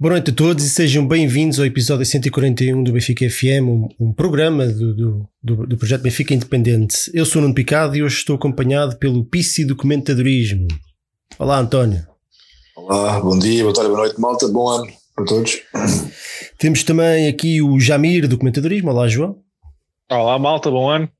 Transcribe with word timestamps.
Boa 0.00 0.12
noite 0.12 0.30
a 0.30 0.32
todos 0.32 0.64
e 0.64 0.70
sejam 0.70 1.04
bem-vindos 1.04 1.58
ao 1.58 1.66
episódio 1.66 2.06
141 2.06 2.84
do 2.84 2.92
Benfica 2.92 3.28
FM, 3.28 3.66
um, 3.66 3.88
um 3.98 4.12
programa 4.12 4.64
do, 4.64 4.94
do, 4.94 5.28
do, 5.42 5.66
do, 5.66 5.76
projeto 5.76 6.02
Benfica 6.02 6.32
Independente. 6.32 7.10
Eu 7.12 7.26
sou 7.26 7.40
o 7.40 7.42
Nuno 7.42 7.52
Picado 7.52 7.96
e 7.96 8.02
hoje 8.04 8.18
estou 8.18 8.36
acompanhado 8.36 8.96
pelo 8.96 9.24
Pisci 9.24 9.64
Documentadorismo. 9.64 10.68
Olá, 11.36 11.58
António. 11.58 12.06
Olá, 12.76 13.18
bom 13.18 13.36
dia, 13.40 13.64
boa 13.64 13.74
tarde, 13.74 13.90
boa 13.90 14.02
noite, 14.02 14.20
malta, 14.20 14.46
bom 14.46 14.68
ano 14.68 14.86
para 15.16 15.24
todos. 15.24 15.58
Temos 16.58 16.84
também 16.84 17.26
aqui 17.26 17.60
o 17.60 17.80
Jamir 17.80 18.28
Documentadorismo. 18.28 18.92
Olá, 18.92 19.08
João. 19.08 19.40
Olá, 20.08 20.38
malta, 20.38 20.70
bom 20.70 20.88
ano. 20.88 21.10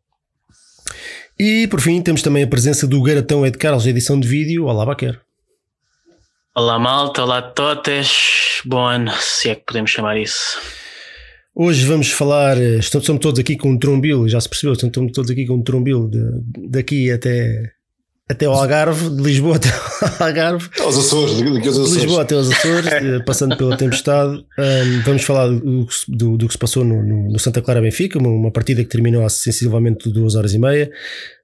E 1.36 1.66
por 1.66 1.80
fim 1.80 2.00
temos 2.00 2.22
também 2.22 2.45
a 2.45 2.48
presença 2.48 2.86
do 2.86 3.02
Garatão 3.02 3.45
Ed 3.45 3.58
Carlos, 3.58 3.88
edição 3.88 4.20
de 4.20 4.28
vídeo. 4.28 4.66
Olá, 4.66 4.86
Baquer. 4.86 5.20
Olá, 6.59 6.77
malta, 6.77 7.23
olá, 7.23 7.41
totes. 7.41 8.62
Bom 8.67 8.85
ano, 8.85 9.12
se 9.21 9.48
é 9.48 9.55
que 9.55 9.65
podemos 9.65 9.93
chamar 9.93 10.19
isso. 10.19 10.59
Hoje 11.55 11.87
vamos 11.87 12.11
falar, 12.11 12.57
estamos 12.59 13.21
todos 13.21 13.39
aqui 13.39 13.57
com 13.57 13.71
um 13.71 13.79
trombil, 13.79 14.29
já 14.29 14.41
se 14.41 14.48
percebeu, 14.48 14.73
estamos 14.73 15.12
todos 15.12 15.31
aqui 15.31 15.47
com 15.47 15.55
um 15.55 15.62
trombil 15.62 16.09
de, 16.09 16.19
daqui 16.69 17.12
até 17.12 17.71
até 18.30 18.45
ao 18.45 18.52
Algarve, 18.52 19.09
de 19.09 19.23
Lisboa 19.23 19.56
até 19.56 19.70
ao 19.70 20.27
Algarve. 20.27 20.69
Aos 20.80 20.98
Açores, 20.98 21.34
Açores. 21.34 21.91
De 21.91 21.98
Lisboa 21.98 22.23
até 22.23 22.34
aos 22.34 22.50
Açores, 22.50 22.86
eh, 22.92 23.19
passando 23.24 23.56
pela 23.56 23.77
tempestade. 23.77 24.44
Um, 24.58 25.03
vamos 25.03 25.22
falar 25.22 25.48
do, 25.48 25.86
do, 26.08 26.36
do, 26.36 26.47
que 26.47 26.53
se 26.53 26.58
passou 26.58 26.84
no, 26.84 27.03
no, 27.03 27.38
Santa 27.38 27.62
Clara 27.62 27.80
Benfica, 27.80 28.19
uma, 28.19 28.28
uma, 28.28 28.50
partida 28.50 28.84
que 28.84 28.91
terminou 28.91 29.25
há 29.25 29.30
sensivelmente 29.30 30.11
duas 30.11 30.34
horas 30.34 30.53
e 30.53 30.58
meia. 30.58 30.91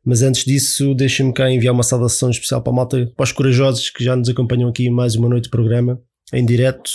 Mas 0.04 0.20
antes 0.20 0.44
disso, 0.44 0.94
deixem-me 0.94 1.32
cá 1.32 1.50
enviar 1.50 1.72
uma 1.72 1.82
saudação 1.82 2.28
especial 2.28 2.60
para 2.60 2.72
a 2.72 2.76
malta, 2.76 3.12
para 3.16 3.24
os 3.24 3.32
corajosos 3.32 3.88
que 3.88 4.04
já 4.04 4.14
nos 4.14 4.28
acompanham 4.28 4.68
aqui 4.68 4.90
mais 4.90 5.14
uma 5.14 5.28
noite 5.28 5.44
de 5.44 5.50
programa, 5.50 5.98
em 6.34 6.44
direto. 6.44 6.90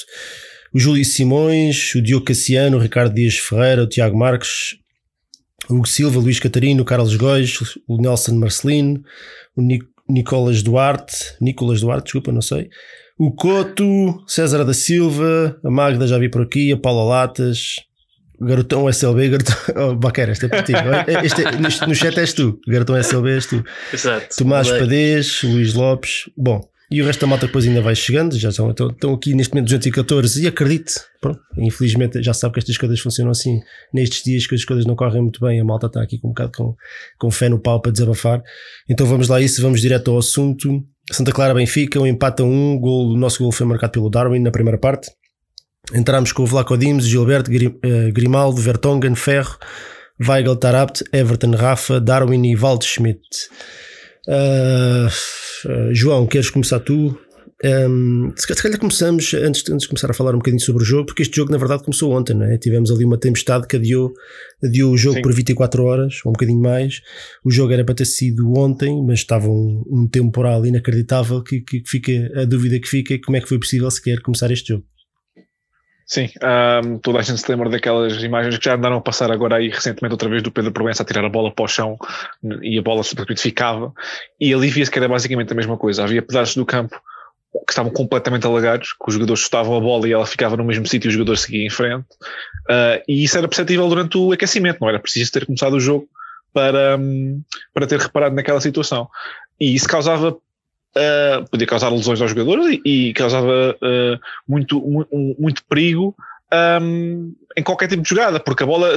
O 0.72 0.80
Júlio 0.80 1.04
Simões, 1.04 1.96
o 1.96 2.02
Diogo 2.02 2.26
Cassiano, 2.26 2.78
o 2.78 2.80
Ricardo 2.80 3.16
Dias 3.16 3.38
Ferreira, 3.38 3.84
o 3.84 3.88
Tiago 3.88 4.16
Marques, 4.16 4.78
Hugo 5.70 5.88
Silva, 5.88 6.20
Luís 6.20 6.40
Catarino, 6.40 6.82
o 6.82 6.86
Carlos 6.86 7.16
Góis, 7.16 7.60
o 7.88 8.02
Nelson 8.02 8.36
Marcelino, 8.36 9.04
o 9.56 9.62
Nicolas 10.10 10.64
Duarte, 10.64 11.16
Nicolas 11.40 11.82
Duarte, 11.82 12.06
desculpa, 12.06 12.32
não 12.32 12.42
sei, 12.42 12.70
o 13.18 13.32
Coto, 13.32 14.24
César 14.28 14.64
da 14.64 14.74
Silva, 14.74 15.60
a 15.64 15.70
Magda 15.70 16.08
já 16.08 16.18
vi 16.18 16.30
por 16.30 16.42
aqui, 16.42 16.72
a 16.72 16.78
Paula 16.78 17.04
Latas, 17.04 17.76
o 18.40 18.46
Garotão 18.46 18.90
SLB, 18.90 19.30
Garotão, 19.30 19.56
oh, 19.92 19.96
Baquera, 19.96 20.32
este 20.32 20.46
é 20.46 20.48
para 20.50 20.64
ti, 20.64 20.74
é? 20.74 21.26
este 21.26 21.44
é, 21.44 21.52
no, 21.52 21.88
no 21.88 21.96
chat 21.96 22.18
és 22.18 22.34
tu, 22.34 22.60
Garotão 22.68 22.98
SLB 22.98 23.30
és 23.32 23.46
tu, 23.46 23.64
Exato. 23.94 24.36
Tomás 24.38 24.72
Padês, 24.72 25.42
Luís 25.44 25.74
Lopes, 25.74 26.30
bom, 26.36 26.62
e 26.92 27.02
o 27.02 27.06
resto 27.06 27.22
da 27.22 27.28
malta 27.28 27.46
depois 27.46 27.68
ainda 27.68 27.82
vai 27.82 27.96
chegando, 27.96 28.38
já 28.38 28.50
estão, 28.50 28.72
estão 28.72 29.14
aqui 29.14 29.36
neste 29.36 29.54
momento 29.54 29.68
214 29.68 30.44
e 30.44 30.48
acredite, 30.48 30.94
pronto, 31.22 31.40
infelizmente 31.58 32.22
já 32.24 32.34
sabe 32.34 32.54
que 32.54 32.60
estas 32.60 32.78
coisas 32.78 33.00
funcionam 33.00 33.32
assim 33.32 33.60
nestes 33.94 34.24
dias 34.24 34.48
que 34.48 34.56
as 34.56 34.66
coisas 34.66 34.86
não 34.86 34.96
correm 34.96 35.22
muito 35.22 35.40
bem, 35.40 35.60
a 35.60 35.64
malta 35.64 35.86
está 35.86 36.02
aqui 36.02 36.18
com 36.18 36.30
um 36.30 36.32
bocado 36.32 36.52
com, 36.58 36.76
com 37.20 37.30
fé 37.30 37.48
no 37.48 37.60
pau 37.60 37.80
para 37.80 37.92
desabafar. 37.92 38.42
Então 38.90 39.06
vamos 39.06 39.28
lá 39.28 39.40
isso, 39.40 39.62
vamos 39.62 39.82
direto 39.82 40.10
ao 40.10 40.18
assunto. 40.18 40.84
Santa 41.12 41.32
Clara 41.32 41.54
Benfica, 41.54 42.00
um 42.00 42.08
empate 42.08 42.42
a 42.42 42.46
um, 42.46 42.80
gol, 42.80 43.14
o 43.14 43.18
nosso 43.18 43.44
gol 43.44 43.52
foi 43.52 43.68
marcado 43.68 43.94
pelo 43.94 44.10
Darwin 44.10 44.40
na 44.40 44.52
primeira 44.52 44.78
parte. 44.78 45.12
Entramos 45.94 46.32
com 46.32 46.44
o 46.44 46.46
Vlaco 46.46 46.78
Dimes, 46.78 47.08
Gilberto, 47.08 47.52
eh, 47.52 48.12
Grimaldo, 48.12 48.62
Vertonghen, 48.62 49.16
Ferro, 49.16 49.58
Weigel, 50.20 50.56
Tarabt, 50.56 51.04
Everton, 51.14 51.52
Rafa, 51.52 52.00
Darwin 52.00 52.46
e 52.46 52.56
Waldschmidt. 52.56 53.20
Uh, 54.30 55.94
João, 55.94 56.28
queres 56.28 56.50
começar 56.50 56.80
tu? 56.80 57.18
Um, 57.62 58.32
se 58.38 58.48
calhar 58.48 58.80
começamos 58.80 59.34
antes, 59.34 59.70
antes 59.70 59.82
de 59.82 59.88
começar 59.90 60.10
a 60.10 60.14
falar 60.14 60.34
um 60.34 60.38
bocadinho 60.38 60.62
sobre 60.62 60.82
o 60.82 60.86
jogo, 60.86 61.08
porque 61.08 61.24
este 61.24 61.36
jogo 61.36 61.52
na 61.52 61.58
verdade 61.58 61.84
começou 61.84 62.14
ontem, 62.14 62.34
não 62.34 62.46
é? 62.46 62.58
Tivemos 62.58 62.90
ali 62.90 63.04
uma 63.04 63.18
tempestade 63.18 63.68
que 63.68 63.76
adiou, 63.76 64.14
adiou 64.64 64.94
o 64.94 64.98
jogo 64.98 65.18
Sim. 65.18 65.22
por 65.22 65.34
24 65.34 65.84
horas, 65.84 66.22
ou 66.24 66.30
um 66.30 66.34
bocadinho 66.34 66.62
mais. 66.62 67.02
O 67.44 67.52
jogo 67.52 67.74
era 67.74 67.84
para 67.84 67.96
ter 67.96 68.06
sido 68.06 68.54
ontem, 68.58 69.04
mas 69.06 69.20
estava 69.20 69.50
um, 69.50 69.84
um 69.88 70.08
temporal 70.08 70.66
inacreditável 70.66 71.44
que, 71.44 71.60
que, 71.60 71.84
fica 71.86 72.12
a 72.40 72.46
dúvida 72.46 72.80
que 72.80 72.88
fica 72.88 73.20
como 73.20 73.36
é 73.36 73.42
que 73.42 73.50
foi 73.50 73.60
possível 73.60 73.92
sequer 73.92 74.22
começar 74.22 74.50
este 74.52 74.70
jogo. 74.70 74.86
Sim, 76.10 76.28
um, 76.84 76.98
toda 76.98 77.20
a 77.20 77.22
gente 77.22 77.40
se 77.40 77.52
lembra 77.52 77.70
daquelas 77.70 78.24
imagens 78.24 78.58
que 78.58 78.66
já 78.66 78.74
andaram 78.74 78.98
a 78.98 79.02
passar 79.02 79.32
agora 79.32 79.58
aí 79.58 79.70
recentemente 79.70 80.12
outra 80.12 80.28
vez 80.28 80.42
do 80.42 80.52
Pedro 80.52 80.72
Proença 80.72 81.04
a 81.04 81.06
tirar 81.06 81.24
a 81.24 81.30
bola 81.30 81.52
para 81.52 81.66
o 81.66 81.68
chão 81.68 82.00
e 82.64 82.80
a 82.80 82.82
bola 82.82 83.04
simplesmente 83.04 83.40
ficava 83.40 83.94
e 84.42 84.52
ali 84.52 84.70
via-se 84.70 84.90
que 84.90 84.98
era 84.98 85.08
basicamente 85.08 85.54
a 85.54 85.56
mesma 85.56 85.78
coisa. 85.78 86.04
Havia 86.04 86.24
pedaços 86.24 86.56
do 86.56 86.66
campo 86.66 87.00
que 87.68 87.72
estavam 87.72 87.92
completamente 87.92 88.44
alagados, 88.48 88.94
que 88.94 89.08
os 89.08 89.14
jogadores 89.14 89.44
chutavam 89.44 89.78
a 89.78 89.80
bola 89.80 90.08
e 90.08 90.12
ela 90.12 90.26
ficava 90.26 90.58
no 90.58 90.64
mesmo 90.64 90.88
sítio 90.88 91.08
e 91.08 91.10
os 91.10 91.14
jogadores 91.14 91.42
seguiam 91.42 91.68
em 91.68 91.70
frente. 91.70 92.08
Uh, 92.68 93.04
e 93.08 93.24
isso 93.24 93.38
era 93.38 93.48
perceptível 93.48 93.88
durante 93.88 94.18
o 94.18 94.32
aquecimento, 94.32 94.80
não 94.82 94.90
era 94.90 95.00
preciso 95.00 95.32
ter 95.32 95.46
começado 95.46 95.74
o 95.74 95.80
jogo 95.80 96.10
para, 96.52 96.98
um, 96.98 97.40
para 97.72 97.86
ter 97.86 98.00
reparado 98.00 98.36
naquela 98.36 98.60
situação. 98.60 99.08
E 99.60 99.76
isso 99.76 99.88
causava 99.88 100.36
uh, 100.96 101.50
podia 101.50 101.68
causar 101.68 101.90
lesões 101.90 102.22
aos 102.22 102.32
jogadores 102.32 102.80
e, 102.86 103.10
e 103.10 103.14
causava 103.14 103.76
uh, 103.76 104.20
muito, 104.48 104.82
muito, 105.38 105.64
perigo 105.66 106.16
um, 106.82 107.34
em 107.58 107.64
qualquer 107.64 107.88
tipo 107.88 108.02
de 108.02 108.10
jogada, 108.10 108.40
porque 108.40 108.64
a 108.64 108.68
bola 108.68 108.96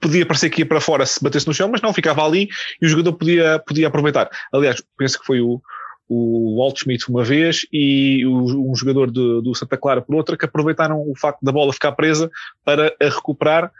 podia 0.00 0.26
parecer 0.26 0.50
que 0.50 0.62
ia 0.62 0.66
para 0.66 0.80
fora 0.80 1.06
se 1.06 1.22
batesse 1.22 1.46
no 1.46 1.54
chão, 1.54 1.68
mas 1.68 1.80
não, 1.80 1.92
ficava 1.92 2.24
ali 2.24 2.48
e 2.80 2.86
o 2.86 2.88
jogador 2.88 3.12
podia, 3.12 3.58
podia 3.66 3.88
aproveitar. 3.88 4.30
Aliás, 4.52 4.82
penso 4.96 5.18
que 5.18 5.26
foi 5.26 5.40
o, 5.40 5.60
o 6.08 6.58
Walt 6.58 6.78
Schmidt 6.78 7.08
uma 7.08 7.24
vez 7.24 7.66
e 7.72 8.26
um 8.26 8.74
jogador 8.74 9.10
do, 9.10 9.40
do 9.40 9.54
Santa 9.54 9.76
Clara 9.76 10.02
por 10.02 10.16
outra 10.16 10.36
que 10.36 10.44
aproveitaram 10.44 11.00
o 11.00 11.14
facto 11.16 11.40
da 11.42 11.52
bola 11.52 11.72
ficar 11.72 11.92
presa 11.92 12.30
para 12.64 12.94
a 13.00 13.04
recuperar 13.04 13.70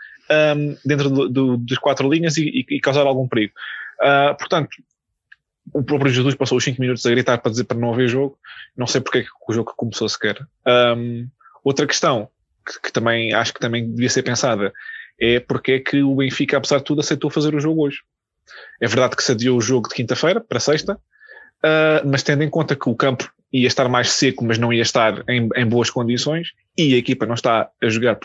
um, 0.56 0.76
dentro 0.84 1.10
do, 1.10 1.28
do, 1.28 1.56
das 1.58 1.78
quatro 1.78 2.08
linhas 2.08 2.36
e, 2.36 2.44
e, 2.44 2.76
e 2.76 2.80
causar 2.80 3.06
algum 3.06 3.26
perigo. 3.26 3.52
Uh, 4.00 4.36
portanto, 4.36 4.70
o 5.72 5.82
próprio 5.82 6.12
Jesus 6.12 6.34
passou 6.34 6.58
os 6.58 6.64
5 6.64 6.80
minutos 6.80 7.04
a 7.06 7.10
gritar 7.10 7.38
para 7.38 7.50
dizer 7.50 7.64
para 7.64 7.78
não 7.78 7.92
haver 7.92 8.08
jogo. 8.08 8.38
Não 8.76 8.86
sei 8.86 9.00
porque 9.00 9.18
é 9.18 9.22
que 9.22 9.28
o 9.48 9.52
jogo 9.52 9.72
começou 9.76 10.08
sequer. 10.08 10.38
Um, 10.66 11.28
outra 11.62 11.86
questão 11.86 12.28
que, 12.66 12.80
que, 12.82 12.92
também 12.92 13.32
acho 13.32 13.54
que 13.54 13.60
também 13.60 13.90
devia 13.90 14.10
ser 14.10 14.22
pensada 14.22 14.72
é 15.20 15.40
porque 15.40 15.72
é 15.72 15.78
que 15.78 16.02
o 16.02 16.16
Benfica, 16.16 16.56
apesar 16.56 16.78
de 16.78 16.84
tudo, 16.84 17.00
aceitou 17.00 17.30
fazer 17.30 17.54
o 17.54 17.60
jogo 17.60 17.84
hoje. 17.84 18.00
É 18.80 18.88
verdade 18.88 19.16
que 19.16 19.22
se 19.22 19.32
adiou 19.32 19.56
o 19.56 19.60
jogo 19.60 19.88
de 19.88 19.94
quinta-feira 19.94 20.40
para 20.40 20.58
sexta, 20.58 20.94
uh, 20.94 22.06
mas 22.06 22.22
tendo 22.22 22.42
em 22.42 22.50
conta 22.50 22.74
que 22.74 22.88
o 22.88 22.94
campo 22.94 23.30
ia 23.52 23.68
estar 23.68 23.88
mais 23.88 24.10
seco, 24.10 24.44
mas 24.44 24.58
não 24.58 24.72
ia 24.72 24.82
estar 24.82 25.22
em, 25.28 25.48
em 25.54 25.66
boas 25.66 25.90
condições, 25.90 26.48
e 26.76 26.94
a 26.94 26.96
equipa 26.96 27.26
não 27.26 27.34
está 27.34 27.68
a 27.80 27.88
jogar 27.88 28.18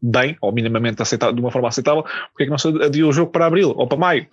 bem, 0.00 0.36
ou 0.40 0.52
minimamente 0.52 1.00
aceitável, 1.00 1.34
de 1.34 1.40
uma 1.40 1.50
forma 1.50 1.68
aceitável, 1.68 2.02
porque 2.02 2.42
é 2.42 2.44
que 2.44 2.50
não 2.50 2.58
se 2.58 2.68
adiou 2.68 3.08
o 3.08 3.12
jogo 3.12 3.32
para 3.32 3.46
abril 3.46 3.72
ou 3.74 3.86
para 3.86 3.96
maio? 3.96 4.26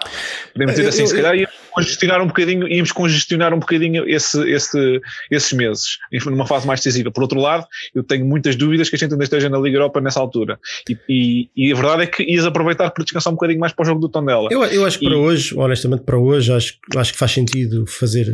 Podemos 0.52 0.76
dizer 0.76 0.90
assim, 0.90 1.08
se 1.08 1.16
calhar 1.16 1.34
íamos 1.34 1.56
congestionar 1.72 2.22
um 2.22 2.28
bocadinho, 2.28 2.68
íamos 2.68 2.92
congestionar 2.92 3.54
um 3.54 3.60
bocadinho 3.60 4.08
esse, 4.08 4.40
esse, 4.50 5.02
esses 5.30 5.54
meses, 5.54 5.98
numa 6.26 6.46
fase 6.46 6.68
mais 6.68 6.80
decisiva. 6.80 7.12
Por 7.12 7.24
outro 7.24 7.40
lado, 7.40 7.66
eu 7.96 8.04
tenho 8.04 8.26
muitas 8.26 8.56
dúvidas 8.56 8.90
que 8.90 8.96
a 8.96 9.00
gente 9.00 9.12
ainda 9.12 9.24
esteja 9.24 9.50
na 9.50 9.58
Liga 9.58 9.78
Europa 9.78 10.02
nessa 10.02 10.20
altura. 10.20 10.60
E, 10.90 10.98
e, 11.10 11.50
e 11.56 11.72
a 11.72 11.76
verdade 11.76 12.04
é 12.04 12.08
que 12.08 12.24
ias 12.24 12.46
aproveitar 12.46 12.90
para 12.92 13.04
descansar 13.04 13.32
um 13.32 13.36
bocadinho 13.36 13.60
mais 13.60 13.74
para 13.74 13.84
o 13.84 13.86
jogo 13.86 14.00
do 14.00 14.10
Tondela. 14.10 14.50
Eu, 14.52 14.64
eu 14.66 14.86
acho 14.86 15.00
que 15.00 15.06
e, 15.06 15.10
para 15.10 15.18
hoje, 15.18 15.56
honestamente, 15.56 16.04
para 16.04 16.18
hoje, 16.18 16.52
acho, 16.52 16.76
acho 16.96 17.14
que 17.14 17.18
faz 17.18 17.32
sentido 17.32 17.86
fazer, 17.88 18.28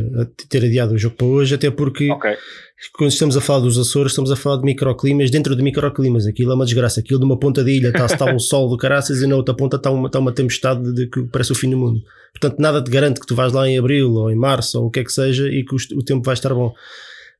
ter 0.48 0.64
adiado 0.64 0.94
o 0.94 0.98
jogo 0.98 1.16
para 1.16 1.26
hoje, 1.26 1.54
até 1.54 1.70
porque. 1.70 2.10
Okay 2.10 2.36
quando 2.92 3.10
estamos 3.10 3.36
a 3.36 3.40
falar 3.40 3.60
dos 3.60 3.76
Açores, 3.76 4.12
estamos 4.12 4.30
a 4.30 4.36
falar 4.36 4.58
de 4.58 4.62
microclimas 4.62 5.30
dentro 5.30 5.56
de 5.56 5.62
microclimas. 5.62 6.26
Aquilo 6.26 6.52
é 6.52 6.54
uma 6.54 6.64
desgraça. 6.64 7.00
Aquilo 7.00 7.18
de 7.18 7.24
uma 7.24 7.36
ponta 7.36 7.64
da 7.64 7.70
ilha 7.70 7.88
está, 7.88 8.06
está 8.06 8.24
um 8.26 8.38
sol 8.38 8.68
do 8.68 8.76
caraças 8.76 9.20
e 9.20 9.26
na 9.26 9.34
outra 9.34 9.54
ponta 9.54 9.76
está 9.76 9.90
uma, 9.90 10.06
está 10.06 10.18
uma 10.20 10.32
tempestade 10.32 10.92
de 10.94 11.08
que 11.08 11.22
parece 11.24 11.50
o 11.50 11.56
fim 11.56 11.70
do 11.70 11.76
mundo. 11.76 12.00
Portanto, 12.32 12.60
nada 12.60 12.82
te 12.82 12.90
garante 12.90 13.20
que 13.20 13.26
tu 13.26 13.34
vais 13.34 13.52
lá 13.52 13.68
em 13.68 13.78
abril 13.78 14.12
ou 14.12 14.30
em 14.30 14.36
março 14.36 14.80
ou 14.80 14.86
o 14.86 14.90
que 14.90 15.00
é 15.00 15.04
que 15.04 15.12
seja 15.12 15.48
e 15.48 15.64
que 15.64 15.74
o, 15.74 15.98
o 15.98 16.04
tempo 16.04 16.22
vai 16.24 16.34
estar 16.34 16.54
bom. 16.54 16.72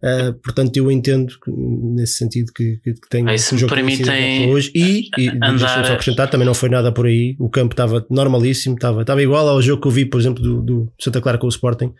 Uh, 0.00 0.32
portanto, 0.44 0.76
eu 0.76 0.90
entendo 0.92 1.32
nesse 1.46 2.14
sentido 2.14 2.52
que, 2.52 2.76
que, 2.84 2.94
que 2.94 3.08
tem 3.10 3.24
um 3.24 3.58
jogo 3.58 3.74
permitem 3.74 4.48
hoje 4.48 4.70
e, 4.72 5.08
e 5.18 5.28
andar... 5.28 5.84
só 5.84 5.92
acrescentar, 5.92 6.30
também 6.30 6.46
não 6.46 6.54
foi 6.54 6.68
nada 6.68 6.92
por 6.92 7.06
aí. 7.06 7.36
O 7.38 7.50
campo 7.50 7.72
estava 7.72 8.06
normalíssimo, 8.08 8.76
estava, 8.76 9.00
estava 9.00 9.22
igual 9.22 9.48
ao 9.48 9.60
jogo 9.60 9.82
que 9.82 9.88
eu 9.88 9.92
vi, 9.92 10.04
por 10.04 10.20
exemplo, 10.20 10.42
do, 10.42 10.62
do 10.62 10.92
Santa 11.00 11.20
Clara 11.20 11.38
com 11.38 11.46
o 11.46 11.50
Sporting, 11.50 11.92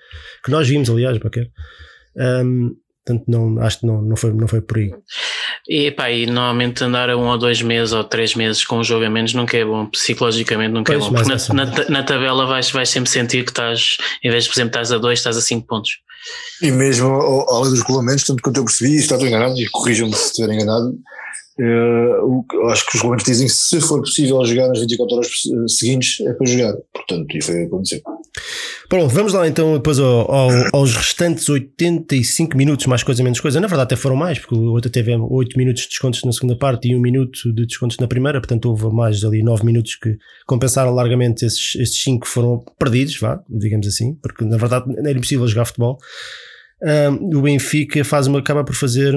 que 0.44 0.50
nós 0.50 0.68
vimos, 0.68 0.88
aliás, 0.88 1.18
para 1.18 1.30
quê. 1.30 1.50
Um, 2.16 2.70
Portanto, 3.08 3.24
não, 3.26 3.58
acho 3.62 3.80
que 3.80 3.86
não, 3.86 4.02
não, 4.02 4.16
foi, 4.16 4.32
não 4.34 4.46
foi 4.46 4.60
por 4.60 4.76
aí. 4.76 4.92
E, 5.68 5.90
pá, 5.90 6.10
e 6.10 6.24
normalmente 6.24 6.82
andar 6.82 7.10
a 7.10 7.16
um 7.16 7.26
ou 7.26 7.36
dois 7.36 7.60
meses 7.60 7.92
ou 7.92 8.02
três 8.02 8.34
meses 8.34 8.64
com 8.64 8.78
um 8.78 8.84
jogo 8.84 9.04
a 9.04 9.10
menos 9.10 9.34
nunca 9.34 9.54
é 9.54 9.64
bom, 9.64 9.84
psicologicamente 9.86 10.72
nunca 10.72 10.94
é 10.94 10.96
pois, 10.96 11.06
é 11.06 11.10
bom. 11.10 11.22
Porque 11.22 11.52
na, 11.52 11.64
na, 11.66 11.88
na, 11.90 12.02
tabela 12.02 12.46
vais, 12.46 12.70
vais 12.70 12.88
sempre 12.88 13.10
sentir 13.10 13.44
que 13.44 13.50
estás, 13.50 13.98
em 14.24 14.30
vez 14.30 14.44
de, 14.44 14.50
por 14.50 14.56
exemplo, 14.56 14.70
estás 14.70 14.92
a 14.92 14.96
dois, 14.96 15.18
estás 15.18 15.36
a 15.36 15.42
cinco 15.42 15.66
pontos. 15.66 15.98
E 16.62 16.70
mesmo 16.70 17.06
além 17.50 17.70
dos 17.70 17.80
regulamentos, 17.80 18.24
tanto 18.24 18.42
quanto 18.42 18.56
eu 18.56 18.64
percebi, 18.64 18.94
e 18.94 18.98
estou 18.98 19.20
enganado, 19.20 19.60
e 19.60 19.68
corrijam-me 19.68 20.14
se 20.14 20.26
estiver 20.26 20.54
enganado, 20.54 20.98
uh, 21.60 22.68
acho 22.70 22.86
que 22.86 22.96
os 22.96 23.00
regulamentos 23.02 23.24
dizem 23.24 23.46
que 23.46 23.52
se 23.52 23.80
for 23.80 24.00
possível 24.00 24.44
jogar 24.44 24.68
nas 24.68 24.80
24 24.80 25.16
horas 25.16 25.28
seguintes 25.68 26.20
é 26.26 26.32
para 26.32 26.46
jogar. 26.46 26.74
Portanto, 26.92 27.36
e 27.36 27.42
foi 27.42 27.54
o 27.54 27.58
que 27.58 27.66
aconteceu. 27.66 28.00
Pronto, 28.88 29.08
vamos 29.08 29.32
lá 29.32 29.46
então 29.46 29.74
depois 29.74 29.98
ao, 29.98 30.30
ao, 30.30 30.50
aos 30.72 30.94
restantes 30.94 31.48
85 31.48 32.56
minutos, 32.56 32.86
mais 32.86 33.02
coisa 33.02 33.22
menos 33.22 33.40
coisa. 33.40 33.60
Na 33.60 33.66
verdade, 33.66 33.88
até 33.88 33.96
foram 33.96 34.16
mais, 34.16 34.38
porque 34.38 34.54
o 34.54 34.72
outro 34.72 34.90
teve 34.90 35.14
8 35.14 35.58
minutos 35.58 35.82
de 35.82 35.88
descontos 35.88 36.22
na 36.24 36.32
segunda 36.32 36.56
parte 36.56 36.88
e 36.88 36.96
1 36.96 37.00
minuto 37.00 37.52
de 37.52 37.66
descontos 37.66 37.98
na 37.98 38.06
primeira, 38.06 38.40
portanto 38.40 38.66
houve 38.66 38.86
mais 38.94 39.24
ali 39.24 39.42
9 39.42 39.64
minutos 39.64 39.96
que 39.96 40.16
compensaram 40.46 40.94
largamente 40.94 41.44
esses, 41.44 41.74
estes 41.76 42.02
5 42.02 42.26
foram 42.26 42.64
perdidos, 42.78 43.18
vá, 43.18 43.40
digamos 43.48 43.86
assim, 43.86 44.14
porque 44.22 44.44
na 44.44 44.56
verdade 44.56 44.86
era 44.98 45.12
impossível 45.12 45.46
jogar 45.46 45.64
futebol. 45.64 45.98
O 47.32 47.42
Benfica 47.42 48.04
faz 48.04 48.26
uma, 48.26 48.38
acaba 48.38 48.64
por 48.64 48.74
fazer 48.74 49.14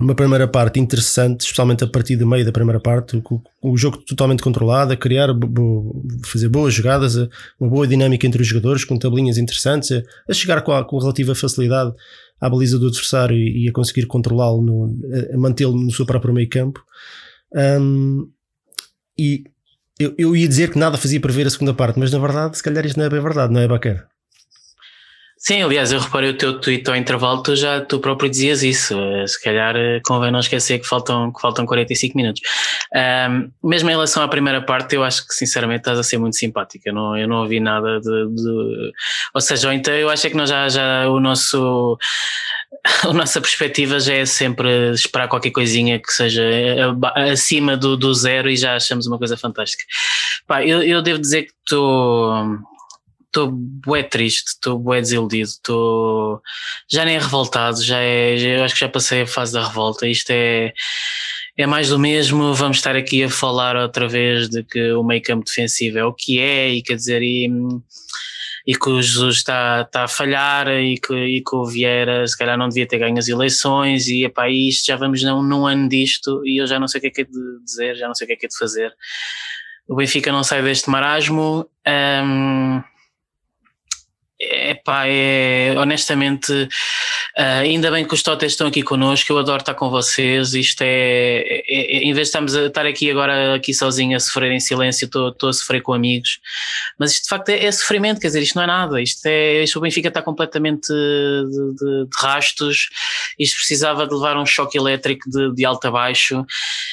uma 0.00 0.14
primeira 0.14 0.46
parte 0.46 0.78
interessante, 0.78 1.40
especialmente 1.40 1.82
a 1.82 1.86
partir 1.86 2.16
do 2.16 2.26
meio 2.26 2.44
da 2.44 2.52
primeira 2.52 2.78
parte, 2.78 3.16
o, 3.16 3.42
o 3.62 3.76
jogo 3.76 3.98
totalmente 3.98 4.42
controlado, 4.42 4.92
a 4.92 4.96
criar, 4.96 5.28
fazer 6.24 6.48
boas 6.48 6.74
jogadas, 6.74 7.16
uma 7.58 7.70
boa 7.70 7.86
dinâmica 7.86 8.26
entre 8.26 8.42
os 8.42 8.48
jogadores, 8.48 8.84
com 8.84 8.98
tabelinhas 8.98 9.38
interessantes, 9.38 9.90
a, 9.92 10.02
a 10.28 10.34
chegar 10.34 10.62
com, 10.62 10.72
a, 10.72 10.84
com 10.84 10.98
relativa 10.98 11.34
facilidade 11.34 11.94
à 12.40 12.50
baliza 12.50 12.78
do 12.78 12.88
adversário 12.88 13.36
e, 13.36 13.64
e 13.64 13.68
a 13.68 13.72
conseguir 13.72 14.06
controlá-lo, 14.06 14.94
a, 15.32 15.36
mantê-lo 15.38 15.76
no 15.76 15.90
seu 15.90 16.04
próprio 16.04 16.34
meio 16.34 16.48
campo. 16.48 16.84
Um, 17.54 18.28
e 19.18 19.44
eu, 19.98 20.14
eu 20.18 20.36
ia 20.36 20.46
dizer 20.46 20.70
que 20.70 20.78
nada 20.78 20.98
fazia 20.98 21.20
prever 21.20 21.46
a 21.46 21.50
segunda 21.50 21.72
parte, 21.72 21.98
mas 21.98 22.12
na 22.12 22.18
verdade, 22.18 22.56
se 22.56 22.62
calhar 22.62 22.84
isto 22.84 22.98
não 22.98 23.06
é 23.06 23.08
bem 23.08 23.20
verdade, 23.20 23.52
não 23.52 23.60
é 23.60 23.68
bacana? 23.68 24.06
Sim, 25.38 25.62
aliás, 25.62 25.92
eu 25.92 26.00
reparei 26.00 26.30
o 26.30 26.38
teu 26.38 26.58
tweet 26.58 26.88
ao 26.88 26.96
intervalo, 26.96 27.42
tu 27.42 27.54
já 27.54 27.80
tu 27.80 28.00
próprio 28.00 28.30
dizias 28.30 28.62
isso. 28.62 28.98
Eh, 28.98 29.26
se 29.26 29.40
calhar 29.42 29.76
eh, 29.76 30.00
convém 30.04 30.30
não 30.30 30.40
esquecer 30.40 30.78
que 30.78 30.86
faltam, 30.86 31.30
que 31.30 31.40
faltam 31.40 31.66
45 31.66 32.16
minutos. 32.16 32.40
Um, 32.94 33.50
mesmo 33.68 33.90
em 33.90 33.92
relação 33.92 34.22
à 34.22 34.28
primeira 34.28 34.62
parte, 34.62 34.96
eu 34.96 35.04
acho 35.04 35.26
que 35.28 35.34
sinceramente 35.34 35.80
estás 35.80 35.98
a 35.98 36.02
ser 36.02 36.16
muito 36.16 36.36
simpática. 36.36 36.88
Eu 36.88 36.94
não, 36.94 37.16
eu 37.18 37.28
não 37.28 37.42
ouvi 37.42 37.60
nada 37.60 38.00
de, 38.00 38.34
de. 38.34 38.92
Ou 39.34 39.40
seja, 39.42 39.74
então 39.74 39.92
eu 39.92 40.08
acho 40.08 40.26
é 40.26 40.30
que 40.30 40.36
nós 40.36 40.48
já, 40.48 40.68
já 40.70 41.08
o 41.08 41.20
nosso. 41.20 41.98
A 43.02 43.12
nossa 43.12 43.40
perspectiva 43.40 43.98
já 43.98 44.14
é 44.14 44.24
sempre 44.26 44.92
esperar 44.92 45.28
qualquer 45.28 45.50
coisinha 45.50 45.98
que 45.98 46.12
seja 46.12 46.42
acima 47.32 47.76
do, 47.76 47.96
do 47.96 48.12
zero 48.14 48.48
e 48.48 48.56
já 48.56 48.76
achamos 48.76 49.06
uma 49.06 49.18
coisa 49.18 49.36
fantástica. 49.36 49.82
Pá, 50.46 50.64
eu, 50.64 50.82
eu 50.82 51.02
devo 51.02 51.18
dizer 51.18 51.44
que 51.44 51.52
estou 51.64 52.32
estou 53.36 53.50
bué 53.52 54.02
triste, 54.02 54.48
estou 54.48 54.78
bué 54.78 55.00
desiludido, 55.00 55.48
estou 55.48 56.40
já 56.90 57.04
nem 57.04 57.18
revoltado, 57.18 57.82
já 57.82 57.98
é, 58.00 58.36
já, 58.38 58.64
acho 58.64 58.74
que 58.74 58.80
já 58.80 58.88
passei 58.88 59.22
a 59.22 59.26
fase 59.26 59.52
da 59.52 59.66
revolta, 59.66 60.08
isto 60.08 60.30
é 60.30 60.72
é 61.58 61.66
mais 61.66 61.88
do 61.88 61.98
mesmo, 61.98 62.52
vamos 62.52 62.76
estar 62.76 62.94
aqui 62.94 63.24
a 63.24 63.30
falar 63.30 63.76
outra 63.76 64.06
vez 64.06 64.46
de 64.50 64.62
que 64.62 64.92
o 64.92 65.02
meio 65.02 65.22
campo 65.22 65.46
defensivo 65.46 65.98
é 65.98 66.04
o 66.04 66.12
que 66.12 66.38
é 66.38 66.68
e 66.68 66.82
quer 66.82 66.96
dizer 66.96 67.22
e, 67.22 67.48
e 68.66 68.74
que 68.74 68.90
o 68.90 69.00
Jesus 69.00 69.36
está, 69.36 69.80
está 69.80 70.04
a 70.04 70.08
falhar 70.08 70.68
e 70.68 70.98
que, 70.98 71.14
e 71.14 71.42
que 71.42 71.56
o 71.56 71.64
Vieira 71.64 72.26
se 72.26 72.36
calhar 72.36 72.58
não 72.58 72.68
devia 72.68 72.86
ter 72.86 72.98
ganho 72.98 73.16
as 73.16 73.28
eleições 73.28 74.06
e 74.06 74.24
epá, 74.24 74.50
isto 74.50 74.84
já 74.86 74.96
vamos 74.96 75.22
num, 75.22 75.42
num 75.42 75.66
ano 75.66 75.88
disto 75.88 76.42
e 76.44 76.60
eu 76.60 76.66
já 76.66 76.78
não 76.78 76.88
sei 76.88 76.98
o 76.98 77.00
que 77.00 77.06
é 77.06 77.10
que 77.10 77.20
é 77.22 77.24
de 77.24 77.64
dizer, 77.64 77.96
já 77.96 78.06
não 78.06 78.14
sei 78.14 78.26
o 78.26 78.28
que 78.28 78.34
é 78.34 78.36
que 78.36 78.46
é 78.46 78.48
de 78.50 78.58
fazer. 78.58 78.92
O 79.88 79.96
Benfica 79.96 80.30
não 80.30 80.44
sai 80.44 80.62
deste 80.62 80.90
marasmo. 80.90 81.66
Um, 81.86 82.82
Epá, 84.38 85.06
é, 85.06 85.74
honestamente, 85.78 86.52
uh, 86.52 87.60
ainda 87.62 87.90
bem 87.90 88.06
que 88.06 88.12
os 88.12 88.22
Totes 88.22 88.52
estão 88.52 88.66
aqui 88.66 88.82
connosco, 88.82 89.32
eu 89.32 89.38
adoro 89.38 89.60
estar 89.60 89.72
com 89.72 89.88
vocês. 89.88 90.52
Isto 90.52 90.82
é, 90.82 91.62
é, 91.66 91.96
é 91.96 92.04
em 92.04 92.12
vez 92.12 92.26
de 92.26 92.28
estarmos 92.28 92.54
a 92.54 92.66
estar 92.66 92.84
aqui 92.84 93.10
agora 93.10 93.54
aqui 93.54 93.72
sozinho 93.72 94.14
a 94.14 94.20
sofrer 94.20 94.52
em 94.52 94.60
silêncio, 94.60 95.06
estou, 95.06 95.48
a 95.48 95.52
sofrer 95.54 95.80
com 95.80 95.94
amigos. 95.94 96.38
Mas 96.98 97.12
isto 97.12 97.22
de 97.22 97.28
facto 97.30 97.48
é, 97.48 97.64
é, 97.64 97.72
sofrimento, 97.72 98.20
quer 98.20 98.26
dizer, 98.26 98.42
isto 98.42 98.56
não 98.56 98.64
é 98.64 98.66
nada. 98.66 99.00
Isto 99.00 99.24
é, 99.24 99.62
isto 99.62 99.78
o 99.78 99.80
Benfica 99.80 100.08
está 100.08 100.20
completamente 100.20 100.86
de, 100.88 101.74
de, 101.74 102.04
de 102.04 102.08
rastos. 102.20 102.90
Isto 103.38 103.56
precisava 103.56 104.06
de 104.06 104.12
levar 104.12 104.36
um 104.36 104.44
choque 104.44 104.76
elétrico 104.76 105.30
de, 105.30 105.54
de 105.54 105.64
alto 105.64 105.88
a 105.88 105.90
baixo. 105.90 106.44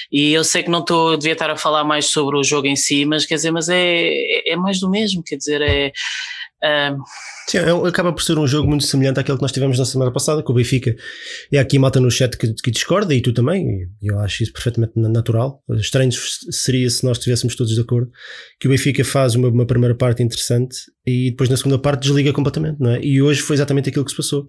E 0.10 0.31
eu 0.31 0.46
sei 0.46 0.63
que 0.63 0.69
não 0.69 0.80
estou, 0.80 1.18
devia 1.18 1.34
estar 1.34 1.50
a 1.50 1.57
falar 1.57 1.84
mais 1.84 2.06
sobre 2.06 2.38
o 2.38 2.44
jogo 2.44 2.68
em 2.68 2.75
si, 2.78 3.04
mas 3.04 3.25
quer 3.25 3.36
dizer, 3.36 3.51
mas 3.51 3.68
é, 3.68 4.50
é 4.50 4.56
mais 4.56 4.80
do 4.80 4.89
mesmo, 4.89 5.22
quer 5.22 5.36
dizer, 5.36 5.62
é 5.62 5.92
Sim, 7.48 7.57
é 7.57 7.88
acaba 7.88 8.13
por 8.13 8.24
ser 8.24 8.38
um 8.39 8.48
jogo 8.48 8.69
muito 8.69 8.86
semelhante 8.86 9.19
àquele 9.19 9.38
que 9.38 9.42
nós 9.42 9.51
tivemos 9.51 9.77
na 9.77 9.83
semana 9.83 10.12
passada 10.12 10.42
com 10.42 10.54
o 10.54 10.56
Benfica. 10.56 10.95
E 11.51 11.57
há 11.57 11.62
aqui 11.62 11.77
malta 11.77 12.00
no 12.00 12.10
chat 12.10 12.38
que, 12.38 12.54
que 12.54 12.71
discorda 12.71 13.13
e 13.13 13.21
tu 13.21 13.33
também, 13.33 13.89
e 14.01 14.12
eu 14.12 14.18
acho 14.19 14.44
isso 14.44 14.54
perfeitamente 14.54 14.94
natural. 14.95 15.62
Estranho 15.71 16.12
seria 16.50 16.89
se 16.89 17.04
nós 17.04 17.18
estivéssemos 17.18 17.56
todos 17.56 17.74
de 17.74 17.81
acordo 17.81 18.10
que 18.60 18.68
o 18.68 18.71
Benfica 18.71 19.04
faz 19.04 19.36
uma, 19.36 19.50
uma, 19.50 19.65
primeira 19.65 19.94
parte 19.94 20.24
interessante 20.24 20.75
e 21.06 21.31
depois 21.31 21.50
na 21.50 21.57
segunda 21.57 21.77
parte 21.77 22.04
desliga 22.04 22.31
completamente, 22.31 22.80
não 22.80 22.92
é? 22.92 23.01
E 23.04 23.21
hoje 23.21 23.42
foi 23.42 23.57
exatamente 23.57 23.89
aquilo 23.89 24.06
que 24.06 24.12
se 24.12 24.18
passou. 24.18 24.48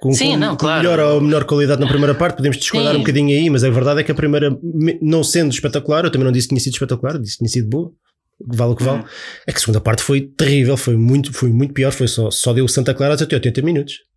Com, 0.00 0.12
Sim, 0.12 0.30
com, 0.30 0.36
não, 0.36 0.50
com 0.50 0.58
claro. 0.58 0.82
melhor 0.82 1.00
ou 1.00 1.20
menor 1.20 1.44
qualidade 1.44 1.80
na 1.80 1.88
primeira 1.90 2.14
parte, 2.14 2.36
podemos 2.36 2.56
discordar 2.56 2.92
Sim. 2.92 2.98
um 2.98 3.00
bocadinho 3.00 3.36
aí, 3.36 3.50
mas 3.50 3.64
a 3.64 3.70
verdade 3.70 4.00
é 4.00 4.04
que 4.04 4.12
a 4.12 4.14
primeira, 4.14 4.56
não 5.02 5.24
sendo 5.24 5.52
espetacular, 5.52 6.04
eu 6.04 6.12
também 6.12 6.24
não 6.24 6.32
disse 6.32 6.46
que 6.46 6.54
tinha 6.54 6.60
sido 6.60 6.74
espetacular, 6.74 7.18
disse 7.18 7.32
que 7.32 7.38
tinha 7.38 7.48
sido 7.48 7.68
boa 7.68 7.92
vale 8.40 8.72
o 8.72 8.76
que 8.76 8.82
vale. 8.82 9.02
Hum. 9.02 9.06
É 9.46 9.52
que 9.52 9.58
a 9.58 9.60
segunda 9.60 9.80
parte 9.80 10.02
foi 10.02 10.20
terrível, 10.20 10.76
foi 10.76 10.96
muito, 10.96 11.32
foi 11.32 11.50
muito 11.50 11.74
pior, 11.74 11.92
foi 11.92 12.08
só, 12.08 12.30
só 12.30 12.52
deu 12.52 12.66
Santa 12.68 12.94
Clara 12.94 13.14
até 13.14 13.34
80 13.34 13.62
minutos. 13.62 14.07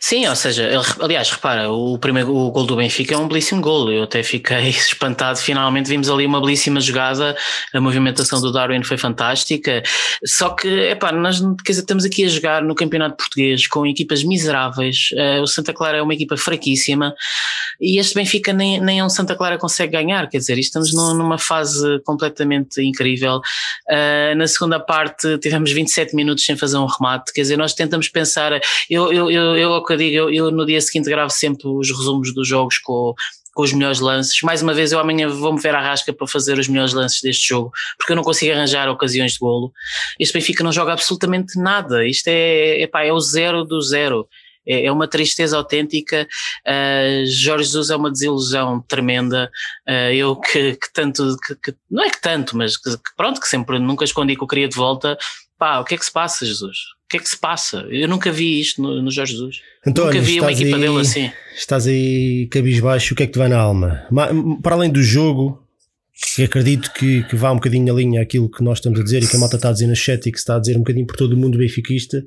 Sim, 0.00 0.26
ou 0.26 0.36
seja, 0.36 0.70
aliás, 1.00 1.30
repara, 1.30 1.70
o 1.70 1.98
primeiro 1.98 2.34
o 2.34 2.50
gol 2.50 2.64
do 2.64 2.76
Benfica 2.76 3.14
é 3.14 3.18
um 3.18 3.28
belíssimo 3.28 3.60
gol. 3.60 3.90
Eu 3.92 4.04
até 4.04 4.22
fiquei 4.22 4.68
espantado. 4.70 5.38
Finalmente 5.38 5.88
vimos 5.88 6.08
ali 6.08 6.26
uma 6.26 6.40
belíssima 6.40 6.80
jogada. 6.80 7.36
A 7.72 7.80
movimentação 7.80 8.40
do 8.40 8.52
Darwin 8.52 8.82
foi 8.82 8.96
fantástica. 8.96 9.82
Só 10.24 10.50
que, 10.50 10.68
é 10.68 10.94
pá, 10.94 11.12
nós 11.12 11.40
quer 11.64 11.72
dizer, 11.72 11.82
estamos 11.82 12.04
aqui 12.04 12.24
a 12.24 12.28
jogar 12.28 12.62
no 12.62 12.74
Campeonato 12.74 13.16
Português 13.16 13.66
com 13.66 13.86
equipas 13.86 14.22
miseráveis. 14.22 15.08
Uh, 15.12 15.42
o 15.42 15.46
Santa 15.46 15.72
Clara 15.72 15.98
é 15.98 16.02
uma 16.02 16.14
equipa 16.14 16.36
fraquíssima 16.36 17.14
e 17.80 17.98
este 17.98 18.14
Benfica 18.14 18.52
nem, 18.52 18.80
nem 18.80 19.02
um 19.02 19.08
Santa 19.08 19.36
Clara 19.36 19.56
consegue 19.56 19.92
ganhar. 19.92 20.28
Quer 20.28 20.38
dizer, 20.38 20.58
estamos 20.58 20.92
numa 20.92 21.38
fase 21.38 22.00
completamente 22.04 22.82
incrível. 22.82 23.40
Uh, 23.88 24.34
na 24.36 24.46
segunda 24.46 24.80
parte 24.80 25.38
tivemos 25.38 25.72
27 25.72 26.14
minutos 26.14 26.44
sem 26.44 26.56
fazer 26.56 26.76
um 26.76 26.86
remate. 26.86 27.32
Quer 27.32 27.42
dizer, 27.42 27.56
nós 27.56 27.74
tentamos 27.74 28.08
pensar. 28.08 28.60
Eu, 28.90 29.12
eu, 29.12 29.30
eu 29.30 29.47
eu, 29.56 29.72
eu, 29.72 29.84
eu, 29.88 29.96
digo, 29.96 30.16
eu, 30.16 30.30
eu 30.30 30.50
no 30.50 30.66
dia 30.66 30.80
seguinte 30.80 31.08
gravo 31.08 31.30
sempre 31.30 31.68
os 31.68 31.90
resumos 31.90 32.32
dos 32.34 32.46
jogos 32.46 32.78
com, 32.78 33.14
com 33.54 33.62
os 33.62 33.72
melhores 33.72 34.00
lances. 34.00 34.40
Mais 34.42 34.62
uma 34.62 34.72
vez, 34.72 34.92
eu 34.92 35.00
amanhã 35.00 35.28
vou-me 35.28 35.60
ver 35.60 35.74
à 35.74 35.80
rasca 35.80 36.12
para 36.12 36.26
fazer 36.26 36.58
os 36.58 36.68
melhores 36.68 36.92
lances 36.92 37.20
deste 37.20 37.48
jogo, 37.48 37.72
porque 37.96 38.12
eu 38.12 38.16
não 38.16 38.22
consigo 38.22 38.52
arranjar 38.52 38.88
ocasiões 38.88 39.32
de 39.32 39.38
golo. 39.40 39.72
Este 40.18 40.34
Benfica 40.34 40.62
não 40.62 40.72
joga 40.72 40.92
absolutamente 40.92 41.58
nada. 41.60 42.06
Isto 42.06 42.28
é, 42.28 42.82
epá, 42.82 43.02
é 43.04 43.12
o 43.12 43.20
zero 43.20 43.64
do 43.64 43.80
zero. 43.80 44.28
É, 44.64 44.84
é 44.84 44.92
uma 44.92 45.08
tristeza 45.08 45.56
autêntica. 45.56 46.28
Uh, 46.66 47.26
Jorge 47.26 47.64
Jesus 47.64 47.90
é 47.90 47.96
uma 47.96 48.12
desilusão 48.12 48.80
tremenda. 48.86 49.50
Uh, 49.88 50.12
eu 50.12 50.36
que, 50.36 50.76
que 50.76 50.92
tanto, 50.92 51.36
que, 51.44 51.54
que, 51.56 51.74
não 51.90 52.04
é 52.04 52.10
que 52.10 52.20
tanto, 52.20 52.56
mas 52.56 52.76
que, 52.76 52.90
pronto, 53.16 53.40
que 53.40 53.48
sempre 53.48 53.78
nunca 53.78 54.04
escondi 54.04 54.36
que 54.36 54.42
eu 54.44 54.48
queria 54.48 54.68
de 54.68 54.76
volta. 54.76 55.18
Pá, 55.58 55.80
o 55.80 55.84
que 55.84 55.94
é 55.94 55.98
que 55.98 56.04
se 56.04 56.12
passa, 56.12 56.46
Jesus? 56.46 56.97
O 57.08 57.10
que 57.10 57.16
é 57.16 57.20
que 57.20 57.28
se 57.30 57.38
passa? 57.38 57.86
Eu 57.88 58.06
nunca 58.06 58.30
vi 58.30 58.60
isto 58.60 58.82
no, 58.82 59.00
no 59.00 59.10
Jorge 59.10 59.32
Jesus. 59.32 59.62
António, 59.86 60.12
nunca 60.12 60.26
vi 60.26 60.40
uma 60.40 60.52
equipa 60.52 60.76
aí, 60.76 60.82
dele 60.82 61.00
assim. 61.00 61.32
Estás 61.56 61.86
aí 61.86 62.46
cabisbaixo, 62.50 63.14
o 63.14 63.16
que 63.16 63.22
é 63.22 63.26
que 63.26 63.32
te 63.32 63.38
vai 63.38 63.48
na 63.48 63.56
alma? 63.56 64.06
Para 64.62 64.74
além 64.74 64.90
do 64.90 65.02
jogo, 65.02 65.66
que 66.12 66.42
acredito 66.42 66.92
que, 66.92 67.22
que 67.22 67.34
vá 67.34 67.50
um 67.50 67.54
bocadinho 67.54 67.86
na 67.86 67.94
linha 67.94 68.20
aquilo 68.20 68.50
que 68.50 68.62
nós 68.62 68.76
estamos 68.76 69.00
a 69.00 69.02
dizer 69.02 69.22
e 69.22 69.26
que 69.26 69.34
a 69.36 69.38
malta 69.38 69.56
está 69.56 69.70
a 69.70 69.72
dizer 69.72 69.86
no 69.86 69.96
chat 69.96 70.26
e 70.26 70.30
que 70.30 70.36
se 70.36 70.42
está 70.42 70.56
a 70.56 70.58
dizer 70.58 70.76
um 70.76 70.80
bocadinho 70.80 71.06
por 71.06 71.16
todo 71.16 71.32
o 71.32 71.36
mundo 71.38 71.56
benfiquista, 71.56 72.22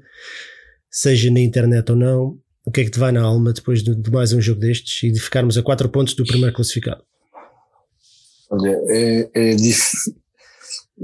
seja 0.89 1.29
na 1.29 1.41
internet 1.41 1.91
ou 1.91 1.95
não, 1.95 2.39
o 2.65 2.71
que 2.71 2.81
é 2.81 2.83
que 2.83 2.89
te 2.89 2.97
vai 2.97 3.11
na 3.11 3.21
alma 3.21 3.53
depois 3.53 3.83
de, 3.83 3.93
de 3.93 4.09
mais 4.09 4.33
um 4.33 4.41
jogo 4.41 4.61
destes 4.61 5.03
e 5.03 5.11
de 5.11 5.19
ficarmos 5.19 5.59
a 5.59 5.61
4 5.61 5.89
pontos 5.89 6.15
do 6.15 6.25
primeiro 6.25 6.55
classificado? 6.55 7.03
Olha, 8.49 8.75
é, 8.89 9.29
é 9.31 9.55
difícil 9.55 10.15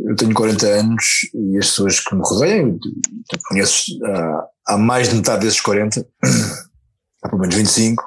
eu 0.07 0.15
tenho 0.15 0.33
40 0.33 0.65
anos 0.65 1.03
e 1.33 1.57
as 1.57 1.67
pessoas 1.67 1.99
que 1.99 2.15
me 2.15 2.21
rodeiam, 2.23 2.79
tu 2.79 3.37
conheces 3.49 3.85
há, 4.65 4.77
mais 4.77 5.09
de 5.09 5.15
metade 5.15 5.45
desses 5.45 5.59
40, 5.59 5.99
há 7.23 7.29
pelo 7.29 7.41
menos 7.41 7.55
25, 7.55 8.01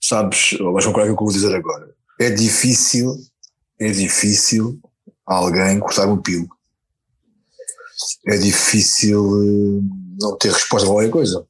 sabes, 0.00 0.56
vais 0.58 0.86
concordar 0.86 1.08
com 1.08 1.12
o 1.12 1.16
que 1.16 1.22
eu 1.22 1.26
vou 1.26 1.32
dizer 1.32 1.54
agora. 1.54 1.94
É 2.18 2.30
difícil, 2.30 3.14
é 3.78 3.90
difícil 3.90 4.80
alguém 5.26 5.78
cortar 5.80 6.06
um 6.06 6.16
pilo. 6.16 6.48
É 8.26 8.38
difícil 8.38 9.20
eh, 9.20 9.80
não 10.20 10.36
ter 10.38 10.50
resposta 10.50 10.88
a 10.88 10.90
qualquer 10.90 11.10
coisa. 11.10 11.46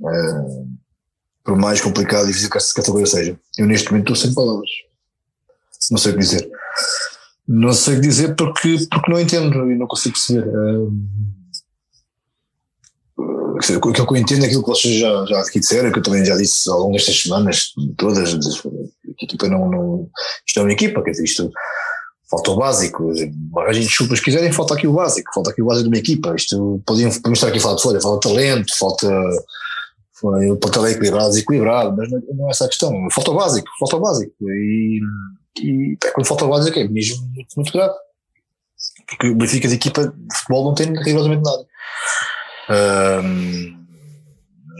É, 0.00 0.68
por 1.44 1.56
mais 1.56 1.80
complicado 1.80 2.24
e 2.24 2.28
difícil 2.28 2.50
que 2.50 2.56
essa 2.56 2.74
categoria 2.74 3.06
seja. 3.06 3.38
Eu 3.58 3.66
neste 3.66 3.90
momento 3.90 4.12
estou 4.12 4.28
sem 4.28 4.34
palavras. 4.34 4.70
Não 5.90 5.98
sei 5.98 6.12
o 6.12 6.14
que 6.14 6.20
dizer. 6.20 6.50
Não 7.48 7.72
sei 7.72 7.98
dizer 7.98 8.36
porque, 8.36 8.76
porque 8.90 9.10
não 9.10 9.18
entendo 9.18 9.72
e 9.72 9.74
não 9.74 9.86
consigo 9.86 10.14
perceber. 10.14 10.46
aquilo 13.58 13.80
que 13.92 14.00
eu 14.00 14.16
entendo 14.18 14.44
é 14.44 14.46
aquilo 14.46 14.62
que 14.62 14.68
vocês 14.68 14.98
já, 14.98 15.24
já 15.24 15.40
aqui 15.40 15.58
disseram, 15.58 15.90
que 15.90 15.98
eu 15.98 16.02
também 16.02 16.22
já 16.26 16.36
disse 16.36 16.68
ao 16.68 16.80
longo 16.80 16.92
destas 16.92 17.22
semanas 17.22 17.72
todas, 17.96 18.34
que 18.34 18.68
a 18.68 19.24
equipa 19.24 19.48
não, 19.48 19.70
não. 19.70 20.10
Isto 20.46 20.60
é 20.60 20.62
uma 20.62 20.72
equipa, 20.72 21.02
quer 21.02 21.12
dizer, 21.12 21.24
isto. 21.24 21.50
falta 22.30 22.50
o 22.50 22.56
básico. 22.56 23.10
Arranjem 23.56 23.84
desculpas 23.84 24.18
se 24.18 24.24
quiserem, 24.26 24.52
falta 24.52 24.74
aqui 24.74 24.86
o 24.86 24.92
básico, 24.92 25.32
falta 25.32 25.50
aqui 25.50 25.62
o 25.62 25.66
básico 25.66 25.84
de 25.84 25.88
uma 25.88 25.98
equipa. 25.98 26.34
Isto 26.36 26.82
podiam, 26.84 27.10
podemos 27.10 27.38
estar 27.38 27.48
aqui 27.48 27.56
a 27.56 27.62
falar 27.62 27.76
de 27.76 27.82
folha, 27.82 28.00
falta 28.02 28.28
talento, 28.28 28.76
falta. 28.78 29.08
O 30.20 30.56
plantel 30.56 30.88
equilibrado, 30.88 31.28
desequilibrado, 31.28 31.96
mas 31.96 32.10
não 32.10 32.48
é 32.48 32.50
essa 32.50 32.64
a 32.64 32.68
questão. 32.68 32.92
Falta 33.12 33.30
o 33.30 33.34
básico, 33.34 33.68
falta 33.78 33.96
o 33.96 34.00
básico. 34.00 34.34
E, 34.42 35.00
e 35.60 35.96
é, 36.04 36.10
quando 36.10 36.26
falta 36.26 36.44
o 36.44 36.48
básico 36.48 36.78
é 36.78 36.88
mesmo 36.88 37.26
muito, 37.34 37.48
muito 37.56 37.72
grave. 37.72 37.94
Porque 39.06 39.28
o 39.28 39.34
Benfica 39.34 39.68
de 39.68 39.74
equipa 39.74 40.06
de 40.06 40.36
futebol 40.36 40.64
não 40.64 40.74
tem 40.74 40.86
rigorosamente 40.86 41.42
nada. 41.42 41.66
Um, 43.24 43.78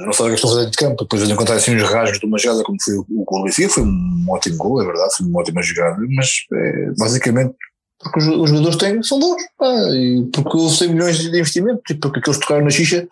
não 0.05 0.13
sabe 0.13 0.29
o 0.29 0.33
que 0.33 0.37
estão 0.37 0.51
a 0.51 0.55
fazer 0.55 0.71
de 0.71 0.77
campo. 0.77 1.03
Depois 1.03 1.27
de 1.27 1.33
encontrar 1.33 1.57
assim 1.57 1.75
uns 1.75 1.83
rasgos 1.83 2.21
de 2.21 2.27
uma 2.27 2.39
jogada, 2.39 2.63
como 2.63 2.79
foi 2.83 2.95
o, 2.95 3.25
gol 3.25 3.41
do 3.41 3.45
Benfica, 3.45 3.69
foi 3.69 3.83
um 3.83 4.27
ótimo 4.29 4.57
gol, 4.57 4.83
é 4.83 4.85
verdade, 4.85 5.17
foi 5.17 5.27
uma 5.27 5.41
ótima 5.41 5.63
jogada, 5.63 5.97
mas 6.15 6.29
é, 6.53 6.91
basicamente 6.99 7.55
porque 7.99 8.21
os, 8.21 8.29
os, 8.29 8.51
jogadores 8.51 8.77
têm, 8.77 9.03
são 9.03 9.19
bons, 9.19 9.43
ah, 9.61 9.91
e 9.91 10.25
porque 10.33 10.57
houve 10.57 10.77
100 10.77 10.89
milhões 10.89 11.19
de 11.19 11.29
investimento, 11.29 11.83
tipo, 11.85 12.01
porque 12.01 12.21
aqueles 12.21 12.39
que 12.39 12.47
tocaram 12.47 12.65
na 12.65 12.71
xixa 12.71 13.09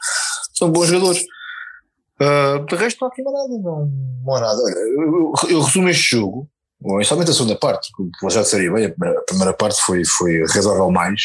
são 0.54 0.70
bons 0.70 0.86
jogadores. 0.86 1.22
Uh, 2.20 2.64
de 2.64 2.76
resto, 2.76 2.98
não 3.00 3.08
há 3.08 3.12
aqui 3.12 3.22
nada, 3.22 3.48
não, 3.48 3.92
não 4.24 4.34
há 4.34 4.40
nada. 4.40 4.62
Olha, 4.62 4.74
eu, 4.74 5.32
eu, 5.50 5.60
resumo 5.60 5.88
este 5.88 6.16
jogo, 6.16 6.48
somente 7.04 7.30
a 7.30 7.34
segunda 7.34 7.56
parte, 7.56 7.90
que 7.96 8.30
já 8.30 8.44
seria 8.44 8.72
bem, 8.72 8.86
a 8.86 9.22
primeira, 9.22 9.52
parte 9.52 9.80
foi, 9.82 10.04
foi 10.04 10.42
razoável 10.46 10.90
mais. 10.90 11.20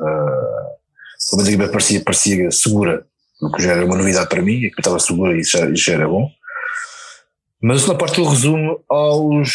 Uh, 0.00 1.44
pelo 1.44 1.70
parecia, 1.70 2.02
parecia 2.02 2.50
segura 2.50 3.04
o 3.40 3.50
que 3.50 3.62
já 3.62 3.72
era 3.72 3.84
uma 3.84 3.96
novidade 3.96 4.28
para 4.28 4.42
mim, 4.42 4.64
é 4.64 4.70
que 4.70 4.80
estava 4.80 4.98
seguro 4.98 5.36
e 5.36 5.42
já, 5.44 5.72
já 5.74 5.92
era 5.94 6.08
bom. 6.08 6.28
Mas 7.62 7.86
na 7.86 7.94
parte 7.94 8.16
do 8.16 8.28
resumo 8.28 8.80
aos 8.88 9.50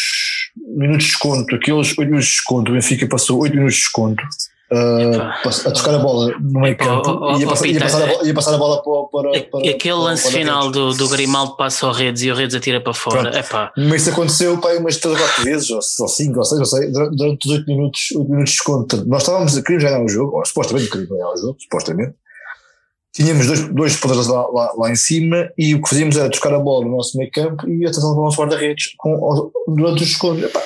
minutos 0.56 1.04
de 1.04 1.10
desconto, 1.10 1.54
aqueles 1.54 1.96
8 1.98 2.00
minutos 2.00 2.26
de 2.26 2.32
desconto, 2.32 2.70
o 2.70 2.74
Benfica 2.74 3.08
passou 3.08 3.40
8 3.40 3.54
minutos 3.54 3.76
de 3.76 3.80
desconto 3.80 4.22
uh, 4.74 5.68
a 5.68 5.70
tocar 5.70 5.94
a 5.94 5.98
bola 5.98 6.34
no 6.40 6.60
meio 6.60 6.76
campo 6.76 7.10
oh, 7.10 7.34
oh, 7.34 7.38
ia, 7.38 7.46
passar, 7.46 7.66
ia, 7.66 7.80
passar 7.80 8.02
a 8.02 8.06
bola, 8.06 8.26
ia 8.26 8.34
passar 8.34 8.54
a 8.54 8.58
bola 8.58 8.82
para. 8.82 9.30
para, 9.30 9.42
para 9.42 9.70
aquele 9.70 9.94
lance 9.94 10.22
para 10.22 10.32
final 10.32 10.70
do, 10.70 10.92
do 10.92 11.08
Grimaldo 11.08 11.56
passa 11.56 11.86
ao 11.86 11.92
Redes 11.92 12.22
e 12.22 12.30
o 12.30 12.34
Redes 12.34 12.54
atira 12.54 12.80
para 12.80 12.94
fora. 12.94 13.38
Epá. 13.38 13.72
Mas 13.76 14.02
isso 14.02 14.10
aconteceu 14.10 14.58
pá, 14.58 14.72
umas 14.74 14.96
3 14.96 15.14
ou 15.14 15.20
4 15.20 15.44
vezes, 15.44 15.70
ou 15.70 16.08
5 16.08 16.38
ou 16.38 16.44
6, 16.44 16.58
não 16.58 16.64
sei, 16.64 16.90
durante, 16.90 17.46
os 17.46 17.52
8 17.52 17.66
minutos, 17.66 18.00
8 18.14 18.30
minutos 18.30 18.50
de 18.50 18.56
desconto. 18.56 19.04
Nós 19.06 19.22
estávamos 19.22 19.56
a 19.56 19.62
querer 19.62 19.82
ganhar 19.82 20.02
o 20.02 20.08
jogo, 20.08 20.36
ou, 20.36 20.44
supostamente 20.44 20.90
queríamos 20.90 21.10
ganhar 21.10 21.30
o 21.30 21.36
jogo, 21.36 21.56
supostamente 21.58 22.14
tínhamos 23.14 23.46
dois, 23.46 23.68
dois 23.68 23.96
poderes 23.96 24.26
lá, 24.26 24.44
lá, 24.48 24.72
lá, 24.76 24.90
em 24.90 24.96
cima 24.96 25.48
e 25.56 25.72
o 25.72 25.80
que 25.80 25.88
fazíamos 25.88 26.16
era 26.16 26.28
tocar 26.28 26.52
a 26.52 26.58
bola 26.58 26.84
no 26.84 26.96
nosso 26.96 27.16
meio 27.16 27.30
campo 27.30 27.68
e 27.68 27.86
atenção 27.86 28.12
do 28.12 28.20
nosso 28.20 28.36
guarda-redes 28.40 28.88
durante 29.68 30.02
os. 30.02 30.18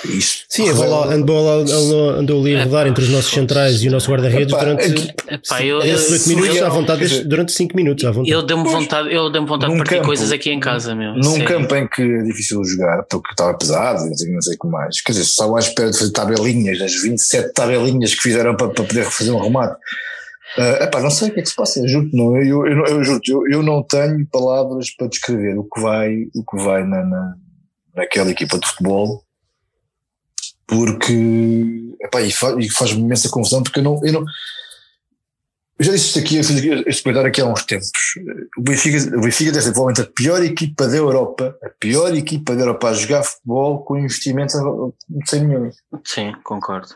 Isso. 0.05 0.45
Sim, 0.49 0.71
a 0.71 0.73
bola, 0.73 1.14
andou, 1.14 1.61
andou, 1.61 2.11
andou 2.11 2.40
ali 2.40 2.57
a 2.57 2.64
rodar 2.64 2.87
entre 2.87 3.05
os 3.05 3.11
nossos 3.11 3.31
centrais 3.31 3.83
e 3.83 3.88
o 3.88 3.90
nosso 3.90 4.11
guarda-redes 4.11 4.57
durante 4.57 5.14
epá, 5.28 5.62
eu, 5.62 5.81
esses 5.83 6.26
8 6.26 6.28
minutos 6.28 6.62
à 6.62 6.69
vontade, 6.71 7.00
dizer, 7.00 7.25
durante 7.25 7.52
5 7.52 7.76
minutos 7.76 8.05
à 8.07 8.11
vontade. 8.11 8.31
Eu 8.31 8.43
dei-me 8.43 8.64
vontade, 8.64 9.14
eu 9.14 9.31
dei 9.31 9.45
vontade 9.45 9.73
de 9.73 9.78
partir 9.78 9.95
campo, 9.97 10.07
coisas 10.07 10.33
aqui 10.33 10.50
em 10.50 10.59
casa, 10.59 10.95
meu. 10.95 11.14
Num 11.14 11.33
sério. 11.33 11.47
campo 11.47 11.75
em 11.76 11.87
que 11.87 12.02
é 12.02 12.23
difícil 12.23 12.64
jogar, 12.64 13.02
porque 13.11 13.31
estava 13.31 13.52
pesado, 13.59 14.07
não 14.07 14.14
sei, 14.14 14.33
não 14.33 14.40
sei 14.40 14.57
como 14.57 14.73
mais. 14.73 15.02
Quer 15.02 15.12
dizer, 15.12 15.25
só 15.25 15.55
à 15.55 15.59
espera 15.59 15.90
de 15.90 15.99
fazer 15.99 16.12
tabelinhas, 16.12 16.78
das 16.78 16.95
27 16.95 17.52
tabelinhas 17.52 18.14
que 18.14 18.23
fizeram 18.23 18.57
para, 18.57 18.69
para 18.69 18.85
poder 18.85 19.05
fazer 19.05 19.33
um 19.33 19.38
remate 19.38 19.76
Uh, 20.57 20.83
epá, 20.83 21.00
não 21.00 21.11
sei 21.11 21.28
o 21.28 21.35
que 21.35 21.40
é 21.40 21.43
que 21.43 21.49
se 21.49 21.55
passa, 21.55 21.87
juro 21.87 22.09
não, 22.12 22.37
eu, 22.37 22.67
eu, 22.67 22.85
eu, 22.87 23.05
juro 23.05 23.21
eu, 23.28 23.49
eu 23.50 23.62
não 23.62 23.83
tenho 23.83 24.26
palavras 24.26 24.90
para 24.97 25.09
descrever 25.09 25.59
o 25.59 25.64
que 25.64 25.81
vai, 25.81 26.25
o 26.35 26.45
que 26.45 26.57
vai 26.64 26.85
na, 26.85 27.05
na, 27.05 27.35
naquela 27.95 28.31
equipa 28.31 28.59
de 28.59 28.67
futebol, 28.67 29.23
porque 30.67 31.95
epá, 32.00 32.23
e 32.23 32.33
faz, 32.33 32.57
e 32.59 32.71
faz-me 32.71 33.02
imensa 33.02 33.28
confusão, 33.28 33.62
porque 33.62 33.81
eu 33.81 33.85
não, 33.85 34.00
eu 34.05 34.12
não 34.12 34.25
eu 35.78 35.85
já 35.85 35.93
disse 35.93 36.07
isto 36.07 36.19
aqui, 36.19 36.37
eu 36.37 36.43
fiz 36.43 36.87
este 36.87 37.02
comentário 37.05 37.28
aqui 37.28 37.40
há 37.40 37.47
uns 37.47 37.64
tempos. 37.64 37.88
O 38.57 38.62
Benfica, 38.62 39.17
o 39.17 39.21
Benfica 39.21 39.52
deve 39.52 39.64
ser 39.64 39.73
provavelmente 39.73 40.00
a 40.00 40.12
pior 40.12 40.43
equipa 40.43 40.88
da 40.88 40.97
Europa, 40.97 41.57
a 41.62 41.69
pior 41.69 42.12
equipa 42.17 42.57
da 42.57 42.62
Europa 42.62 42.88
a 42.88 42.95
jogar 42.95 43.23
futebol 43.23 43.85
com 43.85 43.97
investimentos 43.97 44.55
de 45.09 45.31
100 45.31 45.45
milhões. 45.47 45.76
Sim, 46.05 46.33
concordo. 46.43 46.88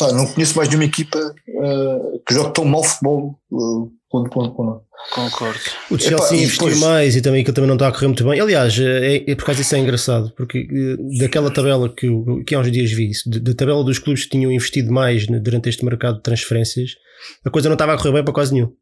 Pá, 0.00 0.12
não 0.12 0.26
conheço 0.26 0.56
mais 0.56 0.68
de 0.68 0.76
uma 0.76 0.84
equipa 0.84 1.18
uh, 1.18 2.22
que 2.26 2.32
joga 2.32 2.50
tão 2.50 2.64
mal 2.64 2.82
futebol 2.82 3.38
uh, 3.52 3.92
quanto, 4.08 4.30
quanto, 4.30 4.54
quanto. 4.54 4.82
Concordo. 5.12 5.60
O 5.90 5.98
Chelsea 5.98 6.16
Epá, 6.16 6.34
investiu 6.34 6.68
depois... 6.68 6.80
mais 6.80 7.16
e 7.16 7.22
também 7.22 7.44
que 7.44 7.52
também 7.52 7.68
não 7.68 7.74
está 7.74 7.88
a 7.88 7.92
correr 7.92 8.06
muito 8.06 8.24
bem. 8.24 8.40
Aliás, 8.40 8.78
é, 8.78 9.30
é 9.30 9.34
por 9.34 9.44
causa 9.44 9.60
disso 9.60 9.74
é 9.74 9.78
engraçado, 9.78 10.32
porque 10.36 10.58
eh, 10.58 11.18
daquela 11.18 11.50
tabela 11.50 11.88
que, 11.88 12.06
que 12.46 12.54
há 12.54 12.60
uns 12.60 12.70
dias 12.70 12.90
vi, 12.90 13.10
da 13.26 13.54
tabela 13.54 13.82
dos 13.84 13.98
clubes 13.98 14.24
que 14.24 14.30
tinham 14.30 14.50
investido 14.52 14.92
mais 14.92 15.26
durante 15.26 15.68
este 15.68 15.84
mercado 15.84 16.16
de 16.16 16.22
transferências, 16.22 16.92
a 17.44 17.50
coisa 17.50 17.68
não 17.68 17.74
estava 17.74 17.94
a 17.94 17.96
correr 17.96 18.12
bem 18.12 18.24
para 18.24 18.34
quase 18.34 18.52
nenhum. 18.52 18.72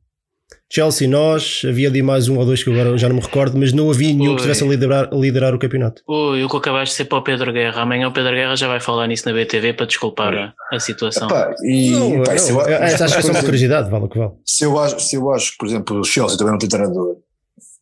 Chelsea, 0.71 1.09
nós, 1.09 1.63
havia 1.67 1.89
ali 1.89 2.03
mais 2.03 2.29
um 2.29 2.37
ou 2.37 2.45
dois 2.45 2.63
que 2.63 2.71
agora 2.71 2.97
já 2.99 3.09
não 3.09 3.17
me 3.17 3.23
recordo, 3.23 3.59
mas 3.59 3.73
não 3.73 3.91
havia 3.91 4.13
nenhum 4.13 4.33
Ui. 4.33 4.35
que 4.35 4.43
estivesse 4.43 4.63
a 4.63 4.67
liderar, 4.67 5.09
a 5.11 5.17
liderar 5.17 5.55
o 5.55 5.59
campeonato. 5.59 6.03
Ui, 6.07 6.45
o 6.45 6.49
que 6.49 6.57
acabaste 6.59 6.93
de 6.93 6.97
ser 6.97 7.05
para 7.07 7.19
o 7.19 7.23
Pedro 7.23 7.51
Guerra. 7.53 7.83
Amanhã 7.83 8.07
o 8.07 8.13
Pedro 8.13 8.33
Guerra 8.33 8.55
já 8.55 8.69
vai 8.69 8.79
falar 8.79 9.07
nisso 9.07 9.27
na 9.27 9.35
BTV 9.35 9.73
para 9.73 9.87
desculpar 9.87 10.35
a, 10.35 10.55
a, 10.71 10.79
situação. 10.79 11.27
Epá, 11.27 11.55
e, 11.63 11.91
não, 11.93 12.23
pá, 12.23 12.35
não, 12.35 12.61
eu, 12.69 12.83
acho 12.83 12.97
que 12.97 13.03
é 13.03 13.23
só 13.23 13.31
uma 13.31 13.43
curiosidade, 13.43 13.91
vale 13.91 14.05
o 14.05 14.09
que 14.09 14.19
vale. 14.19 14.33
Se 14.45 14.65
eu, 14.65 14.79
acho, 14.79 15.01
se 15.01 15.17
eu 15.17 15.31
acho 15.31 15.57
por 15.59 15.67
exemplo, 15.67 16.01
o 16.01 16.05
Chelsea 16.05 16.37
também 16.37 16.53
não 16.53 16.59
tem 16.59 16.69
treinador, 16.69 17.17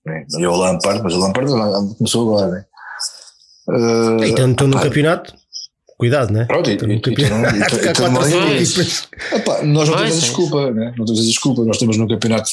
né? 0.05 0.25
e 0.39 0.47
o 0.47 0.57
Lampard, 0.57 1.03
mas 1.03 1.15
o 1.15 1.19
Lampard 1.19 1.51
começou 1.99 2.35
agora, 2.37 2.53
né? 2.53 2.65
Uh, 3.69 4.23
e 4.23 4.33
tanto 4.33 4.69
no 4.69 4.81
campeonato 4.81 5.35
Cuidado, 5.99 6.33
né? 6.33 6.45
Pronto, 6.45 6.71
e, 6.71 6.77
nós 9.65 9.89
não 9.89 9.97
temos 9.97 10.17
a 10.17 10.21
desculpa, 10.21 10.71
né? 10.71 10.95
não 10.97 11.05
temos 11.07 11.21
a 11.21 11.25
desculpa. 11.25 11.65
Nós 11.65 11.79
temos 11.79 11.97
no 11.97 12.07
campeonato 12.07 12.51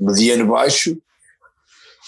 mediano 0.00 0.46
baixo, 0.46 0.96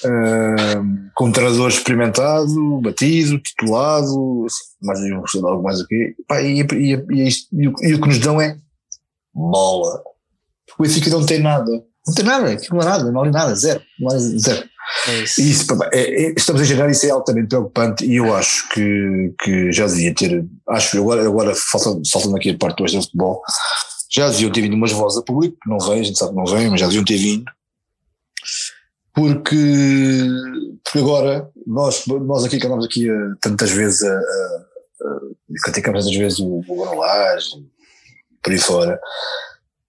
uh, 0.04 1.10
com 1.14 1.26
um 1.26 1.32
treinador 1.32 1.68
experimentado, 1.68 2.80
batido, 2.80 3.38
titulado, 3.38 4.46
assim, 4.46 4.64
mais 4.82 5.00
um 5.00 5.46
algo 5.46 5.62
mais 5.62 5.80
aqui. 5.80 6.14
Pá, 6.26 6.40
e, 6.40 6.62
e, 6.62 7.04
e, 7.10 7.28
isto, 7.28 7.48
e, 7.52 7.68
o, 7.68 7.74
e 7.82 7.94
o 7.94 8.00
que 8.00 8.08
nos 8.08 8.18
dão 8.18 8.40
é 8.40 8.56
bola. 9.34 10.02
O 10.78 10.82
Benfica 10.82 11.10
não 11.10 11.26
tem 11.26 11.40
nada. 11.40 11.70
Não 12.06 12.14
tem 12.14 12.24
nada, 12.24 12.50
aquilo 12.50 12.78
não 12.78 12.82
é 12.82 12.84
nada, 12.86 13.12
não 13.12 13.22
há 13.22 13.30
nada, 13.30 13.54
zero, 13.54 13.82
não 13.98 14.10
há 14.10 14.18
zero. 14.18 14.66
É 15.08 15.20
isso. 15.20 15.40
isso 15.40 15.66
é, 15.92 16.00
é, 16.00 16.34
estamos 16.36 16.62
a 16.62 16.64
gerar 16.64 16.90
isso 16.90 17.06
é 17.06 17.10
altamente 17.10 17.48
preocupante 17.48 18.04
e 18.04 18.16
eu 18.16 18.34
acho 18.34 18.68
que, 18.70 19.34
que 19.40 19.72
já 19.72 19.86
devia 19.86 20.14
ter, 20.14 20.44
acho 20.68 20.90
que 20.90 20.98
agora, 20.98 21.24
agora 21.24 21.54
faltando, 21.54 22.02
faltando 22.10 22.36
aqui 22.36 22.50
a 22.50 22.58
parte 22.58 22.82
do 22.82 23.02
futebol, 23.02 23.42
já 24.10 24.28
deviam 24.28 24.50
ter 24.50 24.62
vindo 24.62 24.74
umas 24.74 24.92
vozes 24.92 25.18
a 25.18 25.22
público, 25.22 25.56
não 25.66 25.78
vem, 25.78 26.00
a 26.00 26.02
gente 26.02 26.18
sabe 26.18 26.32
que 26.32 26.36
não 26.36 26.46
vem, 26.46 26.68
mas 26.68 26.80
já 26.80 26.86
deviam 26.86 27.04
ter 27.04 27.16
vindo, 27.16 27.44
porque, 29.14 30.26
porque 30.84 30.98
agora 30.98 31.48
nós, 31.66 32.04
nós 32.06 32.44
aqui 32.44 32.58
que 32.58 32.66
andamos 32.66 32.84
aqui 32.84 33.08
a, 33.08 33.34
tantas 33.40 33.70
vezes 33.70 34.02
a, 34.02 34.12
a, 34.12 34.16
a 34.16 35.20
criticamos 35.62 36.04
tantas 36.04 36.16
vezes 36.16 36.38
o, 36.40 36.64
o 36.66 36.94
por 38.42 38.52
aí 38.52 38.58
fora, 38.58 39.00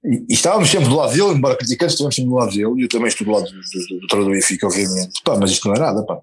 e, 0.03 0.25
e, 0.29 0.34
estávamos 0.34 0.70
sempre 0.70 0.89
do 0.89 0.96
lado 0.96 1.13
dele, 1.13 1.29
embora 1.29 1.55
criticantes, 1.55 1.93
estávamos 1.93 2.15
sempre 2.15 2.29
do 2.29 2.36
lado 2.36 2.51
dele, 2.51 2.74
e 2.77 2.84
eu 2.84 2.89
também 2.89 3.08
estou 3.08 3.25
do 3.25 3.34
lado 3.34 3.46
do, 3.46 3.51
do, 3.51 4.00
do 4.00 4.08
treinador 4.08 4.34
Benfica, 4.34 4.67
obviamente. 4.67 5.22
Pá, 5.24 5.38
mas 5.39 5.51
isto 5.51 5.67
não 5.67 5.75
é 5.75 5.79
nada, 5.79 6.03
pá. 6.03 6.20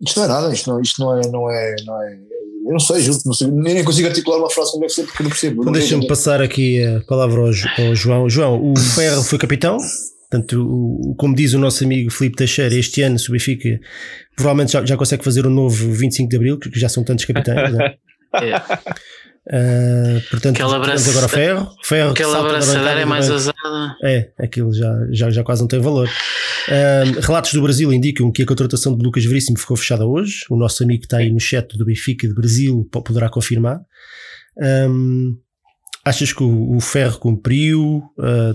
Isto 0.00 0.18
não 0.18 0.24
é 0.24 0.28
nada, 0.28 0.52
isto 0.52 0.70
não, 0.70 0.80
isto 0.80 1.00
não, 1.00 1.18
é, 1.18 1.30
não, 1.30 1.50
é, 1.50 1.76
não 1.84 2.02
é. 2.02 2.18
Eu 2.66 2.72
não 2.72 2.80
sei, 2.80 3.00
juro, 3.00 3.18
não 3.24 3.32
sei, 3.32 3.48
nem 3.48 3.84
consigo 3.84 4.08
articular 4.08 4.38
uma 4.38 4.50
frase 4.50 4.70
como 4.70 4.82
deve 4.82 4.92
ser 4.92 5.04
porque 5.04 5.22
não 5.22 5.30
percebo. 5.30 5.62
Então 5.62 5.72
deixa-me 5.72 6.06
passar 6.06 6.42
aqui 6.42 6.82
a 6.82 7.00
palavra 7.06 7.40
ao, 7.40 7.46
ao, 7.46 7.94
João. 7.94 8.28
João, 8.28 8.72
o 8.72 8.78
Ferro 8.78 9.22
foi 9.22 9.38
capitão, 9.38 9.78
portanto, 10.30 10.62
o, 10.62 11.14
como 11.16 11.34
diz 11.34 11.54
o 11.54 11.58
nosso 11.58 11.84
amigo 11.84 12.10
Filipe 12.10 12.36
Teixeira, 12.36 12.74
este 12.74 13.02
ano 13.02 13.16
o 13.16 13.32
Benfica 13.32 13.80
provavelmente 14.34 14.72
já, 14.72 14.84
já 14.84 14.96
consegue 14.96 15.24
fazer 15.24 15.46
o 15.46 15.50
novo 15.50 15.92
25 15.92 16.28
de 16.28 16.36
Abril, 16.36 16.58
que 16.58 16.78
já 16.78 16.88
são 16.88 17.04
tantos 17.04 17.24
capitães. 17.24 17.72
Né? 17.72 17.94
é. 18.34 19.00
Uh, 19.46 20.20
portanto, 20.30 20.54
aquela 20.54 20.76
abraça, 20.76 21.10
agora 21.10 21.26
ferro, 21.26 21.74
ferro 21.82 22.10
aquela 22.10 22.40
abraçadeira 22.40 23.00
é 23.00 23.04
mais 23.06 23.28
usada. 23.30 23.96
É, 24.04 24.30
aquilo 24.38 24.72
já, 24.72 24.92
já, 25.10 25.30
já 25.30 25.42
quase 25.42 25.62
não 25.62 25.68
tem 25.68 25.80
valor. 25.80 26.08
Uh, 26.68 27.20
relatos 27.20 27.52
do 27.54 27.62
Brasil 27.62 27.92
indicam 27.92 28.30
que 28.30 28.42
a 28.42 28.46
contratação 28.46 28.96
de 28.96 29.02
Lucas 29.02 29.24
Veríssimo 29.24 29.58
ficou 29.58 29.76
fechada 29.76 30.06
hoje. 30.06 30.44
O 30.50 30.56
nosso 30.56 30.82
amigo 30.82 31.00
que 31.00 31.06
está 31.06 31.18
aí 31.18 31.32
no 31.32 31.40
chat 31.40 31.76
do 31.76 31.86
Benfica 31.86 32.28
de 32.28 32.34
Brasil 32.34 32.86
poderá 32.92 33.30
confirmar. 33.30 33.80
Um, 34.58 35.36
achas 36.04 36.32
que 36.32 36.42
o, 36.42 36.76
o 36.76 36.80
Ferro 36.80 37.18
cumpriu? 37.18 38.02
Uh, 38.18 38.54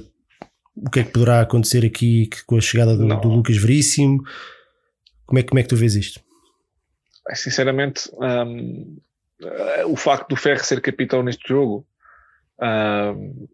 o 0.76 0.90
que 0.90 1.00
é 1.00 1.04
que 1.04 1.12
poderá 1.12 1.42
acontecer 1.42 1.86
aqui 1.86 2.30
com 2.46 2.58
a 2.58 2.62
chegada 2.62 2.96
do, 2.96 3.08
do 3.08 3.28
Lucas 3.30 3.58
Veríssimo? 3.58 4.22
Como 5.26 5.40
é, 5.40 5.44
como 5.44 5.60
é 5.60 5.64
que 5.64 5.70
tu 5.70 5.76
vês 5.76 5.96
isto? 5.96 6.22
Sinceramente, 7.34 8.10
um, 8.14 8.98
o 9.88 9.96
facto 9.96 10.30
do 10.30 10.36
Ferro 10.36 10.64
ser 10.64 10.82
capitão 10.82 11.22
neste 11.22 11.48
jogo 11.48 11.86
uh, 12.60 13.48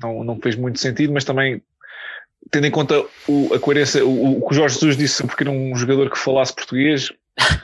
não, 0.00 0.24
não 0.24 0.40
fez 0.40 0.56
muito 0.56 0.78
sentido, 0.78 1.12
mas 1.12 1.24
também 1.24 1.62
tendo 2.50 2.66
em 2.66 2.70
conta 2.70 3.04
o, 3.28 3.54
a 3.54 3.58
coerência, 3.58 4.04
o, 4.04 4.38
o, 4.38 4.46
que 4.46 4.52
o 4.52 4.54
Jorge 4.54 4.74
Jesus 4.74 4.96
disse 4.96 5.26
porque 5.26 5.44
era 5.44 5.50
um 5.50 5.74
jogador 5.76 6.10
que 6.10 6.18
falasse 6.18 6.54
português, 6.54 7.10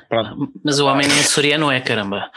Pronto. 0.08 0.50
Mas 0.64 0.78
o 0.78 0.86
homem 0.86 1.06
nem 1.06 1.22
soriano 1.22 1.70
é, 1.70 1.80
caramba. 1.80 2.30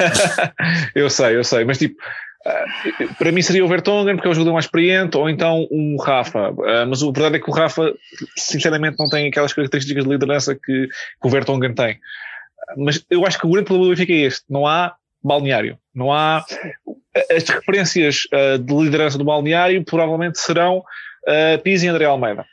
eu 0.94 1.08
sei, 1.08 1.36
eu 1.36 1.44
sei, 1.44 1.64
mas 1.64 1.78
tipo, 1.78 1.94
uh, 1.94 3.14
para 3.14 3.32
mim 3.32 3.42
seria 3.42 3.64
o 3.64 3.68
Vertonghen 3.68 4.16
porque 4.16 4.28
é 4.28 4.30
o 4.30 4.34
jogador 4.34 4.52
mais 4.52 4.64
experiente, 4.64 5.16
ou 5.16 5.28
então 5.30 5.66
um 5.70 5.96
Rafa. 5.96 6.50
Uh, 6.50 6.86
mas 6.88 7.02
o 7.02 7.12
verdade 7.12 7.36
é 7.36 7.38
que 7.38 7.50
o 7.50 7.54
Rafa, 7.54 7.92
sinceramente, 8.36 8.96
não 8.98 9.08
tem 9.08 9.28
aquelas 9.28 9.52
características 9.52 10.04
de 10.04 10.10
liderança 10.10 10.54
que, 10.54 10.88
que 10.88 11.26
o 11.26 11.30
Vertonghen 11.30 11.74
tem. 11.74 11.98
Mas 12.76 13.04
eu 13.10 13.26
acho 13.26 13.38
que 13.38 13.46
o 13.46 13.50
grande 13.50 13.66
problema 13.66 13.88
do 13.88 13.96
Benfica 13.96 14.12
é 14.12 14.26
este: 14.26 14.44
não 14.48 14.66
há 14.66 14.94
balneário, 15.22 15.78
não 15.94 16.12
há. 16.12 16.44
As 17.34 17.48
referências 17.48 18.26
uh, 18.32 18.58
de 18.58 18.74
liderança 18.74 19.18
do 19.18 19.24
balneário 19.24 19.84
provavelmente 19.84 20.38
serão 20.38 20.78
uh, 20.78 21.62
Pizzi 21.62 21.86
e 21.86 21.88
André 21.88 22.04
Almeida. 22.04 22.46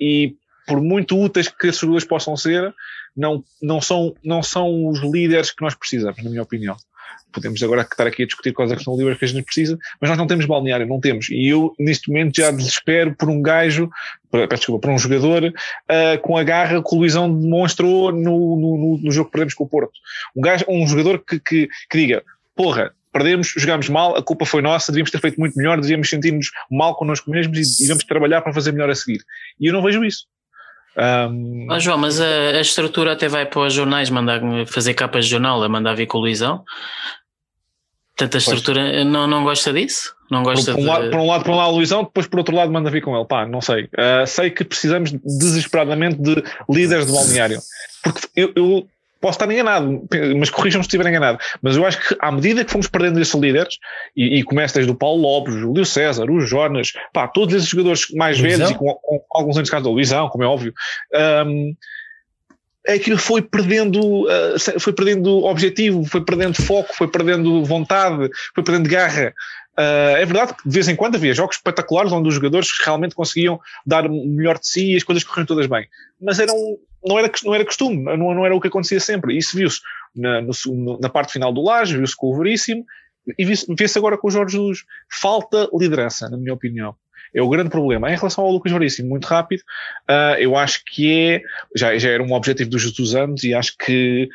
E 0.00 0.34
por 0.66 0.80
muito 0.80 1.18
úteis 1.18 1.48
que 1.48 1.68
esses 1.68 1.80
jogadores 1.80 2.06
possam 2.06 2.36
ser, 2.36 2.74
não, 3.16 3.42
não, 3.62 3.80
são, 3.80 4.14
não 4.22 4.42
são 4.42 4.88
os 4.88 5.00
líderes 5.00 5.50
que 5.50 5.62
nós 5.62 5.74
precisamos, 5.74 6.22
na 6.22 6.28
minha 6.28 6.42
opinião. 6.42 6.76
Podemos 7.32 7.62
agora 7.62 7.82
estar 7.82 8.06
aqui 8.06 8.22
a 8.22 8.26
discutir 8.26 8.52
quais 8.52 8.72
é 8.72 8.76
que 8.76 8.82
são 8.82 8.96
líderes 8.96 9.18
que 9.18 9.24
a 9.24 9.28
gente 9.28 9.44
precisa, 9.44 9.78
mas 10.00 10.08
nós 10.08 10.18
não 10.18 10.26
temos 10.26 10.46
balneário, 10.46 10.86
não 10.86 11.00
temos. 11.00 11.28
E 11.28 11.48
eu, 11.48 11.74
neste 11.78 12.08
momento, 12.08 12.36
já 12.36 12.50
desespero 12.50 13.14
por 13.14 13.28
um 13.28 13.42
gajo, 13.42 13.90
peço 14.30 14.48
desculpa, 14.48 14.88
por 14.88 14.94
um 14.94 14.98
jogador 14.98 15.44
uh, 15.44 16.20
com 16.22 16.36
a 16.36 16.42
garra 16.42 16.82
que 16.82 16.94
o 16.94 16.98
Luizão 16.98 17.32
demonstrou 17.32 18.10
no, 18.10 18.56
no, 18.56 18.98
no, 19.02 19.12
jogo 19.12 19.26
que 19.26 19.32
perdemos 19.32 19.54
com 19.54 19.64
o 19.64 19.68
Porto. 19.68 19.92
Um, 20.34 20.40
gajo, 20.40 20.64
um 20.68 20.86
jogador 20.86 21.18
que, 21.18 21.38
que, 21.38 21.68
que 21.90 21.98
diga, 21.98 22.22
porra, 22.54 22.92
perdemos, 23.12 23.52
jogámos 23.56 23.88
mal, 23.88 24.16
a 24.16 24.22
culpa 24.22 24.44
foi 24.44 24.60
nossa, 24.60 24.92
devíamos 24.92 25.10
ter 25.10 25.20
feito 25.20 25.38
muito 25.38 25.56
melhor, 25.56 25.80
devíamos 25.80 26.08
sentir-nos 26.08 26.50
mal 26.70 26.94
connosco 26.96 27.30
mesmos 27.30 27.78
e 27.78 27.82
devemos 27.82 28.04
trabalhar 28.04 28.42
para 28.42 28.52
fazer 28.52 28.72
melhor 28.72 28.90
a 28.90 28.94
seguir. 28.94 29.20
E 29.58 29.66
eu 29.66 29.72
não 29.72 29.82
vejo 29.82 30.04
isso. 30.04 30.26
Um... 30.98 31.66
Oh, 31.70 31.78
João, 31.78 31.98
mas 31.98 32.20
a, 32.20 32.24
a, 32.24 32.60
estrutura 32.60 33.12
até 33.12 33.28
vai 33.28 33.44
para 33.44 33.60
os 33.60 33.74
jornais 33.74 34.08
mandar 34.08 34.40
fazer 34.66 34.94
capas 34.94 35.26
de 35.26 35.32
jornal, 35.32 35.62
a 35.62 35.68
mandar 35.68 35.94
vir 35.94 36.06
com 36.06 36.18
o 36.18 36.20
Luizão. 36.22 36.64
Portanto, 38.16 38.34
a 38.34 38.38
estrutura 38.38 39.04
não, 39.04 39.26
não 39.26 39.44
gosta 39.44 39.72
disso? 39.74 40.14
Não 40.30 40.42
gosta 40.42 40.72
por, 40.72 40.80
por, 40.80 40.82
um 40.82 40.86
lado, 40.86 41.10
por 41.10 41.20
um 41.20 41.26
lado, 41.26 41.44
por 41.44 41.50
um 41.52 41.56
lado, 41.56 41.74
Luizão, 41.74 42.04
depois 42.04 42.26
por 42.26 42.38
outro 42.38 42.56
lado, 42.56 42.72
manda 42.72 42.90
vir 42.90 43.02
com 43.02 43.14
ele. 43.14 43.26
Pá, 43.26 43.46
não 43.46 43.60
sei. 43.60 43.84
Uh, 43.84 44.26
sei 44.26 44.50
que 44.50 44.64
precisamos 44.64 45.12
desesperadamente 45.12 46.16
de 46.16 46.42
líderes 46.68 47.06
de 47.06 47.12
balneário. 47.12 47.60
Porque 48.02 48.28
eu, 48.34 48.52
eu 48.56 48.88
Posso 49.20 49.36
estar 49.36 49.50
enganado, 49.50 50.06
mas 50.36 50.50
corrijam-me 50.50 50.84
se 50.84 50.88
estiver 50.88 51.06
enganado. 51.08 51.38
Mas 51.62 51.76
eu 51.76 51.86
acho 51.86 51.98
que 51.98 52.16
à 52.20 52.30
medida 52.30 52.64
que 52.64 52.70
fomos 52.70 52.86
perdendo 52.86 53.20
esses 53.20 53.34
líderes, 53.34 53.78
e, 54.14 54.38
e 54.38 54.42
começa 54.42 54.74
desde 54.74 54.92
o 54.92 54.94
Paulo 54.94 55.22
Lopes, 55.22 55.54
o 55.54 55.58
Júlio 55.58 55.86
César, 55.86 56.30
o 56.30 56.40
Jonas, 56.40 56.92
pá, 57.12 57.26
todos 57.26 57.54
esses 57.54 57.68
jogadores 57.68 58.10
mais 58.12 58.38
Luizão? 58.38 58.58
velhos 58.58 58.70
e 58.70 58.74
com, 58.78 58.94
com, 58.94 59.24
alguns 59.32 59.56
anos 59.56 59.68
de 59.68 59.70
casa 59.70 59.84
do 59.84 59.90
Luizão, 59.90 60.28
como 60.28 60.44
é 60.44 60.46
óbvio, 60.46 60.74
um, 61.46 61.74
é 62.86 62.98
que 62.98 63.16
foi 63.16 63.42
perdendo, 63.42 64.24
uh, 64.26 64.80
foi 64.80 64.92
perdendo 64.92 65.44
objetivo, 65.44 66.04
foi 66.04 66.24
perdendo 66.24 66.62
foco, 66.62 66.94
foi 66.94 67.08
perdendo 67.08 67.64
vontade, 67.64 68.30
foi 68.54 68.62
perdendo 68.62 68.88
garra. 68.88 69.34
Uh, 69.78 70.16
é 70.16 70.24
verdade 70.24 70.54
que 70.54 70.66
de 70.66 70.74
vez 70.74 70.88
em 70.88 70.96
quando 70.96 71.16
havia 71.16 71.34
jogos 71.34 71.56
espetaculares 71.56 72.10
onde 72.10 72.28
os 72.28 72.34
jogadores 72.34 72.68
realmente 72.82 73.14
conseguiam 73.14 73.60
dar 73.84 74.08
melhor 74.08 74.58
de 74.58 74.66
si 74.66 74.92
e 74.92 74.96
as 74.96 75.02
coisas 75.02 75.22
corriam 75.22 75.44
todas 75.44 75.66
bem. 75.66 75.86
Mas 76.20 76.38
eram, 76.38 76.54
não, 77.04 77.18
era, 77.18 77.30
não 77.44 77.54
era 77.54 77.64
costume, 77.64 78.02
não, 78.02 78.34
não 78.34 78.46
era 78.46 78.56
o 78.56 78.60
que 78.60 78.68
acontecia 78.68 79.00
sempre. 79.00 79.36
Isso 79.36 79.54
viu-se 79.54 79.80
na, 80.14 80.40
na 81.00 81.08
parte 81.10 81.34
final 81.34 81.52
do 81.52 81.62
Laje, 81.62 81.96
viu-se 81.96 82.16
com 82.16 82.28
o 82.28 82.38
Veríssimo 82.38 82.86
e 83.38 83.44
vê-se 83.44 83.98
agora 83.98 84.16
com 84.16 84.28
o 84.28 84.30
Jorge 84.30 84.56
Jesus. 84.56 84.84
Falta 85.10 85.68
liderança, 85.74 86.28
na 86.30 86.36
minha 86.36 86.54
opinião. 86.54 86.94
É 87.34 87.42
o 87.42 87.48
grande 87.48 87.70
problema. 87.70 88.10
Em 88.10 88.16
relação 88.16 88.44
ao 88.44 88.50
Lucas 88.50 88.72
Veríssimo, 88.72 89.08
muito 89.08 89.26
rápido, 89.26 89.60
uh, 90.08 90.38
eu 90.38 90.56
acho 90.56 90.82
que 90.84 91.12
é, 91.12 91.42
já, 91.74 91.96
já 91.98 92.10
era 92.10 92.22
um 92.22 92.32
objetivo 92.32 92.70
dos 92.70 92.84
últimos 92.84 93.14
anos 93.14 93.44
e 93.44 93.54
acho 93.54 93.76
que 93.78 94.28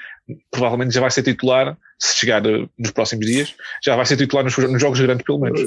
provavelmente 0.49 0.93
já 0.93 1.01
vai 1.01 1.11
ser 1.11 1.23
titular 1.23 1.77
se 1.99 2.17
chegar 2.17 2.43
eh, 2.45 2.67
nos 2.79 2.91
próximos 2.91 3.25
dias, 3.25 3.53
já 3.83 3.95
vai 3.95 4.05
ser 4.05 4.17
titular 4.17 4.43
nos, 4.43 4.57
nos 4.57 4.81
jogos 4.81 4.99
grandes, 4.99 5.23
pelo 5.23 5.39
menos. 5.39 5.61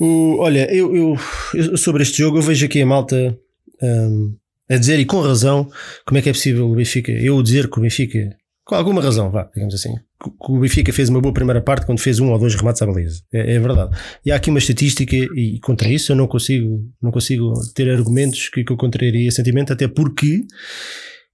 O, 0.00 0.38
olha, 0.40 0.68
eu, 0.74 0.94
eu, 0.94 1.16
eu, 1.54 1.76
sobre 1.76 2.02
este 2.02 2.18
jogo, 2.18 2.38
eu 2.38 2.42
vejo 2.42 2.66
aqui 2.66 2.82
a 2.82 2.86
malta 2.86 3.38
um, 3.80 4.36
a 4.68 4.76
dizer, 4.76 4.98
e 4.98 5.04
com 5.04 5.20
razão, 5.20 5.70
como 6.04 6.18
é 6.18 6.22
que 6.22 6.30
é 6.30 6.32
possível 6.32 6.68
o 6.68 6.74
Benfica, 6.74 7.12
eu 7.12 7.40
dizer 7.42 7.70
que 7.70 7.78
o 7.78 7.82
Benfica, 7.82 8.36
com 8.64 8.74
alguma 8.74 9.02
razão, 9.02 9.30
vá, 9.30 9.48
digamos 9.54 9.74
assim, 9.74 9.94
que 9.94 10.30
o 10.52 10.58
Benfica 10.58 10.92
fez 10.92 11.10
uma 11.10 11.20
boa 11.20 11.34
primeira 11.34 11.60
parte 11.60 11.84
quando 11.84 12.00
fez 12.00 12.18
um 12.18 12.30
ou 12.30 12.38
dois 12.38 12.54
remates 12.54 12.80
à 12.80 12.86
baliza. 12.86 13.22
É, 13.32 13.56
é 13.56 13.58
verdade. 13.58 13.94
E 14.24 14.32
há 14.32 14.36
aqui 14.36 14.48
uma 14.48 14.58
estatística, 14.58 15.14
e 15.14 15.60
contra 15.60 15.88
isso 15.88 16.12
eu 16.12 16.16
não 16.16 16.26
consigo, 16.26 16.82
não 17.00 17.10
consigo 17.10 17.52
ter 17.74 17.90
argumentos 17.90 18.48
que, 18.48 18.64
que 18.64 18.72
eu 18.72 18.76
contraria 18.76 19.30
sentimento, 19.30 19.72
até 19.72 19.86
porque 19.86 20.46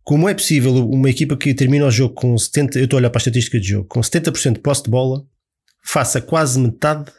como 0.03 0.29
é 0.29 0.35
possível 0.35 0.73
uma 0.89 1.09
equipa 1.09 1.37
que 1.37 1.55
termina 1.55 1.87
o 1.87 1.91
jogo 1.91 2.15
com 2.15 2.35
70%, 2.35 2.77
eu 2.77 2.85
estou 2.85 2.97
a 2.97 3.01
olhar 3.01 3.11
para 3.11 3.19
a 3.19 3.23
estatística 3.23 3.61
de 3.61 3.69
jogo, 3.69 3.87
com 3.87 4.01
70% 4.01 4.55
de 4.55 4.59
posse 4.59 4.83
de 4.83 4.91
bola, 4.91 5.25
faça 5.85 6.21
quase 6.21 6.59
metade 6.59 7.13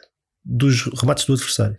dos 0.44 0.82
remates 1.00 1.24
do 1.24 1.32
adversário? 1.32 1.76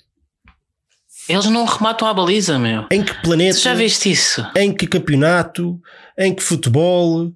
Eles 1.29 1.45
não 1.45 1.65
rematam 1.65 2.07
a 2.07 2.13
baliza, 2.13 2.57
meu. 2.57 2.85
Em 2.91 3.03
que 3.03 3.13
planeta? 3.21 3.57
já 3.57 3.73
viste 3.73 4.11
isso? 4.11 4.45
Em 4.55 4.73
que 4.73 4.87
campeonato? 4.87 5.79
Em 6.17 6.33
que 6.33 6.43
futebol? 6.43 7.31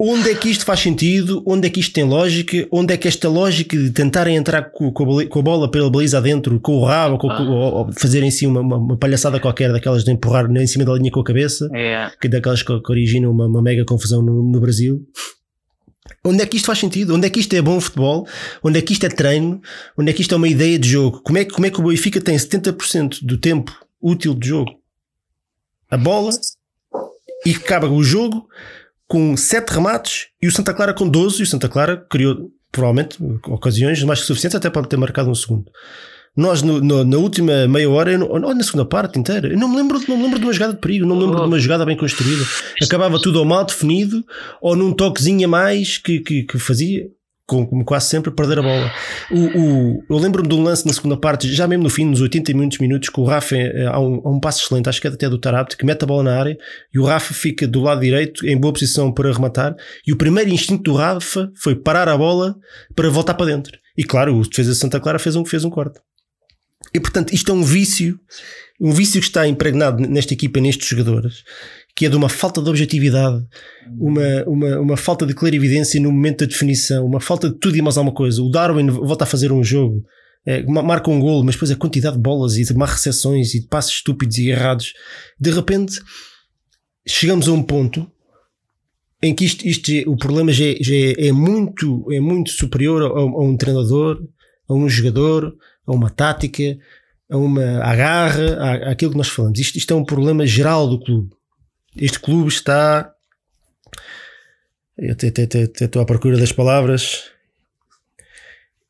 Onde 0.00 0.30
é 0.30 0.34
que 0.34 0.48
isto 0.48 0.64
faz 0.64 0.78
sentido? 0.78 1.42
Onde 1.44 1.66
é 1.66 1.70
que 1.70 1.80
isto 1.80 1.92
tem 1.92 2.04
lógica? 2.04 2.68
Onde 2.70 2.94
é 2.94 2.96
que 2.96 3.08
esta 3.08 3.28
lógica 3.28 3.76
de 3.76 3.90
tentarem 3.90 4.36
entrar 4.36 4.70
com, 4.70 4.92
com 4.92 5.38
a 5.40 5.42
bola 5.42 5.68
pela 5.68 5.90
baliza 5.90 6.18
adentro, 6.18 6.60
com 6.60 6.76
o 6.76 6.84
rabo, 6.84 7.18
com, 7.18 7.28
ah. 7.28 7.42
ou, 7.42 7.74
ou 7.74 7.92
fazerem 7.92 8.28
assim 8.28 8.46
uma, 8.46 8.60
uma, 8.60 8.76
uma, 8.76 8.96
palhaçada 8.96 9.40
qualquer 9.40 9.72
daquelas 9.72 10.04
de 10.04 10.12
empurrar 10.12 10.48
em 10.48 10.66
cima 10.68 10.84
da 10.84 10.92
linha 10.92 11.10
com 11.10 11.18
a 11.18 11.24
cabeça, 11.24 11.68
é. 11.74 12.12
que 12.20 12.28
daquelas 12.28 12.62
que, 12.62 12.80
que 12.80 12.92
originam 12.92 13.32
uma, 13.32 13.46
uma, 13.46 13.60
mega 13.60 13.84
confusão 13.84 14.22
no, 14.22 14.44
no, 14.44 14.60
Brasil. 14.60 15.04
Onde 16.24 16.42
é 16.42 16.46
que 16.46 16.56
isto 16.56 16.66
faz 16.66 16.78
sentido? 16.78 17.16
Onde 17.16 17.26
é 17.26 17.30
que 17.30 17.40
isto 17.40 17.52
é 17.54 17.60
bom 17.60 17.80
futebol? 17.80 18.24
Onde 18.62 18.78
é 18.78 18.82
que 18.82 18.92
isto 18.92 19.04
é 19.04 19.08
treino? 19.08 19.60
Onde 19.96 20.10
é 20.10 20.14
que 20.14 20.22
isto 20.22 20.32
é 20.32 20.36
uma 20.36 20.48
ideia 20.48 20.78
de 20.78 20.88
jogo? 20.88 21.20
Como 21.24 21.38
é, 21.38 21.44
como 21.44 21.66
é 21.66 21.70
que 21.70 21.80
o 21.80 21.84
Benfica 21.84 22.20
tem 22.20 22.36
70% 22.36 23.18
do 23.22 23.36
tempo 23.36 23.76
útil 24.00 24.32
de 24.32 24.46
jogo? 24.46 24.70
A 25.90 25.96
bola 25.96 26.30
e 27.44 27.50
acaba 27.50 27.88
o 27.88 28.02
jogo 28.04 28.46
com 29.08 29.36
7 29.36 29.70
remates 29.70 30.26
e 30.40 30.46
o 30.46 30.52
Santa 30.52 30.74
Clara 30.74 30.92
com 30.92 31.08
12 31.08 31.40
e 31.40 31.42
o 31.42 31.46
Santa 31.46 31.68
Clara 31.68 31.96
criou 31.96 32.50
provavelmente 32.70 33.18
ocasiões 33.46 34.02
mais 34.04 34.20
que 34.20 34.26
suficientes 34.26 34.54
até 34.54 34.68
para 34.68 34.86
ter 34.86 34.98
marcado 34.98 35.30
um 35.30 35.34
segundo. 35.34 35.64
Nós, 36.36 36.62
no, 36.62 36.80
no, 36.80 37.02
na 37.02 37.16
última 37.16 37.66
meia 37.66 37.90
hora, 37.90 38.16
ou 38.24 38.38
na 38.38 38.62
segunda 38.62 38.84
parte 38.84 39.18
inteira, 39.18 39.48
eu 39.48 39.58
não 39.58 39.68
me 39.68 39.76
lembro, 39.76 39.98
não 40.06 40.16
me 40.16 40.22
lembro 40.22 40.38
de 40.38 40.44
uma 40.44 40.52
jogada 40.52 40.74
de 40.74 40.78
perigo, 40.78 41.04
não 41.04 41.16
me 41.16 41.22
lembro 41.22 41.40
de 41.40 41.46
uma 41.46 41.58
jogada 41.58 41.84
bem 41.84 41.96
construída. 41.96 42.44
Acabava 42.80 43.20
tudo 43.20 43.40
ou 43.40 43.44
mal 43.44 43.64
definido, 43.64 44.24
ou 44.60 44.76
num 44.76 44.92
toquezinho 44.92 45.46
a 45.46 45.48
mais 45.48 45.98
que, 45.98 46.20
que, 46.20 46.44
que 46.44 46.58
fazia 46.58 47.08
como 47.48 47.82
quase 47.82 48.08
sempre, 48.10 48.30
perder 48.30 48.58
a 48.58 48.62
bola. 48.62 48.92
O, 49.30 49.38
o 49.38 50.04
eu 50.10 50.18
lembro-me 50.18 50.46
de 50.46 50.54
um 50.54 50.62
lance 50.62 50.86
na 50.86 50.92
segunda 50.92 51.16
parte, 51.16 51.50
já 51.50 51.66
mesmo 51.66 51.84
no 51.84 51.90
fim, 51.90 52.04
nos 52.04 52.20
80 52.20 52.52
minutos, 52.52 52.78
minutos, 52.78 53.08
que 53.08 53.18
o 53.18 53.24
Rafa 53.24 53.56
eh, 53.56 53.86
há 53.86 53.98
um, 53.98 54.20
há 54.22 54.30
um 54.30 54.38
passo 54.38 54.62
excelente, 54.62 54.86
acho 54.86 55.00
que 55.00 55.06
é 55.06 55.10
até 55.10 55.30
do 55.30 55.38
Tarapte, 55.38 55.74
que 55.74 55.86
mete 55.86 56.02
a 56.02 56.06
bola 56.06 56.22
na 56.24 56.38
área 56.38 56.58
e 56.92 56.98
o 56.98 57.04
Rafa 57.04 57.32
fica 57.32 57.66
do 57.66 57.80
lado 57.80 58.02
direito, 58.02 58.46
em 58.46 58.54
boa 58.54 58.72
posição 58.74 59.10
para 59.10 59.32
rematar. 59.32 59.74
E 60.06 60.12
o 60.12 60.16
primeiro 60.16 60.50
instinto 60.50 60.82
do 60.82 60.94
Rafa 60.94 61.50
foi 61.56 61.74
parar 61.74 62.06
a 62.06 62.18
bola 62.18 62.54
para 62.94 63.08
voltar 63.08 63.32
para 63.32 63.46
dentro. 63.46 63.78
E 63.96 64.04
claro, 64.04 64.36
o 64.36 64.42
defesa 64.42 64.72
de 64.72 64.76
Santa 64.76 65.00
Clara 65.00 65.18
fez 65.18 65.34
um, 65.34 65.44
fez 65.44 65.64
um 65.64 65.70
corte. 65.70 65.98
E 66.92 67.00
portanto, 67.00 67.32
isto 67.32 67.50
é 67.50 67.54
um 67.54 67.62
vício, 67.62 68.20
um 68.78 68.92
vício 68.92 69.20
que 69.20 69.26
está 69.26 69.48
impregnado 69.48 70.06
nesta 70.06 70.34
equipa, 70.34 70.60
nestes 70.60 70.86
jogadores, 70.86 71.44
que 71.98 72.06
é 72.06 72.08
de 72.08 72.14
uma 72.14 72.28
falta 72.28 72.62
de 72.62 72.70
objetividade, 72.70 73.44
uma, 73.98 74.44
uma, 74.46 74.78
uma 74.78 74.96
falta 74.96 75.26
de 75.26 75.34
clarividência 75.34 76.00
no 76.00 76.12
momento 76.12 76.44
da 76.44 76.46
definição, 76.46 77.04
uma 77.04 77.20
falta 77.20 77.50
de 77.50 77.58
tudo 77.58 77.76
e 77.76 77.82
mais 77.82 77.98
alguma 77.98 78.14
coisa. 78.14 78.40
O 78.40 78.48
Darwin 78.48 78.86
volta 78.88 79.24
a 79.24 79.26
fazer 79.26 79.50
um 79.50 79.64
jogo, 79.64 80.04
é, 80.46 80.62
marca 80.62 81.10
um 81.10 81.18
golo, 81.18 81.42
mas 81.42 81.56
depois 81.56 81.72
a 81.72 81.74
quantidade 81.74 82.14
de 82.14 82.22
bolas 82.22 82.56
e 82.56 82.62
de 82.62 82.72
má 82.72 82.86
recepções 82.86 83.52
e 83.52 83.62
de 83.62 83.66
passos 83.66 83.94
estúpidos 83.94 84.38
e 84.38 84.48
errados, 84.48 84.92
de 85.40 85.50
repente 85.50 86.00
chegamos 87.04 87.48
a 87.48 87.52
um 87.52 87.64
ponto 87.64 88.08
em 89.20 89.34
que 89.34 89.44
isto, 89.44 89.66
isto 89.66 89.90
o 90.06 90.16
problema 90.16 90.52
já, 90.52 90.66
é, 90.66 90.76
já 90.80 90.94
é, 90.94 91.26
é, 91.26 91.32
muito, 91.32 92.06
é 92.12 92.20
muito 92.20 92.50
superior 92.50 93.02
a, 93.02 93.06
a, 93.08 93.42
um 93.42 93.56
treinador, 93.56 94.22
a 94.68 94.72
um 94.72 94.88
jogador, 94.88 95.52
a 95.84 95.92
uma 95.92 96.10
tática, 96.10 96.78
a 97.28 97.36
uma 97.36 97.82
agarra, 97.82 98.88
àquilo 98.88 99.10
que 99.10 99.18
nós 99.18 99.26
falamos. 99.26 99.58
Isto, 99.58 99.78
isto 99.78 99.92
é 99.92 99.96
um 99.96 100.04
problema 100.04 100.46
geral 100.46 100.88
do 100.88 101.00
clube 101.00 101.36
este 102.00 102.18
clube 102.18 102.48
está. 102.48 103.12
Eu 104.96 105.14
estou 105.14 106.02
à 106.02 106.04
procura 106.04 106.36
das 106.36 106.52
palavras. 106.52 107.30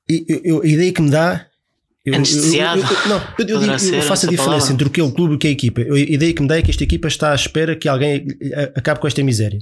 E, 0.09 0.25
eu, 0.29 0.41
eu, 0.45 0.63
a 0.63 0.67
ideia 0.67 0.93
que 0.93 1.03
me 1.03 1.11
dá. 1.11 1.47
Eu, 2.05 2.15
Anestesiado. 2.15 2.81
Não, 3.07 3.23
eu, 3.39 3.61
eu 3.61 4.03
faço 4.03 4.27
a 4.27 4.31
diferença 4.31 4.45
palavra. 4.45 4.73
entre 4.73 4.87
o 4.87 4.91
que 4.91 5.01
é 5.01 5.05
o 5.05 5.13
clube 5.13 5.35
e 5.35 5.37
o 5.37 5.39
que 5.39 5.47
é 5.47 5.51
a 5.51 5.53
equipa. 5.53 5.81
A 5.83 5.99
ideia 5.99 6.33
que 6.33 6.43
me 6.43 6.49
dá 6.49 6.57
é 6.57 6.63
que 6.63 6.71
esta 6.71 6.85
equipa 6.85 7.09
está 7.09 7.33
à 7.33 7.35
espera 7.35 7.77
que 7.77 7.89
alguém 7.89 8.27
acabe 8.75 9.01
com 9.01 9.07
esta 9.07 9.23
miséria. 9.23 9.61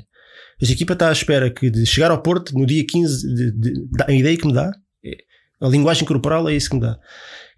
Esta 0.60 0.72
equipa 0.72 0.92
está 0.92 1.08
à 1.08 1.12
espera 1.12 1.50
que 1.50 1.68
de 1.68 1.84
chegar 1.84 2.10
ao 2.10 2.22
Porto 2.22 2.56
no 2.56 2.64
dia 2.64 2.84
15, 2.86 3.34
de, 3.34 3.50
de, 3.50 3.72
de, 3.72 3.88
a 4.06 4.12
ideia 4.12 4.36
que 4.36 4.46
me 4.46 4.54
dá, 4.54 4.70
é, 5.04 5.16
a 5.60 5.68
linguagem 5.68 6.06
corporal 6.06 6.48
é 6.48 6.54
isso 6.54 6.70
que 6.70 6.76
me 6.76 6.82
dá 6.82 6.98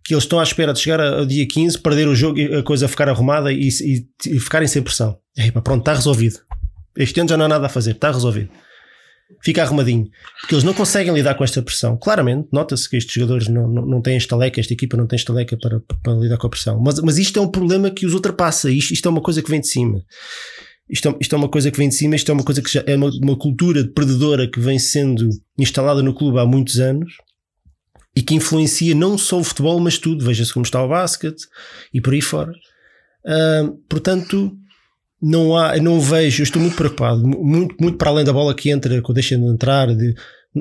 que 0.05 0.15
eles 0.15 0.25
estão 0.25 0.41
à 0.41 0.43
espera 0.43 0.73
de 0.73 0.81
chegar 0.81 1.01
ao 1.01 1.27
dia 1.27 1.47
15, 1.47 1.79
perder 1.79 2.09
o 2.09 2.15
jogo 2.15 2.39
e 2.39 2.57
a 2.57 2.63
coisa 2.63 2.89
ficar 2.89 3.09
arrumada 3.09 3.53
e, 3.53 3.69
e, 3.69 4.07
e 4.27 4.41
ficarem 4.41 4.67
sem 4.67 4.83
pressão. 4.83 5.19
Epa, 5.37 5.61
pronto, 5.61 5.81
está 5.81 5.95
resolvido. 5.95 6.41
Este 6.97 7.21
ano 7.21 7.29
já 7.29 7.37
não 7.37 7.45
há 7.45 7.49
nada 7.49 7.67
a 7.67 7.69
fazer, 7.69 7.93
está 7.93 8.11
resolvido. 8.11 8.51
Fica 9.45 9.63
arrumadinho. 9.63 10.09
Porque 10.41 10.55
eles 10.55 10.65
não 10.65 10.73
conseguem 10.73 11.13
lidar 11.13 11.35
com 11.35 11.45
esta 11.45 11.63
pressão. 11.63 11.97
Claramente, 11.97 12.49
nota-se 12.51 12.89
que 12.89 12.97
estes 12.97 13.15
jogadores 13.15 13.49
não, 13.49 13.69
não, 13.69 13.87
não 13.87 14.03
têm 14.03 14.17
estaleca, 14.17 14.59
esta 14.59 14.73
equipa 14.73 14.97
não 14.97 15.07
tem 15.07 15.17
estaleca 15.17 15.57
para, 15.57 15.81
para 16.03 16.13
lidar 16.15 16.39
com 16.39 16.47
a 16.47 16.51
pressão. 16.51 16.81
Mas, 16.81 16.99
mas 17.01 17.19
isto 17.19 17.39
é 17.39 17.43
um 17.43 17.49
problema 17.49 17.91
que 17.91 18.07
os 18.07 18.15
ultrapassa. 18.15 18.71
Isto, 18.71 18.95
isto 18.95 19.07
é 19.07 19.11
uma 19.11 19.21
coisa 19.21 19.43
que 19.43 19.51
vem 19.51 19.61
de 19.61 19.69
cima. 19.69 20.03
Isto 20.91 21.11
é, 21.11 21.17
isto 21.21 21.35
é 21.35 21.39
uma 21.39 21.49
coisa 21.49 21.71
que 21.71 21.77
vem 21.77 21.91
de 21.91 21.95
cima, 21.95 22.17
isto 22.17 22.31
é 22.31 22.35
uma 22.35 22.43
coisa 22.43 22.63
que 22.63 22.73
já 22.73 22.83
é 22.87 22.97
uma, 22.97 23.11
uma 23.23 23.37
cultura 23.37 23.87
perdedora 23.95 24.51
que 24.51 24.59
vem 24.59 24.79
sendo 24.79 25.29
instalada 25.59 26.03
no 26.03 26.15
clube 26.15 26.39
há 26.39 26.47
muitos 26.47 26.81
anos 26.81 27.13
e 28.19 28.23
que 28.23 28.35
influencia 28.35 28.97
não 28.97 29.17
só 29.17 29.39
o 29.39 29.45
futebol, 29.45 29.79
mas 29.79 29.97
tudo. 29.97 30.25
Veja-se 30.25 30.53
como 30.53 30.65
está 30.65 30.83
o 30.83 30.89
basquete 30.89 31.47
e 31.95 32.01
por 32.01 32.13
aí 32.13 32.21
fora. 32.21 32.51
Uh, 33.25 33.77
portanto, 33.89 34.59
não 35.23 35.57
há, 35.57 35.77
não 35.77 36.01
vejo, 36.01 36.41
eu 36.41 36.45
estou 36.45 36.61
muito 36.61 36.77
preocupado, 36.77 37.25
muito, 37.25 37.77
muito 37.81 37.97
para 37.97 38.11
além 38.11 38.25
da 38.25 38.33
bola 38.33 38.57
que 38.57 38.71
entra, 38.71 39.01
que 39.01 39.13
deixa 39.13 39.39
de 39.39 39.45
entrar. 39.45 39.95
De, 39.95 40.17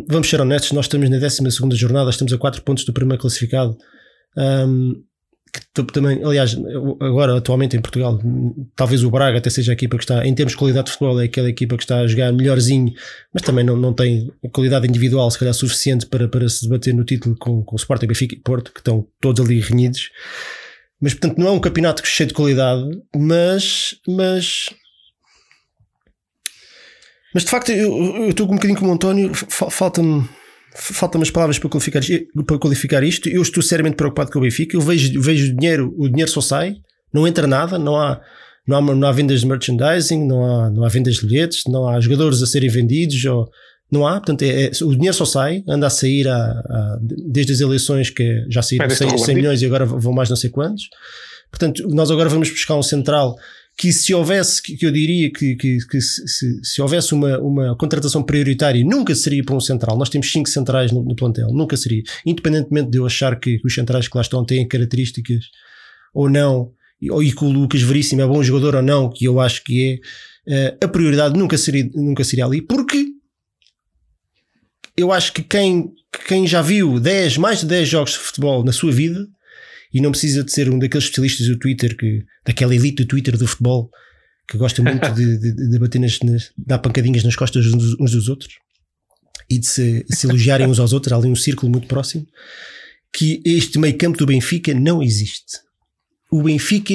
vamos 0.08 0.30
ser 0.30 0.40
honestos, 0.40 0.72
nós 0.72 0.86
estamos 0.86 1.10
na 1.10 1.18
12 1.18 1.76
jornada, 1.76 2.12
estamos 2.12 2.32
a 2.32 2.38
4 2.38 2.62
pontos 2.62 2.86
do 2.86 2.94
primeiro 2.94 3.20
classificado. 3.20 3.76
Um, 4.38 4.94
que 5.62 5.94
também, 5.94 6.24
aliás, 6.24 6.56
agora 7.00 7.38
atualmente 7.38 7.78
em 7.78 7.82
Portugal, 7.82 8.20
talvez 8.76 9.04
o 9.04 9.12
Braga 9.12 9.38
até 9.38 9.50
seja 9.50 9.72
a 9.72 9.74
equipa 9.74 9.98
que 9.98 10.04
está, 10.04 10.26
em 10.26 10.34
termos 10.34 10.54
de 10.54 10.58
qualidade 10.58 10.86
de 10.86 10.92
futebol, 10.94 11.22
é 11.22 11.26
aquela 11.26 11.50
equipa 11.50 11.78
que 11.78 11.84
está 11.84 12.00
a 12.00 12.08
jogar 12.08 12.32
melhorzinho, 12.32 12.94
mas 13.34 13.44
também 13.44 13.64
não, 13.64 13.76
não 13.76 13.94
tem 13.94 14.32
qualidade 14.52 14.88
individual, 14.88 15.30
se 15.30 15.40
calhar, 15.40 15.54
suficiente 15.54 16.06
para, 16.06 16.28
para 16.28 16.48
se 16.50 16.64
debater 16.64 16.94
no 16.94 17.04
título 17.04 17.36
com, 17.38 17.64
com 17.64 17.76
o 17.76 17.78
Sporting, 17.78 18.08
Benfica 18.08 18.36
e 18.36 18.40
Porto, 18.40 18.72
que 18.74 18.80
estão 18.80 19.08
todos 19.22 19.46
ali 19.46 19.60
renhidos. 19.60 20.10
Mas 21.02 21.14
portanto 21.14 21.38
não 21.38 21.48
é 21.48 21.52
um 21.52 21.60
campeonato 21.60 22.06
cheio 22.06 22.28
de 22.28 22.34
qualidade, 22.34 22.84
mas, 23.16 23.96
mas 24.08 24.70
mas 27.34 27.44
de 27.44 27.52
facto 27.52 27.72
eu, 27.72 27.96
eu 28.24 28.30
estou 28.30 28.48
um 28.48 28.56
bocadinho 28.56 28.80
como 28.80 28.92
o 28.92 28.96
António, 28.96 29.32
falta-me 29.34 30.28
faltam 30.78 31.22
as 31.22 31.32
palavras 31.32 31.58
para 31.60 31.70
qualificar, 31.70 32.02
para 32.46 32.58
qualificar 32.58 33.04
isto. 33.04 33.28
Eu 33.28 33.42
estou 33.42 33.64
seriamente 33.64 33.96
preocupado 33.96 34.32
com 34.32 34.40
o 34.40 34.42
Benfica. 34.42 34.76
Eu 34.76 34.82
vejo, 34.82 35.20
vejo 35.22 35.52
o 35.52 35.56
dinheiro, 35.56 35.94
o 35.98 36.08
dinheiro 36.08 36.30
só 36.30 36.42
sai, 36.42 36.76
não 37.14 37.28
entra 37.28 37.48
nada, 37.48 37.80
não 37.80 37.96
há, 37.96 38.22
não 38.68 38.78
há, 38.78 38.96
não 38.96 39.08
há 39.08 39.12
vendas 39.12 39.42
de 39.42 39.48
merchandising, 39.48 40.26
não 40.26 40.46
há, 40.46 40.70
não 40.70 40.84
há 40.84 40.90
vendas 40.90 41.16
de 41.16 41.26
bilhetes, 41.26 41.64
não 41.68 41.88
há 41.88 42.00
jogadores 42.00 42.42
a 42.42 42.48
serem 42.48 42.70
vendidos, 42.70 43.24
ou, 43.26 43.50
não 43.92 44.06
há. 44.06 44.14
Portanto, 44.14 44.44
é, 44.44 44.66
é, 44.66 44.72
o 44.84 44.92
dinheiro 44.94 45.16
só 45.16 45.26
sai, 45.26 45.64
anda 45.68 45.88
a 45.88 45.90
sair 45.90 46.28
a, 46.28 46.36
a, 46.36 46.98
desde 47.02 47.54
as 47.54 47.60
eleições, 47.60 48.10
que 48.10 48.46
já 48.50 48.62
saíram 48.62 48.90
100, 48.90 49.18
100 49.18 49.36
milhões 49.36 49.62
e 49.62 49.66
agora 49.66 49.86
vão 49.86 50.14
mais 50.14 50.30
não 50.30 50.36
sei 50.36 50.50
quantos. 50.50 50.84
Portanto, 51.50 51.88
nós 51.90 52.12
agora 52.12 52.30
vamos 52.30 52.50
buscar 52.50 52.76
um 52.76 52.84
central 52.84 53.36
que 53.78 53.94
se 53.94 54.12
houvesse, 54.12 54.62
que, 54.62 54.84
eu 54.84 54.92
diria 54.92 55.32
que, 55.32 55.56
que, 55.56 55.78
que 55.78 56.02
se, 56.02 56.28
se, 56.28 56.64
se, 56.64 56.82
houvesse 56.82 57.14
uma, 57.14 57.38
uma 57.38 57.78
contratação 57.78 58.24
prioritária, 58.24 58.84
nunca 58.84 59.14
seria 59.14 59.44
para 59.44 59.56
um 59.56 59.60
central. 59.60 59.96
Nós 59.96 60.10
temos 60.10 60.32
cinco 60.32 60.50
centrais 60.50 60.92
no, 60.92 61.04
no 61.04 61.16
plantel, 61.16 61.50
nunca 61.52 61.78
seria. 61.78 62.02
Independentemente 62.26 62.90
de 62.90 62.98
eu 62.98 63.06
achar 63.06 63.40
que, 63.40 63.60
que, 63.60 63.68
os 63.68 63.74
centrais 63.74 64.08
que 64.08 64.18
lá 64.18 64.24
estão 64.24 64.44
têm 64.44 64.68
características 64.68 65.46
ou 66.12 66.28
não, 66.28 66.72
ou, 67.12 67.22
e 67.22 67.32
que 67.32 67.44
o 67.44 67.50
Lucas 67.50 67.84
Veríssimo 67.84 68.22
é 68.22 68.26
bom 68.26 68.42
jogador 68.42 68.78
ou 68.78 68.82
não, 68.82 69.12
que 69.12 69.26
eu 69.26 69.40
acho 69.40 69.64
que 69.64 70.02
é, 70.48 70.70
uh, 70.82 70.86
a 70.86 70.88
prioridade 70.88 71.38
nunca 71.38 71.56
seria, 71.56 71.88
nunca 71.94 72.24
seria 72.24 72.46
ali, 72.46 72.64
porque 72.64 73.06
eu 74.98 75.12
acho 75.12 75.32
que 75.32 75.44
quem, 75.44 75.94
quem 76.28 76.48
já 76.48 76.64
viu 76.64 77.00
10, 77.00 77.38
mais 77.38 77.60
de 77.60 77.68
10 77.68 77.88
jogos 77.88 78.12
de 78.14 78.18
futebol 78.18 78.64
na 78.64 78.72
sua 78.72 78.92
vida 78.92 79.28
e 79.98 80.02
não 80.02 80.12
precisa 80.12 80.44
de 80.44 80.52
ser 80.52 80.70
um 80.70 80.78
daqueles 80.78 81.06
especialistas 81.06 81.48
do 81.48 81.58
Twitter, 81.58 81.98
que, 81.98 82.24
daquela 82.46 82.76
elite 82.76 83.04
do 83.04 83.08
Twitter 83.08 83.36
do 83.36 83.48
futebol, 83.48 83.90
que 84.48 84.56
gosta 84.56 84.84
muito 84.84 85.10
de, 85.12 85.40
de, 85.40 85.70
de 85.72 85.80
bater 85.80 86.00
nas, 86.00 86.20
nas, 86.20 86.52
dar 86.56 86.78
pancadinhas 86.78 87.24
nas 87.24 87.36
costas 87.36 87.66
uns, 87.66 88.12
dos 88.12 88.30
outros 88.30 88.54
e 89.50 89.58
de 89.58 89.66
se, 89.66 90.06
se 90.08 90.28
elogiarem 90.28 90.68
uns 90.68 90.80
aos 90.80 90.94
outros, 90.94 91.12
há 91.12 91.16
ali 91.16 91.30
um 91.30 91.36
círculo 91.36 91.72
muito 91.72 91.88
próximo, 91.88 92.28
que 93.12 93.42
este 93.44 93.80
meio 93.80 93.98
campo 93.98 94.20
do 94.20 94.28
Benfica 94.28 94.72
não 94.72 95.02
existe. 95.02 95.62
O 96.30 96.44
Benfica 96.44 96.94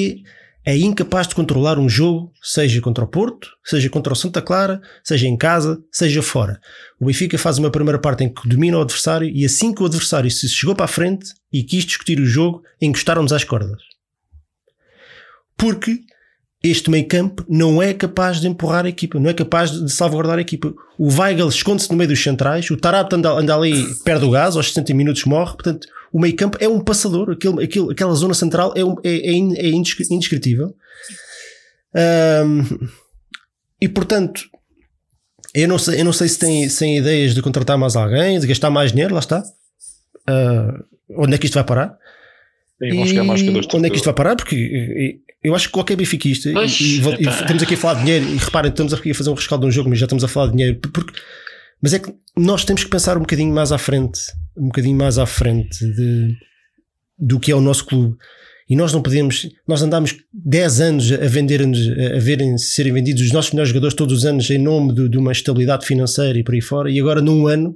é 0.65 0.77
incapaz 0.77 1.27
de 1.27 1.35
controlar 1.35 1.77
um 1.77 1.89
jogo, 1.89 2.31
seja 2.41 2.79
contra 2.79 3.03
o 3.03 3.07
Porto, 3.07 3.49
seja 3.63 3.89
contra 3.89 4.13
o 4.13 4.15
Santa 4.15 4.41
Clara, 4.41 4.81
seja 5.03 5.27
em 5.27 5.35
casa, 5.35 5.81
seja 5.91 6.21
fora. 6.21 6.59
O 6.99 7.05
Benfica 7.05 7.37
faz 7.37 7.57
uma 7.57 7.69
primeira 7.69 7.99
parte 7.99 8.23
em 8.23 8.33
que 8.33 8.47
domina 8.47 8.77
o 8.77 8.81
adversário 8.81 9.27
e 9.27 9.43
assim 9.43 9.73
que 9.73 9.83
o 9.83 9.85
adversário 9.85 10.31
se 10.31 10.47
chegou 10.47 10.73
para 10.73 10.85
a 10.85 10.87
frente 10.87 11.33
e 11.51 11.63
quis 11.63 11.83
discutir 11.83 12.19
o 12.19 12.25
jogo, 12.25 12.63
encostaram-nos 12.81 13.33
às 13.33 13.43
cordas. 13.43 13.81
Porque 15.57 15.99
este 16.63 16.89
meio 16.89 17.05
campo 17.09 17.45
não 17.49 17.81
é 17.81 17.93
capaz 17.93 18.39
de 18.39 18.47
empurrar 18.47 18.85
a 18.85 18.89
equipa, 18.89 19.19
não 19.19 19.29
é 19.29 19.33
capaz 19.33 19.69
de 19.69 19.91
salvaguardar 19.91 20.37
a 20.37 20.41
equipa. 20.41 20.73
O 20.97 21.09
Weigl 21.13 21.49
esconde-se 21.49 21.91
no 21.91 21.97
meio 21.97 22.07
dos 22.07 22.23
centrais, 22.23 22.71
o 22.71 22.77
Tarap 22.77 23.13
anda, 23.13 23.31
anda 23.31 23.53
ali, 23.53 23.85
perde 24.05 24.23
o 24.23 24.31
gás, 24.31 24.55
aos 24.55 24.69
60 24.69 24.93
minutos 24.93 25.25
morre, 25.25 25.55
portanto 25.55 25.87
o 26.13 26.19
meio 26.19 26.35
campo 26.35 26.59
é 26.61 26.67
um 26.67 26.79
passador, 26.79 27.31
aquele, 27.31 27.63
aquele, 27.63 27.91
aquela 27.91 28.13
zona 28.13 28.35
central 28.35 28.71
é, 28.77 28.85
um, 28.85 28.95
é, 29.03 29.09
é, 29.09 29.31
é 29.31 29.69
indescritível. 30.11 30.75
Um, 32.45 32.87
e 33.81 33.89
portanto, 33.89 34.43
eu 35.55 35.67
não 35.67 35.79
sei, 35.79 35.99
eu 35.99 36.05
não 36.05 36.13
sei 36.13 36.27
se 36.27 36.37
tem, 36.37 36.69
se 36.69 36.79
tem 36.79 36.99
ideias 36.99 37.33
de 37.33 37.41
contratar 37.41 37.79
mais 37.79 37.95
alguém, 37.95 38.39
de 38.39 38.45
gastar 38.45 38.69
mais 38.69 38.91
dinheiro, 38.91 39.15
lá 39.15 39.19
está. 39.19 39.43
Uh, 40.29 40.85
onde 41.17 41.33
é 41.33 41.37
que 41.39 41.45
isto 41.45 41.55
vai 41.55 41.63
parar? 41.63 41.97
Sim, 42.79 42.89
e 42.89 43.21
mais 43.23 43.41
onde 43.73 43.87
é 43.87 43.89
que 43.89 43.95
isto 43.95 44.05
vai 44.05 44.13
parar? 44.13 44.35
Porque 44.35 45.19
eu 45.43 45.55
acho 45.55 45.67
que 45.67 45.73
qualquer 45.73 45.95
benfiquista, 45.95 46.47
e, 46.47 46.53
e, 46.53 46.55
e, 46.55 47.27
estamos 47.27 47.63
aqui 47.63 47.73
a 47.73 47.77
falar 47.77 47.95
de 47.95 48.01
dinheiro, 48.01 48.25
e 48.25 48.37
reparem, 48.37 48.69
estamos 48.69 48.93
aqui 48.93 49.09
a 49.09 49.15
fazer 49.15 49.31
um 49.31 49.33
rescaldo 49.33 49.63
de 49.63 49.69
um 49.69 49.71
jogo, 49.71 49.89
mas 49.89 49.97
já 49.97 50.05
estamos 50.05 50.23
a 50.23 50.27
falar 50.27 50.45
de 50.47 50.51
dinheiro, 50.53 50.79
porque, 50.79 51.19
mas 51.81 51.91
é 51.91 51.99
que 51.99 52.13
nós 52.37 52.63
temos 52.63 52.83
que 52.83 52.89
pensar 52.89 53.17
um 53.17 53.21
bocadinho 53.21 53.51
mais 53.51 53.71
à 53.71 53.79
frente 53.79 54.21
um 54.57 54.65
bocadinho 54.65 54.97
mais 54.97 55.17
à 55.17 55.25
frente 55.25 55.85
de, 55.85 56.35
do 57.17 57.39
que 57.39 57.51
é 57.51 57.55
o 57.55 57.61
nosso 57.61 57.85
clube. 57.85 58.17
E 58.69 58.75
nós 58.75 58.93
não 58.93 59.01
podemos, 59.01 59.49
nós 59.67 59.81
andamos 59.81 60.15
10 60.33 60.81
anos 60.81 61.11
a 61.11 61.27
vender-nos, 61.27 61.79
a 62.15 62.19
verem 62.19 62.57
serem 62.57 62.93
vendidos 62.93 63.21
os 63.21 63.31
nossos 63.31 63.51
melhores 63.51 63.69
jogadores 63.69 63.93
todos 63.93 64.19
os 64.19 64.25
anos 64.25 64.49
em 64.49 64.57
nome 64.57 64.93
de, 64.93 65.09
de, 65.09 65.17
uma 65.17 65.31
estabilidade 65.31 65.85
financeira 65.85 66.37
e 66.37 66.43
por 66.43 66.53
aí 66.53 66.61
fora, 66.61 66.89
e 66.89 66.99
agora 66.99 67.21
num 67.21 67.45
ano, 67.45 67.75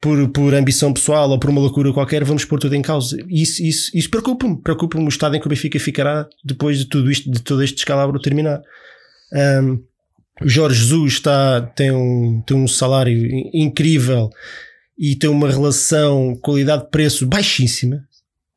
por, 0.00 0.28
por 0.30 0.54
ambição 0.54 0.92
pessoal 0.92 1.30
ou 1.30 1.38
por 1.38 1.50
uma 1.50 1.60
loucura 1.60 1.92
qualquer, 1.92 2.24
vamos 2.24 2.44
pôr 2.44 2.58
tudo 2.58 2.74
em 2.74 2.82
causa. 2.82 3.16
Isso, 3.28 3.62
isso, 3.62 3.90
isso 3.94 4.10
preocupa-me, 4.10 4.60
preocupa-me 4.60 5.04
o 5.04 5.08
estado 5.08 5.36
em 5.36 5.40
que 5.40 5.46
o 5.46 5.50
Benfica 5.50 5.78
ficará 5.78 6.26
depois 6.42 6.78
de 6.78 6.86
tudo 6.86 7.10
isto, 7.10 7.30
de 7.30 7.40
todo 7.40 7.62
este 7.62 7.76
descalabro 7.76 8.18
terminar. 8.18 8.60
Um, 9.62 9.82
o 10.40 10.48
Jorge 10.48 10.80
Jesus 10.80 11.12
está, 11.12 11.60
tem, 11.60 11.92
um, 11.92 12.42
tem 12.46 12.56
um 12.56 12.66
salário 12.66 13.28
incrível 13.54 14.30
e 15.02 15.16
tem 15.16 15.28
uma 15.28 15.50
relação 15.50 16.36
qualidade-preço 16.36 17.26
baixíssima, 17.26 18.06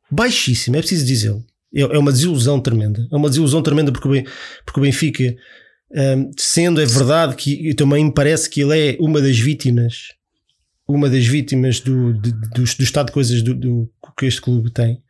baixíssima, 0.08 0.76
é 0.76 0.80
preciso 0.80 1.04
dizê-lo. 1.04 1.44
É, 1.74 1.80
é 1.80 1.98
uma 1.98 2.12
desilusão 2.12 2.60
tremenda. 2.60 3.04
É 3.10 3.16
uma 3.16 3.28
desilusão 3.28 3.60
tremenda 3.60 3.90
porque 3.90 4.08
o, 4.08 4.80
Benfica, 4.80 5.34
um, 5.90 6.30
sendo 6.38 6.80
é 6.80 6.86
verdade 6.86 7.34
que 7.34 7.74
também 7.74 8.04
me 8.04 8.14
parece 8.14 8.48
que 8.48 8.60
ele 8.60 8.78
é 8.78 8.96
uma 9.00 9.20
das 9.20 9.36
vítimas, 9.36 10.12
uma 10.86 11.10
das 11.10 11.26
vítimas 11.26 11.80
do, 11.80 12.12
do, 12.12 12.30
do, 12.30 12.62
do 12.62 12.82
estado 12.82 13.06
de 13.06 13.12
coisas 13.12 13.42
do, 13.42 13.52
do, 13.52 13.90
que 14.16 14.26
este 14.26 14.40
clube 14.40 14.70
tem. 14.70 15.02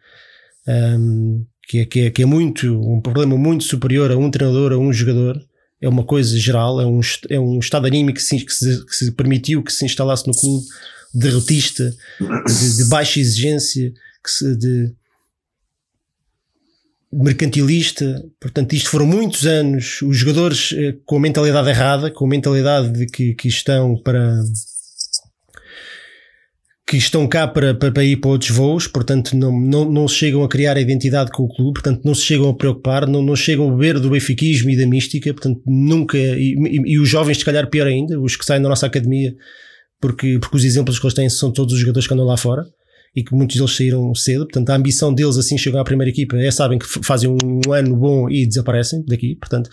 Um, 0.67 1.45
que, 1.69 1.81
é, 1.81 1.85
que, 1.85 2.01
é, 2.01 2.11
que 2.11 2.23
é 2.23 2.27
muito 2.27 2.81
um 2.81 2.99
problema 2.99 3.37
muito 3.37 3.65
superior 3.65 4.11
a 4.11 4.17
um 4.17 4.31
treinador, 4.31 4.73
a 4.73 4.79
um 4.79 4.91
jogador, 4.91 5.39
é 5.83 5.89
uma 5.89 6.03
coisa 6.03 6.39
geral, 6.39 6.81
é 6.81 6.87
um, 6.87 7.01
é 7.29 7.39
um 7.39 7.59
estado 7.59 7.87
anímico 7.87 8.19
que 8.19 8.25
se, 8.25 8.43
que 8.43 8.95
se 8.95 9.13
permitiu 9.13 9.63
que 9.63 9.71
se 9.71 9.85
instalasse 9.85 10.27
no 10.27 10.33
clube 10.33 10.65
derrotista, 11.19 11.95
de, 12.21 12.77
de 12.77 12.85
baixa 12.89 13.21
exigência, 13.21 13.93
se, 14.27 14.57
de 14.57 14.93
mercantilista. 17.13 18.23
Portanto, 18.41 18.75
isto 18.75 18.91
foram 18.91 19.07
muitos 19.07 19.47
anos. 19.47 20.03
Os 20.03 20.17
jogadores 20.17 20.75
eh, 20.77 20.95
com 21.05 21.17
a 21.17 21.21
mentalidade 21.21 21.69
errada, 21.69 22.11
com 22.11 22.27
a 22.27 22.29
mentalidade 22.29 22.93
de 22.93 23.07
que, 23.07 23.35
que 23.35 23.49
estão 23.49 23.97
para 23.97 24.43
que 26.89 26.97
estão 26.97 27.27
cá 27.27 27.49
para, 27.49 27.75
para, 27.75 28.05
ir 28.05 28.17
para 28.19 28.31
outros 28.31 28.51
voos, 28.51 28.87
portanto 28.87 29.37
não, 29.37 29.51
não, 29.51 29.91
não 29.91 30.07
chegam 30.07 30.45
a 30.45 30.49
criar 30.49 30.77
a 30.77 30.81
identidade 30.81 31.33
com 31.33 31.43
o 31.43 31.49
clube, 31.49 31.81
portanto 31.81 32.03
não 32.05 32.15
se 32.15 32.23
chegam 32.23 32.49
a 32.49 32.55
preocupar, 32.55 33.09
não, 33.09 33.21
não 33.21 33.35
chegam 33.35 33.69
a 33.69 33.73
beber 33.73 33.99
do 33.99 34.09
benfiquismo 34.09 34.71
e 34.71 34.77
da 34.77 34.87
mística, 34.87 35.35
portanto 35.35 35.61
nunca, 35.67 36.17
e, 36.17 36.55
e, 36.55 36.93
e 36.93 36.99
os 37.01 37.09
jovens 37.09 37.39
se 37.39 37.45
calhar 37.45 37.69
pior 37.69 37.89
ainda, 37.89 38.21
os 38.21 38.37
que 38.37 38.45
saem 38.45 38.63
da 38.63 38.69
nossa 38.69 38.87
academia 38.87 39.35
porque, 40.07 40.39
porque 40.39 40.57
os 40.57 40.65
exemplos 40.65 41.01
que 41.01 41.05
eles 41.05 41.15
têm 41.15 41.29
são 41.29 41.51
todos 41.51 41.75
os 41.75 41.81
jogadores 41.81 42.07
que 42.07 42.15
andam 42.15 42.25
lá 42.25 42.37
fora 42.37 42.65
e 43.15 43.25
que 43.25 43.35
muitos 43.35 43.57
deles 43.57 43.75
saíram 43.75 44.15
cedo. 44.15 44.45
Portanto, 44.45 44.71
a 44.71 44.77
ambição 44.77 45.13
deles 45.13 45.37
assim 45.37 45.59
chegar 45.59 45.81
à 45.81 45.85
primeira 45.85 46.11
equipa 46.11 46.37
é 46.37 46.49
sabem 46.49 46.79
que 46.79 46.87
fazem 47.03 47.29
um 47.29 47.73
ano 47.73 47.97
bom 47.97 48.31
e 48.31 48.47
desaparecem 48.47 49.05
daqui. 49.05 49.35
Portanto, 49.35 49.69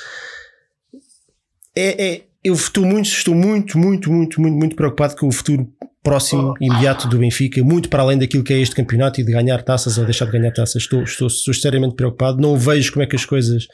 é, 1.76 2.04
é, 2.04 2.22
eu 2.44 2.56
estou 2.56 2.84
muito, 2.84 3.06
estou 3.06 3.36
muito, 3.36 3.78
muito, 3.78 4.12
muito, 4.12 4.42
muito, 4.42 4.58
muito 4.58 4.76
preocupado 4.76 5.16
com 5.16 5.28
o 5.28 5.32
futuro 5.32 5.72
próximo, 6.02 6.56
imediato 6.60 7.08
do 7.08 7.20
Benfica, 7.20 7.64
muito 7.64 7.90
para 7.90 8.02
além 8.02 8.18
daquilo 8.18 8.44
que 8.44 8.54
é 8.54 8.60
este 8.60 8.76
campeonato 8.76 9.22
e 9.22 9.24
de 9.24 9.32
ganhar 9.32 9.62
taças 9.62 10.00
ou 10.00 10.04
deixar 10.04 10.26
de 10.26 10.32
ganhar 10.32 10.52
taças. 10.52 10.82
Estou, 10.82 11.04
estou, 11.04 11.28
estou 11.28 11.54
seriamente 11.54 11.96
preocupado. 11.96 12.42
Não 12.42 12.58
vejo 12.58 12.92
como 12.92 13.04
é 13.04 13.06
que 13.06 13.16
as 13.16 13.24
coisas, 13.24 13.68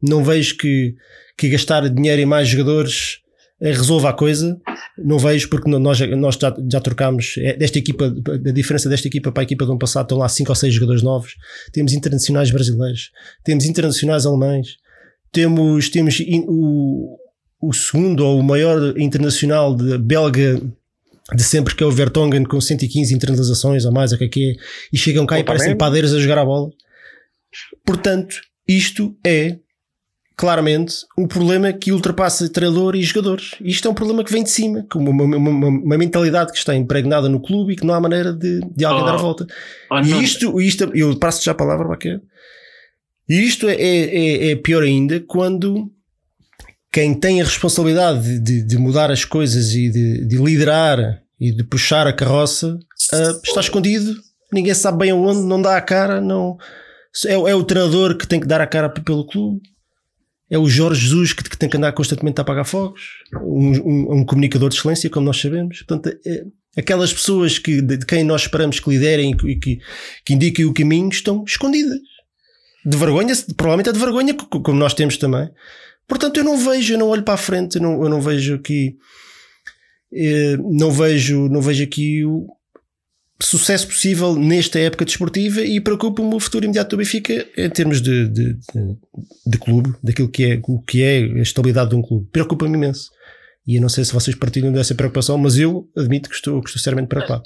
não 0.00 0.24
vejo 0.24 0.56
que 0.56 0.94
que 1.36 1.48
gastar 1.48 1.88
dinheiro 1.88 2.20
em 2.20 2.26
mais 2.26 2.48
jogadores 2.48 3.20
resolva 3.60 4.10
a 4.10 4.12
coisa. 4.12 4.60
Não 4.96 5.18
vejo, 5.18 5.48
porque 5.48 5.68
nós, 5.70 6.00
nós 6.00 6.36
já, 6.36 6.56
já 6.70 6.80
trocámos 6.80 7.34
é, 7.38 7.56
desta 7.56 7.78
equipa, 7.78 8.06
a 8.06 8.52
diferença 8.52 8.88
desta 8.88 9.08
equipa 9.08 9.32
para 9.32 9.42
a 9.42 9.44
equipa 9.44 9.64
do 9.64 9.72
ano 9.72 9.78
passado, 9.78 10.04
estão 10.04 10.18
lá 10.18 10.28
5 10.28 10.50
ou 10.50 10.54
6 10.54 10.74
jogadores 10.74 11.02
novos. 11.02 11.34
Temos 11.72 11.92
internacionais 11.92 12.50
brasileiros, 12.50 13.10
temos 13.44 13.64
internacionais 13.64 14.26
alemães, 14.26 14.76
temos, 15.32 15.88
temos 15.88 16.20
in, 16.20 16.44
o, 16.48 17.16
o 17.60 17.72
segundo 17.72 18.24
ou 18.24 18.38
o 18.38 18.42
maior 18.42 18.98
internacional 18.98 19.74
de 19.74 19.98
belga 19.98 20.60
de 21.34 21.42
sempre 21.42 21.74
que 21.74 21.82
é 21.82 21.86
o 21.86 21.90
Vertonghen 21.90 22.44
com 22.44 22.60
115 22.60 23.14
internalizações 23.14 23.84
a 23.84 23.90
mais, 23.90 24.12
o 24.12 24.18
que 24.18 24.24
é 24.24 24.28
que 24.28 24.50
é, 24.50 24.54
e 24.92 24.96
chegam 24.96 25.26
cá 25.26 25.38
e 25.38 25.44
parecem 25.44 25.76
padeiros 25.76 26.14
a 26.14 26.18
jogar 26.18 26.38
a 26.38 26.44
bola. 26.44 26.70
Portanto, 27.84 28.40
isto 28.66 29.14
é 29.24 29.58
claramente 30.38 30.94
um 31.18 31.26
problema 31.26 31.72
que 31.72 31.90
ultrapassa 31.90 32.48
treinador 32.48 32.94
e 32.94 33.02
jogadores. 33.02 33.56
Isto 33.60 33.88
é 33.88 33.90
um 33.90 33.94
problema 33.94 34.22
que 34.22 34.32
vem 34.32 34.44
de 34.44 34.50
cima, 34.50 34.86
com 34.88 35.00
uma, 35.00 35.10
uma, 35.10 35.36
uma, 35.36 35.66
uma 35.66 35.98
mentalidade 35.98 36.52
que 36.52 36.58
está 36.58 36.76
impregnada 36.76 37.28
no 37.28 37.40
clube 37.40 37.72
e 37.72 37.76
que 37.76 37.84
não 37.84 37.92
há 37.92 38.00
maneira 38.00 38.32
de, 38.32 38.60
de 38.60 38.84
alguém 38.84 39.02
oh, 39.02 39.06
dar 39.06 39.14
a 39.14 39.16
volta. 39.16 39.46
Oh, 39.90 39.98
e 39.98 40.22
isto, 40.22 40.60
isto, 40.60 40.92
eu 40.94 41.18
passo 41.18 41.44
já 41.44 41.50
a 41.50 41.56
palavra, 41.56 41.88
Baquer. 41.88 42.20
E 43.28 43.34
isto 43.34 43.68
é, 43.68 43.74
é, 43.74 44.50
é, 44.50 44.56
pior 44.56 44.84
ainda 44.84 45.18
quando 45.26 45.90
quem 46.92 47.14
tem 47.14 47.40
a 47.40 47.44
responsabilidade 47.44 48.38
de, 48.38 48.64
de 48.64 48.78
mudar 48.78 49.10
as 49.10 49.24
coisas 49.24 49.72
e 49.72 49.90
de, 49.90 50.24
de, 50.24 50.36
liderar 50.36 51.20
e 51.40 51.50
de 51.50 51.64
puxar 51.64 52.06
a 52.06 52.12
carroça 52.12 52.78
uh, 53.12 53.40
está 53.44 53.60
escondido, 53.60 54.14
ninguém 54.52 54.72
sabe 54.72 54.98
bem 54.98 55.10
aonde, 55.10 55.40
não 55.40 55.60
dá 55.60 55.76
a 55.76 55.82
cara, 55.82 56.20
não. 56.20 56.56
É, 57.26 57.32
é 57.32 57.54
o 57.56 57.64
treinador 57.64 58.16
que 58.16 58.26
tem 58.26 58.38
que 58.38 58.46
dar 58.46 58.60
a 58.60 58.66
cara 58.68 58.88
pelo 58.88 59.26
clube 59.26 59.60
é 60.50 60.58
o 60.58 60.68
Jorge 60.68 61.02
Jesus 61.02 61.32
que, 61.32 61.44
que, 61.44 61.56
tem 61.56 61.68
que 61.68 61.76
andar 61.76 61.92
constantemente 61.92 62.40
a 62.40 62.42
apagar 62.42 62.64
fogos, 62.64 63.02
um, 63.34 63.70
um, 63.80 64.12
um 64.18 64.24
comunicador 64.24 64.68
de 64.70 64.76
excelência, 64.76 65.10
como 65.10 65.26
nós 65.26 65.38
sabemos. 65.38 65.82
Portanto, 65.82 66.18
é, 66.26 66.44
aquelas 66.76 67.12
pessoas 67.12 67.58
que, 67.58 67.82
de, 67.82 67.98
quem 67.98 68.24
nós 68.24 68.42
esperamos 68.42 68.80
que 68.80 68.88
liderem 68.88 69.36
e 69.44 69.56
que, 69.56 69.80
que, 70.24 70.34
indiquem 70.34 70.64
o 70.64 70.72
caminho 70.72 71.08
estão 71.10 71.44
escondidas. 71.46 71.98
De 72.84 72.96
vergonha, 72.96 73.34
provavelmente 73.56 73.90
é 73.90 73.92
de 73.92 73.98
vergonha, 73.98 74.34
como 74.34 74.78
nós 74.78 74.94
temos 74.94 75.16
também. 75.18 75.50
Portanto, 76.06 76.38
eu 76.38 76.44
não 76.44 76.56
vejo, 76.56 76.94
eu 76.94 76.98
não 76.98 77.08
olho 77.08 77.22
para 77.22 77.34
a 77.34 77.38
frente, 77.38 77.76
eu 77.76 77.82
não, 77.82 78.02
eu 78.02 78.08
não 78.08 78.20
vejo 78.20 78.54
aqui, 78.54 78.96
eh, 80.10 80.56
não 80.56 80.90
vejo, 80.90 81.48
não 81.50 81.60
vejo 81.60 81.84
aqui 81.84 82.24
o, 82.24 82.46
sucesso 83.40 83.86
possível 83.86 84.34
nesta 84.34 84.78
época 84.78 85.04
desportiva 85.04 85.60
e 85.60 85.80
preocupa-me 85.80 86.34
o 86.34 86.40
futuro 86.40 86.64
imediato 86.64 86.90
do 86.90 86.98
Benfica 86.98 87.46
em 87.56 87.70
termos 87.70 88.00
de, 88.02 88.28
de, 88.28 88.54
de, 88.54 88.96
de, 89.46 89.58
clube, 89.58 89.94
daquilo 90.02 90.28
que 90.28 90.44
é, 90.44 90.60
o 90.66 90.82
que 90.82 91.02
é 91.02 91.18
a 91.18 91.42
estabilidade 91.42 91.90
de 91.90 91.96
um 91.96 92.02
clube. 92.02 92.28
Preocupa-me 92.32 92.74
imenso. 92.74 93.10
E 93.66 93.76
eu 93.76 93.82
não 93.82 93.88
sei 93.88 94.04
se 94.04 94.12
vocês 94.12 94.36
partilham 94.36 94.72
dessa 94.72 94.94
preocupação, 94.94 95.38
mas 95.38 95.58
eu 95.58 95.88
admito 95.96 96.28
que 96.28 96.34
estou, 96.34 96.60
que 96.62 96.68
estou 96.68 96.82
seriamente 96.82 97.08
preocupado. 97.08 97.44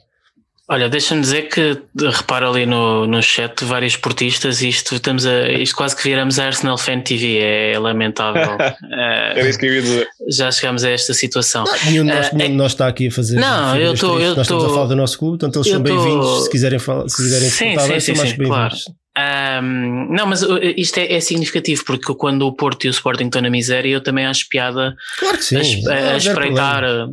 Olha, 0.73 0.89
deixa-me 0.89 1.21
dizer 1.21 1.51
que 1.51 1.83
repara 1.99 2.49
ali 2.49 2.65
no, 2.65 3.07
no 3.07 3.23
chat 3.23 3.63
vários 3.63 3.93
esportistas 3.93 4.63
e 4.63 4.71
isto, 4.71 4.95
estamos 4.95 5.27
a, 5.27 5.51
isto 5.51 5.77
quase 5.77 5.95
que 5.95 6.03
viramos 6.03 6.39
a 6.39 6.47
Arsenal 6.47 6.79
Fan 6.79 7.01
TV, 7.01 7.41
é 7.41 7.79
lamentável. 7.79 8.57
é, 8.91 9.33
Era 9.39 9.51
isso 9.51 9.59
que 9.59 9.67
eu 9.67 9.75
ia 9.75 9.83
dizer. 9.83 10.09
Já 10.31 10.51
chegamos 10.51 10.83
a 10.83 10.89
esta 10.89 11.13
situação. 11.13 11.65
Não, 11.65 11.91
nenhum 11.91 12.07
de 12.07 12.15
nós, 12.15 12.29
uh, 12.33 12.49
nós 12.53 12.73
está 12.73 12.89
aqui 12.89 13.09
a 13.09 13.11
fazer. 13.11 13.39
Não, 13.39 13.77
eu 13.77 13.93
estou. 13.93 14.19
Nós 14.19 14.39
estamos 14.39 14.65
a 14.65 14.69
falar 14.69 14.87
do 14.87 14.97
nosso 14.97 15.19
clube, 15.19 15.37
portanto 15.37 15.57
eles 15.59 15.71
são 15.71 15.83
bem-vindos 15.83 16.45
se 16.45 16.51
quiserem 16.51 16.79
falar, 16.79 17.07
se 17.07 17.17
quiserem 17.17 17.51
sim, 17.51 17.79
sim, 17.79 18.01
sim, 18.01 18.15
sim, 18.15 18.37
claro. 18.39 18.75
Um, 19.15 20.07
não, 20.09 20.27
mas 20.27 20.43
uh, 20.43 20.59
isto 20.75 20.97
é, 20.97 21.13
é, 21.13 21.21
significativo 21.21 21.85
porque 21.85 22.15
quando 22.15 22.47
o 22.47 22.53
Porto 22.53 22.87
e 22.87 22.89
o 22.89 22.91
Sporting 22.91 23.27
estão 23.27 23.43
na 23.43 23.51
miséria, 23.51 23.91
eu 23.91 24.01
também 24.01 24.25
acho 24.25 24.49
piada 24.49 24.97
claro 25.19 25.37
que 25.37 25.45
sim. 25.45 25.87
a, 25.87 25.93
a, 25.93 26.15
a 26.15 26.17
espreitar. 26.17 26.83
Uh, 26.83 27.13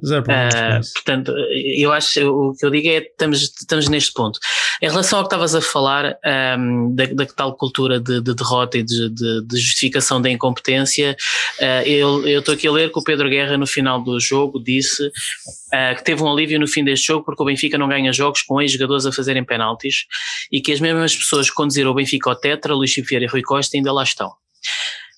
portanto, 0.93 1.33
eu 1.75 1.91
acho 1.91 2.25
o 2.25 2.55
que 2.55 2.65
eu 2.65 2.69
digo 2.69 2.87
é 2.87 2.99
estamos, 2.99 3.41
estamos 3.41 3.89
neste 3.89 4.13
ponto. 4.13 4.39
Em 4.81 4.87
relação 4.87 5.19
ao 5.19 5.25
que 5.25 5.27
estavas 5.27 5.53
a 5.55 5.61
falar, 5.61 6.17
um, 6.57 6.95
da, 6.95 7.05
da, 7.07 7.25
tal 7.25 7.53
cultura 7.57 7.99
de, 7.99 8.21
de 8.21 8.33
derrota 8.33 8.77
e 8.77 8.83
de, 8.83 9.09
de, 9.09 9.45
de, 9.45 9.57
justificação 9.57 10.21
da 10.21 10.29
incompetência, 10.29 11.17
uh, 11.59 11.85
eu 11.85 12.39
estou 12.39 12.53
aqui 12.53 12.65
a 12.65 12.71
ler 12.71 12.89
que 12.89 12.97
o 12.97 13.03
Pedro 13.03 13.29
Guerra, 13.29 13.57
no 13.57 13.67
final 13.67 14.01
do 14.01 14.17
jogo, 14.21 14.57
disse 14.57 15.05
uh, 15.05 15.95
que 15.97 16.03
teve 16.05 16.23
um 16.23 16.31
alívio 16.31 16.57
no 16.59 16.67
fim 16.67 16.83
deste 16.83 17.07
jogo 17.07 17.25
porque 17.25 17.43
o 17.43 17.45
Benfica 17.45 17.77
não 17.77 17.89
ganha 17.89 18.13
jogos 18.13 18.41
com 18.41 18.61
ex-jogadores 18.61 19.05
a 19.05 19.11
fazerem 19.11 19.43
penaltis 19.43 20.05
e 20.49 20.61
que 20.61 20.71
as 20.71 20.79
mesmas 20.79 21.13
pessoas 21.13 21.49
que 21.49 21.55
conduziram 21.89 21.91
o 21.91 21.95
Benfica 21.95 22.29
ao 22.29 22.35
Tetra, 22.35 22.73
Luís 22.73 22.93
Vieira 22.95 23.25
e 23.25 23.27
Rui 23.27 23.41
Costa, 23.41 23.75
ainda 23.75 23.91
lá 23.91 24.03
estão. 24.03 24.31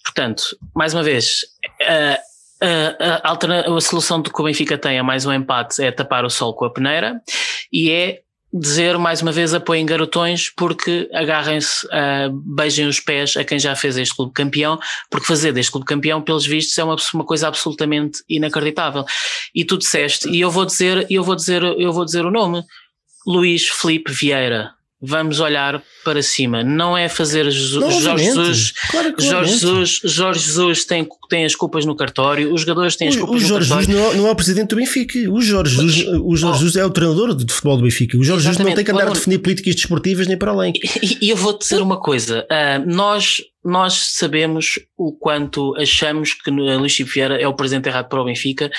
Portanto, 0.04 0.44
mais 0.76 0.94
uma 0.94 1.04
vez, 1.04 1.42
uh, 1.82 2.18
a, 2.62 3.32
a, 3.32 3.78
a, 3.78 3.82
solução 3.82 4.22
que 4.22 4.42
o 4.42 4.46
Benfica 4.46 4.78
tem 4.78 5.00
a 5.00 5.04
mais 5.04 5.26
um 5.26 5.34
empate 5.34 5.84
é 5.84 5.92
tapar 5.92 6.26
o 6.26 6.30
sol 6.30 6.54
com 6.56 6.66
a 6.66 6.74
peneira 6.74 7.22
e 7.72 7.92
é 7.92 8.20
dizer 8.54 8.98
mais 8.98 9.22
uma 9.22 9.32
vez 9.32 9.54
apoiem 9.54 9.86
garotões 9.86 10.50
porque 10.50 11.10
agarrem-se, 11.14 11.86
uh, 11.86 12.30
beijem 12.54 12.88
os 12.88 13.00
pés 13.00 13.38
a 13.38 13.46
quem 13.46 13.58
já 13.58 13.76
fez 13.76 13.96
este 13.96 14.14
clube 14.14 14.34
campeão, 14.34 14.78
porque 15.10 15.26
fazer 15.26 15.54
deste 15.54 15.72
clube 15.72 15.86
campeão, 15.86 16.22
pelos 16.22 16.46
vistos, 16.46 16.78
é 16.78 16.84
uma, 16.84 16.98
uma 17.14 17.26
coisa 17.26 17.48
absolutamente 17.48 18.22
inacreditável. 18.28 19.06
E 19.56 19.64
tu 19.64 19.78
disseste, 19.78 20.28
e 20.30 20.42
eu 20.42 20.52
vou 20.52 20.66
dizer, 20.66 21.08
eu 21.10 21.24
vou 21.24 21.36
dizer, 21.36 21.64
eu 21.64 21.94
vou 21.94 22.04
dizer 22.04 22.26
o 22.26 22.32
nome, 22.32 22.62
Luís 23.26 23.68
Felipe 23.70 24.12
Vieira 24.12 24.72
vamos 25.02 25.40
olhar 25.40 25.82
para 26.04 26.22
cima. 26.22 26.64
Não 26.64 26.96
é 26.96 27.10
fazer 27.10 27.50
Jesus, 27.50 28.04
Jorge 28.04 28.24
Jesus. 28.26 28.74
Claro, 28.90 29.16
Jorge 29.18 29.52
Jesus, 29.52 30.00
Jorge 30.04 30.46
Jesus 30.46 30.86
tem, 30.86 31.08
tem 31.30 31.46
as 31.46 31.56
culpas 31.56 31.86
no 31.86 31.96
cartório, 31.96 32.54
os 32.54 32.62
jogadores 32.62 32.96
têm 32.96 33.08
as 33.08 33.16
culpas 33.16 33.42
o, 33.42 33.46
o 33.46 33.48
Jorge 33.48 33.70
no 33.70 33.76
cartório. 33.76 33.86
Jesus 33.86 34.06
não, 34.06 34.12
é, 34.12 34.18
não 34.18 34.28
é 34.28 34.32
o 34.32 34.36
presidente 34.36 34.70
do 34.70 34.76
Benfica. 34.76 35.20
O 35.32 35.42
Jorge 35.42 35.76
Jesus, 35.76 36.08
o 36.08 36.36
Jorge 36.36 36.46
oh, 36.46 36.54
Jesus 36.60 36.76
é 36.76 36.86
o 36.86 36.90
treinador 36.90 37.36
de 37.36 37.52
futebol 37.52 37.78
do 37.78 37.84
Benfica. 37.84 38.18
O 38.18 38.24
Jorge 38.24 38.44
Jesus 38.44 38.64
não 38.64 38.76
tem 38.76 38.86
que 38.86 38.92
andar 38.92 39.08
a 39.08 39.12
definir 39.12 39.40
políticas 39.40 39.76
desportivas 39.76 40.28
nem 40.28 40.38
para 40.38 40.52
além. 40.52 40.74
E, 41.02 41.26
e 41.26 41.30
eu 41.30 41.36
vou 41.36 41.58
dizer 41.58 41.82
uma 41.82 42.00
coisa. 42.00 42.46
Uh, 42.52 42.94
nós 42.94 43.42
nós 43.64 44.16
sabemos 44.16 44.80
o 44.98 45.14
quanto 45.14 45.76
achamos 45.78 46.34
que 46.34 46.50
Luís 46.50 46.94
Chico 46.94 47.12
Vieira 47.12 47.40
é 47.40 47.48
o 47.48 47.54
presidente 47.54 47.88
errado 47.88 48.10
para 48.10 48.20
o 48.20 48.26
Benfica 48.26 48.72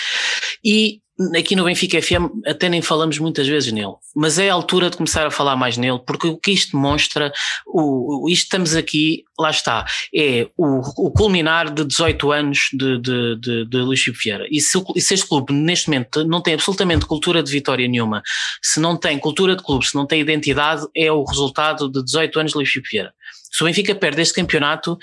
e 0.64 0.98
aqui 1.36 1.56
no 1.56 1.64
Benfica 1.64 2.00
FM 2.00 2.30
até 2.46 2.68
nem 2.68 2.82
falamos 2.82 3.18
muitas 3.18 3.46
vezes 3.46 3.72
nele, 3.72 3.94
mas 4.14 4.38
é 4.38 4.50
a 4.50 4.54
altura 4.54 4.90
de 4.90 4.96
começar 4.96 5.26
a 5.26 5.30
falar 5.30 5.56
mais 5.56 5.76
nele, 5.76 6.00
porque 6.06 6.26
o 6.26 6.36
que 6.36 6.52
isto 6.52 6.76
mostra, 6.76 7.32
o, 7.66 8.24
o 8.24 8.28
isto 8.28 8.44
estamos 8.44 8.74
aqui, 8.74 9.24
lá 9.38 9.50
está, 9.50 9.84
é 10.14 10.48
o, 10.56 11.06
o 11.06 11.10
culminar 11.10 11.72
de 11.72 11.84
18 11.84 12.32
anos 12.32 12.58
de, 12.72 12.98
de, 12.98 13.36
de, 13.36 13.64
de 13.66 13.76
Luís 13.78 14.00
Filipe 14.00 14.22
Vieira. 14.22 14.46
E 14.50 14.60
se, 14.60 14.82
e 14.94 15.00
se 15.00 15.14
este 15.14 15.28
clube 15.28 15.52
neste 15.52 15.88
momento 15.88 16.24
não 16.24 16.40
tem 16.40 16.54
absolutamente 16.54 17.06
cultura 17.06 17.42
de 17.42 17.50
vitória 17.50 17.86
nenhuma, 17.88 18.22
se 18.62 18.80
não 18.80 18.96
tem 18.96 19.18
cultura 19.18 19.56
de 19.56 19.62
clube, 19.62 19.86
se 19.86 19.94
não 19.94 20.06
tem 20.06 20.20
identidade, 20.20 20.86
é 20.96 21.10
o 21.10 21.24
resultado 21.24 21.90
de 21.90 22.02
18 22.04 22.40
anos 22.40 22.52
de 22.52 22.58
Luís 22.58 22.70
Filipe 22.70 22.90
Vieira. 22.90 23.14
Se 23.50 23.62
o 23.62 23.66
Benfica 23.66 23.94
perde 23.94 24.22
este 24.22 24.34
campeonato, 24.34 24.98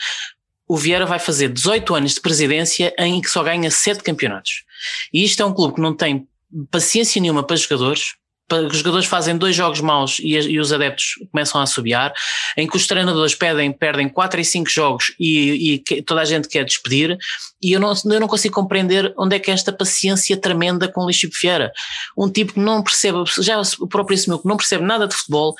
o 0.67 0.77
Vieira 0.77 1.05
vai 1.05 1.17
fazer 1.17 1.49
18 1.49 1.95
anos 1.95 2.13
de 2.13 2.21
presidência 2.21 2.93
em 2.97 3.19
que 3.19 3.29
só 3.29 3.43
ganha 3.43 3.71
7 3.71 4.03
campeonatos. 4.03 4.63
E 5.13 5.23
isto 5.23 5.41
é 5.41 5.45
um 5.45 5.53
clube 5.53 5.75
que 5.75 5.81
não 5.81 5.95
tem 5.95 6.27
paciência 6.71 7.21
nenhuma 7.21 7.43
para 7.43 7.55
jogadores, 7.55 8.13
os 8.51 8.77
jogadores 8.77 9.05
fazem 9.05 9.37
dois 9.37 9.55
jogos 9.55 9.79
maus 9.79 10.19
e, 10.19 10.33
e, 10.33 10.59
os 10.59 10.73
adeptos 10.73 11.13
começam 11.31 11.61
a 11.61 11.63
assobiar, 11.63 12.13
em 12.57 12.67
que 12.67 12.75
os 12.75 12.87
treinadores 12.87 13.35
pedem, 13.35 13.71
perdem 13.71 14.09
quatro 14.09 14.39
e 14.39 14.45
cinco 14.45 14.69
jogos 14.69 15.13
e, 15.19 15.83
e 15.87 16.01
toda 16.01 16.21
a 16.21 16.25
gente 16.25 16.47
quer 16.47 16.65
despedir, 16.65 17.17
e 17.61 17.71
eu 17.71 17.79
não, 17.79 17.93
eu 18.05 18.19
não 18.19 18.27
consigo 18.27 18.55
compreender 18.55 19.13
onde 19.17 19.35
é 19.35 19.39
que 19.39 19.51
é 19.51 19.53
esta 19.53 19.71
paciência 19.71 20.35
tremenda 20.35 20.87
com 20.87 21.03
o 21.03 21.07
Lixo 21.07 21.29
Vieira. 21.39 21.71
Um 22.17 22.29
tipo 22.29 22.53
que 22.53 22.59
não 22.59 22.81
percebe, 22.81 23.19
já 23.39 23.61
o 23.79 23.87
próprio 23.87 24.17
assumiu 24.17 24.39
que 24.39 24.47
não 24.47 24.57
percebe 24.57 24.83
nada 24.83 25.07
de 25.07 25.15
futebol, 25.15 25.55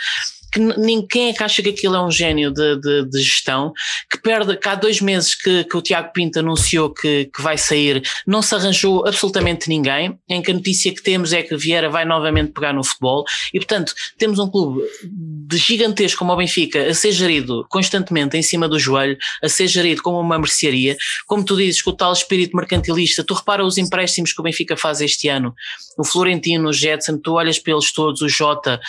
que 0.51 0.59
ninguém 0.59 1.29
é 1.29 1.33
que 1.33 1.43
acha 1.43 1.61
que 1.61 1.69
aquilo 1.69 1.95
é 1.95 2.01
um 2.01 2.11
gênio 2.11 2.51
de, 2.51 2.79
de, 2.79 3.09
de 3.09 3.21
gestão, 3.21 3.73
que 4.09 4.21
perde, 4.21 4.57
que 4.57 4.67
há 4.67 4.75
dois 4.75 5.01
meses 5.01 5.35
que, 5.35 5.63
que 5.63 5.77
o 5.77 5.81
Tiago 5.81 6.11
Pinto 6.13 6.39
anunciou 6.39 6.93
que, 6.93 7.29
que 7.33 7.41
vai 7.41 7.57
sair, 7.57 8.01
não 8.25 8.41
se 8.41 8.55
arranjou 8.55 9.07
absolutamente 9.07 9.69
ninguém, 9.69 10.17
em 10.29 10.41
que 10.41 10.51
a 10.51 10.53
notícia 10.53 10.93
que 10.93 11.01
temos 11.01 11.33
é 11.33 11.43
que 11.43 11.55
Vieira 11.55 11.89
vai 11.89 12.05
novamente 12.05 12.51
pegar 12.51 12.73
no 12.73 12.83
futebol, 12.83 13.23
e 13.53 13.59
portanto 13.59 13.93
temos 14.17 14.39
um 14.39 14.49
clube 14.49 14.81
de 15.03 15.57
gigantesco 15.57 16.19
como 16.19 16.33
o 16.33 16.37
Benfica 16.37 16.89
a 16.89 16.93
ser 16.93 17.11
gerido 17.11 17.65
constantemente 17.69 18.37
em 18.37 18.41
cima 18.41 18.67
do 18.67 18.79
joelho, 18.79 19.17
a 19.43 19.49
ser 19.49 19.67
gerido 19.67 20.01
como 20.01 20.19
uma 20.19 20.37
mercearia, 20.37 20.97
como 21.25 21.43
tu 21.43 21.55
dizes, 21.55 21.81
com 21.81 21.91
o 21.91 21.95
tal 21.95 22.13
espírito 22.13 22.55
mercantilista, 22.55 23.23
tu 23.23 23.33
repara 23.33 23.65
os 23.65 23.77
empréstimos 23.77 24.33
que 24.33 24.39
o 24.39 24.43
Benfica 24.43 24.75
faz 24.75 25.01
este 25.01 25.27
ano, 25.27 25.53
o 25.97 26.03
Florentino, 26.03 26.69
o 26.69 26.73
Jetson, 26.73 27.17
tu 27.17 27.33
olhas 27.33 27.59
pelos 27.59 27.91
todos, 27.91 28.21
o 28.21 28.29
Jota, 28.29 28.79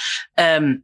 um, 0.60 0.80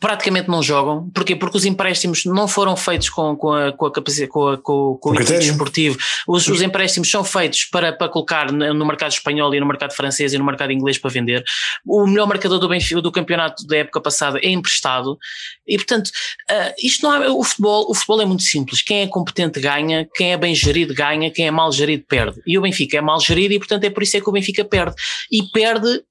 praticamente 0.00 0.48
não 0.48 0.62
jogam. 0.62 1.08
Porquê? 1.10 1.34
Porque 1.34 1.56
os 1.56 1.64
empréstimos 1.64 2.24
não 2.24 2.46
foram 2.46 2.76
feitos 2.76 3.08
com, 3.08 3.34
com 3.34 3.52
a, 3.52 3.72
com 3.72 3.86
a 3.86 3.92
capacidade, 3.92 4.30
com, 4.30 4.48
a, 4.48 4.58
com, 4.58 4.98
com 5.00 5.10
o 5.10 5.14
intuito 5.14 5.42
esportivo. 5.42 5.98
Os, 6.26 6.46
os, 6.46 6.60
empréstimos 6.60 7.10
são 7.10 7.24
feitos 7.24 7.64
para, 7.64 7.92
para 7.92 8.08
colocar 8.08 8.52
no 8.52 8.86
mercado 8.86 9.12
espanhol 9.12 9.54
e 9.54 9.60
no 9.60 9.66
mercado 9.66 9.94
francês 9.94 10.32
e 10.32 10.38
no 10.38 10.44
mercado 10.44 10.72
inglês 10.72 10.98
para 10.98 11.10
vender. 11.10 11.42
O 11.86 12.06
melhor 12.06 12.26
marcador 12.26 12.58
do, 12.58 12.68
Benfica, 12.68 13.00
do 13.00 13.10
campeonato 13.10 13.66
da 13.66 13.78
época 13.78 14.00
passada 14.00 14.38
é 14.42 14.50
emprestado. 14.50 15.18
E 15.66 15.76
portanto, 15.76 16.08
uh, 16.08 16.74
isto 16.82 17.02
não 17.02 17.14
é, 17.14 17.30
o 17.30 17.42
futebol, 17.42 17.86
o 17.90 17.94
futebol 17.94 18.20
é 18.20 18.26
muito 18.26 18.42
simples. 18.42 18.82
Quem 18.82 19.02
é 19.02 19.06
competente 19.06 19.58
ganha, 19.58 20.06
quem 20.14 20.32
é 20.32 20.36
bem 20.36 20.54
gerido 20.54 20.94
ganha, 20.94 21.30
quem 21.30 21.46
é 21.46 21.50
mal 21.50 21.72
gerido 21.72 22.04
perde. 22.06 22.40
E 22.46 22.58
o 22.58 22.62
Benfica 22.62 22.98
é 22.98 23.00
mal 23.00 23.20
gerido 23.20 23.54
e 23.54 23.58
portanto 23.58 23.84
é 23.84 23.90
por 23.90 24.02
isso 24.02 24.16
é 24.16 24.20
que 24.20 24.28
o 24.28 24.32
Benfica 24.32 24.64
perde. 24.64 24.94
E 25.30 25.42
perde 25.50 26.02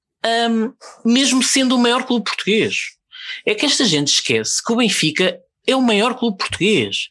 um, 0.50 0.72
mesmo 1.04 1.42
sendo 1.42 1.76
o 1.76 1.78
maior 1.78 2.04
clube 2.04 2.24
português. 2.24 2.97
É 3.46 3.54
que 3.54 3.66
esta 3.66 3.84
gente 3.84 4.08
esquece 4.08 4.62
que 4.64 4.72
o 4.72 4.76
Benfica 4.76 5.38
é 5.68 5.76
o 5.76 5.82
maior 5.82 6.14
clube 6.14 6.38
português. 6.38 7.10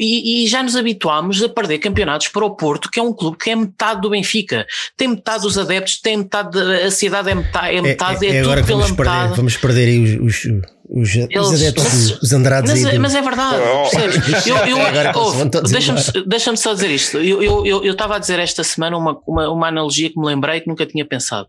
E, 0.00 0.44
e, 0.44 0.48
já 0.48 0.64
nos 0.64 0.74
habituámos 0.74 1.40
a 1.40 1.48
perder 1.48 1.78
campeonatos 1.78 2.26
para 2.26 2.44
o 2.44 2.56
Porto, 2.56 2.90
que 2.90 2.98
é 2.98 3.02
um 3.02 3.12
clube 3.12 3.38
que 3.38 3.50
é 3.50 3.54
metade 3.54 4.00
do 4.00 4.10
Benfica. 4.10 4.66
Tem 4.96 5.06
metade 5.06 5.44
dos 5.44 5.56
adeptos, 5.56 6.00
tem 6.00 6.16
metade, 6.16 6.50
da, 6.50 6.86
a 6.86 6.90
cidade 6.90 7.30
é 7.30 7.34
metade, 7.36 7.76
é, 7.76 7.80
metade, 7.80 8.26
é, 8.26 8.30
é, 8.30 8.36
é 8.36 8.40
agora 8.40 8.62
tudo 8.62 8.66
pela 8.66 8.80
perder, 8.80 8.98
metade. 8.98 9.36
Vamos 9.36 9.56
perder 9.56 9.88
aí 9.88 10.18
os, 10.18 10.44
os, 10.44 10.44
os, 10.90 11.14
Eles, 11.14 11.36
os 11.36 11.62
adeptos, 11.62 11.84
mas, 11.84 12.22
os 12.22 12.32
Andrades 12.32 12.70
mas, 12.72 12.84
aí. 12.84 12.98
Mas 12.98 13.14
é 13.14 13.22
verdade, 13.22 13.62
eu, 14.44 14.56
eu, 14.56 15.62
Deixa-me 15.62 16.00
deixa 16.26 16.56
só 16.56 16.74
dizer 16.74 16.90
isto. 16.90 17.18
Eu 17.18 17.40
estava 17.42 17.68
eu, 17.68 17.84
eu, 17.84 18.12
a 18.12 18.18
dizer 18.18 18.40
esta 18.40 18.64
semana 18.64 18.96
uma, 18.96 19.20
uma, 19.24 19.48
uma 19.50 19.68
analogia 19.68 20.10
que 20.10 20.18
me 20.18 20.26
lembrei 20.26 20.60
que 20.60 20.68
nunca 20.68 20.84
tinha 20.84 21.06
pensado. 21.06 21.46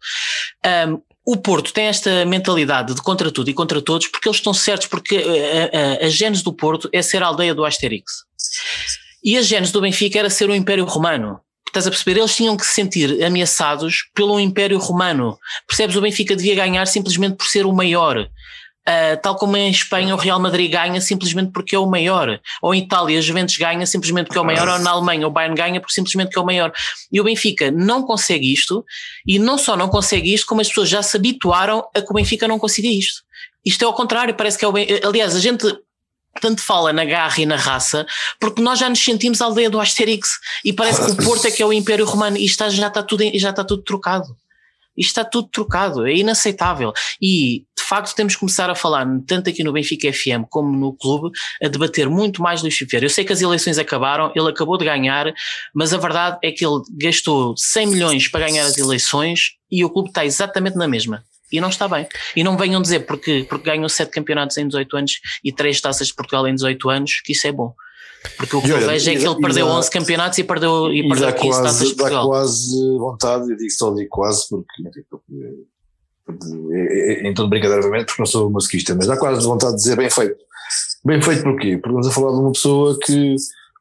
Um, 0.88 1.02
o 1.26 1.36
Porto 1.36 1.74
tem 1.74 1.86
esta 1.86 2.24
mentalidade 2.26 2.94
de 2.94 3.02
contra 3.02 3.32
tudo 3.32 3.50
e 3.50 3.54
contra 3.54 3.82
todos 3.82 4.08
porque 4.08 4.30
eles 4.30 4.38
estão 4.38 4.54
certos, 4.54 4.88
porque 4.88 5.18
a, 5.18 6.04
a, 6.04 6.06
a 6.06 6.10
gênese 6.10 6.44
do 6.44 6.54
Porto 6.54 6.88
é 6.94 7.02
ser 7.02 7.24
a 7.24 7.28
aldeia 7.28 7.56
do 7.56 7.66
Asterix. 7.66 8.24
E 9.24 9.36
a 9.38 9.42
gênese 9.42 9.74
do 9.74 9.82
Benfica 9.82 10.20
era 10.20 10.30
ser 10.30 10.50
o 10.50 10.56
Império 10.56 10.86
Romano. 10.86 11.40
Estás 11.68 11.88
a 11.88 11.90
perceber? 11.90 12.20
Eles 12.20 12.36
tinham 12.36 12.56
que 12.56 12.66
se 12.66 12.74
sentir 12.74 13.24
ameaçados 13.24 14.08
pelo 14.14 14.40
Império 14.40 14.78
Romano. 14.78 15.38
Percebes? 15.68 15.96
O 15.96 16.02
Benfica 16.02 16.36
devia 16.36 16.56
ganhar 16.56 16.86
simplesmente 16.86 17.36
por 17.36 17.48
ser 17.48 17.66
o 17.66 17.74
maior. 17.74 18.30
Uh, 18.88 19.20
tal 19.20 19.36
como 19.36 19.58
em 19.58 19.72
Espanha 19.72 20.14
o 20.14 20.18
Real 20.18 20.40
Madrid 20.40 20.72
ganha 20.72 21.02
simplesmente 21.02 21.52
porque 21.52 21.76
é 21.76 21.80
o 21.80 21.88
maior, 21.88 22.40
ou 22.62 22.74
em 22.74 22.84
Itália 22.84 23.18
a 23.18 23.22
Juventus 23.22 23.58
ganha 23.58 23.84
simplesmente 23.88 24.28
porque 24.28 24.38
é 24.38 24.42
o 24.42 24.46
maior, 24.46 24.68
ou 24.68 24.78
na 24.78 24.92
Alemanha 24.92 25.28
o 25.28 25.32
Bayern 25.32 25.56
ganha 25.56 25.82
porque 25.82 25.96
simplesmente 25.96 26.28
porque 26.28 26.38
é 26.38 26.42
o 26.44 26.46
maior. 26.46 26.72
E 27.12 27.20
o 27.20 27.24
Benfica 27.24 27.72
não 27.72 28.04
consegue 28.04 28.54
isto, 28.54 28.86
e 29.26 29.40
não 29.40 29.58
só 29.58 29.76
não 29.76 29.90
consegue 29.90 30.32
isto, 30.32 30.46
como 30.46 30.62
as 30.62 30.68
pessoas 30.68 30.88
já 30.88 31.02
se 31.02 31.18
habituaram 31.18 31.84
a 31.96 32.02
que 32.02 32.12
o 32.12 32.14
Benfica 32.14 32.48
não 32.48 32.60
consiga 32.60 32.88
isto. 32.88 33.24
Isto 33.66 33.82
é 33.82 33.86
ao 33.88 33.94
contrário, 33.94 34.36
parece 34.36 34.58
que 34.58 34.64
é 34.64 34.68
o 34.68 34.72
ben... 34.72 34.88
Aliás, 35.04 35.36
a 35.36 35.40
gente 35.40 35.66
tanto 36.40 36.62
fala 36.62 36.94
na 36.94 37.06
garra 37.06 37.42
e 37.42 37.46
na 37.46 37.56
raça, 37.56 38.06
porque 38.40 38.62
nós 38.62 38.78
já 38.78 38.90
nos 38.90 39.04
sentimos 39.04 39.42
a 39.42 39.46
aldeia 39.46 39.70
do 39.70 39.80
Asterix 39.80 40.30
e 40.64 40.74
parece 40.74 41.04
que 41.04 41.12
o 41.12 41.26
Porto 41.26 41.48
é 41.48 41.52
que 41.52 41.64
é 41.64 41.66
o 41.66 41.74
Império 41.74 42.06
Romano 42.06 42.38
e 42.38 42.46
está, 42.46 42.70
já, 42.70 42.88
está 42.88 43.02
tudo, 43.02 43.24
já 43.34 43.50
está 43.50 43.64
tudo 43.64 43.82
trocado. 43.82 44.36
Isto 44.98 45.10
está 45.10 45.26
tudo 45.26 45.48
trocado, 45.50 46.08
é 46.08 46.14
inaceitável. 46.14 46.94
E 47.22 47.66
de 47.78 47.84
facto 47.84 48.16
temos 48.16 48.34
que 48.34 48.40
começar 48.40 48.70
a 48.70 48.76
falar, 48.76 49.06
tanto 49.28 49.50
aqui 49.50 49.64
no 49.64 49.74
Benfica 49.74 50.12
FM 50.12 50.48
como 50.50 50.76
no 50.78 50.94
clube, 50.94 51.38
a 51.62 51.68
debater 51.68 52.10
muito 52.10 52.42
mais 52.42 52.62
Luís 52.62 52.78
Vieira. 52.80 53.06
Eu 53.06 53.10
sei 53.10 53.24
que 53.24 53.34
as 53.34 53.42
eleições 53.42 53.78
acabaram, 53.78 54.32
ele 54.36 54.50
acabou 54.50 54.78
de 54.78 54.86
ganhar, 54.86 55.34
mas 55.74 55.94
a 55.94 55.98
verdade 55.98 56.38
é 56.44 56.52
que 56.52 56.66
ele 56.66 56.82
gastou 56.92 57.56
100 57.58 57.88
milhões 57.88 58.28
para 58.28 58.48
ganhar 58.48 58.66
as 58.66 58.78
eleições 58.78 59.52
e 59.72 59.84
o 59.84 59.90
clube 59.90 60.10
está 60.10 60.26
exatamente 60.26 60.78
na 60.78 60.88
mesma. 60.88 61.24
E 61.52 61.62
não 61.62 61.70
está 61.70 61.88
bem. 61.88 62.08
E 62.36 62.44
não 62.44 62.58
venham 62.58 62.82
dizer 62.82 63.02
porque, 63.02 63.46
porque 63.48 63.70
ganhou 63.70 63.88
7 63.88 64.10
campeonatos 64.10 64.58
em 64.58 64.68
18 64.68 64.98
anos 64.98 65.12
e 65.44 65.52
3 65.52 65.80
taças 65.80 66.08
de 66.08 66.16
Portugal 66.16 66.48
em 66.48 66.56
18 66.56 66.90
anos, 66.90 67.22
que 67.24 67.34
isso 67.34 67.48
é 67.48 67.52
bom. 67.52 67.74
Porque 68.38 68.56
o 68.56 68.62
que 68.62 68.70
eu 68.70 68.80
vejo 68.80 69.10
é 69.10 69.16
que 69.16 69.26
ele 69.26 69.42
perdeu 69.42 69.68
dá, 69.68 69.74
11 69.74 69.92
campeonatos 69.92 70.38
e 70.38 70.44
perdeu, 70.44 70.94
e, 70.94 71.00
e 71.00 71.08
perdeu 71.08 71.34
15 71.34 71.48
quase, 71.48 71.64
taças 71.64 71.88
de 71.90 71.96
Portugal. 71.96 72.24
Dá 72.24 72.30
quase 72.30 72.98
vontade, 72.98 73.52
eu 73.52 73.58
digo 73.58 73.72
só 73.72 73.94
digo 73.94 74.10
quase 74.10 74.50
porque, 74.50 74.84
porque, 75.10 75.34
porque 76.26 77.22
em 77.24 77.34
todo 77.34 77.50
brincadeira, 77.50 77.82
obviamente, 77.82 78.08
porque 78.08 78.22
não 78.22 78.28
sou 78.28 78.50
masoquista, 78.50 78.96
mas 78.96 79.08
dá 79.08 79.18
quase 79.18 79.46
vontade 79.46 79.74
de 79.74 79.80
dizer 79.80 79.96
bem 79.96 80.10
feito. 80.10 80.38
Bem 81.04 81.22
feito 81.22 81.44
porquê? 81.44 81.78
Porque 81.78 81.92
vamos 81.92 82.08
a 82.08 82.12
falar 82.12 82.32
de 82.32 82.40
uma 82.40 82.52
pessoa 82.52 82.98
que 83.00 83.36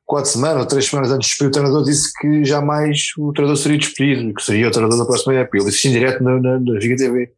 quatro 0.05 0.31
semanas 0.31 0.63
ou 0.63 0.67
três 0.67 0.87
semanas 0.87 1.11
antes 1.11 1.29
de 1.29 1.31
despedir 1.31 1.49
o 1.49 1.53
treinador 1.53 1.85
disse 1.85 2.13
que 2.19 2.45
jamais 2.45 3.09
o 3.19 3.33
treinador 3.33 3.61
seria 3.61 3.79
despedido, 3.79 4.35
que 4.35 4.43
seria 4.43 4.69
o 4.69 4.71
treinador 4.71 4.99
da 4.99 5.07
próxima 5.07 5.35
época. 5.35 5.59
Ele 5.59 5.71
disse 5.71 5.89
em 5.89 5.93
direto 5.93 6.23
na, 6.23 6.39
na, 6.39 6.61
na 6.61 6.81
Giga 6.81 6.97
TV. 6.97 7.33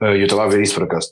Uh, 0.00 0.14
e 0.14 0.20
eu 0.20 0.24
estava 0.24 0.44
a 0.44 0.48
ver 0.48 0.62
isso 0.62 0.74
por 0.74 0.84
acaso. 0.84 1.10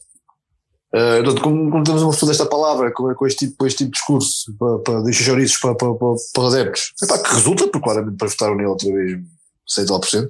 Uh, 0.95 1.41
como, 1.41 1.71
como 1.71 1.85
temos 1.85 2.03
uma 2.03 2.13
pessoa 2.13 2.31
desta 2.31 2.47
palavra, 2.47 2.93
com, 2.93 3.13
com, 3.15 3.27
este 3.27 3.47
tipo, 3.47 3.57
com 3.59 3.67
este 3.67 3.79
tipo 3.79 3.91
de 3.91 3.99
discurso, 3.99 4.57
para, 4.59 4.79
para 4.79 5.03
deixar 5.03 5.25
chouriços 5.25 5.59
para, 5.59 5.75
para, 5.75 5.95
para, 5.95 6.15
para 6.33 6.43
os 6.43 6.55
adeptos, 6.55 6.93
epá, 7.03 7.19
que 7.19 7.35
resulta, 7.35 7.65
porque 7.69 7.85
claramente 7.85 8.17
para 8.17 8.29
votar 8.29 8.55
nele 8.55 8.69
outra 8.69 8.93
vez 8.93 9.19
6 9.67 9.89
tal 9.89 10.01
por 10.01 10.09
cento, 10.09 10.29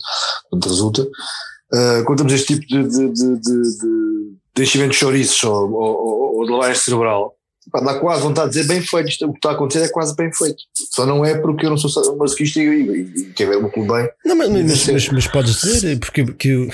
portanto 0.51 0.71
resulta. 0.73 1.03
Uh, 1.03 2.05
quando 2.05 2.19
temos 2.19 2.33
este 2.33 2.55
tipo 2.55 2.66
de, 2.66 2.88
de, 2.88 3.12
de, 3.12 3.40
de, 3.40 4.33
de 4.55 4.62
enchimento 4.62 4.92
de 4.92 4.97
chouriços 4.97 5.42
ou, 5.45 5.73
ou, 5.73 6.38
ou 6.38 6.47
de 6.47 6.53
lavagem 6.53 6.77
cerebral, 6.77 7.35
epá, 7.66 7.81
dá 7.81 7.99
quase 7.99 8.23
vontade 8.23 8.53
de 8.53 8.61
dizer 8.61 8.73
bem 8.73 8.81
feito, 8.81 9.09
isto, 9.09 9.27
o 9.27 9.33
que 9.33 9.38
está 9.38 9.51
a 9.51 9.53
acontecer 9.53 9.85
é 9.85 9.88
quase 9.88 10.14
bem 10.16 10.33
feito. 10.33 10.62
Só 10.92 11.05
não 11.05 11.25
é 11.25 11.37
porque 11.37 11.66
eu 11.66 11.71
não 11.71 11.77
sou 11.77 12.16
masoquista 12.16 12.61
e, 12.61 12.64
e, 12.64 13.21
e 13.21 13.25
quer 13.35 13.49
ver 13.49 13.57
o 13.57 13.62
meu 13.62 13.71
clube 13.71 13.92
bem. 13.92 14.09
Não, 14.25 14.37
mas, 14.37 14.49
mas, 14.49 14.88
mas, 14.88 15.09
mas, 15.09 15.27
podes 15.27 15.61
dizer, 15.61 15.99
porque, 15.99 16.25
porque 16.25 16.49
eu 16.49 16.69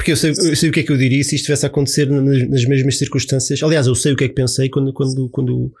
porque 0.00 0.12
eu 0.12 0.16
sei, 0.16 0.30
eu 0.30 0.56
sei 0.56 0.70
o 0.70 0.72
que 0.72 0.80
é 0.80 0.82
que 0.82 0.90
eu 0.90 0.96
diria 0.96 1.22
se 1.22 1.34
isto 1.34 1.42
estivesse 1.42 1.66
a 1.66 1.68
acontecer 1.68 2.08
nas, 2.08 2.48
nas, 2.48 2.64
mesmas 2.64 2.96
circunstâncias. 2.96 3.62
Aliás, 3.62 3.86
eu 3.86 3.94
sei 3.94 4.14
o 4.14 4.16
que 4.16 4.24
é 4.24 4.28
que 4.28 4.34
pensei 4.34 4.70
quando, 4.70 4.94
quando, 4.94 5.28
quando, 5.28 5.74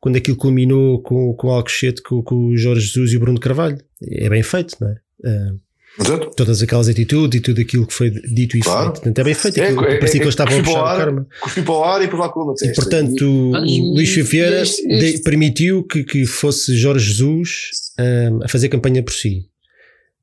quando 0.00 0.16
aquilo 0.16 0.36
culminou 0.36 1.00
com, 1.00 1.32
com 1.34 1.46
o 1.46 1.50
Alcochete, 1.52 2.02
com, 2.02 2.20
com 2.20 2.46
o 2.46 2.56
Jorge 2.56 2.84
Jesus 2.84 3.12
e 3.12 3.16
o 3.16 3.20
Bruno 3.20 3.38
Carvalho. 3.38 3.78
É 4.02 4.28
bem 4.28 4.42
feito, 4.42 4.76
não 4.80 4.88
é? 4.88 4.96
Uh, 5.20 6.32
todas 6.36 6.60
aquelas 6.64 6.88
atitudes 6.88 7.38
e 7.38 7.40
tudo 7.40 7.60
aquilo 7.60 7.86
que 7.86 7.94
foi 7.94 8.10
dito 8.10 8.56
e 8.56 8.60
claro. 8.60 8.86
feito. 8.86 8.94
Portanto, 8.94 9.18
é 9.20 9.24
bem 9.24 9.34
feito. 9.34 9.60
É, 9.60 9.62
aquilo, 9.62 9.84
é, 9.84 9.98
parecia 9.98 10.08
é, 10.08 10.18
que 10.18 10.24
eles 10.24 10.32
estavam 10.32 10.58
a 10.58 10.62
puxar 10.64 10.80
ar, 10.80 10.94
o 10.94 10.98
karma. 10.98 11.26
Cuspir 11.40 11.64
para 11.64 11.74
o 11.74 11.84
ar 11.84 12.02
e 12.02 12.06
uma 12.08 12.54
testa. 12.56 12.72
E 12.72 12.74
portanto, 12.74 13.52
e, 13.68 13.80
o 13.82 13.94
Luís 13.94 14.12
Vieira 14.16 14.64
permitiu 15.22 15.84
que, 15.84 16.02
que 16.02 16.26
fosse 16.26 16.76
Jorge 16.76 17.06
Jesus 17.06 17.50
um, 18.00 18.42
a 18.42 18.48
fazer 18.48 18.68
campanha 18.68 19.00
por 19.00 19.12
si 19.12 19.48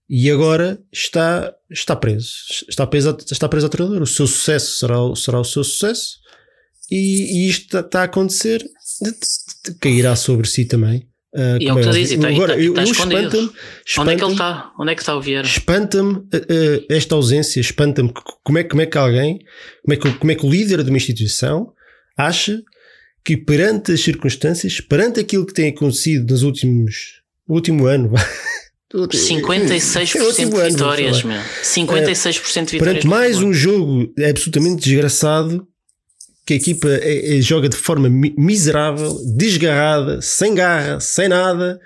e 0.09 0.31
agora 0.31 0.79
está, 0.91 1.53
está 1.69 1.95
preso. 1.95 2.29
Está 2.69 2.87
preso, 2.87 3.17
está 3.29 3.49
preso 3.49 3.65
ao 3.65 3.69
treinador. 3.69 4.01
O 4.01 4.07
seu 4.07 4.25
sucesso 4.27 4.79
será, 4.79 5.01
o, 5.01 5.15
será 5.15 5.39
o 5.39 5.43
seu 5.43 5.63
sucesso 5.63 6.17
e, 6.89 7.45
e 7.45 7.49
isto 7.49 7.77
está, 7.77 8.01
a 8.01 8.03
acontecer, 8.03 8.65
cairá 9.79 10.15
sobre 10.15 10.47
si 10.47 10.65
também. 10.65 11.07
Uh, 11.35 11.59
e 11.59 11.67
é 11.67 11.73
o 11.73 11.75
que 11.75 11.81
tu 11.83 11.91
dizes, 11.91 12.11
está, 12.13 12.29
agora, 12.29 12.59
está, 12.59 12.83
está 12.83 13.03
escondido. 13.03 13.53
Onde 13.99 14.11
é 14.11 14.15
que 14.15 14.23
ele 14.23 14.31
está? 14.31 14.71
Onde 14.79 14.91
é 14.91 14.95
que 14.95 15.01
está 15.01 15.15
o 15.15 15.21
Vieira? 15.21 15.45
Espanta-me 15.45 16.13
uh, 16.13 16.21
uh, 16.23 16.85
esta 16.89 17.15
ausência, 17.15 17.59
espanta-me 17.59 18.11
como 18.43 18.57
é, 18.57 18.63
como 18.63 18.81
é 18.81 18.85
que 18.85 18.97
alguém, 18.97 19.39
como 19.83 19.93
é 19.93 19.97
que, 19.97 20.19
como 20.19 20.31
é 20.31 20.35
que 20.35 20.45
o 20.45 20.49
líder 20.49 20.83
de 20.83 20.89
uma 20.89 20.97
instituição 20.97 21.73
acha 22.17 22.63
que 23.23 23.35
perante 23.35 23.91
as 23.91 23.99
circunstâncias, 24.01 24.79
perante 24.79 25.19
aquilo 25.19 25.45
que 25.45 25.53
tem 25.53 25.69
acontecido 25.69 26.31
nos 26.31 26.43
últimos, 26.43 27.21
último 27.47 27.85
ano, 27.85 28.13
56% 28.93 30.35
de 30.35 30.69
vitórias, 30.71 31.23
meu. 31.23 31.41
56% 31.61 32.65
de 32.65 32.71
vitórias. 32.71 32.79
Perante 32.79 33.07
mais 33.07 33.41
um 33.41 33.53
jogo 33.53 34.13
absolutamente 34.29 34.81
desgraçado 34.81 35.67
que 36.45 36.53
a 36.53 36.55
equipa 36.55 36.87
é, 36.87 37.37
é, 37.37 37.41
joga 37.41 37.67
de 37.67 37.75
forma 37.75 38.09
miserável, 38.09 39.19
desgarrada, 39.35 40.21
sem 40.21 40.55
garra, 40.55 40.97
sem 41.01 41.27
nada. 41.27 41.77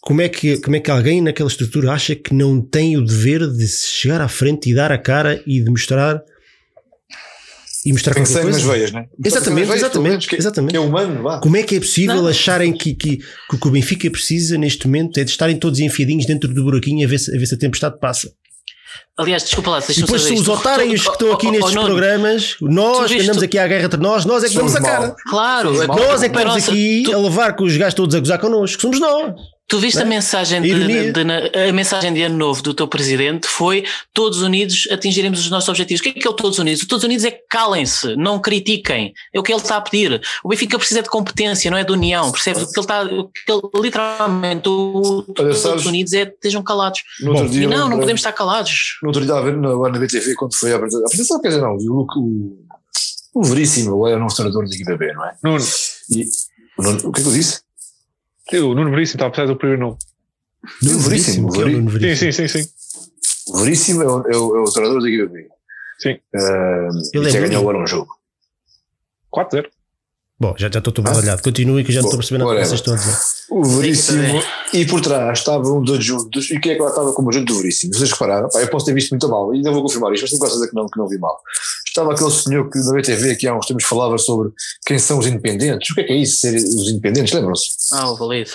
Como 0.00 0.22
é, 0.22 0.28
que, 0.30 0.58
como 0.60 0.76
é 0.76 0.80
que 0.80 0.90
alguém 0.90 1.20
naquela 1.20 1.50
estrutura 1.50 1.92
acha 1.92 2.14
que 2.14 2.32
não 2.32 2.62
tem 2.62 2.96
o 2.96 3.04
dever 3.04 3.46
de 3.46 3.68
chegar 3.68 4.22
à 4.22 4.28
frente 4.28 4.70
e 4.70 4.74
dar 4.74 4.90
a 4.90 4.96
cara 4.96 5.42
e 5.46 5.60
de 5.60 5.68
mostrar 5.68 6.22
e 7.86 7.92
mostrar 7.92 8.14
Tem 8.14 8.24
qualquer 8.24 8.42
coisa. 8.42 8.58
nas 8.58 8.66
veias, 8.66 8.92
né? 8.92 9.06
Exatamente, 9.24 9.66
veias, 9.66 9.80
exatamente, 9.80 10.28
que, 10.28 10.34
exatamente. 10.34 10.70
Que 10.72 10.76
é 10.76 10.80
humano, 10.80 11.22
vá. 11.22 11.38
Como 11.38 11.56
é 11.56 11.62
que 11.62 11.76
é 11.76 11.78
possível 11.80 12.16
não. 12.16 12.26
acharem 12.26 12.72
que, 12.72 12.92
que, 12.94 13.18
que 13.18 13.68
o 13.68 13.70
Benfica 13.70 14.10
precisa 14.10 14.58
neste 14.58 14.88
momento 14.88 15.20
é 15.20 15.24
de 15.24 15.30
estarem 15.30 15.56
todos 15.56 15.78
enfiadinhos 15.78 16.26
dentro 16.26 16.52
do 16.52 16.64
buraquinho 16.64 17.06
a 17.06 17.08
ver 17.08 17.20
se 17.20 17.34
a, 17.34 17.38
ver 17.38 17.46
se 17.46 17.54
a 17.54 17.58
tempestade 17.58 17.96
passa? 18.00 18.32
Aliás, 19.16 19.44
desculpa 19.44 19.70
lá, 19.70 19.78
deixa 19.78 20.00
depois 20.00 20.28
os 20.28 20.48
otários 20.48 21.02
que 21.04 21.10
estão 21.10 21.32
aqui 21.32 21.50
nestes 21.50 21.72
programas, 21.72 22.56
nós 22.60 23.10
que 23.10 23.20
andamos 23.20 23.42
aqui 23.42 23.58
à 23.58 23.68
guerra 23.68 23.84
entre 23.84 24.00
nós, 24.00 24.24
nós 24.24 24.42
é 24.42 24.48
que 24.48 24.56
damos 24.56 24.74
a 24.74 24.80
cara. 24.82 25.14
Claro, 25.30 25.72
nós 25.86 26.22
é 26.22 26.28
que 26.28 26.36
estamos 26.36 26.68
aqui 26.68 27.14
a 27.14 27.18
levar 27.18 27.54
com 27.54 27.64
os 27.64 27.76
gajos 27.76 27.94
todos 27.94 28.14
a 28.16 28.18
gozar 28.18 28.40
connosco, 28.40 28.82
somos 28.82 28.98
nós. 28.98 29.32
Tu 29.68 29.80
viste 29.80 29.98
a 29.98 30.02
é? 30.02 30.04
mensagem 30.04 30.62
de, 30.62 30.68
de, 30.86 31.12
de, 31.12 31.20
a 31.68 31.72
mensagem 31.72 32.14
de 32.14 32.22
ano 32.22 32.36
novo 32.36 32.62
do 32.62 32.72
teu 32.72 32.86
presidente 32.86 33.48
foi 33.48 33.84
todos 34.14 34.40
unidos 34.40 34.86
atingiremos 34.92 35.40
os 35.40 35.50
nossos 35.50 35.68
objetivos. 35.68 36.00
O 36.00 36.04
que 36.04 36.10
é 36.10 36.12
que 36.12 36.26
é 36.26 36.30
o 36.30 36.34
todos 36.34 36.60
unidos? 36.60 36.82
O 36.82 36.86
todos 36.86 37.04
unidos 37.04 37.24
é 37.24 37.32
calem-se, 37.50 38.14
não 38.14 38.38
critiquem. 38.40 39.12
É 39.34 39.40
o 39.40 39.42
que 39.42 39.52
ele 39.52 39.60
está 39.60 39.76
a 39.76 39.80
pedir. 39.80 40.22
O 40.44 40.48
Benfica 40.48 40.78
precisa 40.78 41.02
de 41.02 41.08
competência, 41.08 41.68
não 41.68 41.76
é 41.78 41.82
de 41.82 41.90
união. 41.90 42.30
Percebes? 42.30 42.62
O 42.62 42.70
que 42.70 42.78
ele 42.78 42.84
está, 42.84 43.02
o 43.04 43.28
que 43.28 43.50
ele, 43.52 43.60
literalmente, 43.82 44.68
o 44.68 45.22
todos 45.34 45.58
sabes, 45.58 45.84
unidos 45.84 46.12
é 46.12 46.22
estejam 46.22 46.62
calados. 46.62 47.02
Bom, 47.22 47.46
dia, 47.46 47.64
e 47.64 47.66
não, 47.66 47.88
não 47.88 47.98
podemos 47.98 48.20
estar 48.20 48.32
calados. 48.32 48.98
No 49.02 49.08
outro 49.08 49.24
dia, 49.24 49.34
a 49.34 49.40
ver 49.40 49.56
na, 49.56 49.70
na 49.76 49.98
BTV, 49.98 50.34
quando 50.36 50.54
foi 50.54 50.72
a 50.72 50.76
apresentação, 50.76 51.40
quer 51.40 51.48
dizer, 51.48 51.60
não, 51.60 51.76
o, 51.76 52.06
o 52.16 52.66
O 53.34 53.42
Veríssimo 53.42 53.94
agora 53.94 54.14
é 54.14 54.16
o 54.16 54.20
novo 54.20 54.34
treinador 54.34 54.64
da 54.64 54.74
equipa 54.74 54.96
B, 54.96 55.12
não 55.12 55.24
é? 55.26 55.34
Nuno, 55.42 55.64
E, 56.10 56.24
o, 56.78 56.82
Nuno- 56.82 57.08
o 57.08 57.12
que 57.12 57.20
é 57.20 57.22
que 57.24 57.28
eu 57.28 57.32
disse? 57.32 57.65
O 58.54 58.74
Nuno 58.74 58.90
Veríssimo 58.90 59.16
está 59.16 59.26
a 59.26 59.30
precisar 59.30 59.52
do 59.52 59.58
primeiro 59.58 59.82
nome. 59.82 59.96
Nuno 60.82 60.98
Veríssimo. 61.00 61.48
é 61.48 61.58
Sim, 61.58 61.86
Veríssimo. 61.86 62.32
sim, 62.32 62.48
sim, 62.48 62.62
sim. 62.62 62.70
O 63.48 63.58
Veríssimo 63.58 64.02
é 64.02 64.06
o, 64.06 64.20
é 64.28 64.36
o, 64.36 64.56
é 64.56 64.60
o 64.60 64.64
treinador 64.72 65.02
da 65.02 65.08
equipa. 65.08 65.54
Sim. 65.98 66.18
Ah, 66.34 66.88
Ele 67.14 67.28
é 67.28 67.32
Nuno? 67.32 67.48
ganhou 67.48 67.60
agora 67.62 67.78
um 67.78 67.86
jogo. 67.86 68.12
4-0. 69.34 69.68
Bom, 70.38 70.54
já 70.58 70.68
já 70.70 70.78
estou 70.78 70.92
todo 70.92 71.04
baralhado. 71.04 71.42
Continue 71.42 71.82
que 71.82 71.90
eu 71.90 71.94
já 71.94 72.00
não 72.02 72.08
estou 72.08 72.18
percebendo 72.18 72.46
o 72.46 72.50
que 72.50 72.58
vocês 72.58 72.72
estão 72.72 72.92
a 72.92 72.96
dizer. 72.98 73.16
O 73.48 73.64
Veríssimo. 73.64 74.42
E 74.74 74.84
por 74.84 75.00
trás 75.00 75.38
estava 75.38 75.66
um 75.72 75.80
dos 75.80 75.96
adjuntos. 75.96 76.50
E 76.50 76.60
quem 76.60 76.72
é 76.72 76.74
que 76.74 76.82
lá 76.82 76.90
estava 76.90 77.12
como 77.14 77.30
adjunto 77.30 77.54
do 77.54 77.58
Veríssimo? 77.58 77.94
Vocês 77.94 78.12
repararam? 78.12 78.50
Pá, 78.50 78.60
eu 78.60 78.68
posso 78.68 78.84
ter 78.84 78.92
visto 78.92 79.12
muito 79.12 79.26
mal, 79.30 79.50
ainda 79.50 79.70
vou 79.70 79.82
confirmar 79.82 80.12
isto, 80.12 80.24
mas 80.24 80.30
tenho 80.30 80.40
quase 80.40 80.54
certeza 80.54 80.70
que 80.70 80.76
não, 80.76 80.86
que 80.86 80.98
não 80.98 81.08
vi 81.08 81.16
mal. 81.18 81.40
Estava 81.86 82.12
aquele 82.12 82.30
senhor 82.30 82.68
que 82.68 82.78
na 82.78 82.92
BTV 82.92 83.30
aqui 83.30 83.48
há 83.48 83.56
uns 83.56 83.66
tempos 83.66 83.84
falava 83.84 84.18
sobre 84.18 84.52
quem 84.84 84.98
são 84.98 85.18
os 85.18 85.26
independentes. 85.26 85.90
O 85.90 85.94
que 85.94 86.00
é 86.02 86.04
que 86.04 86.12
é 86.12 86.16
isso, 86.16 86.40
ser 86.40 86.54
os 86.54 86.88
independentes? 86.90 87.32
Lembram-se? 87.32 87.68
Ah, 87.92 88.10
o 88.10 88.16
Valido. 88.16 88.50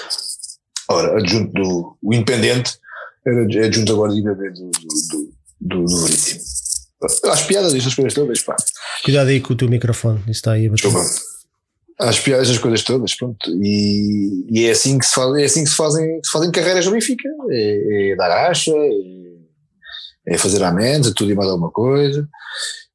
Ora, 0.88 1.18
adjunto 1.18 1.52
do 1.54 1.98
o 2.04 2.14
independente 2.14 2.78
era 3.26 3.42
é 3.56 3.66
adjunto 3.66 3.92
agora 3.94 4.12
de 4.12 4.20
IBB 4.20 4.50
do, 4.52 4.70
do, 4.70 4.72
do, 5.10 5.32
do, 5.62 5.86
do 5.86 5.98
Veríssimo. 6.04 6.42
Às 7.24 7.42
piadas, 7.42 7.74
estas 7.74 7.96
coisas 7.96 8.14
todas, 8.14 8.40
pá. 8.42 8.56
Cuidado 9.04 9.30
aí 9.30 9.42
com 9.42 9.54
o 9.54 9.56
teu 9.56 9.68
microfone, 9.68 10.20
isso 10.22 10.32
está 10.32 10.52
aí 10.52 10.68
a 10.68 10.70
bater. 10.70 10.84
Desculpa. 10.84 11.31
Às 12.02 12.20
piadas, 12.20 12.48
estas 12.48 12.62
coisas 12.62 12.84
todas, 12.84 13.16
pronto. 13.16 13.38
E, 13.64 14.46
e 14.50 14.66
é 14.66 14.72
assim 14.72 14.98
que 14.98 15.06
se 15.06 15.14
faz, 15.14 15.36
é 15.36 15.44
assim 15.46 15.64
que 15.64 15.70
se 15.70 15.76
fazem, 15.76 16.20
se 16.24 16.32
fazem 16.32 16.52
carreiras 16.52 16.86
no 16.86 16.92
Benfica. 16.92 17.30
É, 17.50 18.12
é 18.12 18.16
dar 18.16 18.32
acha, 18.50 18.72
é, 18.72 20.34
é 20.34 20.38
fazer 20.38 20.64
amends, 20.64 21.10
é 21.10 21.14
tudo 21.16 21.32
e 21.32 21.36
mais 21.36 21.50
alguma 21.50 21.72
coisa. 21.72 22.28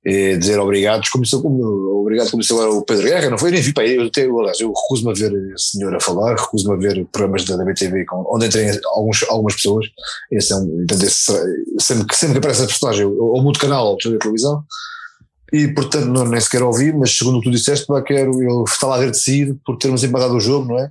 É 0.09 0.37
dizer 0.37 0.61
obrigados, 0.61 1.09
isso, 1.25 1.43
como, 1.43 1.65
obrigado 2.01 2.31
isso 2.41 2.55
agora 2.55 2.71
o 2.71 2.85
Pedro 2.85 3.07
Guerra, 3.07 3.29
não 3.29 3.39
foi? 3.39 3.51
Nem 3.51 3.61
vi 3.61 3.73
eu, 3.85 4.07
até, 4.07 4.23
aliás, 4.25 4.61
eu 4.61 4.73
recuso-me 4.73 5.11
a 5.11 5.15
ver 5.15 5.33
esse 5.53 5.71
senhor 5.71 5.93
a 5.97 6.01
falar, 6.01 6.37
recuso-me 6.37 6.75
a 6.77 6.79
ver 6.79 7.05
programas 7.11 7.45
da, 7.45 7.57
BTV 7.65 8.05
com, 8.05 8.25
onde 8.33 8.47
entrem 8.47 8.71
alguns, 8.95 9.25
algumas 9.25 9.57
pessoas. 9.57 9.87
Esse 10.31 10.53
é 10.53 10.57
um, 10.57 10.87
esse, 10.89 11.33
sempre, 11.81 12.07
que- 12.07 12.15
sempre 12.15 12.35
que 12.35 12.39
aparece 12.39 12.63
a 12.63 12.67
personagem, 12.67 13.05
ou, 13.05 13.35
ou 13.35 13.43
canal, 13.59 13.89
ou 13.89 13.95
a 13.95 14.19
televisão, 14.19 14.63
e 15.53 15.69
portanto 15.69 16.07
não, 16.07 16.25
nem 16.25 16.41
sequer 16.41 16.63
ouvi, 16.63 16.93
mas 16.93 17.17
segundo 17.17 17.39
o 17.39 17.41
que 17.41 17.49
tu 17.49 17.53
disseste, 17.53 17.87
pá, 17.87 18.03
quero, 18.03 18.43
eu 18.43 18.65
estava 18.65 18.97
agradecido 18.97 19.59
por 19.65 19.77
termos 19.77 20.03
empatado 20.03 20.35
o 20.35 20.41
jogo, 20.41 20.69
não 20.73 20.79
é? 20.79 20.91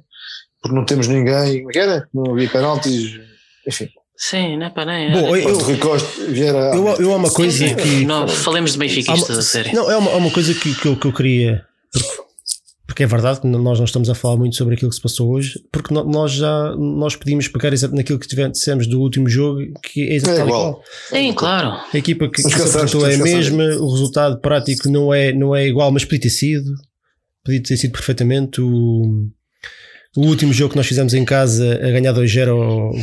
Porque 0.62 0.76
não 0.76 0.86
temos 0.86 1.08
ninguém, 1.08 1.60
como 1.60 1.70
é 1.70 1.74
que 1.74 1.80
era? 1.80 2.08
Não 2.14 2.32
havia 2.32 2.50
penaltis, 2.50 3.20
enfim. 3.68 3.90
Sim, 4.18 4.58
não 4.58 4.68
é 4.68 4.70
para 4.70 4.86
nem. 4.86 5.12
Bom, 5.12 5.36
é, 5.36 5.44
eu-. 5.44 5.60
Eu, 6.74 6.96
eu 7.00 7.14
há 7.14 7.16
uma 7.18 7.30
coisa 7.30 7.68
sim. 7.68 7.76
que. 7.76 8.06
Não, 8.06 8.28
falemos 8.28 8.72
de 8.72 8.78
benfiquistas, 8.80 9.30
uma- 9.30 9.40
a 9.40 9.42
sério. 9.42 9.74
Não, 9.74 9.92
é 9.92 9.98
uma, 9.98 10.12
há 10.12 10.16
uma 10.16 10.32
coisa 10.32 10.54
que, 10.54 10.74
que, 10.74 10.88
eu, 10.88 10.96
que 10.96 11.06
eu 11.06 11.14
queria. 11.14 11.66
Porque, 12.96 13.04
é 13.04 13.08
verdade 13.08 13.42
que 13.42 13.48
nós 13.48 13.78
não 13.78 13.84
estamos 13.84 14.10
a 14.10 14.16
falar 14.16 14.38
muito 14.38 14.56
sobre 14.56 14.76
aquilo 14.76 14.90
que 14.90 14.96
se 14.96 15.02
passou 15.02 15.30
hoje, 15.34 15.62
porque 15.70 15.94
no- 15.94 16.06
nós 16.06 16.32
já 16.32 16.74
nós 16.78 17.14
podíamos 17.14 17.46
pegar 17.50 17.70
naquilo 17.92 18.18
que 18.18 18.26
tivemos, 18.26 18.58
dissemos 18.58 18.88
do 18.88 19.02
último 19.02 19.28
jogo, 19.28 19.60
que 19.84 20.02
é 20.02 20.14
exatamente 20.14 20.44
É 20.44 20.46
igual. 20.46 20.82
Sim, 21.10 21.34
claro. 21.34 21.72
A 21.94 21.98
equipa 21.98 22.30
que, 22.30 22.42
que 22.42 22.50
se 22.50 22.56
apresentou 22.56 23.06
é 23.06 23.16
a 23.16 23.18
mesma, 23.18 23.64
o 23.82 23.92
resultado 23.92 24.40
prático 24.40 24.90
não 24.90 25.14
é, 25.14 25.34
não 25.34 25.54
é 25.54 25.68
igual, 25.68 25.92
mas 25.92 26.06
podia 26.06 26.22
ter 26.22 26.30
sido. 26.30 26.72
Podia 27.44 27.62
ter 27.62 27.76
sido 27.76 27.92
perfeitamente. 27.92 28.62
O, 28.62 29.28
o 30.16 30.22
último 30.28 30.54
jogo 30.54 30.70
que 30.72 30.78
nós 30.78 30.88
fizemos 30.88 31.14
em 31.14 31.26
casa 31.26 31.74
a 31.76 31.92
ganhar 31.92 32.14
2-0, 32.14 32.48
ou 32.56 32.94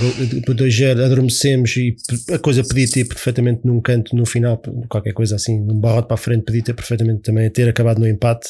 2-0, 0.54 1.04
adormecemos 1.04 1.76
e 1.76 1.94
a 2.32 2.38
coisa 2.38 2.64
podia 2.64 2.88
ter 2.88 3.04
perfeitamente 3.04 3.60
num 3.66 3.78
canto 3.78 4.16
no 4.16 4.24
final, 4.24 4.56
qualquer 4.88 5.12
coisa 5.12 5.36
assim, 5.36 5.60
num 5.60 5.78
barrote 5.78 6.08
para 6.08 6.14
a 6.14 6.18
frente, 6.18 6.44
podia 6.46 6.62
ter 6.64 6.72
perfeitamente 6.72 7.20
também 7.20 7.50
ter 7.50 7.68
acabado 7.68 7.98
no 7.98 8.08
empate. 8.08 8.48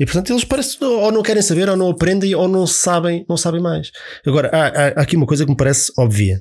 E 0.00 0.04
portanto 0.06 0.30
eles 0.32 0.44
parecem 0.44 0.78
ou 0.88 1.12
não 1.12 1.22
querem 1.22 1.42
saber, 1.42 1.68
ou 1.68 1.76
não 1.76 1.90
aprendem, 1.90 2.34
ou 2.34 2.48
não 2.48 2.66
sabem, 2.66 3.24
não 3.28 3.36
sabem 3.36 3.60
mais. 3.60 3.92
Agora, 4.26 4.48
há, 4.52 4.66
há- 4.68 5.02
aqui 5.02 5.14
uma 5.14 5.26
coisa 5.26 5.44
que 5.44 5.50
me 5.50 5.56
parece 5.56 5.92
óbvia. 5.98 6.40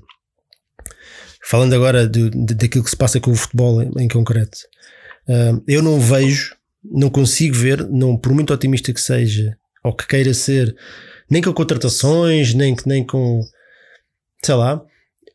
Falando 1.44 1.74
agora 1.74 2.08
do- 2.08 2.30
daquilo 2.32 2.84
que 2.84 2.90
se 2.90 2.96
passa 2.98 3.20
com 3.20 3.32
o 3.32 3.36
futebol 3.36 3.82
em, 3.82 3.92
em 4.00 4.08
concreto, 4.08 4.58
ah, 5.28 5.60
eu 5.68 5.82
não 5.82 6.00
vejo, 6.00 6.56
não 6.84 7.10
consigo 7.10 7.56
ver, 7.56 7.86
não, 7.90 8.18
por 8.18 8.34
muito 8.34 8.54
otimista 8.54 8.94
que 8.94 9.02
seja, 9.02 9.58
ou 9.84 9.94
que 9.94 10.08
queira 10.08 10.34
ser, 10.34 10.76
nem 11.30 11.42
com 11.42 11.54
contratações, 11.54 12.54
nem, 12.54 12.76
nem 12.86 13.06
com 13.06 13.42
sei 14.44 14.56
lá, 14.56 14.82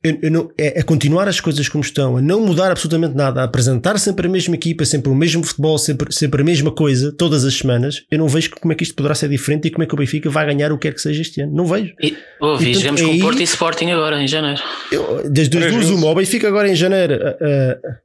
eu, 0.04 0.18
eu 0.22 0.30
não, 0.30 0.50
é, 0.58 0.80
é 0.80 0.82
continuar 0.82 1.26
as 1.26 1.40
coisas 1.40 1.66
como 1.66 1.82
estão, 1.82 2.18
a 2.18 2.20
não 2.20 2.40
mudar 2.40 2.70
absolutamente 2.70 3.16
nada, 3.16 3.40
a 3.40 3.44
apresentar 3.44 3.98
sempre 3.98 4.26
a 4.26 4.30
mesma 4.30 4.54
equipa, 4.54 4.84
sempre 4.84 5.10
o 5.10 5.14
mesmo 5.14 5.42
futebol, 5.42 5.78
sempre, 5.78 6.12
sempre 6.12 6.42
a 6.42 6.44
mesma 6.44 6.70
coisa, 6.70 7.10
todas 7.10 7.44
as 7.44 7.54
semanas. 7.54 8.04
Eu 8.10 8.18
não 8.18 8.28
vejo 8.28 8.50
como 8.60 8.72
é 8.72 8.76
que 8.76 8.82
isto 8.82 8.94
poderá 8.94 9.14
ser 9.14 9.30
diferente 9.30 9.68
e 9.68 9.70
como 9.70 9.82
é 9.82 9.86
que 9.86 9.94
o 9.94 9.96
Benfica 9.96 10.28
vai 10.28 10.44
ganhar 10.44 10.70
o 10.72 10.78
que 10.78 10.88
quer 10.88 10.94
que 10.94 11.00
seja 11.00 11.22
este 11.22 11.40
ano. 11.40 11.54
Não 11.54 11.66
vejo. 11.66 11.94
E, 12.02 12.14
ouvi, 12.38 12.70
E, 12.70 12.74
portanto, 12.74 12.80
jogamos 12.80 13.00
com 13.00 13.16
o 13.16 13.20
Porto 13.20 13.40
e 13.40 13.44
Sporting 13.44 13.90
agora, 13.90 14.22
em 14.22 14.28
janeiro. 14.28 14.60
Eu, 14.92 15.22
duas, 15.30 15.48
Três 15.48 15.48
duas 15.48 15.72
vezes. 15.72 15.90
uma, 15.90 16.10
o 16.10 16.14
Benfica 16.14 16.48
agora 16.48 16.68
em 16.68 16.74
janeiro. 16.74 17.14
ah, 17.14 17.78
ah, 17.82 18.04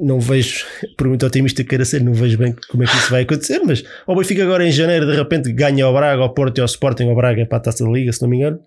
não 0.00 0.18
vejo, 0.18 0.64
por 0.98 1.06
muito 1.06 1.24
otimista 1.24 1.62
que 1.62 1.68
queira 1.68 1.84
ser, 1.84 2.02
não 2.02 2.12
vejo 2.12 2.38
bem 2.38 2.54
como 2.68 2.82
é 2.82 2.86
que 2.86 2.96
isso 2.96 3.10
vai 3.10 3.22
acontecer, 3.22 3.60
mas 3.64 3.84
o 4.06 4.16
Benfica 4.16 4.42
agora 4.42 4.66
em 4.66 4.72
janeiro 4.72 5.06
de 5.06 5.14
repente 5.14 5.52
ganha 5.52 5.84
ao 5.84 5.92
Braga, 5.92 6.22
ao 6.22 6.34
Porto 6.34 6.58
e 6.58 6.60
ao 6.60 6.66
Sporting, 6.66 7.08
ao 7.08 7.14
Braga 7.14 7.46
para 7.46 7.58
a 7.58 7.60
taça 7.60 7.84
da 7.84 7.90
Liga, 7.90 8.12
se 8.12 8.20
não 8.22 8.28
me 8.28 8.38
engano. 8.38 8.58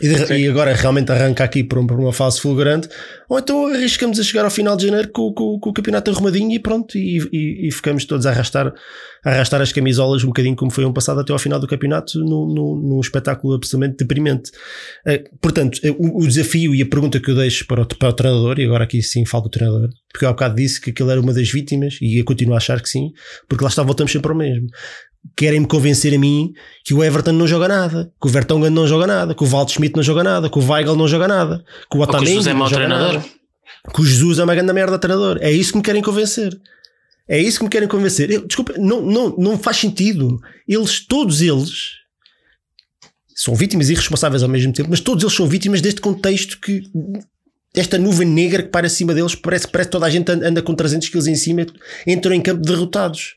E, 0.00 0.08
de- 0.08 0.34
e 0.34 0.48
agora 0.48 0.72
realmente 0.74 1.10
arranca 1.10 1.42
aqui 1.42 1.64
por, 1.64 1.78
um- 1.78 1.86
por 1.86 1.98
uma 1.98 2.12
fase 2.12 2.40
fulgurante, 2.40 2.88
ou 3.28 3.38
então 3.38 3.66
arriscamos 3.66 4.18
a 4.20 4.22
chegar 4.22 4.44
ao 4.44 4.50
final 4.50 4.76
de 4.76 4.86
janeiro 4.86 5.08
com, 5.12 5.32
com- 5.32 5.58
com 5.58 5.70
o 5.70 5.72
campeonato 5.72 6.10
arrumadinho 6.10 6.52
e 6.52 6.58
pronto, 6.58 6.96
e, 6.96 7.18
e- 7.32 7.68
e 7.68 7.72
ficamos 7.72 8.04
todos 8.04 8.24
a 8.24 8.30
arrastar, 8.30 8.72
a 9.24 9.30
arrastar 9.30 9.60
as 9.60 9.72
camisolas 9.72 10.22
um 10.22 10.28
bocadinho 10.28 10.54
como 10.54 10.70
foi 10.70 10.84
ano 10.84 10.94
passado 10.94 11.18
até 11.20 11.32
ao 11.32 11.38
final 11.38 11.58
do 11.58 11.66
campeonato, 11.66 12.18
num 12.20 13.00
espetáculo 13.00 13.54
absolutamente 13.54 13.96
deprimente. 13.98 14.50
Eh, 15.06 15.24
portanto, 15.40 15.80
eh, 15.82 15.90
o, 15.90 16.22
o 16.22 16.26
desafio 16.26 16.74
e 16.74 16.82
a 16.82 16.86
pergunta 16.86 17.18
que 17.18 17.30
eu 17.30 17.34
deixo 17.34 17.66
para 17.66 17.82
o, 17.82 17.86
para 17.86 18.08
o 18.10 18.12
treinador, 18.12 18.60
e 18.60 18.64
agora 18.64 18.84
aqui 18.84 19.02
sim 19.02 19.24
falo 19.24 19.44
do 19.44 19.50
treinador, 19.50 19.88
porque 20.12 20.24
eu 20.24 20.28
há 20.28 20.32
bocado 20.32 20.54
disse 20.54 20.80
que 20.80 20.90
aquele 20.90 21.10
era 21.10 21.20
uma 21.20 21.32
das 21.34 21.50
vítimas, 21.50 21.98
e 22.00 22.18
eu 22.20 22.24
continuo 22.24 22.54
a 22.54 22.58
achar 22.58 22.80
que 22.80 22.88
sim, 22.88 23.10
porque 23.48 23.64
lá 23.64 23.68
está, 23.68 23.82
voltamos 23.82 24.12
sempre 24.12 24.30
ao 24.30 24.38
mesmo. 24.38 24.68
Querem-me 25.36 25.66
convencer 25.66 26.14
a 26.14 26.18
mim 26.18 26.52
que 26.84 26.94
o 26.94 27.02
Everton 27.02 27.32
não 27.32 27.46
joga 27.46 27.68
nada, 27.68 28.12
que 28.20 28.26
o 28.26 28.30
Vertonghen 28.30 28.70
não 28.70 28.86
joga 28.86 29.06
nada, 29.06 29.34
que 29.34 29.42
o 29.42 29.46
Walt 29.46 29.70
Schmidt 29.70 29.94
não 29.96 30.02
joga 30.02 30.24
nada, 30.24 30.50
que 30.50 30.58
o 30.58 30.62
Weigl 30.62 30.96
não 30.96 31.06
joga 31.06 31.28
nada, 31.28 31.64
que 31.90 31.96
o 31.96 32.00
Otamendi 32.00 32.48
é 32.48 32.54
mau 32.54 32.68
joga 32.68 32.86
treinador. 32.86 33.14
nada, 33.14 33.24
que 33.94 34.00
o 34.00 34.04
Jesus 34.04 34.38
é 34.38 34.44
uma 34.44 34.54
grande 34.54 34.72
merda 34.72 34.98
treinador. 34.98 35.38
É 35.40 35.50
isso 35.50 35.72
que 35.72 35.78
me 35.78 35.84
querem 35.84 36.02
convencer. 36.02 36.58
É 37.28 37.38
isso 37.38 37.58
que 37.58 37.64
me 37.64 37.70
querem 37.70 37.86
convencer. 37.88 38.30
Eu, 38.30 38.46
desculpa, 38.46 38.74
não, 38.78 39.02
não, 39.02 39.36
não 39.36 39.58
faz 39.58 39.76
sentido. 39.76 40.40
Eles, 40.66 41.00
todos 41.06 41.42
eles, 41.42 41.98
são 43.34 43.54
vítimas 43.54 43.90
e 43.90 43.94
responsáveis 43.94 44.42
ao 44.42 44.48
mesmo 44.48 44.72
tempo, 44.72 44.88
mas 44.90 45.00
todos 45.00 45.22
eles 45.22 45.36
são 45.36 45.46
vítimas 45.46 45.80
deste 45.80 46.00
contexto 46.00 46.58
que. 46.60 46.82
Esta 47.74 47.98
nuvem 47.98 48.26
negra 48.26 48.62
que 48.62 48.70
para 48.70 48.86
acima 48.86 49.14
deles, 49.14 49.34
parece, 49.34 49.68
parece 49.68 49.88
que 49.88 49.92
toda 49.92 50.06
a 50.06 50.10
gente 50.10 50.32
anda 50.32 50.48
anda 50.48 50.62
com 50.62 50.74
300 50.74 51.10
quilos 51.10 51.26
em 51.26 51.34
cima, 51.34 51.66
entram 52.06 52.34
em 52.34 52.40
campo 52.40 52.62
derrotados. 52.62 53.34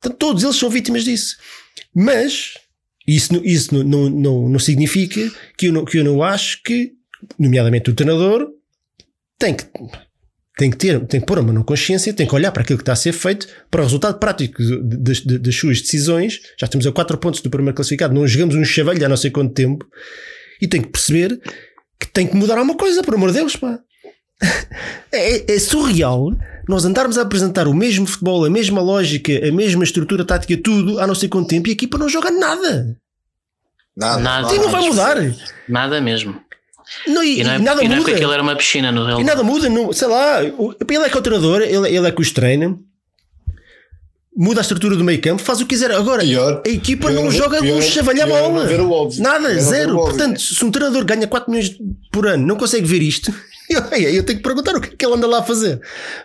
Portanto, 0.00 0.18
todos 0.18 0.42
eles 0.42 0.56
são 0.56 0.70
vítimas 0.70 1.04
disso. 1.04 1.36
Mas 1.94 2.54
isso, 3.06 3.40
isso 3.44 3.74
não, 3.74 3.82
não, 3.84 4.10
não, 4.10 4.48
não 4.50 4.58
significa 4.58 5.30
que 5.56 5.66
eu 5.66 5.72
não, 5.72 5.84
que 5.84 5.98
eu 5.98 6.04
não 6.04 6.22
acho 6.22 6.62
que, 6.62 6.92
nomeadamente 7.38 7.90
o 7.90 7.94
treinador, 7.94 8.48
tem 9.38 9.54
que, 9.54 9.64
tem 10.58 10.70
que 10.70 10.76
ter, 10.76 11.06
tem 11.06 11.20
que 11.20 11.26
pôr 11.26 11.38
a 11.38 11.42
mão 11.42 11.54
na 11.54 11.64
consciência, 11.64 12.12
tem 12.12 12.26
que 12.26 12.34
olhar 12.34 12.52
para 12.52 12.62
aquilo 12.62 12.78
que 12.78 12.82
está 12.82 12.92
a 12.92 12.96
ser 12.96 13.12
feito, 13.12 13.48
para 13.70 13.80
o 13.80 13.84
resultado 13.84 14.18
prático 14.18 14.62
das, 14.82 15.20
das 15.20 15.54
suas 15.54 15.80
decisões. 15.80 16.40
Já 16.58 16.66
estamos 16.66 16.86
a 16.86 16.92
4 16.92 17.16
pontos 17.18 17.40
do 17.40 17.48
primeiro 17.48 17.74
classificado, 17.74 18.14
não 18.14 18.26
jogamos 18.26 18.54
um 18.54 18.64
chavalho 18.64 19.04
há 19.04 19.08
não 19.08 19.16
sei 19.16 19.30
quanto 19.30 19.54
tempo, 19.54 19.86
e 20.60 20.68
tem 20.68 20.82
que 20.82 20.88
perceber 20.88 21.40
que 21.98 22.06
tem 22.12 22.26
que 22.26 22.36
mudar 22.36 22.58
alguma 22.58 22.76
coisa, 22.76 23.02
por 23.02 23.14
amor 23.14 23.32
de 23.32 23.38
Deus, 23.38 23.56
pá. 23.56 23.80
É, 25.10 25.54
é 25.54 25.58
surreal 25.58 26.32
nós 26.68 26.84
andarmos 26.84 27.16
a 27.16 27.22
apresentar 27.22 27.66
o 27.66 27.74
mesmo 27.74 28.06
futebol, 28.06 28.44
a 28.44 28.50
mesma 28.50 28.80
lógica, 28.82 29.32
a 29.48 29.50
mesma 29.50 29.82
estrutura 29.84 30.24
tática, 30.24 30.56
tudo 30.62 31.00
há 31.00 31.06
não 31.06 31.14
sei 31.14 31.28
quanto 31.28 31.48
tempo 31.48 31.66
e 31.68 31.70
a 31.70 31.72
equipa 31.72 31.96
não 31.96 32.08
joga 32.08 32.30
nada. 32.30 32.94
Nada. 33.96 34.20
Nada. 34.22 34.54
E 34.54 34.58
não 34.58 34.68
vai 34.70 34.82
mudar. 34.86 35.16
Nada 35.68 36.00
mesmo. 36.00 36.38
Não, 37.06 37.22
e, 37.24 37.40
E 37.40 37.44
não 37.44 37.50
é, 37.52 37.56
e 37.56 37.62
nada 37.62 37.82
e 37.82 37.88
não 37.88 37.94
é 37.94 37.96
muda. 37.96 38.04
porque 38.04 38.12
aquilo 38.16 38.32
era 38.32 38.42
uma 38.42 38.54
piscina 38.56 38.92
no 38.92 39.00
E 39.00 39.04
relevado. 39.04 39.26
nada 39.26 39.42
muda, 39.42 39.68
não, 39.68 39.92
sei 39.92 40.08
lá, 40.08 40.40
o- 40.58 40.74
ele 40.88 41.04
é 41.04 41.08
que 41.08 41.16
é 41.16 41.20
o 41.20 41.22
treinador, 41.22 41.60
ele, 41.62 41.88
ele 41.96 42.06
é 42.06 42.10
que 42.12 42.20
os 42.20 42.30
treina, 42.30 42.78
muda 44.36 44.60
a 44.60 44.62
estrutura 44.62 44.94
do 44.96 45.02
meio 45.04 45.20
campo, 45.20 45.42
faz 45.42 45.60
o 45.60 45.64
que 45.64 45.70
quiser. 45.74 45.90
Agora, 45.90 46.22
Pior- 46.22 46.62
a 46.64 46.68
equipa 46.68 47.08
pior- 47.08 47.22
não 47.22 47.30
joga 47.30 47.60
pior- 47.60 47.76
um 47.78 47.82
chavalha 47.82 48.22
é 48.22 48.26
bola. 48.26 48.64
Nada, 49.18 49.48
Pior 49.48 49.50
é 49.50 49.58
zero. 49.58 49.94
Portanto, 49.96 50.40
se 50.40 50.64
um 50.64 50.70
treinador 50.70 51.04
ganha 51.04 51.26
4 51.26 51.50
milhões 51.50 51.76
por 52.12 52.26
ano, 52.26 52.46
não 52.46 52.56
consegue 52.56 52.86
ver 52.86 53.02
isto, 53.02 53.34
eu, 53.98 54.22
tenho 54.22 54.38
que 54.38 54.42
perguntar 54.42 54.74
o 54.76 54.80
que 54.80 54.88
é 54.88 54.96
que 54.96 55.04
ele 55.04 55.14
anda 55.14 55.26
lá 55.26 55.38
a 55.38 55.42
fazer. 55.42 55.80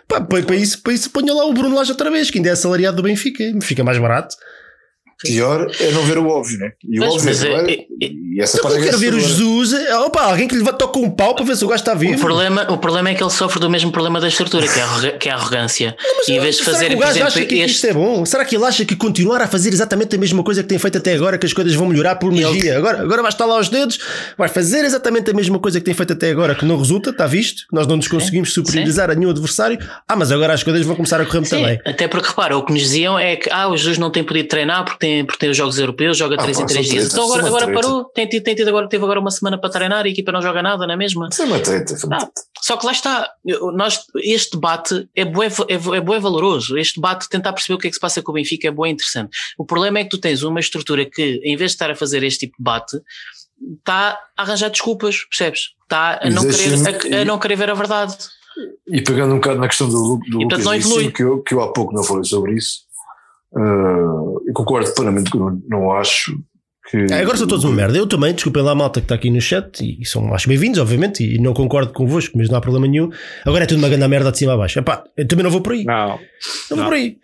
Pá, 0.08 0.20
para, 0.20 0.42
para 0.42 0.56
isso, 0.56 0.80
para 0.82 0.92
isso 0.92 1.10
ponha 1.10 1.32
lá 1.32 1.44
o 1.44 1.52
Bruno 1.52 1.74
Lage 1.74 1.90
outra 1.90 2.10
vez, 2.10 2.30
que 2.30 2.38
ainda 2.38 2.50
é 2.50 2.52
assalariado 2.52 2.96
do 2.96 3.02
Benfica, 3.02 3.44
fica 3.60 3.84
mais 3.84 3.98
barato. 3.98 4.36
Pior 5.22 5.70
é 5.80 5.90
não 5.92 6.02
ver 6.02 6.18
o 6.18 6.26
óbvio, 6.28 6.58
né? 6.58 6.72
E 6.88 7.00
o 7.00 7.04
óbvio 7.04 7.24
mas 7.24 7.42
é, 7.42 7.48
é- 7.48 7.54
agora- 7.54 7.72
é- 7.72 7.86
e 8.00 8.40
essa 8.40 8.58
Eu 8.58 8.62
parte 8.62 8.78
é 8.78 8.82
quero 8.82 8.98
ver 8.98 9.14
o. 9.14 9.20
Jesus. 9.20 9.72
é, 9.72 9.96
Opa, 9.98 10.22
alguém 10.22 10.48
que 10.48 10.54
lhe 10.56 10.62
vai 10.62 10.72
tocar 10.76 10.98
um 11.00 11.10
pau 11.10 11.34
para 11.34 11.44
ver 11.44 11.56
se 11.56 11.64
o 11.64 11.68
gajo 11.68 11.80
está 11.80 11.94
vivo. 11.94 12.14
O 12.14 12.18
problema, 12.20 12.66
o 12.72 12.78
problema 12.78 13.08
é 13.10 13.14
que 13.14 13.22
ele 13.22 13.30
sofre 13.30 13.60
do 13.60 13.70
mesmo 13.70 13.90
problema 13.92 14.20
da 14.20 14.28
estrutura, 14.28 14.66
que 14.66 14.78
é 14.78 14.82
a, 14.82 15.12
que 15.18 15.28
é 15.28 15.32
a 15.32 15.36
arrogância. 15.36 15.96
e 16.28 16.32
em 16.32 16.40
vez 16.40 16.56
de 16.56 16.64
Será 16.64 16.72
fazer, 16.76 16.88
que 16.88 16.94
o 16.94 16.98
por 16.98 17.04
gajo 17.06 17.18
acha 17.24 17.38
exemplo, 17.38 17.48
que 17.48 17.54
isto 17.64 17.74
este. 17.76 17.86
é 17.88 17.92
bom? 17.94 18.24
Será 18.26 18.44
que 18.44 18.56
ele 18.56 18.64
acha 18.64 18.84
que 18.84 18.96
continuar 18.96 19.40
a 19.40 19.46
fazer 19.46 19.72
exatamente 19.72 20.16
a 20.16 20.18
mesma 20.18 20.42
coisa 20.42 20.62
que 20.62 20.68
tem 20.68 20.78
feito 20.78 20.98
até 20.98 21.12
agora, 21.14 21.38
que 21.38 21.46
as 21.46 21.52
coisas 21.52 21.74
vão 21.74 21.86
melhorar 21.86 22.16
por 22.16 22.32
magia? 22.32 22.76
Agora, 22.76 23.00
agora 23.02 23.22
vai 23.22 23.30
estar 23.30 23.46
lá 23.46 23.54
aos 23.56 23.68
dedos, 23.68 23.98
vai 24.36 24.48
fazer 24.48 24.84
exatamente 24.84 25.30
a 25.30 25.34
mesma 25.34 25.58
coisa 25.58 25.78
que 25.78 25.84
tem 25.84 25.94
feito 25.94 26.12
até 26.12 26.30
agora, 26.30 26.54
que 26.54 26.64
não 26.64 26.76
resulta, 26.76 27.10
está 27.10 27.26
visto? 27.26 27.66
Que 27.68 27.74
nós 27.76 27.86
não 27.86 27.96
nos 27.96 28.08
conseguimos 28.08 28.52
superiorizar 28.52 29.10
a 29.10 29.14
nenhum 29.14 29.30
adversário. 29.30 29.78
Ah, 30.08 30.16
mas 30.16 30.32
agora 30.32 30.52
as 30.52 30.62
coisas 30.62 30.84
vão 30.84 30.96
começar 30.96 31.20
a 31.20 31.24
correr 31.24 31.38
muito 31.38 31.50
Sim, 31.54 31.64
bem. 31.64 31.80
até 31.86 32.08
porque 32.08 32.28
repara, 32.28 32.56
o 32.56 32.64
que 32.64 32.72
nos 32.72 32.82
diziam 32.82 33.18
é 33.18 33.36
que 33.36 33.48
ah, 33.50 33.68
o 33.68 33.76
Jesus 33.76 33.96
não 33.98 34.10
tem 34.10 34.24
podido 34.24 34.48
treinar 34.48 34.84
porque 34.84 35.03
tem, 35.04 35.24
porque 35.24 35.38
tem 35.38 35.50
os 35.50 35.56
jogos 35.56 35.78
europeus, 35.78 36.16
joga 36.16 36.36
Ah, 36.36 36.42
3 36.42 36.58
em 36.58 36.60
pá, 36.62 36.66
3 36.66 36.86
são 36.86 36.96
dias. 36.96 37.12
Então 37.12 37.24
agora, 37.24 37.46
agora 37.46 37.72
parou, 37.72 38.04
tem 38.06 38.26
tido, 38.28 38.42
tem 38.42 38.54
tido 38.54 38.68
agora, 38.68 38.88
teve 38.88 39.04
agora 39.04 39.20
uma 39.20 39.30
semana 39.30 39.58
para 39.60 39.68
treinar 39.70 40.06
e 40.06 40.08
a 40.08 40.12
equipa 40.12 40.32
não 40.32 40.40
joga 40.40 40.62
nada, 40.62 40.86
não 40.86 40.94
é 40.94 40.96
mesmo? 40.96 41.26
Isso 41.28 41.42
é 41.42 41.44
uma 41.44 41.58
treta. 41.60 41.94
Ah, 42.12 42.28
só 42.62 42.76
que 42.78 42.86
lá 42.86 42.92
está, 42.92 43.30
nós, 43.74 44.00
este 44.22 44.52
debate 44.52 45.06
é 45.14 45.24
bué, 45.24 45.48
é, 45.68 45.76
bué- 45.78 45.98
é 45.98 46.00
bué 46.00 46.18
valoroso. 46.18 46.78
Este 46.78 46.96
debate, 47.00 47.28
tentar 47.28 47.52
perceber 47.52 47.74
o 47.74 47.78
que 47.78 47.86
é 47.88 47.90
que 47.90 47.94
se 47.94 48.00
passa 48.00 48.22
com 48.22 48.32
o 48.32 48.34
Benfica 48.34 48.68
é 48.68 48.70
bué 48.70 48.88
interessante. 48.88 49.36
O 49.58 49.64
problema 49.66 49.98
é 49.98 50.04
que 50.04 50.10
tu 50.10 50.18
tens 50.18 50.42
uma 50.42 50.60
estrutura 50.60 51.04
que, 51.04 51.40
em 51.44 51.56
vez 51.56 51.72
de 51.72 51.74
estar 51.76 51.90
a 51.90 51.94
fazer 51.94 52.22
este 52.22 52.46
tipo 52.46 52.54
de 52.58 52.64
debate, 52.64 52.96
está 53.78 54.18
a 54.36 54.42
arranjar 54.42 54.70
desculpas, 54.70 55.24
percebes? 55.28 55.60
Está 55.82 56.18
a 56.22 56.30
não, 56.30 56.42
querer, 56.42 57.16
a, 57.18 57.20
a 57.20 57.24
não 57.24 57.38
querer 57.38 57.56
ver 57.56 57.70
a 57.70 57.74
verdade. 57.74 58.16
E 58.88 59.02
pegando 59.02 59.32
um 59.34 59.36
bocado 59.40 59.58
na 59.58 59.68
questão 59.68 59.88
do, 59.88 60.18
do 60.30 60.40
E, 60.40 60.48
portanto, 60.48 60.60
Lucas 60.60 60.64
não 60.64 60.74
evolui. 60.74 61.12
que 61.12 61.22
eu, 61.22 61.42
que 61.42 61.54
eu 61.54 61.60
há 61.60 61.72
pouco 61.72 61.92
não 61.92 62.04
falei 62.04 62.24
sobre 62.24 62.54
isso, 62.54 62.83
uh, 63.56 64.42
eu 64.46 64.52
concordo 64.52 64.92
plenamente 64.94 65.30
que 65.30 65.36
eu 65.36 65.40
não, 65.40 65.62
não 65.68 65.92
acho 65.92 66.38
que. 66.90 67.06
Ah, 67.10 67.20
agora 67.20 67.36
são 67.36 67.46
todos 67.46 67.64
uma 67.64 67.74
merda. 67.74 67.96
Eu 67.96 68.06
também, 68.06 68.34
desculpem 68.34 68.62
lá 68.62 68.72
a 68.72 68.74
malta 68.74 69.00
que 69.00 69.04
está 69.04 69.14
aqui 69.14 69.30
no 69.30 69.40
chat, 69.40 69.80
e, 69.82 70.00
e 70.00 70.06
são 70.06 70.34
acho 70.34 70.48
bem-vindos, 70.48 70.78
obviamente, 70.78 71.24
e 71.24 71.38
não 71.38 71.54
concordo 71.54 71.92
convosco, 71.92 72.36
mas 72.36 72.48
não 72.48 72.58
há 72.58 72.60
problema 72.60 72.86
nenhum. 72.86 73.10
Agora 73.44 73.64
é 73.64 73.66
tudo 73.66 73.78
uma 73.78 73.88
grande 73.88 74.08
merda 74.08 74.30
de 74.30 74.38
cima 74.38 74.54
a 74.54 74.56
baixo. 74.56 74.78
Epá, 74.78 75.04
eu 75.16 75.26
também 75.26 75.44
não 75.44 75.50
vou 75.50 75.60
por 75.60 75.72
aí. 75.72 75.84
Não. 75.84 76.18
Não 76.70 76.76
vou 76.76 76.84
por 76.86 76.94
aí. 76.94 77.18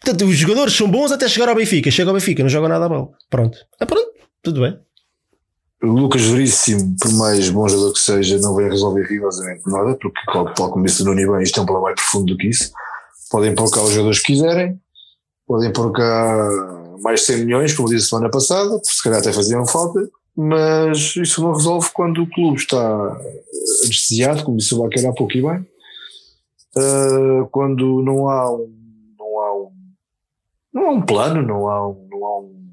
Portanto, 0.00 0.26
os 0.26 0.36
jogadores 0.36 0.74
são 0.74 0.90
bons 0.90 1.12
até 1.12 1.26
chegar 1.28 1.48
ao 1.48 1.54
Benfica. 1.54 1.90
Chega 1.90 2.10
ao 2.10 2.14
Benfica, 2.14 2.42
não 2.42 2.50
joga 2.50 2.68
nada 2.68 2.84
a 2.84 2.88
bola. 2.88 3.08
Pronto. 3.30 3.56
Ah, 3.80 3.86
pronto. 3.86 4.06
Tudo 4.42 4.60
bem. 4.60 4.78
O 5.82 5.86
Lucas 5.86 6.22
Veríssimo, 6.22 6.94
por 7.00 7.12
mais 7.14 7.48
bom 7.50 7.68
jogador 7.68 7.92
que 7.92 8.00
seja, 8.00 8.38
não 8.38 8.54
vai 8.54 8.68
resolver 8.68 9.02
rigorosamente 9.02 9.62
nada, 9.66 9.96
porque, 10.00 10.20
tal, 10.32 10.70
como 10.70 10.84
disse 10.84 11.02
o 11.02 11.04
Nuno 11.04 11.32
bem, 11.32 11.42
isto 11.42 11.58
é 11.58 11.62
um 11.62 11.66
problema 11.66 11.88
mais 11.88 12.00
profundo 12.00 12.32
do 12.32 12.36
que 12.38 12.48
isso. 12.48 12.70
Podem 13.30 13.54
cá 13.54 13.64
os 13.64 13.90
jogadores 13.90 14.20
que 14.20 14.32
quiserem, 14.32 14.78
podem 15.46 15.72
pôr 15.72 15.92
cá 15.92 16.48
mais 17.00 17.24
100 17.26 17.44
milhões, 17.44 17.74
como 17.74 17.88
disse 17.88 18.08
semana 18.08 18.30
passada, 18.30 18.70
porque 18.70 18.90
se 18.90 19.02
calhar 19.02 19.20
até 19.20 19.32
faziam 19.32 19.66
falta, 19.66 20.08
mas 20.36 21.14
isso 21.16 21.42
não 21.42 21.52
resolve 21.52 21.90
quando 21.92 22.22
o 22.22 22.30
clube 22.30 22.58
está 22.58 23.18
anestesiado, 23.84 24.44
como 24.44 24.56
disse 24.56 24.74
o 24.74 24.82
Baquer 24.82 25.06
há 25.06 25.12
pouco 25.12 25.36
e 25.36 25.42
bem, 25.42 25.66
Uh, 26.76 27.46
quando 27.52 28.02
não 28.02 28.28
há 28.28 28.52
um, 28.52 28.68
não 29.16 29.40
há 29.40 29.54
um, 29.54 29.72
não 30.72 30.86
há 30.86 30.90
um 30.90 31.02
plano, 31.02 31.40
não 31.40 31.68
há 31.68 31.88
um, 31.88 32.08
não 32.10 32.24
há 32.24 32.40
um, 32.40 32.63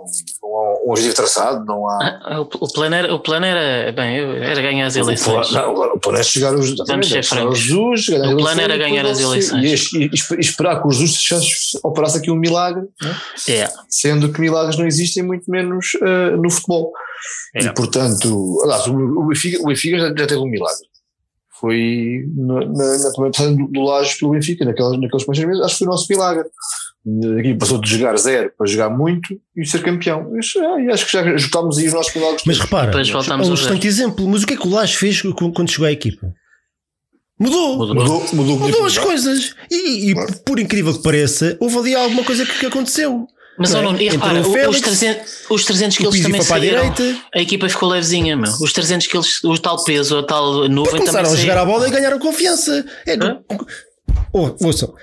um, 0.00 0.04
não 0.42 0.56
há 0.56 0.84
um 0.86 0.90
objetivo 0.90 1.14
traçado, 1.14 1.64
não 1.64 1.86
há. 1.88 2.20
Ah, 2.24 2.40
O, 2.40 2.48
o 2.64 2.72
plano 2.72 2.94
era, 2.94 3.14
o 3.14 3.18
plano 3.20 3.46
era, 3.46 3.92
bem, 3.92 4.18
era 4.42 4.60
ganhar 4.62 4.86
as 4.86 4.96
eleições. 4.96 5.48
O 5.48 5.52
plano, 5.52 5.72
não, 5.78 5.94
o 5.94 5.98
plano 6.00 6.18
é 6.18 6.22
chegar 6.22 6.54
aos, 6.54 6.74
Vamos 6.86 7.08
ser 7.08 7.18
é 7.18 7.22
francos. 7.22 7.66
Ganhar 7.66 8.34
O 8.34 8.36
plano 8.38 8.60
era 8.60 8.76
ganhar 8.76 9.06
as 9.06 9.20
eleições. 9.20 9.64
E, 9.64 9.72
es- 9.74 9.92
esper- 10.12 10.38
esperar 10.40 10.80
que 10.82 10.88
o 10.88 10.90
Jesus 10.90 11.20
chegasse- 11.20 11.78
operasse 11.82 12.18
aqui 12.18 12.30
um 12.30 12.36
milagre, 12.36 12.82
né? 13.02 13.16
É, 13.48 13.68
sendo 13.88 14.32
que 14.32 14.40
milagres 14.40 14.76
não 14.76 14.86
existem, 14.86 15.22
muito 15.22 15.50
menos 15.50 15.94
uh, 15.94 16.36
no 16.36 16.50
futebol. 16.50 16.92
É. 17.54 17.64
E 17.64 17.74
portanto, 17.74 18.58
aliás, 18.64 18.86
o, 18.86 18.94
o 18.94 19.26
Benfica, 19.26 19.60
o 19.62 19.66
Benfica 19.66 19.98
já, 19.98 20.06
já 20.08 20.26
teve 20.26 20.36
um 20.36 20.46
milagre. 20.46 20.89
Foi 21.60 22.24
na, 22.34 22.54
na, 22.64 22.98
na 22.98 23.12
primeira 23.12 23.56
do, 23.56 23.66
do 23.68 23.80
Lages 23.82 24.14
pelo 24.14 24.32
Benfica, 24.32 24.64
naquelas, 24.64 24.98
naqueles 24.98 25.26
primeiros 25.26 25.58
meses, 25.58 25.64
acho 25.64 25.74
que 25.74 25.78
foi 25.78 25.86
o 25.86 25.90
nosso 25.90 26.06
milagre. 26.08 26.44
Aqui 27.38 27.54
passou 27.54 27.80
de 27.80 27.90
jogar 27.90 28.16
zero 28.16 28.52
para 28.56 28.66
jogar 28.66 28.90
muito 28.90 29.38
e 29.56 29.66
ser 29.66 29.82
campeão. 29.82 30.38
Isso, 30.38 30.58
e 30.58 30.90
acho 30.90 31.06
que 31.06 31.12
já 31.12 31.36
juntámos 31.36 31.78
aí 31.78 31.86
os 31.86 31.94
nossos 31.94 32.14
milagres. 32.14 32.42
Mas 32.46 32.58
repara, 32.58 32.92
é 32.92 33.36
um 33.36 33.54
excelente 33.54 33.86
exemplo. 33.86 34.26
Mas 34.28 34.42
o 34.42 34.46
que 34.46 34.54
é 34.54 34.56
que 34.56 34.66
o 34.66 34.70
Lage 34.70 34.96
fez 34.96 35.22
quando 35.22 35.52
quando 35.52 35.70
chegou 35.70 35.86
à 35.86 35.92
equipa? 35.92 36.32
Mudou. 37.38 37.78
Mudou. 37.78 37.94
mudou, 37.94 38.34
mudou, 38.34 38.58
Mudou 38.58 38.84
as 38.84 38.98
coisas. 38.98 39.54
E, 39.70 40.10
e 40.10 40.14
Claro. 40.14 40.34
por 40.44 40.58
incrível 40.58 40.92
que 40.92 41.02
pareça, 41.02 41.56
houve 41.58 41.78
ali 41.78 41.94
alguma 41.94 42.22
coisa 42.22 42.44
que, 42.44 42.58
que 42.58 42.66
aconteceu. 42.66 43.26
Mas 43.60 43.72
Não 43.72 43.80
é? 43.80 43.82
Nuno, 43.82 44.00
e 44.00 44.08
repara, 44.08 44.42
Félix, 44.42 44.76
os 44.76 44.80
300, 44.80 45.32
os 45.50 45.64
300 45.66 45.94
O 45.94 45.98
quilos 45.98 46.14
Pizzi 46.14 46.26
também 46.26 46.40
a 46.40 46.44
saíram. 46.44 46.92
direita. 46.94 47.22
A 47.34 47.40
equipa 47.42 47.68
ficou 47.68 47.90
levezinha, 47.90 48.34
meu. 48.34 48.50
Os 48.50 48.72
300 48.72 49.06
quilos, 49.06 49.44
o 49.44 49.58
tal 49.58 49.84
peso, 49.84 50.16
a 50.16 50.22
tal 50.22 50.66
nuvem 50.66 50.84
também 50.92 51.00
Começaram 51.00 51.30
a 51.30 51.36
jogar 51.36 51.58
a 51.58 51.64
bola 51.66 51.86
e 51.86 51.90
ganharam 51.90 52.18
confiança. 52.18 52.82
É, 53.06 53.14
Hã? 53.14 53.38
Oh, 54.32 54.50
ouçam, 54.64 54.94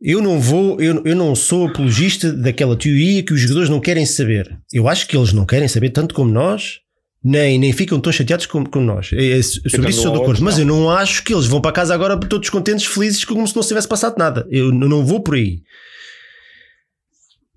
eu 0.00 0.22
não 0.22 0.40
vou, 0.40 0.80
eu, 0.80 1.02
eu 1.04 1.16
não 1.16 1.34
sou 1.34 1.66
apologista 1.66 2.32
daquela 2.32 2.76
teoria 2.76 3.20
que 3.24 3.32
os 3.32 3.40
jogadores 3.40 3.68
não 3.68 3.80
querem 3.80 4.06
saber. 4.06 4.56
Eu 4.72 4.86
acho 4.88 5.08
que 5.08 5.16
eles 5.16 5.32
não 5.32 5.44
querem 5.44 5.66
saber 5.66 5.90
tanto 5.90 6.14
como 6.14 6.30
nós, 6.30 6.78
nem, 7.24 7.58
nem 7.58 7.72
ficam 7.72 7.98
tão 7.98 8.12
chateados 8.12 8.46
como, 8.46 8.68
como 8.68 8.86
nós. 8.86 9.10
É, 9.12 9.38
é, 9.38 9.42
sobre 9.42 9.90
isso 9.90 10.02
sou 10.02 10.12
de 10.12 10.18
acordo. 10.22 10.40
Mas 10.44 10.56
eu 10.56 10.64
não 10.64 10.88
acho 10.88 11.24
que 11.24 11.34
eles 11.34 11.46
vão 11.46 11.60
para 11.60 11.72
casa 11.72 11.92
agora 11.92 12.16
todos 12.16 12.48
contentes, 12.48 12.86
felizes, 12.86 13.24
como 13.24 13.44
se 13.48 13.56
não 13.56 13.62
se 13.62 13.68
tivesse 13.70 13.88
passado 13.88 14.16
nada. 14.16 14.46
Eu 14.50 14.70
não 14.70 15.04
vou 15.04 15.20
por 15.20 15.34
aí. 15.34 15.62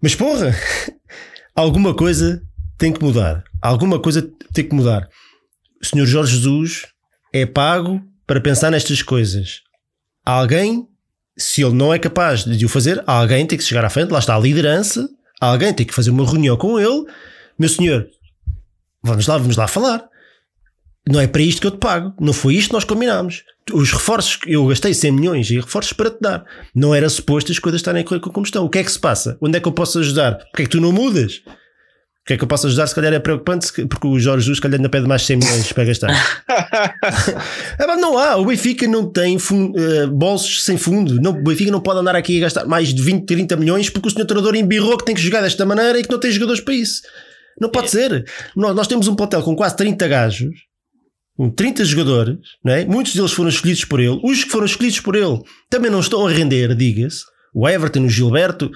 Mas 0.02 0.16
porra, 0.16 0.56
alguma 1.56 1.94
coisa 1.94 2.42
tem 2.78 2.92
que 2.92 3.04
mudar. 3.04 3.44
Alguma 3.62 4.00
coisa 4.00 4.28
tem 4.54 4.68
que 4.68 4.74
mudar. 4.74 5.08
O 5.82 5.86
senhor 5.86 6.06
Jorge 6.06 6.36
Jesus 6.36 6.88
é 7.32 7.46
pago 7.46 8.02
para 8.26 8.42
pensar 8.42 8.72
nestas 8.72 9.02
coisas. 9.02 9.62
Alguém, 10.26 10.88
se 11.38 11.64
ele 11.64 11.74
não 11.74 11.94
é 11.94 12.00
capaz 12.00 12.44
de 12.44 12.66
o 12.66 12.70
fazer, 12.70 13.04
alguém 13.06 13.46
tem 13.46 13.58
que 13.58 13.64
chegar 13.64 13.86
à 13.86 13.90
frente, 13.90 14.12
lá 14.12 14.20
está 14.20 14.36
a 14.36 14.40
liderança, 14.40 15.08
alguém 15.40 15.74
tem 15.74 15.86
que 15.86 15.94
fazer 15.94 16.10
uma 16.10 16.26
reunião 16.26 16.58
com 16.58 16.80
ele. 16.80 17.06
Meu 17.58 17.70
senhor, 17.70 18.08
vamos 19.04 19.28
lá, 19.28 19.38
vamos 19.38 19.58
lá 19.58 19.68
falar. 19.68 20.08
Não 21.10 21.20
é 21.20 21.28
para 21.28 21.42
isto 21.42 21.62
que 21.62 21.68
eu 21.68 21.72
te 21.72 21.78
pago. 21.78 22.14
Não 22.20 22.34
foi 22.34 22.56
isto 22.56 22.68
que 22.68 22.74
nós 22.74 22.84
combinámos. 22.84 23.44
Os 23.74 23.92
reforços, 23.92 24.36
que 24.36 24.52
eu 24.52 24.66
gastei 24.68 24.94
100 24.94 25.12
milhões 25.12 25.52
em 25.52 25.60
reforços 25.60 25.94
para 25.94 26.12
te 26.12 26.20
dar. 26.22 26.46
Não 26.76 26.94
era 26.94 27.10
suposto 27.10 27.52
as 27.52 27.60
coisas 27.60 27.80
estarem 27.80 28.02
a 28.02 28.06
correr 28.06 28.20
como 28.20 28.46
estão. 28.46 28.66
O 28.66 28.70
que 28.70 28.80
é 28.80 28.84
que 28.84 28.92
se 28.92 29.00
passa? 29.00 29.38
Onde 29.42 29.58
é 29.58 29.60
que 29.60 29.68
eu 29.68 29.72
posso 29.72 30.00
ajudar? 30.00 30.36
Porquê 30.36 30.64
é 30.64 30.66
que 30.66 30.72
tu 30.72 30.82
não 30.82 30.92
mudas? 30.92 31.42
O 32.22 32.24
que 32.28 32.34
é 32.34 32.38
que 32.38 32.44
eu 32.44 32.48
posso 32.48 32.68
ajudar? 32.68 32.86
Se 32.86 32.94
calhar 32.94 33.12
é 33.12 33.20
preocupante, 33.20 33.72
porque 33.88 34.08
o 34.08 34.20
Jorge 34.20 34.44
Jesus, 34.44 34.58
se 34.58 34.62
calhar, 34.62 34.78
ainda 34.78 34.90
pede 34.90 35.08
mais 35.08 35.24
100 35.24 35.38
milhões 35.38 35.74
para 35.74 35.86
gastar. 35.86 36.10
É, 37.80 37.96
não 37.96 38.18
há. 38.18 38.36
O 38.38 38.46
Benfica 38.46 38.88
não 38.88 39.12
tem 39.12 39.38
eh, 39.38 40.06
bolsos 40.06 40.64
sem 40.64 40.78
fundo. 40.78 41.16
Não, 41.16 41.32
o 41.32 41.44
Benfica 41.44 41.72
não 41.72 41.82
pode 41.82 42.00
andar 42.00 42.16
aqui 42.16 42.38
a 42.38 42.42
gastar 42.42 42.66
mais 42.66 42.94
de 42.94 43.02
20, 43.02 43.26
30 43.26 43.56
milhões 43.56 43.90
porque 43.90 44.08
o 44.08 44.12
senhor 44.12 44.26
treinador 44.26 44.56
embirrou 44.56 44.98
que 44.98 45.06
tem 45.06 45.16
que 45.16 45.22
jogar 45.22 45.42
desta 45.42 45.66
maneira 45.66 46.00
e 46.00 46.04
que 46.04 46.12
não 46.12 46.20
tem 46.20 46.32
jogadores 46.32 46.62
para 46.62 46.76
isso. 46.76 47.02
Não 47.60 47.70
pode 47.70 47.90
ser. 47.90 48.26
Nós, 48.56 48.76
nós 48.76 48.88
temos 48.88 49.08
um 49.08 49.16
plantel 49.16 49.42
com 49.42 49.56
quase 49.56 49.76
30 49.78 50.08
gajos, 50.08 50.56
com 51.42 51.50
30 51.50 51.84
jogadores, 51.86 52.38
não 52.64 52.72
é? 52.72 52.86
muitos 52.86 53.16
deles 53.16 53.32
foram 53.32 53.50
escolhidos 53.50 53.84
por 53.84 54.00
ele. 54.00 54.20
Os 54.24 54.44
que 54.44 54.52
foram 54.52 54.68
escolhidos 54.68 55.00
por 55.00 55.16
ele 55.16 55.42
também 55.72 55.90
não 55.90 56.00
estão 56.00 56.28
a 56.28 56.30
render, 56.30 56.76
diga-se. 56.76 57.24
O 57.52 57.68
Everton, 57.68 58.02
o 58.02 58.10
Gilberto, 58.10 58.70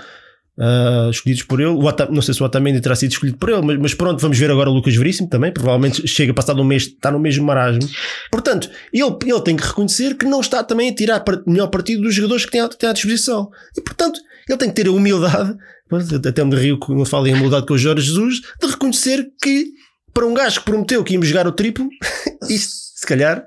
ah, 0.60 1.08
escolhidos 1.12 1.44
por 1.44 1.62
ele. 1.62 1.76
Não 2.10 2.24
sei 2.24 2.34
se 2.34 2.42
o 2.42 2.46
Otamendi 2.48 2.82
terá 2.82 2.96
sido 2.96 3.12
escolhido 3.12 3.38
por 3.38 3.50
ele, 3.50 3.62
mas, 3.62 3.78
mas 3.78 3.94
pronto, 3.94 4.20
vamos 4.20 4.40
ver 4.40 4.50
agora 4.50 4.72
o 4.72 4.74
Lucas 4.74 4.96
Veríssimo 4.96 5.30
também. 5.30 5.54
Provavelmente 5.54 6.08
chega 6.08 6.34
passado 6.34 6.60
um 6.60 6.66
mês, 6.66 6.88
está 6.88 7.12
no 7.12 7.20
mesmo 7.20 7.46
marasmo. 7.46 7.88
Portanto, 8.32 8.68
ele, 8.92 9.16
ele 9.24 9.42
tem 9.42 9.56
que 9.56 9.68
reconhecer 9.68 10.18
que 10.18 10.26
não 10.26 10.42
está 10.42 10.64
também 10.64 10.90
a 10.90 10.96
tirar 10.96 11.20
par- 11.20 11.44
melhor 11.46 11.68
partido 11.68 12.02
dos 12.02 12.16
jogadores 12.16 12.46
que 12.46 12.52
tem 12.52 12.62
à, 12.62 12.68
tem 12.68 12.90
à 12.90 12.94
disposição. 12.94 13.48
E 13.78 13.82
portanto, 13.82 14.20
ele 14.50 14.58
tem 14.58 14.70
que 14.70 14.76
ter 14.76 14.88
a 14.88 14.92
humildade, 14.92 15.56
até 16.28 16.44
me 16.44 16.56
rio 16.56 16.80
quando 16.80 16.98
eu 17.02 17.06
falo 17.06 17.28
em 17.28 17.36
humildade 17.36 17.68
com 17.68 17.76
o 17.76 17.78
Jorge 17.78 18.08
Jesus, 18.08 18.42
de 18.60 18.68
reconhecer 18.68 19.24
que 19.40 19.68
para 20.16 20.26
um 20.26 20.34
gajo 20.34 20.62
que 20.62 20.66
prometeu 20.66 21.04
que 21.04 21.14
íamos 21.14 21.28
jogar 21.28 21.46
o 21.46 21.52
triplo, 21.52 21.90
isto 22.50 22.74
se 22.96 23.06
calhar. 23.06 23.46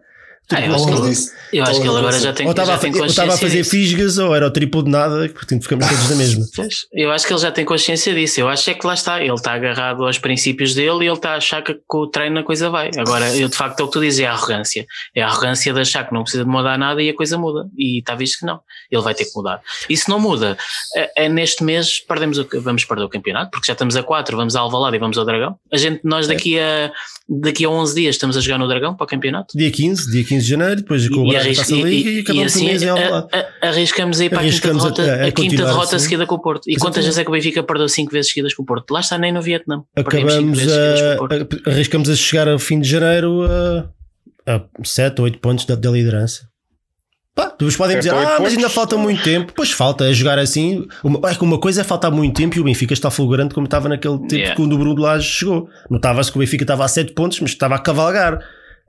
Ah, 0.50 0.60
eu 0.64 0.74
acho 0.74 0.86
que 0.86 0.92
ele-. 0.92 1.16
Eu 1.50 1.64
acho 1.64 1.80
que 1.80 1.86
ele 1.88 1.96
agora 1.96 2.18
já 2.18 2.32
tem, 2.32 2.46
ou 2.46 2.52
estava 2.52 2.68
já 2.68 2.74
a, 2.74 2.78
tem 2.78 2.92
fa- 2.92 2.98
ou 3.00 3.06
estava 3.06 3.28
a 3.28 3.30
consciência 3.32 3.48
fazer 3.48 3.62
disso. 3.62 3.70
fisgas 3.70 4.18
ou 4.18 4.34
era 4.34 4.46
o 4.46 4.50
triplo 4.50 4.82
de 4.82 4.90
nada, 4.90 5.28
portanto 5.28 5.62
ficamos 5.62 5.86
todos 5.86 6.10
na 6.10 6.16
mesma. 6.16 6.44
Eu 6.92 7.10
acho 7.10 7.26
que 7.26 7.32
ele 7.32 7.40
já 7.40 7.50
tem 7.52 7.64
consciência 7.64 8.14
disso. 8.14 8.40
Eu 8.40 8.48
acho 8.48 8.68
é 8.70 8.74
que 8.74 8.86
lá 8.86 8.94
está. 8.94 9.20
Ele 9.22 9.32
está 9.32 9.52
agarrado 9.52 10.04
aos 10.04 10.18
princípios 10.18 10.74
dele 10.74 11.04
e 11.04 11.06
ele 11.06 11.12
está 11.16 11.30
a 11.32 11.36
achar 11.36 11.62
que 11.62 11.76
com 11.86 11.98
o 11.98 12.06
treino 12.06 12.38
a 12.38 12.42
coisa 12.42 12.70
vai. 12.70 12.90
Agora, 12.96 13.34
eu 13.36 13.48
de 13.48 13.56
facto 13.56 13.80
é 13.80 13.82
o 13.82 13.86
que 13.86 13.92
tu 13.92 14.00
dizes, 14.00 14.20
é 14.20 14.26
a 14.26 14.32
arrogância. 14.32 14.86
É 15.14 15.22
a 15.22 15.26
arrogância 15.28 15.72
de 15.72 15.80
achar 15.80 16.06
que 16.06 16.12
não 16.14 16.22
precisa 16.22 16.44
de 16.44 16.50
mudar 16.50 16.78
nada 16.78 17.02
e 17.02 17.08
a 17.10 17.14
coisa 17.14 17.36
muda. 17.38 17.66
E 17.76 17.98
está 17.98 18.14
visto 18.14 18.38
que 18.40 18.46
não. 18.46 18.60
Ele 18.90 19.02
vai 19.02 19.14
ter 19.14 19.24
que 19.26 19.32
mudar. 19.36 19.60
E 19.88 19.96
se 19.96 20.08
não 20.08 20.18
muda, 20.18 20.56
é, 20.96 21.24
é 21.24 21.28
neste 21.28 21.62
mês 21.64 21.98
perdemos 22.00 22.38
o, 22.38 22.46
vamos 22.60 22.84
perder 22.84 23.04
o 23.04 23.08
campeonato, 23.08 23.50
porque 23.50 23.66
já 23.66 23.72
estamos 23.74 23.96
a 23.96 24.02
4, 24.02 24.36
vamos 24.36 24.56
ao 24.56 24.64
Alvalade 24.64 24.96
e 24.96 24.98
vamos 24.98 25.16
ao 25.18 25.24
Dragão. 25.24 25.56
A 25.72 25.76
gente, 25.76 26.00
nós 26.04 26.26
daqui 26.26 26.58
a 26.58 26.90
daqui 27.28 27.64
a 27.64 27.68
11 27.70 27.94
dias 27.94 28.14
estamos 28.14 28.36
a 28.36 28.40
jogar 28.40 28.58
no 28.58 28.66
Dragão 28.66 28.94
para 28.96 29.04
o 29.04 29.06
campeonato. 29.06 29.56
Dia 29.56 29.70
15, 29.70 30.10
dia 30.10 30.24
15 30.24 30.44
de 30.44 30.50
janeiro, 30.50 30.76
depois 30.76 31.08
com 31.08 31.20
o 31.20 31.28
Braga 31.28 31.54
Taça 31.54 31.74
Liga 31.74 32.10
e, 32.10 32.16
e 32.16 32.20
acabamos 32.20 32.52
assim, 32.54 32.64
o 32.64 32.68
mês 32.68 32.82
em 32.82 32.88
Alvalade. 32.88 33.26
Arriscamos 33.62 34.20
aí 34.20 34.30
para 34.30 34.38
Arriscamos 34.38 34.84
a 34.84 34.88
quinta 34.88 35.02
derrota, 35.02 35.22
a- 35.22 35.24
a 35.24 35.28
a, 35.28 35.32
quinta 35.32 35.56
derrota 35.64 35.96
assim. 35.96 36.04
seguida 36.04 36.26
com 36.26 36.34
o 36.34 36.40
Porto. 36.40 36.62
E 36.70 36.76
quantas 36.76 37.04
vezes 37.04 37.18
é 37.18 37.24
que 37.24 37.28
o 37.30 37.32
Benfica 37.32 37.62
perdeu 37.62 37.88
5 37.88 38.10
vezes 38.12 38.30
seguidas 38.30 38.54
com 38.54 38.62
o 38.62 38.66
Porto? 38.66 38.90
Lá 38.92 39.00
está 39.00 39.18
nem 39.18 39.32
no 39.32 39.42
Vietnã. 39.42 39.82
Acabamos 39.94 40.58
a- 40.68 41.70
arriscamos 41.70 42.08
a 42.08 42.16
chegar 42.16 42.48
ao 42.48 42.58
fim 42.58 42.80
de 42.80 42.88
janeiro 42.88 43.42
a, 43.42 43.88
a 44.54 44.64
7 44.84 45.20
ou 45.20 45.24
8 45.26 45.38
pontos 45.38 45.64
da, 45.66 45.74
da 45.74 45.90
liderança. 45.90 46.48
Pá, 47.38 47.52
depois 47.56 47.76
podem 47.76 48.02
Sete 48.02 48.08
dizer, 48.10 48.16
ah, 48.16 48.38
mas 48.40 48.52
ainda 48.52 48.68
falta 48.68 48.96
muito 48.96 49.22
tempo. 49.22 49.52
Pois 49.54 49.70
falta, 49.70 50.10
é 50.10 50.12
jogar 50.12 50.40
assim. 50.40 50.88
Uma, 51.04 51.30
é 51.30 51.34
que 51.36 51.44
uma 51.44 51.56
coisa 51.60 51.82
é 51.82 51.84
faltar 51.84 52.10
muito 52.10 52.34
tempo 52.34 52.56
e 52.56 52.60
o 52.60 52.64
Benfica 52.64 52.92
está 52.92 53.12
fulgurante 53.12 53.54
como 53.54 53.66
estava 53.66 53.88
naquele 53.88 54.18
tempo 54.18 54.34
Yeah. 54.38 54.56
quando 54.56 54.72
o 54.72 54.78
Bruno 54.78 55.00
Lage 55.00 55.28
chegou. 55.28 55.68
Notava-se 55.88 56.32
que 56.32 56.38
o 56.38 56.40
Benfica 56.40 56.64
estava 56.64 56.84
a 56.84 56.88
7 56.88 57.12
pontos, 57.12 57.38
mas 57.40 57.50
estava 57.50 57.76
a 57.76 57.78
cavalgar. 57.78 58.40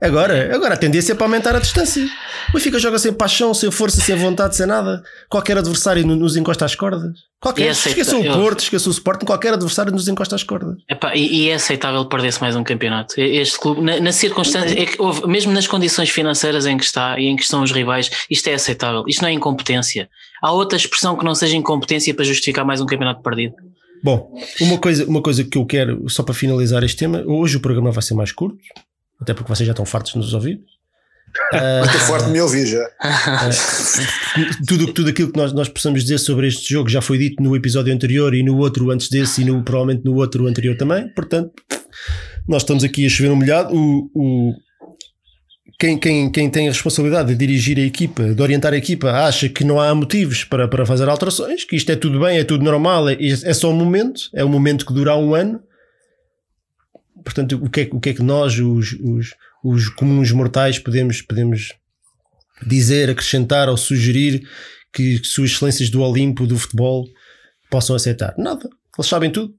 Agora, 0.02 0.54
agora 0.54 0.74
a 0.74 0.76
tendência 0.78 1.12
é 1.12 1.14
para 1.14 1.26
aumentar 1.26 1.54
a 1.54 1.58
distância. 1.58 2.08
O 2.48 2.52
Benfica 2.54 2.78
joga 2.78 2.98
sem 2.98 3.12
paixão, 3.12 3.52
sem 3.52 3.70
força, 3.70 4.00
sem 4.00 4.16
vontade, 4.16 4.56
sem 4.56 4.66
nada. 4.66 5.02
Qualquer 5.28 5.58
adversário 5.58 6.06
no- 6.06 6.16
nos 6.16 6.36
encosta 6.36 6.64
às 6.64 6.74
cordas. 6.74 7.10
Qualquer, 7.38 7.66
E 7.66 7.68
aceita- 7.68 8.00
esqueçam 8.00 8.20
o 8.20 8.24
Porto, 8.32 8.60
esqueçam 8.60 8.88
o 8.90 8.92
Sporting, 8.94 9.26
qualquer 9.26 9.52
adversário 9.52 9.92
nos 9.92 10.08
encosta 10.08 10.34
às 10.34 10.42
cordas. 10.42 10.76
Epá, 10.90 11.14
e, 11.14 11.42
e 11.44 11.48
é 11.50 11.54
aceitável 11.54 12.04
perder-se 12.06 12.40
mais 12.40 12.56
um 12.56 12.64
campeonato. 12.64 13.14
Este 13.20 13.58
clube, 13.58 13.82
na, 13.82 14.00
na 14.00 14.12
circunstância, 14.12 14.78
é 14.80 14.86
que 14.86 15.00
houve- 15.00 15.26
mesmo 15.26 15.52
nas 15.52 15.66
condições 15.66 16.08
financeiras 16.08 16.64
em 16.64 16.78
que 16.78 16.84
está 16.84 17.18
e 17.20 17.26
em 17.26 17.36
que 17.36 17.42
estão 17.42 17.62
os 17.62 17.70
rivais, 17.70 18.10
isto 18.30 18.48
é 18.48 18.54
aceitável. 18.54 19.04
Isto 19.06 19.20
não 19.22 19.28
é 19.28 19.32
incompetência. 19.32 20.08
Há 20.42 20.50
outra 20.52 20.78
expressão 20.78 21.14
que 21.16 21.24
não 21.24 21.34
seja 21.34 21.56
incompetência 21.56 22.14
para 22.14 22.24
justificar 22.24 22.64
mais 22.64 22.80
um 22.80 22.86
campeonato 22.86 23.22
perdido. 23.22 23.54
Bom, 24.02 24.32
uma 24.62 24.78
coisa, 24.78 25.04
uma 25.04 25.20
coisa 25.20 25.44
que 25.44 25.58
eu 25.58 25.66
quero, 25.66 26.08
só 26.08 26.22
para 26.22 26.32
finalizar 26.34 26.82
este 26.84 26.96
tema, 26.96 27.22
hoje 27.26 27.58
o 27.58 27.60
programa 27.60 27.90
vai 27.90 28.02
ser 28.02 28.14
mais 28.14 28.32
curto, 28.32 28.56
até 29.20 29.34
porque 29.34 29.48
vocês 29.48 29.66
já 29.66 29.72
estão 29.72 29.84
fartos 29.86 30.12
de 30.12 30.18
nos 30.18 30.34
ouvir. 30.34 30.60
Ah, 31.54 31.82
Estou 31.86 32.00
forte 32.00 32.24
de 32.26 32.32
me 32.32 32.40
ouvir 32.40 32.66
já. 32.66 32.84
tudo, 34.66 34.92
tudo 34.92 35.10
aquilo 35.10 35.30
que 35.30 35.38
nós, 35.38 35.52
nós 35.52 35.68
possamos 35.68 36.02
dizer 36.02 36.18
sobre 36.18 36.48
este 36.48 36.72
jogo 36.72 36.88
já 36.88 37.00
foi 37.00 37.18
dito 37.18 37.40
no 37.40 37.54
episódio 37.54 37.94
anterior 37.94 38.34
e 38.34 38.42
no 38.42 38.56
outro 38.58 38.90
antes 38.90 39.08
desse 39.08 39.42
e 39.42 39.44
no, 39.44 39.62
provavelmente 39.62 40.04
no 40.04 40.14
outro 40.16 40.46
anterior 40.48 40.76
também. 40.76 41.08
Portanto, 41.14 41.52
nós 42.48 42.62
estamos 42.62 42.82
aqui 42.82 43.06
a 43.06 43.08
chover 43.08 43.30
um 43.30 43.36
molhado. 43.36 43.72
O, 43.72 44.10
o- 44.14 44.54
quem, 45.78 45.96
quem, 45.98 46.30
quem 46.30 46.50
tem 46.50 46.68
a 46.68 46.72
responsabilidade 46.72 47.28
de 47.28 47.36
dirigir 47.36 47.78
a 47.78 47.82
equipa, 47.82 48.34
de 48.34 48.42
orientar 48.42 48.72
a 48.74 48.76
equipa, 48.76 49.10
acha 49.10 49.48
que 49.48 49.62
não 49.64 49.80
há 49.80 49.94
motivos 49.94 50.42
para, 50.44 50.66
para 50.68 50.84
fazer 50.84 51.08
alterações, 51.08 51.64
que 51.64 51.74
isto 51.76 51.90
é 51.90 51.96
tudo 51.96 52.18
bem, 52.20 52.38
é 52.38 52.44
tudo 52.44 52.64
normal, 52.64 53.08
é, 53.08 53.16
é 53.20 53.54
só 53.54 53.70
um 53.70 53.74
momento, 53.76 54.22
é 54.34 54.44
um 54.44 54.48
momento 54.48 54.84
que 54.84 54.92
dura 54.92 55.16
um 55.16 55.34
ano. 55.34 55.60
Portanto, 57.24 57.56
o 57.62 57.68
que 57.70 57.80
é, 57.80 57.84
que- 57.86 57.96
o 57.96 58.00
que, 58.00 58.10
é 58.10 58.14
que 58.14 58.22
nós, 58.22 58.58
os, 58.58 58.92
os, 59.00 59.34
os 59.64 59.88
comuns 59.90 60.30
mortais, 60.32 60.78
podemos, 60.78 61.20
podemos 61.22 61.72
dizer, 62.66 63.10
acrescentar 63.10 63.68
ou 63.68 63.76
sugerir 63.76 64.46
que, 64.92 65.18
que 65.20 65.26
suas 65.26 65.50
excelências 65.50 65.90
do 65.90 66.02
Olimpo, 66.02 66.46
do 66.46 66.58
futebol, 66.58 67.06
possam 67.70 67.94
aceitar? 67.96 68.34
Nada. 68.36 68.68
Eles 68.98 69.08
sabem 69.08 69.30
tudo. 69.30 69.54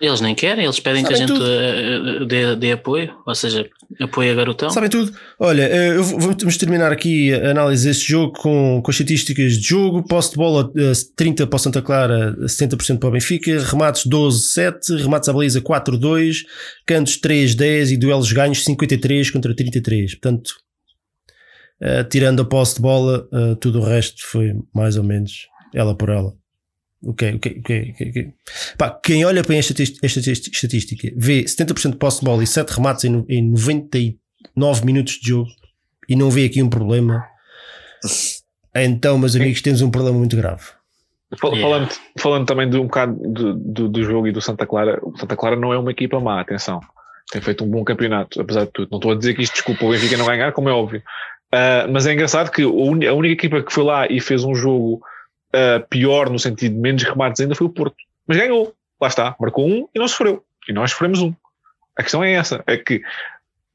Eles 0.00 0.20
nem 0.22 0.34
querem, 0.34 0.64
eles 0.64 0.80
pedem 0.80 1.04
que 1.04 1.12
a 1.12 1.16
Sabem 1.16 1.28
gente 1.36 1.42
eh, 1.46 2.22
eh, 2.22 2.24
dê, 2.24 2.56
dê 2.56 2.72
apoio, 2.72 3.12
ou 3.26 3.34
seja, 3.34 3.68
apoio 4.00 4.32
a 4.32 4.34
garotão. 4.34 4.70
Sabem 4.70 4.88
tudo. 4.88 5.12
Olha, 5.38 5.62
eh, 5.64 5.96
eu 5.96 6.02
vou- 6.02 6.18
vamos 6.38 6.56
terminar 6.56 6.90
aqui 6.90 7.34
a 7.34 7.50
análise 7.50 7.86
deste 7.86 8.08
jogo 8.08 8.32
com, 8.32 8.80
com 8.82 8.90
as 8.90 8.94
estatísticas 8.94 9.58
de 9.58 9.68
jogo. 9.68 10.02
Posse 10.02 10.30
de 10.30 10.36
bola 10.36 10.72
eh, 10.74 10.92
30 11.14 11.46
para 11.46 11.56
o 11.56 11.58
Santa 11.58 11.82
Clara, 11.82 12.34
70% 12.46 12.98
para 12.98 13.08
o 13.10 13.12
Benfica. 13.12 13.58
Remates 13.62 14.06
12-7. 14.06 14.96
Remates 15.02 15.28
à 15.28 15.32
baliza 15.34 15.60
4-2. 15.60 16.44
Cantos 16.86 17.18
3-10 17.20 17.90
e 17.92 17.96
duelos 17.98 18.32
ganhos 18.32 18.64
53 18.64 19.30
contra 19.30 19.54
33. 19.54 20.12
Portanto, 20.14 20.50
eh, 21.82 22.04
tirando 22.04 22.40
a 22.40 22.44
posse 22.46 22.76
de 22.76 22.80
bola, 22.80 23.28
eh, 23.32 23.54
tudo 23.60 23.80
o 23.80 23.84
resto 23.84 24.22
foi 24.26 24.52
mais 24.74 24.96
ou 24.96 25.04
menos 25.04 25.46
ela 25.74 25.94
por 25.94 26.08
ela. 26.08 26.32
O 27.02 27.14
que, 27.14 27.24
é- 27.24 27.34
o 27.34 27.38
que, 27.38 27.48
o 27.48 27.62
que, 27.62 27.80
o 27.80 27.94
que, 27.94 28.04
o 28.04 28.12
que- 28.12 28.32
Pá, 28.76 28.90
quem 28.90 29.24
olha 29.24 29.42
para 29.42 29.54
esta, 29.56 29.72
esta 29.82 30.20
estatística 30.30 31.08
vê 31.16 31.44
70% 31.44 31.92
de 31.92 31.96
posse 31.96 32.20
de 32.20 32.26
bola 32.26 32.42
e 32.42 32.46
7 32.46 32.70
remates 32.70 33.04
em, 33.04 33.08
no- 33.08 33.26
em 33.28 33.42
99 33.50 34.84
minutos 34.84 35.14
de 35.14 35.28
jogo 35.28 35.48
e 36.08 36.14
não 36.16 36.30
vê 36.30 36.44
aqui 36.44 36.62
um 36.62 36.68
problema, 36.68 37.24
então, 38.74 39.18
meus 39.18 39.34
amigos, 39.36 39.60
temos 39.62 39.80
um 39.82 39.90
problema 39.90 40.18
muito 40.18 40.36
grave. 40.36 40.62
Fal- 41.38 41.54
Yeah. 41.54 41.62
Falando, 41.62 41.90
falando 42.18 42.46
também 42.46 42.68
de 42.68 42.76
um 42.76 42.84
bocado 42.84 43.14
do, 43.32 43.54
do, 43.54 43.88
do 43.88 44.02
jogo 44.02 44.26
e 44.26 44.32
do 44.32 44.40
Santa 44.40 44.66
Clara, 44.66 44.98
o 45.02 45.16
Santa 45.16 45.36
Clara 45.36 45.56
não 45.56 45.72
é 45.72 45.78
uma 45.78 45.90
equipa 45.92 46.18
má, 46.20 46.40
atenção. 46.40 46.80
Tem 47.30 47.40
feito 47.40 47.62
um 47.64 47.68
bom 47.70 47.84
campeonato, 47.84 48.40
apesar 48.40 48.64
de 48.64 48.72
tudo. 48.72 48.88
Não 48.90 48.98
estou 48.98 49.12
a 49.12 49.14
dizer 49.14 49.34
que 49.34 49.42
isto 49.42 49.52
desculpa 49.54 49.84
o 49.84 49.90
Benfica 49.90 50.16
não 50.16 50.26
ganhar, 50.26 50.52
como 50.52 50.68
é 50.68 50.72
óbvio. 50.72 51.00
Ah, 51.52 51.86
mas 51.88 52.04
é 52.06 52.12
engraçado 52.12 52.50
que 52.50 52.62
a 52.62 52.68
única 53.14 53.32
equipa 53.32 53.62
que 53.62 53.72
foi 53.72 53.84
lá 53.84 54.06
e 54.10 54.20
fez 54.20 54.42
um 54.42 54.54
jogo 54.54 55.00
ah, 55.54 55.82
pior, 55.88 56.30
no 56.30 56.38
sentido 56.38 56.74
de 56.74 56.80
menos 56.80 57.02
remates 57.02 57.40
ainda, 57.40 57.54
foi 57.54 57.66
o 57.66 57.70
Porto. 57.70 57.96
Mas 58.26 58.36
ganhou. 58.36 58.74
Lá 59.00 59.08
está. 59.08 59.34
Marcou 59.40 59.66
um 59.66 59.88
e 59.94 59.98
não 59.98 60.06
sofreu. 60.08 60.44
E 60.68 60.72
nós 60.72 60.90
sofremos 60.90 61.20
um. 61.20 61.32
A 61.98 62.02
questão 62.02 62.22
é 62.22 62.32
essa. 62.32 62.62
É 62.66 62.76
que 62.76 63.00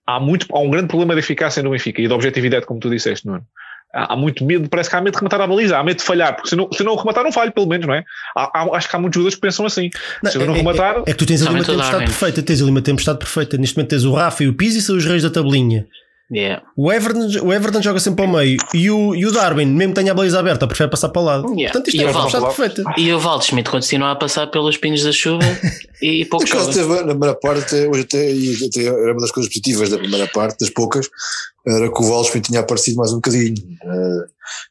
há, 0.05 0.19
muito, 0.19 0.45
há 0.55 0.59
um 0.59 0.69
grande 0.69 0.87
problema 0.87 1.13
de 1.13 1.19
eficácia 1.19 1.61
no 1.63 1.71
Benfica 1.71 2.01
e 2.01 2.07
de 2.07 2.13
objetividade, 2.13 2.65
como 2.65 2.79
tu 2.79 2.89
disseste, 2.89 3.25
Nuno. 3.27 3.45
Há, 3.93 4.13
há 4.13 4.15
muito 4.15 4.43
medo, 4.45 4.67
parece 4.69 4.89
que 4.89 4.95
há 4.95 5.01
medo 5.01 5.13
de 5.13 5.19
rematar 5.19 5.41
a 5.41 5.47
baliza, 5.47 5.77
há 5.77 5.83
medo 5.83 5.97
de 5.97 6.03
falhar, 6.03 6.35
porque 6.35 6.49
se 6.49 6.55
não, 6.55 6.69
se 6.71 6.83
não 6.83 6.95
rematar, 6.95 7.23
não 7.23 7.31
falho, 7.31 7.51
pelo 7.51 7.65
menos, 7.67 7.87
não 7.87 7.93
é? 7.93 8.03
Há- 8.35 8.51
há- 8.61 8.77
acho 8.77 8.89
que 8.89 8.95
há 8.95 8.99
muitos 8.99 9.15
jogadores 9.15 9.35
que 9.35 9.41
pensam 9.41 9.65
assim. 9.65 9.89
Não, 10.21 10.31
se 10.31 10.37
eu 10.37 10.45
não 10.45 10.53
é, 10.53 10.57
rematar, 10.57 10.97
é- 10.97 11.01
é 11.01 11.03
que 11.05 11.15
tu 11.15 11.25
tens 11.25 11.41
ali 11.41 11.55
uma 11.55 11.63
tempestade 11.65 12.03
perfeita. 12.05 12.43
Tens 12.43 12.61
ali 12.61 12.71
uma 12.71 12.81
tempestade 12.81 13.19
perfeita. 13.19 13.57
Neste 13.57 13.75
momento 13.77 13.89
tens 13.89 14.03
o 14.03 14.13
Rafa 14.13 14.43
e 14.43 14.47
o 14.47 14.53
Pizzi, 14.53 14.81
são 14.81 14.95
os 14.95 15.05
reis 15.05 15.23
da 15.23 15.29
tabelinha. 15.29 15.87
Yeah. 16.31 16.65
O 16.75 16.91
Everton, 16.91 17.27
o 17.45 17.53
Everton 17.53 17.81
joga 17.83 17.99
sempre 17.99 18.25
ao 18.25 18.31
meio 18.31 18.57
e 18.73 18.89
o, 18.89 19.13
e 19.13 19.25
o 19.27 19.31
Darwin, 19.31 19.65
mesmo 19.65 19.93
que 19.93 19.99
tenha 19.99 20.11
a 20.11 20.15
baliza 20.15 20.39
aberta, 20.39 20.65
prefere 20.67 20.89
passar 20.89 21.09
para 21.09 21.21
o 21.21 21.25
lado. 21.25 21.53
Yeah. 21.53 21.71
Portanto, 21.71 21.87
isto 21.87 22.01
E 22.01 22.03
é 22.03 22.07
o 22.07 22.11
uma 22.11 22.41
perfeita. 22.47 22.83
E 22.97 23.13
o 23.13 23.19
Waldschmidt 23.19 23.69
continua 23.69 24.11
a 24.11 24.15
passar 24.15 24.47
pelos 24.47 24.75
pinos 24.75 25.03
da 25.03 25.11
chuva 25.11 25.43
e 26.01 26.25
pouco 26.29 26.45
Por 26.45 26.51
acaso 26.55 26.71
joga. 26.71 26.95
teve 26.95 27.05
na 27.05 27.11
primeira 27.11 27.35
parte, 27.35 27.75
hoje 27.75 28.01
até, 28.01 28.31
até 28.67 28.85
era 28.85 29.11
uma 29.11 29.21
das 29.21 29.31
coisas 29.31 29.51
positivas 29.51 29.89
da 29.89 29.97
primeira 29.99 30.27
parte, 30.27 30.57
das 30.59 30.71
poucas, 30.71 31.07
era 31.67 31.91
que 31.91 32.01
o 32.03 32.09
Waldschmidt 32.09 32.49
tinha 32.49 32.61
aparecido 32.61 32.97
mais 32.97 33.11
um 33.11 33.15
bocadinho. 33.15 33.55
Eh, 33.83 34.25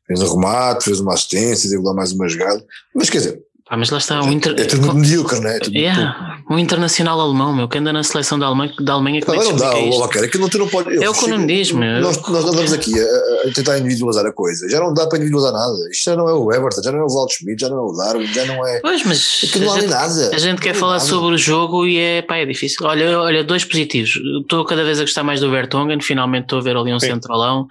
fez 0.07 0.21
um 0.23 0.35
remate, 0.35 0.85
fez 0.85 1.01
uma 1.01 1.15
assistência, 1.15 1.71
deu 1.71 1.83
lá 1.83 1.95
mais 1.95 2.13
uma 2.13 2.29
jogada. 2.29 2.65
Mas 2.95 3.11
quer 3.11 3.19
dizer, 3.19 3.41
Pá, 3.69 3.79
mas 3.79 3.89
lá 3.89 3.97
está 3.97 4.23
um, 4.23 4.31
inter... 4.31 4.55
é 4.59 4.65
tudo 4.67 4.95
medíocre, 4.95 5.41
não 5.41 5.49
é? 5.49 5.57
É 5.57 5.59
tudo 5.59 5.75
yeah, 5.75 6.43
um 6.51 6.59
internacional 6.59 7.19
alemão, 7.19 7.55
meu, 7.55 7.67
que 7.67 7.79
anda 7.79 7.95
na 7.95 8.03
seleção 8.03 8.39
da 8.39 8.45
Alemanha, 8.45 8.75
da 8.79 8.93
Alemanha 8.93 9.19
é 9.19 9.21
que 9.23 9.27
não 9.29 9.57
dá, 9.57 9.79
isto? 9.81 10.03
Albuquerque, 10.03 10.37
não, 10.37 10.49
tu 10.51 10.59
não 10.59 10.69
pode. 10.69 11.03
É 11.03 11.09
o 11.09 11.15
que 11.15 11.25
o 11.25 11.29
Nuno 11.29 11.47
diz, 11.47 11.73
meu. 11.73 12.01
Nós, 12.03 12.21
nós 12.29 12.45
andamos 12.45 12.75
aqui 12.75 12.93
a, 13.01 13.49
a 13.49 13.53
tentar 13.55 13.79
individualizar 13.79 14.27
a 14.27 14.33
coisa. 14.33 14.69
Já 14.69 14.81
não 14.81 14.93
dá 14.93 15.07
para 15.07 15.17
individualizar 15.17 15.53
nada. 15.55 15.89
Isto 15.91 16.11
já 16.11 16.15
não 16.17 16.29
é 16.29 16.35
o 16.35 16.53
Everton, 16.53 16.83
já 16.83 16.93
não 16.93 16.99
é 16.99 17.05
o 17.05 17.07
Waldschmidt, 17.09 17.61
já 17.63 17.71
não 17.71 17.79
é 17.79 17.81
o 17.81 17.93
Darwin, 17.93 18.27
já 18.27 18.45
não 18.45 18.67
é. 18.67 18.81
Pois, 18.81 19.03
mas 19.05 19.55
não 19.59 19.73
há 19.73 19.77
a 19.77 19.81
gente, 19.81 19.91
nada. 19.91 20.31
a 20.35 20.39
gente 20.39 20.61
quer 20.61 20.71
Não 20.71 20.77
há 20.77 20.81
falar 20.81 20.97
nada. 20.99 21.05
sobre 21.09 21.35
o 21.35 21.39
jogo 21.39 21.87
e 21.87 21.97
é, 21.99 22.21
pá, 22.21 22.37
é 22.37 22.45
difícil. 22.45 22.87
Olha, 22.87 23.19
olha, 23.19 23.43
dois 23.43 23.65
positivos. 23.65 24.21
Estou 24.43 24.67
cada 24.67 24.85
vez 24.85 24.99
a 24.99 25.03
gostar 25.03 25.23
mais 25.25 25.41
do 25.41 25.51
Vertonghen, 25.51 26.03
finalmente 26.03 26.45
estou 26.45 26.59
a 26.59 26.63
ver 26.63 26.77
ali 26.77 26.93
um 26.93 27.01
Sim. 27.01 27.07
centralão 27.07 27.67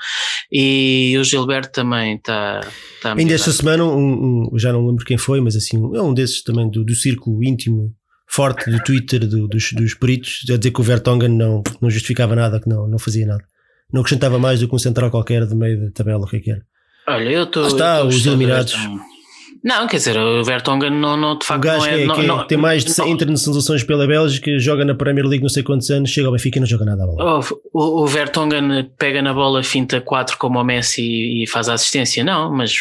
e 0.52 1.16
o 1.20 1.24
Gilberto 1.24 1.72
também 1.72 2.16
está. 2.16 2.62
Tá 3.02 3.12
a 3.12 3.16
Ainda 3.16 3.34
esta 3.34 3.52
semana, 3.52 3.84
um, 3.84 4.50
um- 4.54 4.58
já 4.58 4.72
não 4.72 4.88
lembro 4.88 5.06
quem 5.06 5.18
foi, 5.18 5.42
mas 5.42 5.56
assim, 5.56 5.78
é 5.96 6.02
um 6.02 6.14
desses 6.14 6.42
também 6.44 6.70
do, 6.70 6.84
do 6.84 6.96
círculo 6.96 7.44
íntimo 7.44 7.94
forte 8.28 8.70
do 8.72 8.82
Twitter 8.84 9.28
do- 9.28 9.48
dos, 9.48 9.72
dos 9.74 9.94
peritos, 9.94 10.42
a 10.50 10.58
dizer 10.58 10.72
que 10.72 10.80
o 10.82 10.84
Vertonghen 10.84 11.30
não, 11.30 11.62
não 11.82 11.90
justificava 11.90 12.36
nada, 12.36 12.60
que 12.60 12.68
não, 12.70 12.88
não 12.88 12.98
fazia 13.00 13.26
nada. 13.28 13.44
Não 13.92 14.02
acrescentava 14.02 14.40
mais 14.40 14.60
do 14.60 14.68
que 14.68 14.76
um 14.76 14.80
central 14.80 15.12
qualquer 15.12 15.46
do 15.46 15.56
meio 15.56 15.80
da 15.86 15.92
tabela, 15.92 16.26
o 16.26 16.28
que 16.28 16.38
é 16.38 16.40
que 16.40 16.52
era. 16.52 16.62
Olha, 17.08 17.30
eu 17.30 17.44
estou. 17.44 17.64
Lá 17.64 17.68
está, 17.70 18.04
os 18.04 18.26
eliminados. 18.26 18.74
Não, 19.64 19.88
quer 19.88 19.98
dizer, 19.98 20.18
o 20.18 20.44
Vertonghen 20.44 20.90
não, 20.92 21.16
não 21.16 21.38
de 21.38 21.44
O 21.44 21.48
facto 21.48 21.62
gajo 21.64 21.80
não 21.80 21.84
que, 21.86 21.90
é. 21.90 22.04
é- 22.04 22.06
não- 22.06 22.16
que 22.16 22.22
é- 22.22 22.26
não- 22.28 22.48
tem 22.48 22.58
mais 22.58 22.84
de 22.84 22.92
100 22.92 23.06
não- 23.06 23.14
internacionalizações 23.14 23.84
pela 23.84 24.06
Bélgica, 24.06 24.60
joga 24.60 24.84
na 24.84 24.94
Premier 24.94 25.26
League 25.26 25.42
não 25.42 25.50
sei 25.50 25.64
quantos 25.64 25.90
anos, 25.90 26.10
chega 26.10 26.28
ao 26.28 26.34
Benfica 26.34 26.58
e 26.58 26.62
não 26.62 26.68
joga 26.68 26.84
nada. 26.84 27.06
Oh, 27.08 27.42
o, 27.74 28.04
o 28.04 28.08
Vertonghen 28.08 28.90
pega 28.98 29.22
na 29.22 29.34
bola, 29.34 29.64
finta 29.64 30.02
4 30.02 30.38
como 30.38 30.60
o 30.60 30.64
Messi 30.66 31.02
e, 31.02 31.44
e 31.44 31.48
faz 31.48 31.70
a 31.70 31.74
assistência, 31.76 32.24
não, 32.24 32.52
mas 32.52 32.74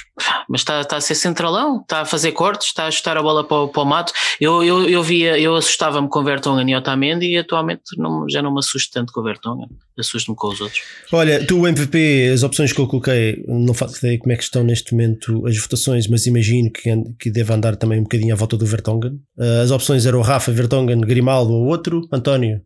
mas 0.48 0.60
está 0.62 0.80
está 0.80 0.96
a 0.96 1.00
ser 1.00 1.14
centralão, 1.14 1.80
está 1.80 2.00
a 2.00 2.04
fazer 2.04 2.32
cortes, 2.32 2.66
está 2.68 2.84
a 2.84 2.86
ajustar 2.88 3.16
a 3.16 3.22
bola 3.22 3.44
para, 3.44 3.58
o- 3.58 3.68
para 3.68 3.82
o 3.82 3.84
mato. 3.86 4.12
Eu, 4.40 4.64
eu, 4.64 4.88
eu 4.88 5.02
via, 5.02 5.38
eu 5.38 5.54
assustava-me 5.54 6.08
com 6.08 6.18
o 6.18 6.24
Vertonghen 6.24 6.68
e 6.68 6.74
Otamendi 6.76 7.26
e 7.26 7.38
atualmente 7.38 7.82
não, 7.96 8.26
já 8.28 8.42
não 8.42 8.52
me 8.52 8.58
assusto 8.58 8.90
tanto 8.92 9.12
com 9.12 9.20
o 9.20 9.22
Vertonghen, 9.22 9.68
assusto-me 9.98 10.36
com 10.36 10.48
os 10.48 10.60
outros. 10.60 10.80
Olha, 11.12 11.46
tu, 11.46 11.60
o 11.60 11.66
MVP, 11.68 12.30
as 12.34 12.42
opções 12.42 12.72
que 12.72 12.80
eu 12.80 12.86
coloquei, 12.88 13.44
não 13.46 13.72
faço 13.72 13.98
ideia 13.98 14.18
como 14.18 14.32
é 14.32 14.36
que 14.36 14.42
estão 14.42 14.64
neste 14.64 14.92
momento 14.92 15.46
as 15.46 15.56
votações, 15.58 16.08
mas 16.08 16.26
imagino 16.26 16.71
que, 16.72 16.90
and- 16.90 17.14
que 17.18 17.30
deve 17.30 17.52
andar 17.52 17.76
também 17.76 18.00
um 18.00 18.04
bocadinho 18.04 18.34
à 18.34 18.36
volta 18.36 18.56
do 18.56 18.66
Vertonghen. 18.66 19.22
Uh, 19.36 19.62
as 19.62 19.70
opções 19.70 20.06
eram 20.06 20.18
o 20.18 20.22
Rafa, 20.22 20.50
Vertonghen, 20.52 21.00
Grimaldo 21.00 21.52
ou 21.52 21.66
outro. 21.66 22.08
António, 22.12 22.64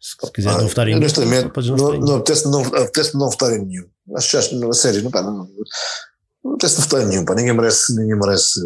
se 0.00 0.16
quiser 0.32 0.50
Ah, 0.50 0.58
não 0.58 0.66
votar 0.68 0.86
em 0.88 0.90
nenhum, 0.90 1.00
honestamente, 1.02 1.50
não, 1.56 1.62
não 1.62 1.76
votar 1.76 1.94
em 1.94 1.98
não, 1.98 2.06
nenhum. 2.06 2.16
apetece 2.16 2.44
não, 2.50 2.60
apetece 2.62 3.14
não 3.16 3.30
votar 3.30 3.52
em 3.52 3.64
nenhum. 3.66 3.88
Acho, 4.16 4.38
acho 4.38 4.54
não, 4.58 4.70
a 4.70 4.72
sério, 4.72 5.02
não, 5.02 5.10
pá, 5.10 5.22
não, 5.22 5.48
não 6.44 6.52
apetece 6.54 6.74
não 6.76 6.82
votar 6.84 7.02
em 7.02 7.06
nenhum, 7.08 7.24
pá, 7.24 7.34
ninguém 7.34 7.52
merece, 7.54 7.94
ninguém 7.96 8.18
merece, 8.18 8.60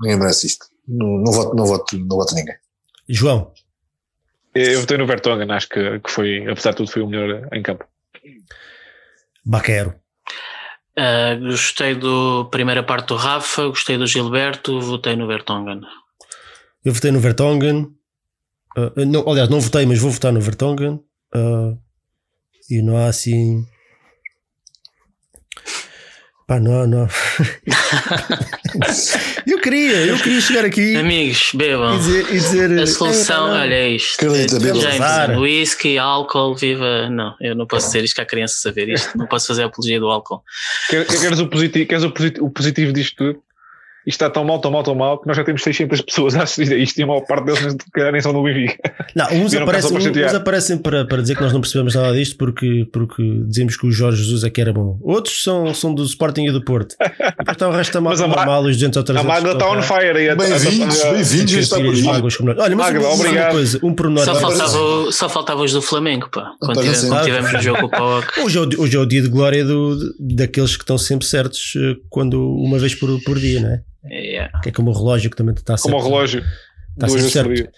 ninguém 0.00 0.18
merece 0.18 0.46
isto. 0.46 0.66
Não, 0.88 1.06
não 1.18 1.32
voto, 1.32 1.54
não 1.54 1.66
voto, 1.66 1.98
não 1.98 2.16
voto 2.16 2.32
em 2.32 2.36
ninguém. 2.36 2.54
João, 3.08 3.52
Eu 4.54 4.80
votei 4.80 4.96
no 4.96 5.06
Vertonghen, 5.06 5.50
acho 5.50 5.68
que, 5.68 6.00
que 6.00 6.10
foi, 6.10 6.48
apesar 6.50 6.70
de 6.70 6.78
tudo, 6.78 6.90
foi 6.90 7.02
o 7.02 7.06
melhor 7.08 7.48
em 7.52 7.62
campo. 7.62 7.84
Baquero. 9.44 9.94
Uh, 10.98 11.40
gostei 11.48 11.94
da 11.94 12.44
primeira 12.50 12.82
parte 12.82 13.08
do 13.08 13.16
Rafa, 13.16 13.68
gostei 13.68 13.96
do 13.96 14.06
Gilberto, 14.06 14.78
votei 14.80 15.16
no 15.16 15.26
Vertonghen. 15.26 15.80
Eu 16.84 16.92
votei 16.92 17.10
no 17.10 17.20
Vertonghen. 17.20 17.88
Uh, 18.76 19.06
não, 19.06 19.28
aliás, 19.28 19.48
não 19.48 19.60
votei, 19.60 19.86
mas 19.86 19.98
vou 19.98 20.10
votar 20.10 20.32
no 20.32 20.40
Vertonghen. 20.40 21.00
Uh, 21.34 21.78
e 22.68 22.82
não 22.82 22.96
há 22.96 23.06
assim. 23.06 23.66
Pá, 26.52 26.60
não, 26.60 26.86
não. 26.86 27.08
eu 29.46 29.58
queria, 29.58 30.04
eu 30.04 30.18
queria 30.18 30.40
chegar 30.42 30.66
aqui. 30.66 30.94
Amigos, 30.96 31.48
bebam. 31.54 31.94
E 31.94 31.98
dizer, 31.98 32.26
e 32.28 32.32
dizer 32.32 32.78
a 32.78 32.86
solução, 32.86 33.56
é, 33.56 33.60
olha 33.62 33.74
é 33.74 33.88
isto. 33.88 34.18
Carlita, 34.18 34.60
James, 34.60 35.38
whisky, 35.38 35.96
álcool, 35.96 36.54
viva. 36.54 37.08
Não, 37.08 37.34
eu 37.40 37.54
não 37.56 37.66
posso 37.66 37.86
dizer 37.86 38.04
isto 38.04 38.16
que 38.16 38.20
a 38.20 38.26
criança 38.26 38.56
saber 38.60 38.90
isto. 38.90 39.16
Não 39.16 39.26
posso 39.26 39.46
fazer 39.46 39.62
a 39.62 39.66
apologia 39.66 39.98
do 39.98 40.10
álcool. 40.10 40.42
Queres 40.90 41.38
o 41.38 41.46
positivo, 41.46 41.88
queres 41.88 42.04
o 42.04 42.10
positivo, 42.10 42.44
o 42.44 42.50
positivo 42.50 42.92
disto 42.92 43.16
tudo? 43.16 43.42
Isto 44.06 44.16
está 44.16 44.30
tão 44.30 44.44
mal, 44.44 44.60
tão 44.60 44.70
mal, 44.70 44.82
tão 44.82 44.94
mal, 44.94 45.18
que 45.20 45.28
nós 45.28 45.36
já 45.36 45.44
temos 45.44 45.62
600 45.62 46.00
pessoas 46.00 46.34
a 46.34 46.42
assistir 46.42 46.74
a 46.74 46.76
isto 46.76 46.98
e 46.98 47.02
a 47.04 47.06
maior 47.06 47.20
parte 47.20 47.44
deles 47.44 47.76
nem 48.12 48.20
são 48.20 48.32
do 48.32 48.42
Benfica. 48.42 48.92
Não, 49.14 49.26
uns, 49.32 49.54
aparecem, 49.54 49.96
uns, 49.96 50.06
uns 50.06 50.34
aparecem 50.34 50.78
para, 50.78 51.04
para 51.04 51.22
dizer 51.22 51.36
que 51.36 51.42
nós 51.42 51.52
não 51.52 51.60
percebemos 51.60 51.94
nada 51.94 52.12
disto 52.12 52.36
porque, 52.36 52.88
porque 52.92 53.22
dizemos 53.46 53.76
que 53.76 53.86
o 53.86 53.92
Jorge 53.92 54.22
Jesus 54.22 54.42
é 54.42 54.50
que 54.50 54.60
era 54.60 54.72
bom. 54.72 54.98
Outros 55.02 55.44
são, 55.44 55.72
são 55.72 55.94
do 55.94 56.02
Sporting 56.04 56.46
e 56.46 56.50
do 56.50 56.64
Porto. 56.64 56.96
E 57.00 57.04
depois 57.06 57.52
está 57.52 57.68
o 57.68 57.72
resto 57.72 57.92
da 57.92 58.00
malta 58.00 58.26
normal, 58.26 58.62
os 58.64 58.76
200 58.76 58.96
ou 58.96 59.04
300. 59.04 59.30
A 59.30 59.34
Magda 59.34 59.52
está 59.52 59.70
on 59.70 59.82
fire. 59.82 60.34
Bem-vindos, 60.34 61.02
bem-vindos. 61.02 61.52
Está 61.52 61.76
por 61.76 61.94
aí. 61.94 62.06
Olha, 62.06 62.76
mas 62.76 62.92
Magda, 62.92 63.08
obrigado. 63.08 63.44
Uma 63.44 63.52
coisa, 63.52 63.80
um 63.82 63.94
pormenor. 63.94 64.24
Só 64.24 64.34
faltava, 64.34 65.12
só 65.12 65.28
faltava 65.28 65.62
os 65.62 65.72
do 65.72 65.82
Flamengo, 65.82 66.28
pá. 66.28 66.52
Quando 66.60 66.80
tivemos, 66.80 67.04
quando 67.04 67.24
tivemos 67.24 67.52
o 67.52 67.62
jogo 67.62 67.80
com 67.80 67.86
o 67.86 67.90
PAOC. 67.90 68.40
Hoje, 68.40 68.58
é 68.58 68.80
hoje 68.80 68.96
é 68.96 69.00
o 69.00 69.06
dia 69.06 69.22
de 69.22 69.28
glória 69.28 69.64
do, 69.64 69.96
daqueles 70.18 70.76
que 70.76 70.82
estão 70.82 70.98
sempre 70.98 71.26
certos 71.26 71.74
eh, 71.76 71.96
quando, 72.10 72.52
uma 72.56 72.78
vez 72.78 72.94
por, 72.94 73.22
por 73.22 73.38
dia, 73.38 73.60
não 73.60 73.68
é? 73.68 73.82
Yeah. 74.04 74.60
Que 74.60 74.70
é 74.70 74.72
como 74.72 74.90
o 74.90 74.94
relógio 74.94 75.30
que 75.30 75.36
também 75.36 75.54
está 75.54 75.76
Como 75.78 75.96
o 75.96 76.02
relógio. 76.02 76.44
Está 76.94 77.08
sempre 77.08 77.30
certo. 77.30 77.70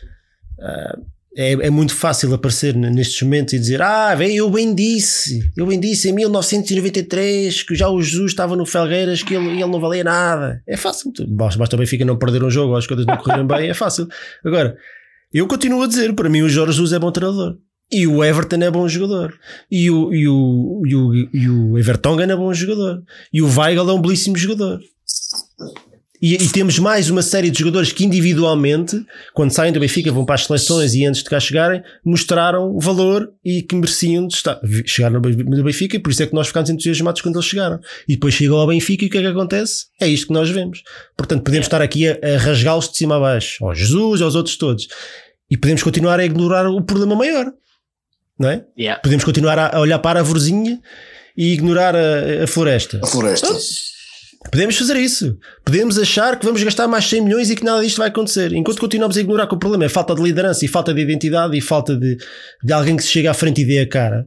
Uh, 0.59 1.14
é, 1.37 1.53
é, 1.53 1.70
muito 1.70 1.93
fácil 1.93 2.33
aparecer 2.33 2.77
nestes 2.77 3.20
momentos 3.22 3.55
e 3.55 3.59
dizer: 3.59 3.83
Ah, 3.83 4.14
vem, 4.14 4.37
eu 4.37 4.49
bem 4.49 4.72
disse, 4.72 5.51
eu 5.57 5.66
bem 5.66 5.81
disse 5.81 6.09
em 6.09 6.12
1993 6.12 7.62
que 7.64 7.75
já 7.75 7.89
o 7.89 8.01
Jesus 8.01 8.31
estava 8.31 8.55
no 8.55 8.64
Felgueiras 8.64 9.22
que 9.22 9.35
ele, 9.35 9.49
ele 9.49 9.66
não 9.66 9.81
valia 9.81 10.05
nada. 10.05 10.62
É 10.66 10.77
fácil, 10.77 11.12
basta, 11.29 11.59
basta 11.59 11.75
o 11.75 11.79
Benfica 11.79 12.05
não 12.05 12.16
perder 12.16 12.45
um 12.45 12.51
jogo 12.51 12.77
as 12.77 12.87
coisas 12.87 13.05
não 13.05 13.16
correrem 13.16 13.47
bem, 13.47 13.68
é 13.68 13.75
fácil. 13.75 14.09
Agora, 14.45 14.77
eu 15.33 15.49
continuo 15.49 15.83
a 15.83 15.89
dizer: 15.89 16.14
para 16.14 16.29
mim, 16.29 16.43
o 16.43 16.49
Jorge 16.49 16.72
Jesus 16.72 16.93
é 16.93 16.99
bom 17.01 17.11
treinador. 17.11 17.59
E 17.93 18.07
o 18.07 18.25
Everton 18.25 18.57
é 18.57 18.70
bom 18.70 18.89
jogador. 18.89 19.39
E 19.70 19.91
o, 19.91 20.14
e 20.14 20.27
o, 20.27 20.83
e 20.87 20.95
o, 20.95 21.14
e 21.14 21.49
o 21.49 21.79
Everton 21.79 22.20
é 22.20 22.35
bom 22.35 22.53
jogador. 22.55 23.03
E 23.33 23.43
o 23.43 23.47
Weigl 23.47 23.91
é 23.91 23.93
um 23.93 24.01
belíssimo 24.01 24.37
jogador. 24.37 24.81
E, 26.25 26.37
e, 26.37 26.49
temos 26.49 26.79
mais 26.79 27.11
uma 27.11 27.20
série 27.20 27.51
de 27.51 27.59
jogadores 27.59 27.93
que 27.93 28.03
individualmente, 28.03 28.97
quando 29.35 29.51
saem 29.51 29.70
do 29.70 29.79
Benfica, 29.79 30.11
vão 30.11 30.25
para 30.25 30.37
as 30.37 30.47
seleções 30.47 30.95
e 30.95 31.05
antes 31.05 31.22
de 31.22 31.29
cá 31.29 31.39
chegarem, 31.39 31.83
mostraram 32.03 32.79
valor 32.79 33.31
e 33.45 33.61
que 33.61 33.75
mereciam 33.75 34.27
de 34.27 34.33
estar, 34.33 34.59
chegar 34.87 35.11
no 35.11 35.20
Benfica, 35.20 35.97
e 35.97 35.99
por 35.99 36.11
isso 36.11 36.22
é 36.22 36.27
que 36.27 36.33
nós 36.33 36.47
ficámos 36.47 36.70
entusiasmados 36.70 37.20
quando 37.20 37.37
eles 37.37 37.45
chegaram. 37.45 37.79
E 38.09 38.14
depois 38.14 38.33
chegam 38.33 38.57
ao 38.57 38.66
Benfica 38.66 39.05
e 39.05 39.09
o 39.09 39.11
que 39.11 39.18
é 39.18 39.20
que 39.20 39.27
acontece? 39.27 39.85
É 40.01 40.09
isto 40.09 40.29
que 40.29 40.33
nós 40.33 40.49
vemos. 40.49 40.83
Portanto, 41.14 41.43
podemos 41.43 41.66
estar 41.66 41.83
aqui 41.83 42.09
a, 42.09 42.18
a 42.22 42.39
rasgá-los 42.39 42.89
de 42.89 42.97
cima 42.97 43.18
a 43.18 43.20
baixo, 43.20 43.62
ao 43.62 43.75
Jesus, 43.75 44.22
aos 44.22 44.35
outros 44.35 44.57
todos, 44.57 44.89
e 45.51 45.59
podemos 45.59 45.83
continuar 45.83 46.18
a 46.20 46.25
ignorar 46.25 46.66
o 46.66 46.81
problema 46.81 47.14
maior, 47.16 47.53
não 48.39 48.49
é? 48.49 48.64
Yeah. 48.79 48.99
Podemos 49.03 49.25
continuar 49.25 49.59
a, 49.59 49.77
a 49.77 49.79
olhar 49.79 49.99
para 49.99 50.20
a 50.20 50.22
arvorezinha 50.22 50.81
e 51.37 51.53
ignorar 51.53 51.95
a, 51.95 52.45
a 52.45 52.47
floresta. 52.47 52.99
A 53.03 53.07
floresta. 53.07 53.47
Então, 53.47 53.61
Podemos 54.51 54.77
fazer 54.77 54.97
isso. 54.97 55.37
Podemos 55.65 55.99
achar 55.99 56.39
que 56.39 56.47
vamos 56.47 56.63
gastar 56.63 56.87
mais 56.87 57.07
100 57.07 57.21
milhões 57.23 57.51
e 57.51 57.57
que 57.57 57.65
nada 57.65 57.83
disto 57.83 57.99
vai 57.99 58.09
acontecer. 58.09 58.53
Enquanto 58.53 58.79
continuamos 58.79 59.17
a 59.17 59.21
ignorar 59.21 59.47
que 59.47 59.55
o 59.55 59.59
problema 59.59 59.85
é 59.85 59.89
falta 59.89 60.15
de 60.15 60.23
liderança 60.23 60.65
e 60.65 60.69
falta 60.69 60.95
de 60.95 61.01
identidade 61.01 61.57
e 61.57 61.61
falta 61.61 61.97
de, 61.97 62.17
de 62.63 62.73
alguém 62.73 62.97
que 62.97 63.03
se 63.03 63.09
chega 63.09 63.31
à 63.31 63.35
frente 63.35 63.63
e 63.63 63.65
dê 63.65 63.81
a 63.81 63.89
cara 63.89 64.27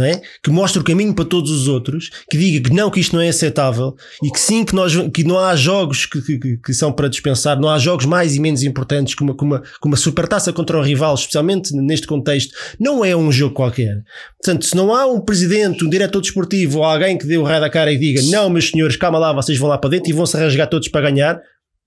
não 0.00 0.06
é? 0.06 0.22
que 0.42 0.50
mostre 0.50 0.80
o 0.80 0.84
caminho 0.84 1.14
para 1.14 1.26
todos 1.26 1.50
os 1.50 1.68
outros, 1.68 2.10
que 2.30 2.38
diga 2.38 2.68
que 2.68 2.74
não, 2.74 2.90
que 2.90 3.00
isto 3.00 3.14
não 3.14 3.22
é 3.22 3.28
aceitável 3.28 3.94
e 4.22 4.30
que 4.30 4.40
sim, 4.40 4.64
que, 4.64 4.74
nós, 4.74 4.94
que 5.12 5.22
não 5.22 5.38
há 5.38 5.54
jogos 5.54 6.06
que, 6.06 6.22
que, 6.22 6.56
que 6.56 6.72
são 6.72 6.90
para 6.90 7.08
dispensar, 7.08 7.60
não 7.60 7.68
há 7.68 7.78
jogos 7.78 8.06
mais 8.06 8.34
e 8.34 8.40
menos 8.40 8.62
importantes 8.62 9.14
que 9.14 9.22
uma, 9.22 9.36
que 9.36 9.44
uma, 9.44 9.60
que 9.60 9.86
uma 9.86 9.96
supertaça 9.96 10.52
contra 10.54 10.78
o 10.78 10.82
rival, 10.82 11.14
especialmente 11.14 11.74
neste 11.76 12.06
contexto, 12.06 12.54
não 12.78 13.04
é 13.04 13.14
um 13.14 13.30
jogo 13.30 13.54
qualquer. 13.54 14.02
Portanto, 14.42 14.64
se 14.64 14.74
não 14.74 14.94
há 14.94 15.04
um 15.04 15.20
presidente, 15.20 15.84
um 15.84 15.90
diretor 15.90 16.22
desportivo 16.22 16.78
ou 16.78 16.84
alguém 16.84 17.18
que 17.18 17.26
dê 17.26 17.36
o 17.36 17.42
raio 17.42 17.60
da 17.60 17.68
cara 17.68 17.92
e 17.92 17.98
diga 17.98 18.22
não, 18.30 18.48
meus 18.48 18.70
senhores, 18.70 18.96
calma 18.96 19.18
lá, 19.18 19.34
vocês 19.34 19.58
vão 19.58 19.68
lá 19.68 19.76
para 19.76 19.90
dentro 19.90 20.08
e 20.08 20.14
vão 20.14 20.24
se 20.24 20.36
rasgar 20.36 20.68
todos 20.68 20.88
para 20.88 21.10
ganhar, 21.10 21.38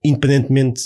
independentemente 0.05 0.81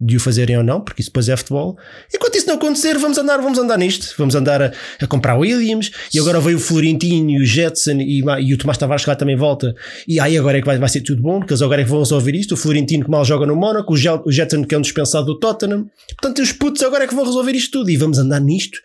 de 0.00 0.16
o 0.16 0.20
fazerem 0.20 0.56
ou 0.56 0.62
não, 0.62 0.80
porque 0.80 1.02
isso 1.02 1.10
depois 1.10 1.28
é 1.28 1.36
futebol. 1.36 1.76
Enquanto 2.14 2.36
isso 2.36 2.46
não 2.46 2.54
acontecer, 2.54 2.96
vamos 2.96 3.18
andar, 3.18 3.36
vamos 3.38 3.58
andar 3.58 3.76
nisto. 3.76 4.14
Vamos 4.16 4.34
andar 4.34 4.62
a, 4.62 4.72
a 5.00 5.06
comprar 5.06 5.36
Williams 5.36 5.90
e 6.12 6.18
agora 6.18 6.40
veio 6.40 6.56
o 6.56 6.60
Florentino 6.60 7.30
e 7.30 7.38
o 7.38 7.44
Jetson 7.44 7.98
e, 8.00 8.22
e 8.40 8.54
o 8.54 8.58
Tomás 8.58 8.78
Tavares 8.78 9.04
que 9.04 9.10
lá 9.10 9.16
também 9.16 9.36
volta. 9.36 9.74
E 10.08 10.18
aí 10.18 10.38
agora 10.38 10.58
é 10.58 10.60
que 10.60 10.66
vai, 10.66 10.78
vai 10.78 10.88
ser 10.88 11.02
tudo 11.02 11.20
bom, 11.20 11.40
porque 11.40 11.52
eles 11.52 11.62
agora 11.62 11.82
é 11.82 11.84
que 11.84 11.90
vão 11.90 11.98
resolver 11.98 12.34
isto. 12.34 12.54
O 12.54 12.56
Florentino 12.56 13.04
que 13.04 13.10
mal 13.10 13.24
joga 13.24 13.44
no 13.44 13.54
Mónaco, 13.54 13.92
o 13.92 14.30
Jetson 14.32 14.64
que 14.64 14.74
é 14.74 14.78
um 14.78 14.82
dispensado 14.82 15.26
do 15.26 15.38
Tottenham. 15.38 15.90
Portanto, 16.20 16.40
os 16.40 16.52
putos 16.52 16.82
agora 16.82 17.04
é 17.04 17.06
que 17.06 17.14
vão 17.14 17.24
resolver 17.24 17.52
isto 17.52 17.78
tudo 17.78 17.90
e 17.90 17.96
vamos 17.96 18.18
andar 18.18 18.40
nisto 18.40 18.78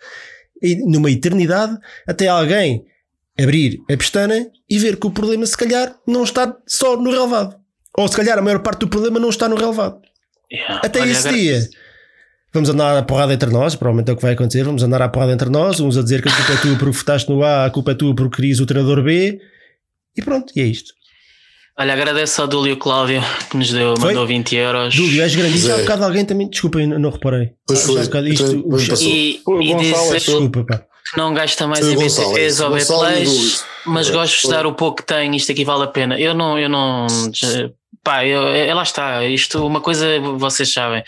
numa 0.86 1.12
eternidade 1.12 1.78
até 2.08 2.28
alguém 2.28 2.84
abrir 3.38 3.82
a 3.92 3.98
pestana 3.98 4.50
e 4.70 4.80
ver 4.80 4.98
que 4.98 5.08
o 5.08 5.12
problema 5.12 5.46
se 5.46 5.58
calhar 5.58 5.96
não 6.08 6.24
está 6.24 6.56
só 6.66 6.98
no 6.98 7.12
relevado. 7.12 7.56
Ou 7.98 8.08
se 8.08 8.16
calhar 8.16 8.38
a 8.38 8.42
maior 8.42 8.60
parte 8.60 8.80
do 8.80 8.88
problema 8.88 9.20
não 9.20 9.30
está 9.30 9.48
no 9.48 9.56
relevado. 9.56 10.02
Yeah. 10.56 10.82
Até 10.84 11.02
Olha, 11.02 11.12
esse 11.12 11.28
agora- 11.28 11.38
dia. 11.42 11.70
Vamos 12.54 12.70
andar 12.70 12.98
a 12.98 13.04
porrada 13.04 13.34
entre 13.34 13.50
nós, 13.50 13.76
provavelmente 13.76 14.10
é 14.10 14.14
o 14.14 14.16
que 14.16 14.22
vai 14.22 14.32
acontecer. 14.34 14.64
Vamos 14.64 14.82
andar 14.82 15.02
a 15.02 15.10
porrada 15.10 15.34
entre 15.34 15.50
nós, 15.50 15.80
uns 15.82 15.98
a 15.98 16.02
dizer 16.02 16.22
que 16.22 16.30
a 16.30 16.32
culpa 16.36 16.54
é 16.54 16.58
tua 16.58 16.76
porque 16.78 16.98
votaste 16.98 17.30
no 17.30 17.44
A, 17.44 17.66
a 17.66 17.70
culpa 17.70 17.92
é 17.92 17.96
tua 17.96 18.16
porque 18.16 18.38
querias 18.38 18.60
o 18.62 18.66
treinador 18.66 19.04
B. 19.04 19.42
E 20.18 20.22
pronto, 20.22 20.54
e 20.56 20.62
é 20.62 20.64
isto. 20.66 20.94
Olha, 21.78 21.92
agradeço 21.92 22.42
ao 22.42 22.48
Dúlio 22.48 22.78
Cláudio 22.78 23.22
que 23.52 23.58
nos 23.58 23.70
deu, 23.74 23.96
Foi? 23.98 24.14
mandou 24.14 24.26
20 24.26 24.56
euros. 24.56 24.96
Dúlio, 24.96 25.22
és 25.22 25.36
grande. 25.36 25.58
Já 25.58 25.74
há 25.74 25.76
Zé. 25.76 25.82
bocado 25.82 26.06
alguém 26.06 26.24
também. 26.24 26.50
Desculpa, 26.50 26.80
eu 26.80 26.98
não 26.98 27.10
reparei. 27.10 27.52
Foi. 27.68 28.00
há 28.00 28.04
bocado 28.06 28.28
isto, 28.30 28.60
o 28.66 28.70
passou. 28.72 28.98
E, 29.10 29.42
O 29.46 29.62
e 29.62 29.74
Gonçalo 29.74 29.84
é 29.84 30.18
dizer 30.18 30.32
Desculpa, 30.32 30.64
pá. 30.64 30.78
que 31.14 31.18
não 31.18 31.34
gasta 31.34 31.68
mais 31.68 31.86
em 31.86 31.98
BTPs 31.98 32.60
ou 32.62 32.78
e 32.78 32.80
B-Plays, 32.80 33.30
Dúlio. 33.30 33.52
mas 33.88 34.08
É, 34.10 34.12
gosto 34.14 34.42
de 34.44 34.54
dar 34.54 34.66
o 34.66 34.72
pouco 34.74 34.96
que 35.02 35.06
tem, 35.06 35.36
isto 35.36 35.52
aqui 35.52 35.66
vale 35.66 35.84
a 35.84 35.88
pena. 35.88 36.18
Eu 36.18 36.34
não, 36.34 36.58
eu 36.58 36.70
não. 36.70 37.06
Pá, 38.06 38.24
eu, 38.24 38.48
é, 38.50 38.72
lá 38.72 38.84
está. 38.84 39.26
Isto, 39.26 39.66
uma 39.66 39.82
coisa 39.82 40.20
vocês 40.38 40.72
sabem, 40.72 41.04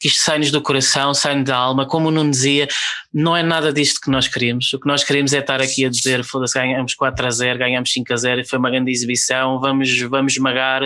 que 0.00 0.08
isto 0.08 0.24
sai-nos 0.24 0.50
do 0.50 0.60
coração, 0.60 1.14
sai-nos 1.14 1.44
da 1.44 1.54
alma. 1.56 1.86
Como 1.86 2.08
o 2.08 2.10
Nuno 2.10 2.32
dizia, 2.32 2.66
não 3.14 3.36
é 3.36 3.44
nada 3.44 3.72
disto 3.72 4.00
que 4.00 4.10
nós 4.10 4.26
queríamos. 4.26 4.72
O 4.72 4.80
que 4.80 4.88
nós 4.88 5.04
queríamos 5.04 5.32
é 5.32 5.38
estar 5.38 5.60
aqui 5.62 5.84
a 5.86 5.88
dizer: 5.88 6.24
foda-se, 6.24 6.54
ganhamos 6.54 6.94
4 6.94 7.24
a 7.26 7.30
0, 7.30 7.58
ganhamos 7.60 7.92
5 7.92 8.12
a 8.12 8.16
0, 8.16 8.44
foi 8.44 8.58
uma 8.58 8.70
grande 8.70 8.90
exibição, 8.90 9.60
vamos, 9.60 9.96
vamos 10.00 10.32
esmagar. 10.32 10.82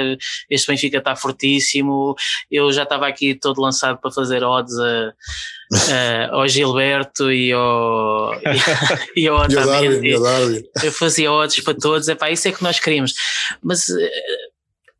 Este 0.50 0.66
Benfica 0.70 0.98
está 0.98 1.16
fortíssimo. 1.16 2.14
Eu 2.50 2.70
já 2.70 2.82
estava 2.82 3.06
aqui 3.08 3.34
todo 3.34 3.62
lançado 3.62 3.98
para 3.98 4.10
fazer 4.10 4.44
odds 4.44 4.78
a, 4.78 5.12
a- 5.72 6.34
ao 6.34 6.46
Gilberto 6.46 7.32
e 7.32 7.50
ao, 7.52 8.34
e, 9.16 9.20
e 9.24 9.26
ao 9.26 9.38
Otamendi 9.62 10.12
eu 10.84 10.92
fazia 10.92 11.32
odds 11.32 11.60
para 11.64 11.72
todos, 11.74 12.10
é 12.10 12.14
pá, 12.14 12.30
isso 12.30 12.46
é 12.46 12.52
que 12.52 12.62
nós 12.62 12.78
queríamos. 12.78 13.14
Mas, 13.62 13.88
eh, 13.88 14.10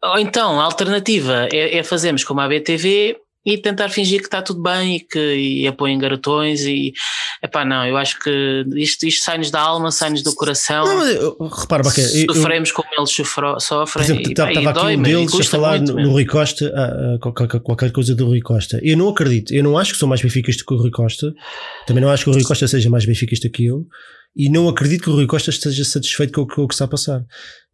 ou 0.02 0.18
então, 0.18 0.60
a 0.60 0.64
alternativa 0.64 1.48
é, 1.52 1.78
é 1.78 1.82
fazermos 1.82 2.24
como 2.24 2.40
a 2.40 2.48
BTV 2.48 3.16
e 3.48 3.56
tentar 3.58 3.88
fingir 3.90 4.18
que 4.18 4.26
está 4.26 4.42
tudo 4.42 4.60
bem 4.60 4.96
e 4.96 5.00
que 5.00 5.18
e 5.36 5.66
apoiem 5.68 5.96
garotões 5.98 6.62
e, 6.62 6.92
é 7.40 7.46
pá, 7.46 7.64
não, 7.64 7.86
eu 7.86 7.96
acho 7.96 8.18
que 8.18 8.64
isto, 8.74 9.06
isto 9.06 9.22
sai-nos 9.22 9.52
da 9.52 9.60
alma, 9.60 9.92
sai-nos 9.92 10.20
do 10.24 10.34
coração, 10.34 10.84
Não, 10.84 11.06
eu- 11.06 11.36
repara, 11.38 11.84
eu- 11.86 12.34
sofremos 12.34 12.72
como 12.72 12.88
eles 12.98 13.10
sofro, 13.10 13.52
por 13.52 13.60
sofrem 13.60 14.04
exemplo, 14.04 14.32
e, 14.32 14.34
pá, 14.34 14.48
estava 14.50 14.52
e 14.52 14.58
aqui 14.58 14.68
um 14.68 14.72
dói-me, 14.82 15.08
e 15.08 15.14
deles 15.14 15.34
a 15.34 15.44
falar 15.44 15.80
no, 15.80 15.94
meu. 15.94 16.04
no 16.06 16.10
Rui 16.10 16.26
Costa, 16.26 16.72
ah, 16.74 17.14
ah, 17.14 17.18
qualquer, 17.20 17.60
qualquer 17.60 17.92
coisa 17.92 18.16
do 18.16 18.26
Rui 18.26 18.40
Costa. 18.40 18.80
Eu 18.82 18.96
não 18.96 19.10
acredito, 19.10 19.54
eu 19.54 19.62
não 19.62 19.78
acho 19.78 19.92
que 19.92 19.98
sou 20.00 20.08
mais 20.08 20.20
benfiquista 20.20 20.64
que 20.66 20.74
o 20.74 20.78
Rui 20.78 20.90
Costa, 20.90 21.32
também 21.86 22.02
não 22.02 22.10
acho 22.10 22.24
que 22.24 22.30
o 22.30 22.32
Rui 22.32 22.42
Costa 22.42 22.66
seja 22.66 22.90
mais 22.90 23.06
benfiquista 23.06 23.48
que 23.48 23.64
eu, 23.64 23.84
e 24.34 24.48
não 24.48 24.68
acredito 24.68 25.04
que 25.04 25.10
o 25.10 25.14
Rui 25.14 25.26
Costa 25.28 25.50
esteja 25.50 25.84
satisfeito 25.84 26.32
com 26.32 26.40
o 26.40 26.46
que, 26.48 26.56
com 26.56 26.62
o 26.64 26.68
que 26.68 26.74
está 26.74 26.84
a 26.86 26.88
passar. 26.88 27.22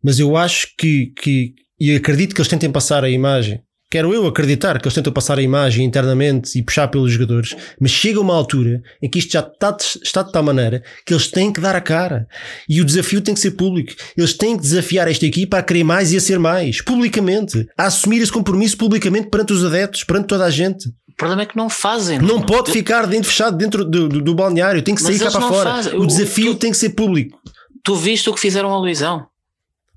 Mas 0.04 0.18
eu 0.18 0.36
acho 0.36 0.66
que, 0.78 1.12
que, 1.18 1.54
e 1.84 1.96
acredito 1.96 2.34
que 2.34 2.40
eles 2.40 2.48
tentem 2.48 2.70
passar 2.70 3.02
a 3.04 3.10
imagem. 3.10 3.60
Quero 3.90 4.14
eu 4.14 4.26
acreditar 4.26 4.78
que 4.80 4.86
eles 4.88 4.94
tentam 4.94 5.12
passar 5.12 5.38
a 5.38 5.42
imagem 5.42 5.84
internamente 5.84 6.58
e 6.58 6.62
puxar 6.62 6.88
pelos 6.88 7.12
jogadores, 7.12 7.54
mas 7.78 7.90
chega 7.90 8.18
uma 8.18 8.34
altura 8.34 8.80
em 9.02 9.10
que 9.10 9.18
isto 9.18 9.32
já 9.32 9.40
está 9.40 9.70
de, 9.70 9.84
está 10.02 10.22
de 10.22 10.32
tal 10.32 10.42
maneira 10.42 10.82
que 11.04 11.12
eles 11.12 11.28
têm 11.30 11.52
que 11.52 11.60
dar 11.60 11.76
a 11.76 11.80
cara. 11.80 12.26
E 12.66 12.80
o 12.80 12.86
desafio 12.86 13.20
tem 13.20 13.34
que 13.34 13.40
ser 13.40 13.50
público. 13.50 13.92
Eles 14.16 14.32
têm 14.32 14.56
que 14.56 14.62
desafiar 14.62 15.08
esta 15.08 15.26
equipa 15.26 15.58
a 15.58 15.62
querer 15.62 15.84
mais 15.84 16.10
e 16.10 16.16
a 16.16 16.20
ser 16.20 16.38
mais, 16.38 16.80
publicamente, 16.82 17.66
a 17.76 17.84
assumir 17.88 18.22
esse 18.22 18.32
compromisso 18.32 18.78
publicamente 18.78 19.28
perante 19.28 19.52
os 19.52 19.62
adeptos, 19.62 20.04
perante 20.04 20.26
toda 20.28 20.46
a 20.46 20.50
gente. 20.50 20.88
O 20.88 21.14
problema 21.18 21.42
é 21.42 21.46
que 21.46 21.56
não 21.56 21.68
fazem. 21.68 22.18
Não 22.18 22.40
pode 22.40 22.70
ficar 22.72 23.06
dentro, 23.06 23.28
fechado 23.28 23.58
dentro 23.58 23.84
do, 23.84 24.08
do, 24.08 24.22
do 24.22 24.34
balneário, 24.34 24.80
tem 24.80 24.94
que 24.94 25.02
sair 25.02 25.18
cá 25.18 25.30
para 25.30 25.40
não 25.40 25.48
fora. 25.50 25.70
fazem. 25.70 25.94
O 25.98 26.02
O- 26.02 26.06
desafio 26.06 26.54
tu- 26.54 26.58
tem 26.60 26.70
que 26.70 26.78
ser 26.78 26.90
público. 26.90 27.38
Tu 27.84 27.94
viste 27.94 28.30
o 28.30 28.32
que 28.32 28.40
fizeram 28.40 28.70
ao 28.70 28.80
Luizão? 28.80 29.26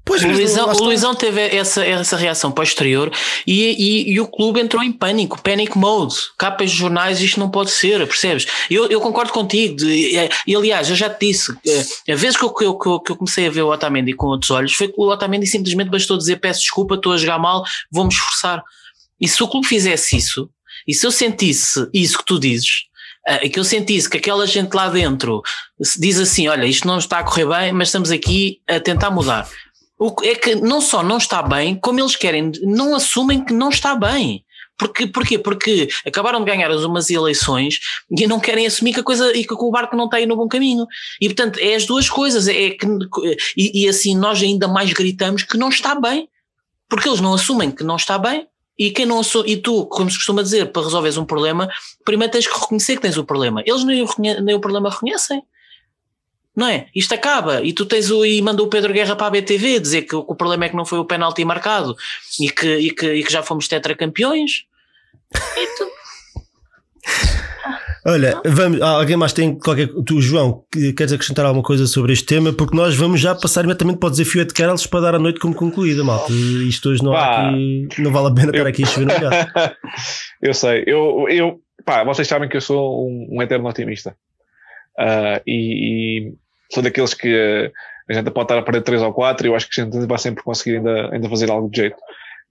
Pois, 0.07 0.23
O 0.23 0.27
Luizão, 0.27 0.69
o. 0.69 0.83
Luizão 0.83 1.15
teve 1.15 1.41
essa, 1.41 1.83
essa 1.83 2.15
reação 2.15 2.51
posterior 2.51 3.11
e, 3.45 4.05
e, 4.07 4.13
e 4.13 4.19
o 4.21 4.27
clube 4.27 4.59
entrou 4.59 4.83
em 4.83 4.91
pânico, 4.91 5.41
panic 5.41 5.75
mode, 5.75 6.15
capas 6.37 6.69
de 6.69 6.77
jornais, 6.77 7.19
isto 7.19 7.39
não 7.39 7.49
pode 7.49 7.71
ser, 7.71 8.05
percebes? 8.07 8.45
Eu, 8.69 8.85
eu 8.87 9.01
concordo 9.01 9.33
contigo, 9.33 9.75
de- 9.77 10.15
é, 10.15 10.29
e 10.45 10.55
aliás, 10.55 10.89
eu 10.91 10.95
já 10.95 11.09
te 11.09 11.25
disse, 11.27 11.51
é, 12.07 12.13
a 12.13 12.15
vez 12.15 12.37
que 12.37 12.43
eu, 12.45 12.53
que, 12.53 12.63
eu, 12.63 12.75
que 12.77 13.11
eu- 13.11 13.15
comecei 13.15 13.47
a 13.47 13.49
ver 13.49 13.63
o 13.63 13.71
Otamendi 13.71 14.13
com 14.13 14.27
outros 14.27 14.51
olhos, 14.51 14.73
foi 14.73 14.87
que 14.89 14.93
o 14.95 15.09
Otamendi 15.09 15.47
simplesmente 15.47 15.89
bastou 15.89 16.17
dizer 16.17 16.35
peço 16.37 16.59
desculpa, 16.61 16.93
estou 16.95 17.11
a 17.13 17.17
jogar 17.17 17.39
mal, 17.39 17.63
vou-me 17.91 18.13
esforçar. 18.13 18.63
E 19.19 19.27
se 19.27 19.41
o 19.41 19.47
clube 19.47 19.65
fizesse 19.65 20.15
isso, 20.17 20.47
e 20.87 20.93
se 20.93 21.07
eu 21.07 21.11
sentisse 21.11 21.87
isso 21.91 22.19
que 22.19 22.25
tu 22.25 22.39
dizes, 22.39 22.83
ah, 23.27 23.43
e 23.43 23.49
que 23.49 23.59
eu 23.59 23.63
sentisse 23.63 24.07
que 24.07 24.17
aquela 24.17 24.45
gente 24.45 24.71
lá 24.75 24.87
dentro 24.87 25.41
diz 25.97 26.19
assim: 26.19 26.47
olha, 26.47 26.65
isto 26.67 26.85
não 26.87 26.99
está 26.99 27.17
a 27.19 27.23
correr 27.23 27.47
bem, 27.47 27.73
mas 27.73 27.87
estamos 27.87 28.11
aqui 28.11 28.59
a 28.67 28.79
tentar 28.79 29.09
mudar. 29.09 29.49
É 30.23 30.35
que 30.35 30.55
não 30.55 30.81
só 30.81 31.01
não 31.01 31.17
está 31.17 31.41
bem, 31.41 31.75
como 31.75 31.99
eles 31.99 32.15
querem, 32.15 32.51
não 32.63 32.95
assumem 32.95 33.43
que 33.43 33.53
não 33.53 33.69
está 33.69 33.95
bem. 33.95 34.43
Porque, 34.77 35.07
porquê? 35.07 35.39
Porque 35.39 35.87
acabaram 36.05 36.39
de 36.39 36.51
ganhar 36.51 36.69
as 36.69 36.83
umas 36.83 37.09
eleições 37.09 37.79
e 38.11 38.27
não 38.27 38.39
querem 38.39 38.67
assumir 38.67 38.93
que 38.93 38.99
a 38.99 39.03
coisa 39.03 39.35
e 39.35 39.45
que 39.45 39.53
o 39.53 39.71
barco 39.71 39.95
não 39.95 40.05
está 40.05 40.17
aí 40.17 40.25
no 40.25 40.35
bom 40.35 40.49
caminho. 40.49 40.85
E 41.21 41.27
portanto, 41.27 41.59
é 41.59 41.75
as 41.75 41.85
duas 41.85 42.09
coisas. 42.09 42.47
É 42.47 42.71
que, 42.71 42.85
e, 43.55 43.83
e 43.83 43.87
assim 43.87 44.17
nós 44.17 44.41
ainda 44.41 44.67
mais 44.67 44.91
gritamos 44.91 45.43
que 45.43 45.57
não 45.57 45.69
está 45.69 45.95
bem. 45.95 46.27
Porque 46.89 47.07
eles 47.07 47.21
não 47.21 47.33
assumem 47.33 47.71
que 47.71 47.83
não 47.83 47.95
está 47.95 48.17
bem. 48.17 48.47
E 48.77 48.91
quem 48.91 49.05
não 49.05 49.19
assume, 49.19 49.53
e 49.53 49.57
tu, 49.57 49.85
como 49.85 50.11
se 50.11 50.17
costuma 50.17 50.43
dizer, 50.43 50.73
para 50.73 50.83
resolveres 50.83 51.15
um 51.17 51.23
problema, 51.23 51.69
primeiro 52.03 52.33
tens 52.33 52.45
que 52.45 52.59
reconhecer 52.59 52.97
que 52.97 53.03
tens 53.03 53.17
o 53.17 53.23
problema. 53.23 53.63
Eles 53.65 53.85
nem 53.85 54.01
o, 54.01 54.09
nem 54.17 54.55
o 54.55 54.59
problema 54.59 54.89
reconhecem. 54.89 55.41
Não 56.55 56.67
é? 56.67 56.87
Isto 56.95 57.13
acaba 57.15 57.61
e 57.61 57.73
tu 57.73 57.85
tens 57.85 58.09
o 58.09 58.25
e 58.25 58.41
manda 58.41 58.63
o 58.63 58.67
Pedro 58.67 58.93
Guerra 58.93 59.15
para 59.15 59.27
a 59.27 59.29
BTV 59.31 59.79
dizer 59.79 60.03
que 60.03 60.15
o, 60.15 60.23
que 60.23 60.31
o 60.31 60.35
problema 60.35 60.65
é 60.65 60.69
que 60.69 60.75
não 60.75 60.85
foi 60.85 60.99
o 60.99 61.05
penalti 61.05 61.43
marcado 61.43 61.95
e 62.39 62.49
que, 62.49 62.77
e 62.77 62.91
que, 62.91 63.13
e 63.13 63.23
que 63.23 63.31
já 63.31 63.43
fomos 63.43 63.67
tetracampeões. 63.67 64.63
E 65.57 65.67
tu, 65.77 65.85
Olha, 68.07 68.39
vamos, 68.45 68.79
alguém 68.81 69.17
mais 69.17 69.33
tem 69.33 69.57
qualquer. 69.57 69.87
Tu, 70.05 70.21
João, 70.21 70.63
que- 70.71 70.93
queres 70.93 71.11
acrescentar 71.11 71.43
alguma 71.43 71.63
coisa 71.63 71.87
sobre 71.87 72.13
este 72.13 72.25
tema? 72.25 72.53
Porque 72.53 72.75
nós 72.77 72.95
vamos 72.95 73.19
já 73.19 73.33
passar 73.33 73.61
imediatamente 73.63 73.97
para 73.97 74.07
o 74.07 74.11
desafio 74.11 74.45
de 74.45 74.53
Carlos 74.53 74.85
para 74.85 74.99
dar 75.01 75.15
a 75.15 75.19
noite 75.19 75.39
como 75.39 75.55
concluída, 75.55 76.03
malta. 76.03 76.31
Isto 76.31 76.89
hoje 76.89 77.03
não, 77.03 77.11
Pá. 77.13 77.49
aqui, 77.49 77.87
não 77.97 78.11
vale 78.11 78.27
a 78.27 78.31
pena 78.33 78.51
estar 78.51 78.67
aqui 78.67 78.83
a 78.83 78.85
chover 78.85 79.07
no 79.07 79.13
molhado. 79.19 79.51
eu 80.39 80.53
sei, 80.53 80.83
eu, 80.85 81.25
eu, 81.29 81.59
pá, 81.83 82.03
vocês 82.03 82.27
sabem 82.27 82.47
que 82.47 82.55
eu 82.55 82.61
sou 82.61 83.09
um, 83.09 83.27
um 83.37 83.41
eterno 83.41 83.67
otimista. 83.67 84.15
E, 85.47 86.29
e 86.29 86.33
sou 86.71 86.83
daqueles 86.83 87.13
que 87.13 87.27
eh, 87.33 87.71
a 88.09 88.13
gente 88.13 88.29
pode 88.31 88.45
estar 88.45 88.57
a 88.57 88.61
perder 88.61 88.81
3 88.81 89.01
ou 89.01 89.13
4 89.13 89.45
e 89.45 89.49
eu 89.49 89.55
acho 89.55 89.69
que 89.69 89.81
a 89.81 89.83
gente 89.83 90.05
vai 90.05 90.17
sempre 90.17 90.43
conseguir 90.43 90.77
ainda, 90.77 91.09
ainda 91.13 91.29
fazer 91.29 91.49
algo 91.49 91.69
de 91.69 91.77
jeito. 91.81 91.97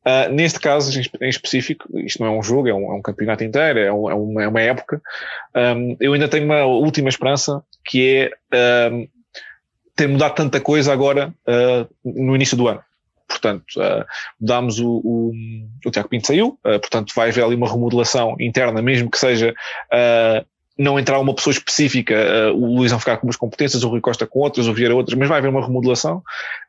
Ah, 0.04 0.28
neste 0.28 0.60
caso 0.60 0.96
em 0.96 1.00
espe- 1.00 1.18
em 1.24 1.28
específico, 1.30 1.88
isto 2.00 2.20
não 2.22 2.26
é 2.34 2.38
um 2.38 2.42
jogo, 2.42 2.68
é 2.68 2.74
um, 2.74 2.92
é 2.92 2.94
um 2.94 3.00
campeonato 3.02 3.42
inteiro, 3.42 3.78
é, 3.78 3.90
um- 3.92 4.10
é 4.10 4.14
uma, 4.14 4.42
é 4.44 4.48
uma 4.48 4.60
época. 4.60 5.00
Ahm, 5.54 5.96
eu 6.00 6.12
ainda 6.12 6.28
tenho 6.28 6.44
uma 6.44 6.64
última 6.64 7.08
esperança 7.08 7.62
que 7.84 8.30
é 8.52 8.86
ahm, 8.86 9.06
ter 9.96 10.08
mudado 10.08 10.34
tanta 10.34 10.60
coisa 10.60 10.92
agora 10.92 11.32
ah, 11.46 11.86
no 12.04 12.34
início 12.34 12.56
do 12.56 12.68
ano. 12.68 12.82
Portanto, 13.26 13.64
ah, 13.80 14.04
mudámos 14.40 14.78
o, 14.78 15.00
o, 15.02 15.32
o 15.86 15.90
Tiago 15.90 16.08
Pinto 16.08 16.26
saiu, 16.26 16.58
ah, 16.64 16.78
portanto 16.78 17.12
vai 17.16 17.30
haver 17.30 17.42
ali 17.44 17.54
uma 17.54 17.70
remodelação 17.70 18.36
interna, 18.38 18.82
mesmo 18.82 19.10
que 19.10 19.18
seja 19.18 19.54
ah, 19.90 20.44
não 20.76 20.98
entrar 20.98 21.18
uma 21.20 21.34
pessoa 21.34 21.52
específica, 21.52 22.14
ah, 22.16 22.52
o 22.52 22.76
Luís 22.76 22.90
vai 22.90 23.00
ficar 23.00 23.16
com 23.18 23.26
umas 23.26 23.36
competências, 23.36 23.84
o 23.84 23.88
Rui 23.88 24.00
Costa 24.00 24.26
com 24.26 24.40
outras, 24.40 24.66
o 24.66 24.74
Vieira 24.74 24.94
outras, 24.94 25.16
mas 25.16 25.28
vai 25.28 25.38
haver 25.38 25.48
uma 25.48 25.64
remodelação 25.64 26.22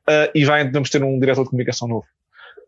ah, 0.07 0.29
e 0.33 0.45
vai, 0.45 0.69
vamos 0.69 0.89
ter 0.89 1.03
um 1.03 1.19
diretor 1.19 1.43
de 1.43 1.49
comunicação 1.49 1.87
novo. 1.87 2.05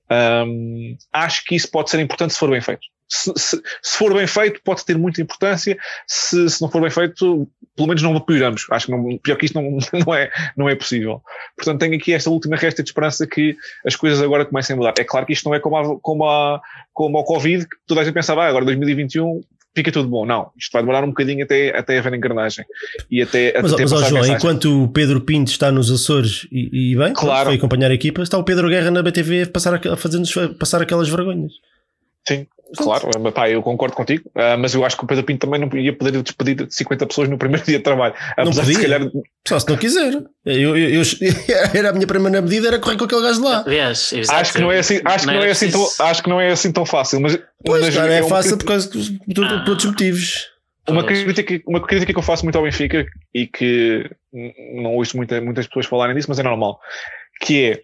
Ahm, 0.10 0.96
acho 1.12 1.44
que 1.46 1.56
isso 1.56 1.70
pode 1.70 1.90
ser 1.90 2.00
importante 2.00 2.34
se 2.34 2.40
for 2.40 2.50
bem 2.50 2.62
feito. 2.62 2.82
Se, 3.10 3.32
se- 3.38 3.62
se 3.82 3.98
for 3.98 4.14
bem 4.14 4.28
feito, 4.28 4.62
pode 4.64 4.86
ter 4.86 4.98
muita 4.98 5.22
importância. 5.22 5.78
Se, 6.08 6.50
se 6.50 6.62
não 6.62 6.70
for 6.70 6.82
bem 6.82 6.90
feito, 6.90 7.48
pelo 7.76 7.88
menos 7.88 8.02
não 8.02 8.16
apoiamos. 8.16 8.66
Acho 8.72 8.88
que 8.88 8.92
não, 8.92 9.18
pior 9.18 9.38
que 9.38 9.46
isso 9.46 9.54
não, 9.54 9.78
não, 10.06 10.14
é, 10.14 10.30
não 10.58 10.70
é 10.70 10.76
possível. 10.76 11.22
Portanto, 11.56 11.80
tenho 11.80 11.96
aqui 11.96 12.14
esta 12.14 12.30
última 12.30 12.56
resta 12.58 12.84
de 12.84 12.90
esperança 12.90 13.26
que 13.28 13.56
as 13.86 13.96
coisas 13.96 14.22
agora 14.22 14.46
comecem 14.46 14.74
a 14.74 14.78
mudar. 14.78 14.94
É 14.98 15.04
claro 15.04 15.26
que 15.26 15.34
isto 15.34 15.46
não 15.48 15.56
é 15.56 15.60
como, 15.60 15.78
a, 15.78 16.00
como, 16.00 16.26
a, 16.26 16.62
como 16.94 17.18
ao 17.18 17.24
Covid, 17.24 17.66
que 17.68 17.76
toda 17.86 18.02
a 18.02 18.04
gente 18.04 18.14
pensava, 18.14 18.44
ah, 18.44 18.48
agora 18.48 18.66
2021 18.66 19.42
fica 19.78 19.92
tudo 19.92 20.10
bom. 20.10 20.26
Não, 20.26 20.50
isto 20.58 20.72
vai 20.74 20.82
demorar 20.82 21.04
um 21.04 21.10
bocadinho 21.10 21.44
até, 21.44 21.78
até 21.78 22.00
haver 22.00 22.14
engrenagem. 22.16 22.66
E 23.12 23.22
até, 23.22 23.54
Mas, 23.62 23.74
até 23.74 23.84
mas 23.84 23.92
ó, 23.94 24.02
João, 24.04 24.26
enquanto 24.26 24.84
o 24.84 24.88
Pedro 24.88 25.22
Pinto 25.22 25.52
está 25.52 25.72
nos 25.72 25.92
Açores 25.92 26.48
e, 26.52 26.92
e 26.92 26.96
bem, 26.98 27.14
Claro. 27.14 27.46
foi 27.46 27.56
acompanhar 27.56 27.92
a 27.92 27.94
equipa, 27.94 28.24
está 28.24 28.38
o 28.38 28.44
Pedro 28.44 28.68
Guerra 28.70 28.90
na 28.90 29.04
BTV 29.04 29.44
a, 29.44 29.48
passar, 29.48 29.76
a 29.76 29.96
fazer-nos 29.96 30.34
passar 30.58 30.82
aquelas 30.82 31.08
vergonhas. 31.08 31.52
Sim, 32.28 32.48
claro, 32.76 33.10
pá, 33.32 33.50
eu 33.50 33.62
concordo 33.62 33.96
contigo, 33.96 34.30
ah, 34.36 34.58
mas 34.58 34.74
eu 34.74 34.84
acho 34.84 34.98
que 34.98 35.04
o 35.04 35.08
Pedro 35.08 35.24
Pinto 35.24 35.46
também 35.46 35.60
não 35.60 35.70
ia 35.78 35.94
poder 35.96 36.22
despedir 36.22 36.56
de 36.56 36.74
50 36.74 37.06
pessoas 37.08 37.30
no 37.30 37.38
primeiro 37.38 37.64
dia 37.66 37.78
de 37.78 37.84
trabalho. 37.84 38.14
Não 38.38 38.44
Apesar 38.46 38.64
de 38.64 38.68
se 38.68 38.74
podia? 38.82 38.98
calhar, 39.00 39.12
Só 39.48 39.60
se 39.60 39.70
não 39.70 39.78
quiser. 39.78 40.14
Eu, 40.46 40.78
eu- 40.78 40.90
eu- 41.02 41.04
era 41.74 41.90
a 41.90 41.94
minha 41.94 42.08
primeira 42.08 42.42
medida, 42.42 42.68
era 42.68 42.80
correr 42.80 42.98
com 42.98 43.06
aquele 43.06 43.22
gajo 43.22 43.40
de 43.42 43.46
lá. 43.48 43.64
acho 44.30 44.54
que 44.54 44.60
não 44.60 44.72
é 44.72 44.80
assim, 44.80 45.00
acho 45.06 45.28
que 45.28 45.34
não 45.34 45.44
é 45.44 45.50
assim 45.52 45.72
tão, 45.72 45.88
acho 46.00 46.24
que 46.24 46.30
não 46.30 46.42
é 46.42 46.52
assim 46.52 46.72
tão 46.72 46.86
fácil, 46.86 47.20
mas, 47.22 47.40
Pois, 47.64 47.82
mas 47.86 47.96
cara, 47.96 48.14
é 48.14 48.22
uma 48.22 48.30
fácil 48.30 48.58
crítica- 48.58 48.66
por, 48.66 48.68
causa 48.68 48.90
de, 48.92 49.34
por, 49.36 49.48
por 49.64 49.70
outros 49.70 49.86
motivos. 49.86 50.50
Uma 50.90 51.04
crítica, 51.04 51.60
uma 51.68 51.82
crítica 51.86 52.14
que 52.14 52.18
eu 52.20 52.24
faço 52.24 52.46
muito 52.46 52.56
ao 52.58 52.64
Benfica 52.64 53.06
e 53.34 53.46
que 53.46 54.10
não 54.74 54.96
ouço 54.96 55.18
muita, 55.18 55.42
muitas 55.42 55.68
pessoas 55.68 55.86
falarem 55.86 56.16
disso, 56.16 56.28
mas 56.30 56.40
é 56.40 56.44
normal, 56.44 56.80
que 57.42 57.66
é 57.72 57.82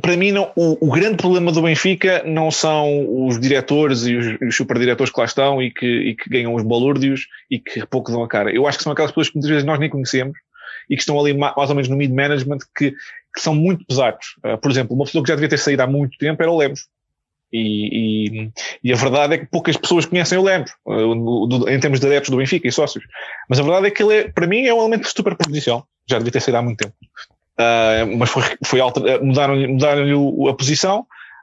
para 0.00 0.16
mim 0.16 0.32
não, 0.32 0.50
o, 0.56 0.88
o 0.88 0.90
grande 0.90 1.16
problema 1.16 1.52
do 1.52 1.62
Benfica 1.62 2.22
não 2.24 2.50
são 2.50 3.26
os 3.26 3.38
diretores 3.38 4.06
e 4.06 4.16
os, 4.16 4.40
os 4.40 4.56
superdiretores 4.56 5.12
que 5.12 5.20
lá 5.20 5.26
estão 5.26 5.62
e 5.62 5.70
que, 5.70 5.86
e 5.86 6.16
que 6.16 6.30
ganham 6.30 6.54
os 6.54 6.62
balúrdios 6.62 7.26
e 7.50 7.58
que 7.58 7.84
pouco 7.86 8.10
dão 8.10 8.22
a 8.22 8.28
cara. 8.28 8.50
Eu 8.50 8.66
acho 8.66 8.78
que 8.78 8.84
são 8.84 8.92
aquelas 8.92 9.10
pessoas 9.10 9.28
que 9.28 9.34
muitas 9.34 9.50
vezes 9.50 9.64
nós 9.64 9.78
nem 9.78 9.90
conhecemos 9.90 10.38
e 10.88 10.96
que 10.96 11.02
estão 11.02 11.20
ali 11.20 11.34
ma- 11.34 11.54
mais 11.56 11.68
ou 11.68 11.76
menos 11.76 11.88
no 11.88 11.96
mid-management 11.96 12.58
que, 12.76 12.92
que 12.92 13.40
são 13.40 13.54
muito 13.54 13.84
pesados. 13.84 14.36
Uh, 14.44 14.56
por 14.58 14.70
exemplo, 14.70 14.96
uma 14.96 15.04
pessoa 15.04 15.22
que 15.22 15.28
já 15.28 15.34
devia 15.34 15.48
ter 15.50 15.58
saído 15.58 15.82
há 15.82 15.86
muito 15.86 16.16
tempo 16.16 16.42
era 16.42 16.50
o 16.50 16.56
Lemos. 16.56 16.88
E, 17.52 18.38
e, 18.38 18.50
e 18.82 18.92
a 18.94 18.96
verdade 18.96 19.34
é 19.34 19.38
que 19.38 19.46
poucas 19.46 19.76
pessoas 19.76 20.06
conhecem 20.06 20.38
o 20.38 20.42
Lemos, 20.42 20.70
uh, 20.86 21.68
em 21.68 21.78
termos 21.78 22.00
de 22.00 22.06
adeptos 22.06 22.30
do 22.30 22.38
Benfica 22.38 22.66
e 22.66 22.72
sócios. 22.72 23.04
Mas 23.48 23.60
a 23.60 23.62
verdade 23.62 23.88
é 23.88 23.90
que 23.90 24.02
ele, 24.02 24.14
é, 24.14 24.28
para 24.28 24.46
mim, 24.46 24.64
é 24.64 24.72
um 24.72 24.80
elemento 24.80 25.02
de 25.02 25.10
superposição. 25.10 25.84
Já 26.08 26.16
devia 26.16 26.32
ter 26.32 26.40
saído 26.40 26.56
há 26.56 26.62
muito 26.62 26.78
tempo. 26.78 26.94
Uh, 27.58 28.16
mas 28.16 28.30
foi, 28.30 28.42
foi 28.64 28.80
alter, 28.80 29.20
uh, 29.20 29.24
mudaram-lhe 29.24 29.66
mudaram 29.66 30.48
a 30.48 30.54
posição 30.54 31.00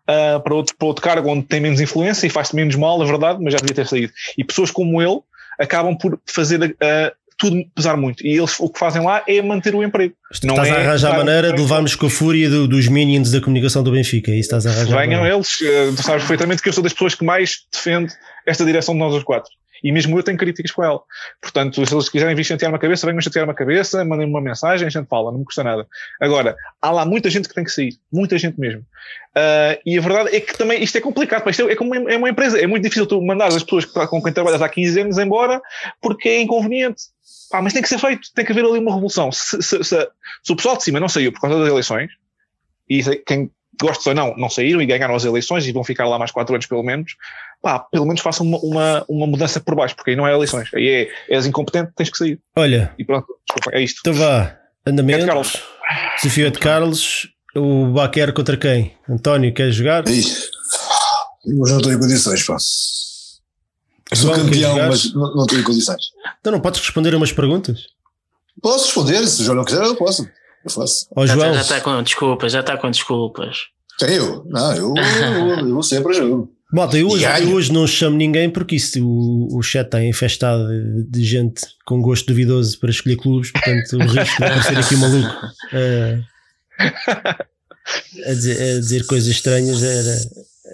uh, 0.09 0.39
para, 0.41 0.53
outro, 0.55 0.75
para 0.75 0.87
outro 0.87 1.03
cargo 1.03 1.29
onde 1.29 1.43
tem 1.43 1.59
menos 1.59 1.79
influência 1.79 2.25
e 2.25 2.29
faz 2.29 2.51
menos 2.51 2.75
mal, 2.75 3.01
a 3.01 3.05
verdade, 3.05 3.39
mas 3.41 3.53
já 3.53 3.59
devia 3.59 3.75
ter 3.75 3.87
saído. 3.87 4.11
E 4.37 4.43
pessoas 4.43 4.71
como 4.71 5.01
ele 5.01 5.19
acabam 5.59 5.95
por 5.95 6.19
fazer 6.25 6.61
uh, 6.63 7.11
tudo 7.37 7.63
pesar 7.75 7.95
muito. 7.95 8.25
E 8.25 8.37
eles 8.37 8.59
o 8.59 8.67
que 8.69 8.79
fazem 8.79 9.03
lá 9.03 9.23
é 9.27 9.41
manter 9.41 9.73
o 9.75 9.83
emprego. 9.83 10.13
Não 10.43 10.55
estás 10.55 10.67
é 10.69 10.71
a 10.71 10.79
arranjar 10.79 11.13
a 11.13 11.17
maneira 11.17 11.53
de 11.53 11.61
levarmos 11.61 11.95
com 11.95 12.07
a 12.07 12.09
fúria 12.09 12.49
do- 12.49 12.67
dos 12.67 12.87
minions 12.87 13.31
da 13.31 13.39
comunicação 13.39 13.83
do 13.83 13.91
Benfica. 13.91 14.31
É 14.31 14.35
isso 14.35 14.53
estás 14.53 14.65
a 14.65 14.71
arranjar. 14.71 14.99
Venham 14.99 15.25
eles, 15.25 15.57
tu 15.95 16.03
sabes 16.03 16.23
perfeitamente 16.23 16.61
que 16.61 16.67
eu 16.69 16.73
sou 16.73 16.83
das 16.83 16.91
pessoas 16.91 17.15
que 17.15 17.23
mais 17.23 17.59
defende 17.71 18.11
esta 18.45 18.65
direção 18.65 18.93
de 18.93 18.99
nós 18.99 19.13
os 19.13 19.23
quatro. 19.23 19.49
E 19.83 19.91
mesmo 19.91 20.17
eu 20.17 20.23
tenho 20.23 20.37
críticas 20.37 20.71
com 20.71 20.83
ela. 20.83 21.01
Portanto, 21.41 21.85
se 21.85 21.93
eles 21.93 22.09
quiserem 22.09 22.35
vir 22.35 22.43
chatear-me 22.43 22.75
a 22.75 22.79
cabeça, 22.79 23.05
venham 23.07 23.21
chatear-me 23.21 23.51
a 23.51 23.55
cabeça, 23.55 24.03
mandem-me 24.03 24.31
uma 24.33 24.41
mensagem, 24.41 24.87
a 24.87 24.89
gente 24.89 25.07
fala, 25.07 25.31
não 25.31 25.39
me 25.39 25.45
custa 25.45 25.63
nada. 25.63 25.87
Agora, 26.21 26.55
há 26.81 26.91
lá 26.91 27.05
muita 27.05 27.29
gente 27.29 27.47
que 27.47 27.55
tem 27.55 27.63
que 27.63 27.71
sair. 27.71 27.93
Muita 28.11 28.37
gente 28.37 28.59
mesmo. 28.59 28.81
Uh, 28.81 29.79
e 29.85 29.97
a 29.97 30.01
verdade 30.01 30.35
é 30.35 30.39
que 30.41 30.57
também 30.57 30.83
isto 30.83 30.97
é 30.97 31.01
complicado. 31.01 31.49
Isto 31.49 31.69
é, 31.69 31.75
como 31.75 31.93
é 31.95 32.17
uma 32.17 32.29
empresa. 32.29 32.59
É 32.59 32.67
muito 32.67 32.83
difícil 32.83 33.05
tu 33.05 33.21
mandar 33.21 33.47
as 33.47 33.63
pessoas 33.63 33.85
que, 33.85 34.07
com 34.07 34.21
quem 34.21 34.33
trabalhas 34.33 34.61
há 34.61 34.67
15 34.69 35.01
anos 35.01 35.17
embora 35.17 35.61
porque 36.01 36.27
é 36.29 36.41
inconveniente. 36.41 37.03
Pá, 37.51 37.61
mas 37.61 37.73
tem 37.73 37.81
que 37.81 37.89
ser 37.89 37.97
feito. 37.99 38.27
Tem 38.35 38.45
que 38.45 38.51
haver 38.51 38.65
ali 38.65 38.79
uma 38.79 38.91
revolução. 38.91 39.31
Se, 39.31 39.61
se- 39.61 39.83
se- 39.83 40.09
se 40.43 40.51
o 40.51 40.55
pessoal 40.55 40.77
de 40.77 40.83
cima 40.83 40.99
não 40.99 41.07
saiu 41.09 41.31
por 41.31 41.41
causa 41.41 41.57
das 41.59 41.67
eleições, 41.67 42.11
e 42.89 43.01
quem 43.25 43.49
gosta 43.81 44.09
ou 44.09 44.15
não, 44.15 44.35
não 44.37 44.49
saíram 44.49 44.81
e 44.81 44.85
ganharam 44.85 45.15
as 45.15 45.25
eleições 45.25 45.65
e 45.67 45.71
vão 45.71 45.83
ficar 45.83 46.07
lá 46.07 46.17
mais 46.17 46.31
4 46.31 46.53
anos 46.55 46.65
pelo 46.67 46.83
menos, 46.83 47.15
pá, 47.61 47.79
pelo 47.79 48.05
menos 48.05 48.21
façam 48.21 48.45
uma, 48.45 48.57
uma, 48.59 49.05
uma 49.09 49.27
mudança 49.27 49.59
por 49.59 49.75
baixo, 49.75 49.95
porque 49.95 50.11
aí 50.11 50.15
não 50.15 50.27
é 50.27 50.33
eleições. 50.33 50.69
Aí 50.73 50.87
é, 51.29 51.33
és 51.35 51.45
incompetente, 51.45 51.91
tens 51.95 52.09
que 52.09 52.17
sair. 52.17 52.39
Olha, 52.55 52.93
E 52.97 53.03
pronto, 53.05 53.27
desculpa, 53.47 53.77
é 53.77 53.81
isto. 53.83 53.99
então 53.99 54.13
vá. 54.13 54.57
É 54.85 54.89
Andamento. 54.91 55.19
de 55.21 55.25
Carlos. 55.27 55.57
Desafio 56.21 56.51
de 56.51 56.59
Carlos. 56.59 57.27
O 57.55 57.87
Baquer 57.87 58.31
contra 58.33 58.55
quem? 58.55 58.93
António, 59.09 59.53
quer 59.53 59.71
jogar? 59.71 60.07
Ih, 60.07 60.23
Hoje 61.45 61.71
não 61.71 61.77
estou 61.77 61.91
em 61.93 61.99
condições, 61.99 62.45
pá. 62.45 62.57
Sou 62.59 64.33
João, 64.33 64.35
campeão, 64.45 64.75
mas 64.87 65.13
não, 65.13 65.35
não 65.35 65.43
estou 65.43 65.57
em 65.59 65.63
condições. 65.63 66.05
Então 66.39 66.51
não 66.51 66.59
podes 66.59 66.79
responder 66.81 67.13
a 67.13 67.17
umas 67.17 67.31
perguntas? 67.31 67.87
Posso 68.61 68.85
responder, 68.85 69.25
se 69.27 69.41
o 69.41 69.45
João 69.45 69.57
não 69.57 69.63
quiser, 69.65 69.83
eu 69.83 69.95
posso. 69.95 70.27
Eu 70.63 70.71
faço. 70.71 71.07
Ó 71.15 71.25
Já, 71.25 71.33
João, 71.35 71.53
já 71.53 71.61
está 71.61 71.81
com 71.81 72.03
desculpas, 72.03 72.51
já 72.51 72.59
está 72.59 72.77
com 72.77 72.91
desculpas. 72.91 73.57
Quem 73.97 74.15
eu? 74.15 74.45
Não, 74.45 74.75
eu, 74.75 74.93
eu, 74.95 75.69
eu 75.69 75.83
sempre 75.83 76.11
ajudo. 76.13 76.49
Malta, 76.71 76.97
eu 76.97 77.07
hoje, 77.09 77.25
E 77.25 77.43
eu 77.43 77.53
hoje 77.53 77.73
não 77.73 77.87
chamo 77.87 78.15
ninguém 78.15 78.49
porque 78.49 78.75
isso, 78.75 79.03
o, 79.03 79.57
o 79.57 79.61
chat 79.63 79.85
está 79.85 80.03
infestado 80.03 80.67
de, 80.67 81.03
de 81.09 81.23
gente 81.25 81.61
com 81.83 81.99
gosto 81.99 82.27
duvidoso 82.27 82.79
para 82.79 82.91
escolher 82.91 83.15
clubes, 83.15 83.51
portanto 83.51 83.93
o 83.93 84.03
risco 84.03 84.37
de 84.37 84.43
aparecer 84.43 84.77
aqui 84.77 84.95
um 84.95 84.99
maluco 84.99 85.35
eh, 85.73 86.19
a, 88.27 88.33
dizer, 88.33 88.61
a 88.61 88.79
dizer 88.79 89.05
coisas 89.07 89.29
estranhas 89.29 89.81
era, 89.81 90.15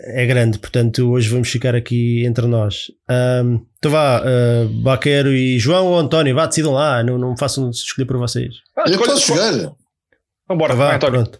é 0.04 0.26
grande, 0.26 0.60
portanto 0.60 1.10
hoje 1.12 1.30
vamos 1.30 1.50
ficar 1.50 1.76
aqui 1.76 2.26
entre 2.26 2.46
nós. 2.48 2.92
Ahm, 3.10 3.60
então 3.78 3.92
vá, 3.92 4.22
uh, 4.22 4.68
Baquero 4.82 5.32
e 5.34 5.58
João 5.60 5.88
ou 5.88 5.98
António, 6.00 6.36
vá, 6.36 6.46
decidam 6.46 6.74
lá, 6.74 7.04
não, 7.04 7.18
não 7.18 7.32
me 7.32 7.40
façam 7.40 7.70
escolher 7.70 8.06
por 8.06 8.18
vocês. 8.18 8.56
Ah, 8.78 8.84
Eu 8.88 8.92
escolha- 8.92 9.12
posso 9.14 9.28
jogar. 9.28 9.54
Então 9.54 10.58
bora, 10.58 10.76
Vá, 10.76 10.88
vai, 10.88 10.96
António. 10.98 11.22
pronto. 11.24 11.40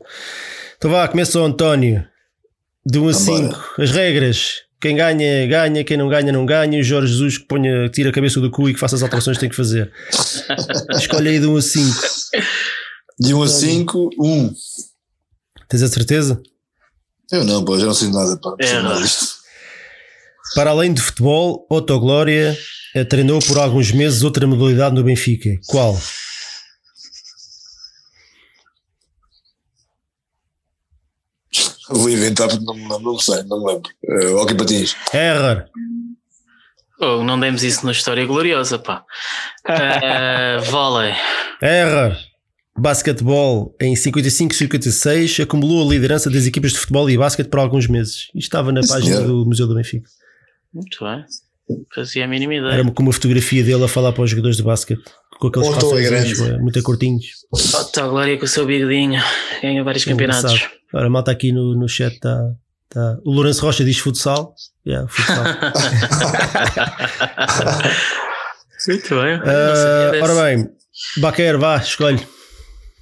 Então 0.78 0.90
vá, 0.92 1.08
começa 1.08 1.40
o 1.40 1.44
António. 1.44 2.06
De 2.86 3.00
1 3.00 3.10
a 3.10 3.12
Vambora. 3.12 3.54
5. 3.54 3.82
As 3.82 3.92
regras. 3.92 4.54
Quem 4.80 4.96
ganha, 4.96 5.48
ganha. 5.48 5.84
Quem 5.84 5.98
não 5.98 6.08
ganha, 6.08 6.32
não 6.32 6.46
ganha. 6.46 6.78
E 6.78 6.82
o 6.82 6.84
Jorge 6.84 7.12
Jesus 7.14 7.38
que 7.40 7.46
ponha, 7.48 7.90
tira 7.90 8.10
a 8.10 8.14
cabeça 8.14 8.40
do 8.40 8.52
cu 8.52 8.70
e 8.70 8.74
que 8.76 8.80
faça 8.80 8.96
as 8.96 9.02
alterações 9.02 9.38
que 9.38 9.42
tem 9.42 9.50
que 9.50 9.56
fazer. 9.56 9.92
Escolhe 10.96 11.30
aí 11.30 11.40
de 11.40 11.48
1 11.48 11.58
a 11.58 11.62
5. 11.62 12.02
De 13.20 13.34
1 13.34 13.42
a 13.42 13.48
5, 13.48 14.10
1. 14.20 14.54
Tens 15.68 15.82
a 15.82 15.88
certeza? 15.88 16.40
Eu 17.32 17.44
não, 17.44 17.64
pô, 17.64 17.78
já 17.78 17.86
não 17.86 17.94
sei 17.94 18.10
nada. 18.10 18.38
Pá, 18.38 18.56
É, 18.60 18.82
não. 18.82 19.02
Para 20.54 20.70
além 20.70 20.94
de 20.94 21.02
futebol, 21.02 21.66
Otto 21.70 22.00
Glória 22.00 22.58
eh, 22.94 23.04
treinou 23.04 23.40
por 23.40 23.58
alguns 23.58 23.92
meses 23.92 24.24
outra 24.24 24.46
modalidade 24.48 24.96
no 24.96 25.04
Benfica. 25.04 25.50
Qual? 25.68 26.00
Vou 31.90 32.10
inventar 32.10 32.48
porque 32.48 32.64
não, 32.66 32.74
me 32.74 32.82
lembro, 32.82 33.00
não 33.00 33.20
sei, 33.20 33.44
não 33.44 33.60
me 33.64 33.74
lembro. 33.74 33.92
Uh, 34.04 34.38
ok, 34.38 34.56
Patins. 34.56 34.96
Error. 35.14 35.66
Oh, 37.00 37.24
não 37.24 37.40
demos 37.40 37.64
isso 37.64 37.86
na 37.86 37.92
história 37.92 38.26
gloriosa, 38.26 38.80
pá. 38.80 39.04
Uh, 39.68 40.64
vôlei. 40.72 41.14
Error. 41.62 42.18
Basquetebol 42.78 43.74
em 43.80 43.94
55-56 43.94 45.44
acumulou 45.44 45.88
a 45.88 45.94
liderança 45.94 46.30
das 46.30 46.46
equipas 46.46 46.74
de 46.74 46.80
futebol 46.80 47.10
e 47.10 47.18
basquete 47.18 47.48
por 47.48 47.60
alguns 47.60 47.88
meses. 47.88 48.26
Isto 48.28 48.38
estava 48.38 48.72
na 48.72 48.84
Sim, 48.84 48.90
página 48.90 49.16
senhor. 49.16 49.28
do 49.28 49.46
Museu 49.46 49.66
do 49.66 49.76
Benfica. 49.76 50.08
Muito 50.74 51.04
bem. 51.04 51.24
Fazia 51.94 52.26
a 52.26 52.28
mínima 52.28 52.54
ideia. 52.54 52.74
Era 52.74 52.92
com 52.92 53.02
uma 53.02 53.14
fotografia 53.14 53.64
dele 53.64 53.84
a 53.84 53.88
falar 53.88 54.12
para 54.12 54.24
os 54.24 54.30
jogadores 54.30 54.58
de 54.58 54.64
basquete. 54.64 55.04
Com 55.40 55.48
aqueles 55.48 55.70
calções 55.70 56.10
grande. 56.10 56.62
muito 56.62 56.84
curtinhos. 56.84 57.26
Otto 57.52 58.02
a 58.02 58.08
Glória 58.08 58.38
com 58.38 58.46
o 58.46 58.48
seu 58.48 58.66
bigodinho. 58.66 59.22
Ganha 59.62 59.84
vários 59.84 60.06
campeonatos. 60.06 60.70
Ora, 60.94 61.10
malta 61.10 61.32
aqui 61.32 61.52
no, 61.52 61.76
no 61.76 61.88
chat 61.88 62.14
está. 62.14 62.52
Tá. 62.90 63.18
O 63.26 63.32
Lourenço 63.32 63.62
Rocha 63.62 63.84
diz 63.84 63.98
futsal. 63.98 64.54
Yeah, 64.86 65.08
futsal. 65.08 65.44
Muito 68.88 69.10
bem. 69.10 69.40
Ah, 69.44 70.12
ora 70.22 70.44
bem, 70.44 70.70
Baquer, 71.18 71.58
vá, 71.58 71.78
escolhe. 71.78 72.20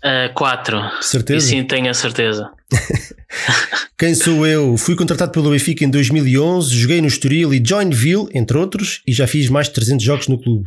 Uh, 0.04 0.34
quatro. 0.34 0.78
E 1.00 1.04
Certeza? 1.04 1.48
sim, 1.48 1.64
tenho 1.64 1.90
a 1.90 1.94
certeza. 1.94 2.50
Quem 3.98 4.14
sou 4.14 4.46
eu? 4.46 4.76
Fui 4.78 4.96
contratado 4.98 5.32
pelo 5.32 5.50
Benfica 5.50 5.86
em 5.86 5.90
2011, 5.90 6.76
joguei 6.76 7.00
no 7.02 7.08
Estoril 7.08 7.54
e 7.54 7.64
Joinville, 7.66 8.28
entre 8.34 8.58
outros, 8.58 9.02
e 9.08 9.14
já 9.14 9.26
fiz 9.28 9.48
mais 9.50 9.68
de 9.68 9.74
300 9.74 10.04
jogos 10.06 10.28
no 10.28 10.38
clube. 10.42 10.66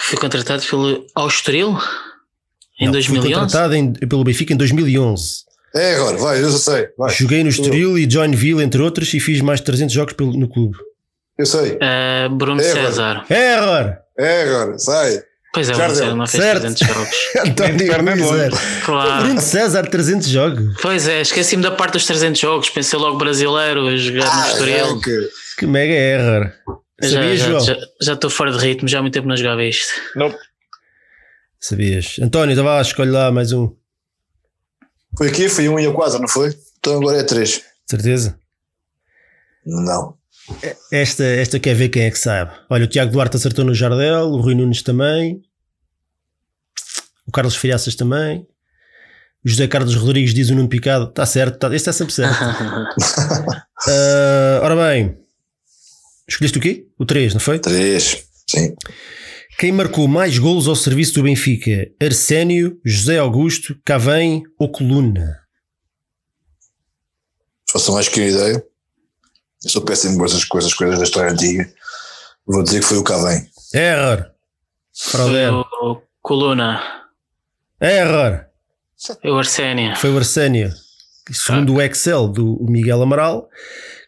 Fui 0.00 0.18
contratado 0.18 0.62
pelo 0.68 1.06
ao 1.14 1.28
Estoril 1.28 1.68
em 2.80 2.86
Não, 2.86 2.92
Fui 2.94 3.14
2011. 3.18 3.34
contratado 3.34 3.74
em- 3.74 3.92
pelo 3.92 4.24
Benfica 4.24 4.52
em 4.52 4.56
2011. 4.56 5.44
É 5.74 5.94
agora, 5.94 6.16
vai, 6.16 6.42
eu 6.42 6.50
já 6.50 6.58
sei. 6.58 6.88
Vai. 6.98 7.14
Joguei 7.14 7.44
no 7.44 7.50
Estoril 7.50 7.96
e 7.96 8.10
Joinville, 8.10 8.62
entre 8.64 8.82
outros, 8.82 9.12
e 9.14 9.20
fiz 9.20 9.40
mais 9.40 9.60
de 9.60 9.66
300 9.66 9.94
jogos 9.94 10.14
pelo- 10.14 10.32
no 10.36 10.48
clube. 10.48 10.76
Eu 11.38 11.46
sei. 11.46 11.72
Uh, 11.76 12.34
Bruno 12.34 12.60
É. 12.60 12.64
César. 12.64 13.24
Error! 13.30 13.96
É 14.18 14.42
agora, 14.42 14.78
sai. 14.78 15.22
Pois 15.52 15.68
é, 15.68 15.72
o 15.72 15.76
Bruno 15.76 15.88
deu. 15.92 15.96
César 15.96 16.14
não 16.14 16.26
fez 16.28 16.42
Certo. 16.44 16.60
300 16.60 16.86
jogos. 16.88 17.16
António 17.50 17.78
Fernando. 17.86 18.58
Claro. 18.84 19.24
Bruno 19.24 19.40
César, 19.40 19.86
300 19.88 20.28
jogos. 20.28 20.76
Pois 20.80 21.08
é, 21.08 21.20
esqueci-me 21.22 21.62
da 21.62 21.72
parte 21.72 21.94
dos 21.94 22.06
300 22.06 22.40
jogos. 22.40 22.70
Pensei 22.70 22.98
logo 22.98 23.18
brasileiro 23.18 23.88
a 23.88 23.96
jogar 23.96 24.36
no 24.36 24.46
Estoril. 24.52 24.96
é 24.98 25.00
que- 25.02 25.30
Que 25.58 25.66
mega 25.66 25.92
error. 25.92 26.52
Sabias, 27.02 27.38
já- 27.40 27.46
João? 27.46 27.60
já- 28.00 28.12
estou 28.12 28.30
fora 28.30 28.52
de 28.52 28.58
ritmo, 28.58 28.86
já 28.88 28.98
há 28.98 29.02
muito 29.02 29.14
tempo 29.14 29.26
não 29.26 29.36
jogava 29.36 29.64
isto. 29.64 29.88
Nope. 30.14 30.36
Sabias. 31.58 32.16
António, 32.22 32.52
então 32.52 32.64
vá, 32.64 32.80
escolhe 32.80 33.10
lá 33.10 33.30
mais 33.32 33.52
um. 33.52 33.74
Foi 35.18 35.28
aqui, 35.28 35.48
foi 35.48 35.68
um 35.68 35.78
e 35.80 35.86
a 35.86 35.92
quatro, 35.92 36.18
não 36.20 36.28
foi? 36.28 36.54
Então 36.78 36.94
agora 36.98 37.18
é 37.18 37.22
três. 37.24 37.62
Certeza? 37.86 38.38
Não. 39.66 40.14
Esta, 40.90 41.24
esta 41.24 41.60
quer 41.60 41.74
ver 41.74 41.88
quem 41.88 42.02
é 42.02 42.10
que 42.10 42.18
sabe. 42.18 42.52
Olha, 42.68 42.84
o 42.84 42.88
Tiago 42.88 43.12
Duarte 43.12 43.36
acertou 43.36 43.64
no 43.64 43.74
Jardel, 43.74 44.28
o 44.28 44.40
Rui 44.40 44.54
Nunes 44.54 44.82
também, 44.82 45.42
o 47.26 47.32
Carlos 47.32 47.56
Filhaças 47.56 47.94
também, 47.94 48.46
o 49.44 49.48
José 49.48 49.66
Carlos 49.66 49.94
Rodrigues 49.94 50.34
diz 50.34 50.50
o 50.50 50.54
Nuno 50.54 50.68
Picado. 50.68 51.08
Está 51.08 51.24
certo, 51.24 51.58
tá, 51.58 51.66
este 51.68 51.76
está 51.76 51.92
sempre 51.92 52.12
certo. 52.12 52.36
Ah, 53.88 54.60
ora 54.62 54.76
bem, 54.76 55.16
escolheste 56.28 56.58
o 56.58 56.60
quê? 56.60 56.86
O 56.98 57.06
3, 57.06 57.32
não 57.32 57.40
foi? 57.40 57.58
Três. 57.58 58.26
Sim. 58.46 58.74
Quem 59.58 59.72
marcou 59.72 60.06
mais 60.06 60.36
golos 60.36 60.68
ao 60.68 60.76
serviço 60.76 61.14
do 61.14 61.22
Benfica? 61.22 61.90
Arsénio, 61.98 62.78
José 62.84 63.16
Augusto, 63.16 63.74
Cavém 63.82 64.42
ou 64.58 64.70
Coluna? 64.70 65.40
Façam 67.70 67.94
mais 67.94 68.06
que 68.06 68.20
uma 68.20 68.28
ideia. 68.28 68.69
Eu 69.64 69.70
sou 69.70 69.82
péssimo 69.82 70.18
com 70.18 70.24
essas 70.24 70.44
coisas, 70.44 70.72
coisas 70.72 70.98
da 70.98 71.04
história 71.04 71.32
antiga. 71.32 71.70
Vou 72.46 72.62
dizer 72.62 72.80
que 72.80 72.86
foi 72.86 72.98
o 72.98 73.04
Cavém. 73.04 73.46
Error. 73.74 74.30
Frauder. 74.92 75.52
o 75.54 76.02
Coluna, 76.20 76.80
Error. 77.80 78.44
o 79.24 79.38
Arsénio. 79.38 79.96
Foi 79.96 80.10
o 80.10 80.18
Arsénio. 80.18 80.70
Segundo 81.32 81.74
o 81.74 81.80
Excel 81.80 82.28
do 82.28 82.58
Miguel 82.68 83.00
Amaral, 83.02 83.48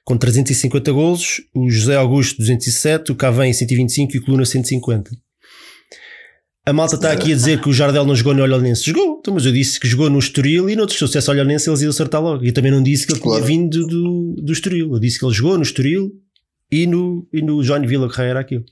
com 0.05 0.19
350 0.19 0.93
golos, 0.93 1.41
o 1.55 1.71
José 1.71 1.97
Augusto 1.97 2.39
207, 2.39 3.13
o 3.13 3.17
Cavém 3.17 3.53
125 3.53 4.17
e 4.17 4.19
o 4.19 4.25
Coluna 4.25 4.45
150. 4.45 5.11
A 6.65 6.73
malta 6.73 6.95
está 6.95 7.11
aqui 7.11 7.33
a 7.33 7.35
dizer 7.35 7.61
que 7.61 7.69
o 7.69 7.73
Jardel 7.73 8.05
não 8.05 8.15
jogou 8.15 8.33
no 8.35 8.43
Olhanense. 8.43 8.85
Jogou, 8.85 9.19
então, 9.21 9.35
mas 9.35 9.45
eu 9.45 9.51
disse 9.53 9.81
que 9.81 9.89
jogou 9.89 10.09
no 10.09 10.19
Estoril 10.21 10.71
e 10.71 10.77
noutros, 10.77 10.97
se 10.97 11.03
eu 11.05 11.07
dissesse 11.09 11.29
Olhanense 11.29 11.69
eles 11.69 11.83
iam 11.83 11.91
acertar 11.91 12.23
logo. 12.23 12.45
E 12.45 12.49
eu 12.49 12.55
também 12.55 12.71
não 12.71 12.81
disse 12.83 13.05
que 13.07 13.13
ele 13.13 13.21
Claro. 13.21 13.45
tinha 13.45 13.47
vindo 13.59 13.85
do, 13.87 14.37
do 14.41 14.53
Estoril. 14.53 14.93
Eu 14.93 15.01
disse 15.01 15.19
que 15.19 15.25
ele 15.25 15.35
jogou 15.35 15.57
no 15.57 15.63
Estoril 15.63 16.13
e 16.71 16.87
no, 16.87 17.27
e 17.33 17.43
no 17.43 17.63
Joinville, 17.65 18.09
que 18.09 18.21
era 18.23 18.39
aquilo. 18.39 18.65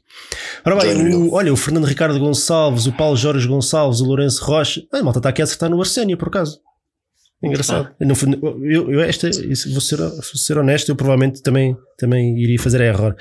Ora 0.65 0.77
bem, 0.77 1.15
o- 1.17 1.33
olha, 1.35 1.53
o 1.53 1.57
Fernando 1.57 1.85
Ricardo 1.85 2.19
Gonçalves, 2.21 2.87
o 2.87 2.93
Paulo 2.93 3.17
Jorge 3.17 3.49
Gonçalves, 3.49 4.01
o 4.01 4.05
Lourenço 4.05 4.45
Rocha. 4.45 4.83
A 4.93 5.03
malta 5.03 5.19
está 5.19 5.29
aqui 5.31 5.41
a 5.43 5.45
acertar 5.45 5.69
no 5.69 5.81
Arsénio, 5.81 6.17
por 6.17 6.29
acaso. 6.29 6.61
Engraçado. 7.43 7.89
Eu, 7.99 8.07
não 8.07 8.15
eu, 8.65 8.93
eu 8.93 9.01
esta, 9.01 9.29
vou, 9.73 9.81
ser, 9.81 9.97
vou 9.97 10.23
ser 10.23 10.59
honesto, 10.59 10.91
eu 10.91 10.95
provavelmente 10.97 11.43
também, 11.43 11.75
também 11.99 12.39
iria 12.39 12.59
fazer 12.59 12.83
erro. 12.83 13.15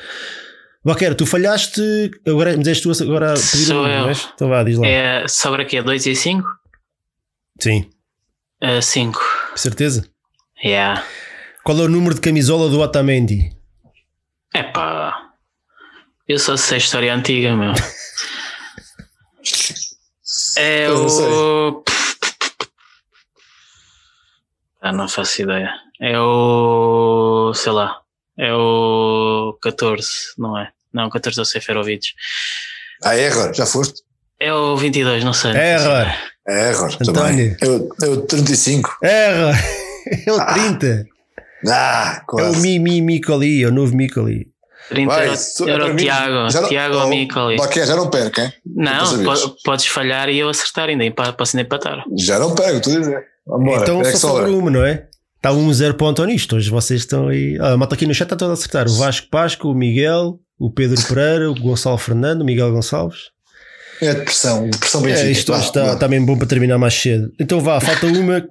Baquer, 0.84 1.14
tu 1.14 1.26
falhaste, 1.26 1.82
agora, 2.26 2.56
mas 2.56 2.68
és 2.68 2.80
tu 2.80 2.90
agora 3.04 3.32
a 3.32 3.36
pedir 3.36 3.66
Sou 3.66 3.84
um, 3.84 3.88
eu. 3.88 4.02
não 4.02 4.10
és? 4.10 4.30
Então 4.34 4.48
vá, 4.48 4.64
diz 4.64 4.78
lá. 4.78 4.88
É, 4.88 5.28
sobra 5.28 5.64
aqui, 5.64 5.82
2 5.82 6.06
e 6.06 6.16
5? 6.16 6.48
Sim, 7.60 7.90
5. 8.82 9.20
certeza. 9.56 10.10
Yeah. 10.64 11.04
Qual 11.64 11.78
é 11.80 11.82
o 11.82 11.90
número 11.90 12.16
de 12.16 12.22
camisola 12.22 12.70
do 12.70 12.80
Otamendi? 12.80 13.52
Epá. 14.56 15.32
Eu 16.28 16.40
só 16.40 16.56
sei 16.56 16.78
história 16.78 17.14
antiga, 17.14 17.56
meu. 17.56 17.74
É 20.58 20.88
sei. 20.88 21.26
o. 21.28 21.84
Ah, 24.82 24.92
não 24.92 25.08
faço 25.08 25.42
ideia. 25.42 25.74
É 26.00 26.20
o. 26.20 27.52
sei 27.54 27.72
lá. 27.72 28.02
É 28.40 28.54
o 28.54 29.58
14, 29.62 30.08
não 30.38 30.58
é? 30.58 30.70
Não, 30.94 31.10
14 31.10 31.38
é 31.40 31.42
o 31.42 31.46
Seferovic. 31.46 32.08
Ah, 33.04 33.16
é 33.16 33.28
agora, 33.28 33.54
já 33.54 33.66
foste? 33.66 34.02
É 34.40 34.54
o 34.54 34.78
22, 34.78 35.24
não 35.24 35.34
sei. 35.34 35.52
Error, 35.52 36.08
É 36.48 36.70
agora, 36.70 36.94
António. 37.02 37.14
também. 37.14 37.58
É 37.62 37.68
o, 37.68 37.90
é 38.06 38.10
o 38.10 38.22
35. 38.22 38.98
error. 39.04 39.54
É 40.26 40.32
o 40.32 40.44
30. 40.54 41.06
Ah, 41.68 42.24
É 42.40 42.44
o. 42.44 42.56
Mi 42.56 42.80
Mi 42.80 43.02
Micoli, 43.02 43.64
é 43.64 43.68
o 43.68 43.72
novo 43.72 43.96
Micoli. 43.96 44.48
30 44.88 45.14
Vai, 45.14 45.28
era, 45.28 45.34
é 45.36 45.70
era 45.72 45.86
o 45.86 45.94
mim. 45.94 46.04
Tiago. 46.04 46.50
Já 46.50 46.62
não- 46.62 46.70
Tiago 46.70 46.96
oh, 46.96 47.00
Amicoli. 47.02 47.58
Baquer, 47.58 47.86
já 47.86 47.96
não 47.96 48.10
perca, 48.10 48.44
hein? 48.44 48.54
Não, 48.66 49.24
po- 49.24 49.56
podes 49.64 49.86
falhar 49.86 50.30
e 50.30 50.40
eu 50.40 50.50
acertar 50.50 50.90
ainda. 50.90 51.04
e 51.06 51.12
Posso 51.12 51.56
ainda 51.56 51.68
empatar. 51.68 52.04
Já 52.18 52.40
não 52.40 52.56
perco, 52.56 52.78
estou 52.78 52.96
a 52.96 53.00
dizer. 53.00 53.24
Então 53.82 54.02
é 54.02 54.12
só 54.14 54.30
sobra 54.30 54.50
uma, 54.50 54.72
não 54.72 54.84
é? 54.86 55.08
Está 55.40 55.52
1-0 55.52 55.94
para 55.94 56.06
o 56.06 56.10
António. 56.10 56.36
Isto 56.36 56.58
hoje 56.58 56.70
vocês 56.70 57.00
estão 57.00 57.30
aí. 57.30 57.58
Ah, 57.62 57.72
a 57.72 57.78
malta 57.78 57.96
aqui 57.96 58.06
no 58.06 58.14
chat 58.14 58.26
está 58.26 58.36
toda 58.36 58.52
a 58.52 58.54
acertar. 58.56 58.88
O 58.88 58.98
Vasco 58.98 59.30
Pasco, 59.30 59.70
o 59.70 59.74
Miguel, 59.74 60.38
o 60.60 60.70
Pedro 60.70 61.02
Pereira, 61.08 61.50
o 61.50 61.56
Gonçalo 61.56 61.98
Fernando, 61.98 62.42
o 62.42 62.46
Miguel 62.46 62.74
Gonçalves. 62.74 63.32
É 64.02 64.14
depressão, 64.14 64.70
depressão 64.70 65.02
Benfica. 65.02 65.28
É, 65.28 65.32
isto 65.32 65.54
hoje 65.54 65.64
está, 65.64 65.94
está 65.94 66.08
mesmo 66.10 66.26
bom 66.26 66.38
para 66.38 66.46
terminar 66.46 66.78
mais 66.78 66.94
cedo. 66.94 67.32
Então 67.40 67.62
vá, 67.62 67.80
falta 67.80 68.06
uma. 68.06 68.46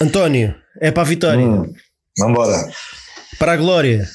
António, 0.00 0.54
é 0.80 0.92
para 0.92 1.02
a 1.02 1.06
vitória. 1.06 1.44
Hum. 1.44 1.72
Vambora. 2.16 2.70
Para 3.36 3.52
a 3.54 3.56
glória. 3.56 4.08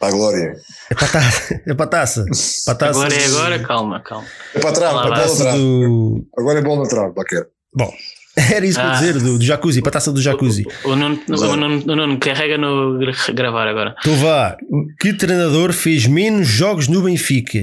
Para 0.00 0.08
a 0.08 0.10
glória. 0.10 0.56
É 0.90 0.94
para 0.96 1.06
a 1.06 1.10
taça. 1.10 1.62
É 1.64 1.74
para 1.74 1.84
a 1.84 1.88
taça. 1.88 2.24
Para 2.64 2.72
a 2.72 2.76
taça 2.76 3.00
Agora 3.00 3.14
é 3.14 3.24
agora, 3.26 3.58
calma, 3.60 4.00
calma. 4.00 4.26
É 4.52 4.58
para 4.58 4.72
trás, 4.72 4.92
para 4.92 5.16
a 5.16 5.26
bola 5.26 5.52
do. 5.52 6.28
Agora 6.36 6.58
é 6.58 6.62
bola 6.62 6.86
atrás, 6.86 7.14
Baquer. 7.14 7.46
Bom, 7.72 7.92
era 8.54 8.64
isso 8.64 8.78
que 8.78 8.84
eu 8.84 8.88
ia 8.88 8.92
Ah. 8.96 8.98
dizer, 9.00 9.12
do, 9.18 9.38
do 9.38 9.44
jacuzzi, 9.44 9.80
para 9.82 9.90
a 9.90 9.92
taça 9.92 10.12
do 10.12 10.22
jacuzzi. 10.22 10.64
O 10.84 10.94
Nuno, 10.96 11.20
o 11.28 11.56
Nuno, 11.56 11.92
o 11.92 11.96
Nuno 11.96 12.18
carrega 12.18 12.56
no 12.56 12.98
gra- 12.98 13.32
gravar 13.34 13.66
agora. 13.66 13.94
Então 14.00 14.16
vá. 14.16 14.56
Que 15.00 15.12
treinador 15.12 15.72
fez 15.72 16.06
menos 16.06 16.46
jogos 16.46 16.86
no 16.88 17.02
Benfica? 17.02 17.58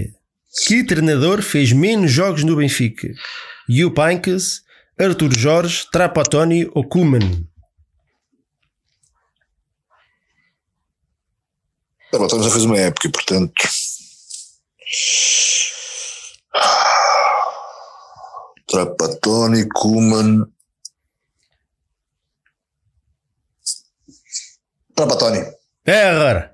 Que 0.67 0.83
treinador 0.83 1.41
fez 1.41 1.71
menos 1.71 2.11
jogos 2.11 2.43
no 2.43 2.55
Benfica? 2.55 3.07
Hugh 3.69 3.91
Pincus, 3.93 4.61
Arthur 4.99 5.31
Jorge, 5.33 5.85
Trapattoni 5.91 6.69
ou 6.73 6.83
bom, 12.19 12.25
estamos 12.25 12.47
a 12.47 12.49
fazer 12.51 12.65
uma 12.65 12.77
época, 12.79 13.09
portanto. 13.11 13.51
Trapattoni, 18.67 19.67
Kuman. 19.69 20.45
Trapattoni. 24.97 25.43
É 25.85 26.09
agora. 26.09 26.51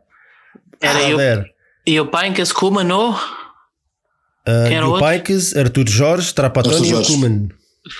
Era 0.81 1.01
eu, 1.03 1.15
Ader. 1.15 1.45
e 1.87 1.97
o 1.97 2.07
Pincus 2.07 2.51
Kuma 2.51 2.83
no? 2.83 3.11
Uh, 3.11 4.67
Quem 4.67 4.75
era 4.75 4.87
o? 4.87 4.99
Pincus, 4.99 5.55
Arthur 5.55 5.87
Jorge, 5.87 6.33
ou 6.37 6.83
Jorge. 6.83 7.07
Koeman? 7.07 7.47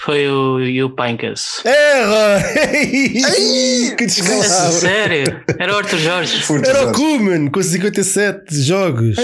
Foi 0.03 0.27
o, 0.27 0.59
e 0.59 0.83
o 0.83 0.89
Pincus. 0.89 1.63
Erra! 1.63 2.43
que 3.97 4.05
descalçado! 4.05 4.73
sério? 4.73 5.43
Era 5.57 5.73
o 5.73 5.77
Arthur 5.77 5.99
Jorge. 5.99 6.43
Era 6.65 6.89
o. 6.89 6.91
Koeman 6.91 7.49
com 7.49 7.63
57 7.63 8.61
jogos. 8.61 9.15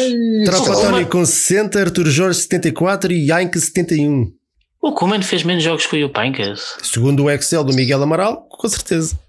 Trapattoni 0.46 1.06
com 1.06 1.26
60, 1.26 1.80
Arthur 1.82 2.08
Jorge 2.08 2.40
74 2.40 3.12
e 3.12 3.28
Yaink 3.28 3.60
71. 3.60 4.32
O 4.82 4.94
Kuman 4.94 5.22
fez 5.22 5.44
menos 5.44 5.62
jogos 5.62 5.86
que 5.86 6.02
o 6.02 6.10
Pincus. 6.10 6.78
Segundo 6.82 7.26
o 7.26 7.30
Excel 7.30 7.66
do 7.66 7.74
Miguel 7.74 8.02
Amaral, 8.02 8.48
com 8.50 8.70
certeza. 8.70 9.20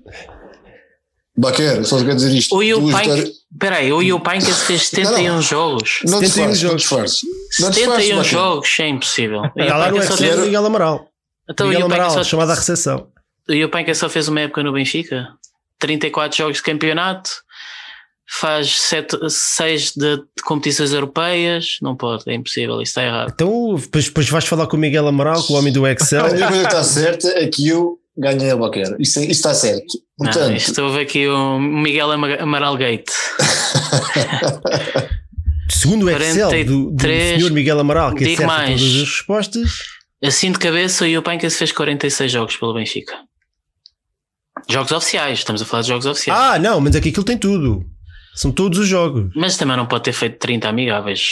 Baquer, 1.41 1.85
só 1.85 1.97
te 1.99 2.05
quero 2.05 2.17
dizer 2.17 2.33
isto. 2.35 2.55
O 2.57 2.63
Yu 2.63 2.79
Duas 2.81 2.95
Pincus. 2.95 3.15
vitórias- 3.17 3.41
Peraí, 3.59 3.93
o 3.93 4.01
Yu 4.03 4.21
Pincus 4.21 4.59
fez 4.63 4.89
71 4.89 5.43
jogos. 5.43 5.99
Não 6.05 6.21
71 6.21 6.23
disfarce, 6.23 6.47
não 6.47 6.55
jogos. 6.55 6.83
disfarce. 6.83 7.27
Não 7.61 7.71
disfarce, 7.71 7.81
71 7.81 8.17
Baquer. 8.19 8.31
jogos, 8.33 8.69
é 8.81 8.89
impossível. 8.89 9.41
O 9.41 9.61
Está 9.61 9.77
lá 9.77 9.87
no 9.89 9.93
Pincus 9.95 10.07
só 10.09 10.15
Excel 10.15 10.27
fez- 10.29 10.39
do 10.41 10.45
Miguel 10.47 10.67
Amaral. 10.67 11.07
Então 11.49 11.67
o 11.67 11.71
Miguel 11.71 11.87
Amaral, 11.87 12.11
só- 12.11 12.23
chamada 12.25 12.53
à 12.53 12.55
recepção. 12.55 13.07
o 13.49 13.53
Yu 13.53 13.69
Pincus 13.69 13.99
só 13.99 14.09
fez 14.09 14.29
uma 14.29 14.41
época 14.41 14.63
no 14.63 14.73
Benfica. 14.73 15.27
34 15.79 16.37
jogos 16.39 16.59
de 16.59 16.63
campeonato. 16.63 17.31
Faz 18.33 18.79
6 19.29 19.93
de, 19.97 20.17
de 20.19 20.43
competições 20.45 20.93
europeias. 20.93 21.79
Não 21.83 21.97
pode, 21.97 22.23
é 22.29 22.35
impossível, 22.35 22.75
isso 22.81 22.91
está 22.91 23.03
errado. 23.03 23.33
Então, 23.35 23.75
depois, 23.75 24.05
depois 24.05 24.29
vais 24.29 24.45
falar 24.45 24.69
com 24.69 24.77
o 24.77 24.81
Miguel 24.81 25.09
Amaral, 25.09 25.43
com 25.43 25.55
o 25.55 25.57
homem 25.57 25.73
do 25.73 25.85
Excel. 25.87 26.25
A 26.27 26.29
única 26.29 26.47
coisa 26.47 26.61
que 26.63 26.69
está 26.69 26.85
certa 26.85 27.29
é 27.31 27.49
que 27.49 27.67
eu 27.67 27.99
ganhei 28.17 28.51
a 28.51 28.57
Baquer. 28.57 28.97
Isso, 28.99 29.21
isso 29.21 29.31
está 29.31 29.55
certo. 29.55 29.87
Não, 30.19 30.27
Portanto, 30.31 30.57
isto 30.57 30.83
houve 30.83 31.01
aqui 31.01 31.27
o 31.29 31.59
Miguel 31.59 32.11
Ama- 32.11 32.37
Amaral 32.37 32.77
Gate. 32.77 33.11
Segundo 35.71 36.05
o 36.07 36.11
Excel 36.11 36.51
do, 36.65 36.91
do 36.91 36.97
43, 36.97 37.39
senhor 37.39 37.53
Miguel 37.53 37.79
Amaral, 37.81 38.15
que 38.15 38.25
acerta 38.25 38.47
mais. 38.47 38.81
todas 38.81 38.95
as 38.97 39.01
respostas. 39.09 39.71
Assim 40.23 40.53
de 40.53 40.59
cabeça, 40.59 41.07
o 41.07 41.23
Pincus 41.23 41.57
fez 41.57 41.73
46 41.73 42.31
jogos 42.31 42.57
pelo 42.57 42.75
Benfica. 42.75 43.15
Jogos 44.69 44.93
oficiais, 44.93 45.39
estamos 45.39 45.63
a 45.63 45.65
falar 45.65 45.83
de 45.83 45.89
jogos 45.89 46.07
oficiais. 46.07 46.39
Ah, 46.39 46.59
não, 46.59 46.81
mas 46.81 46.95
aqui 46.95 47.09
aquilo 47.09 47.25
tem 47.25 47.39
tudo. 47.39 47.85
São 48.35 48.53
todos 48.53 48.79
os 48.79 48.87
jogos. 48.89 49.31
Mas 49.35 49.57
também 49.57 49.77
não 49.77 49.87
pode 49.87 50.05
ter 50.05 50.13
feito 50.13 50.39
30 50.39 50.69
amigáveis. 50.69 51.23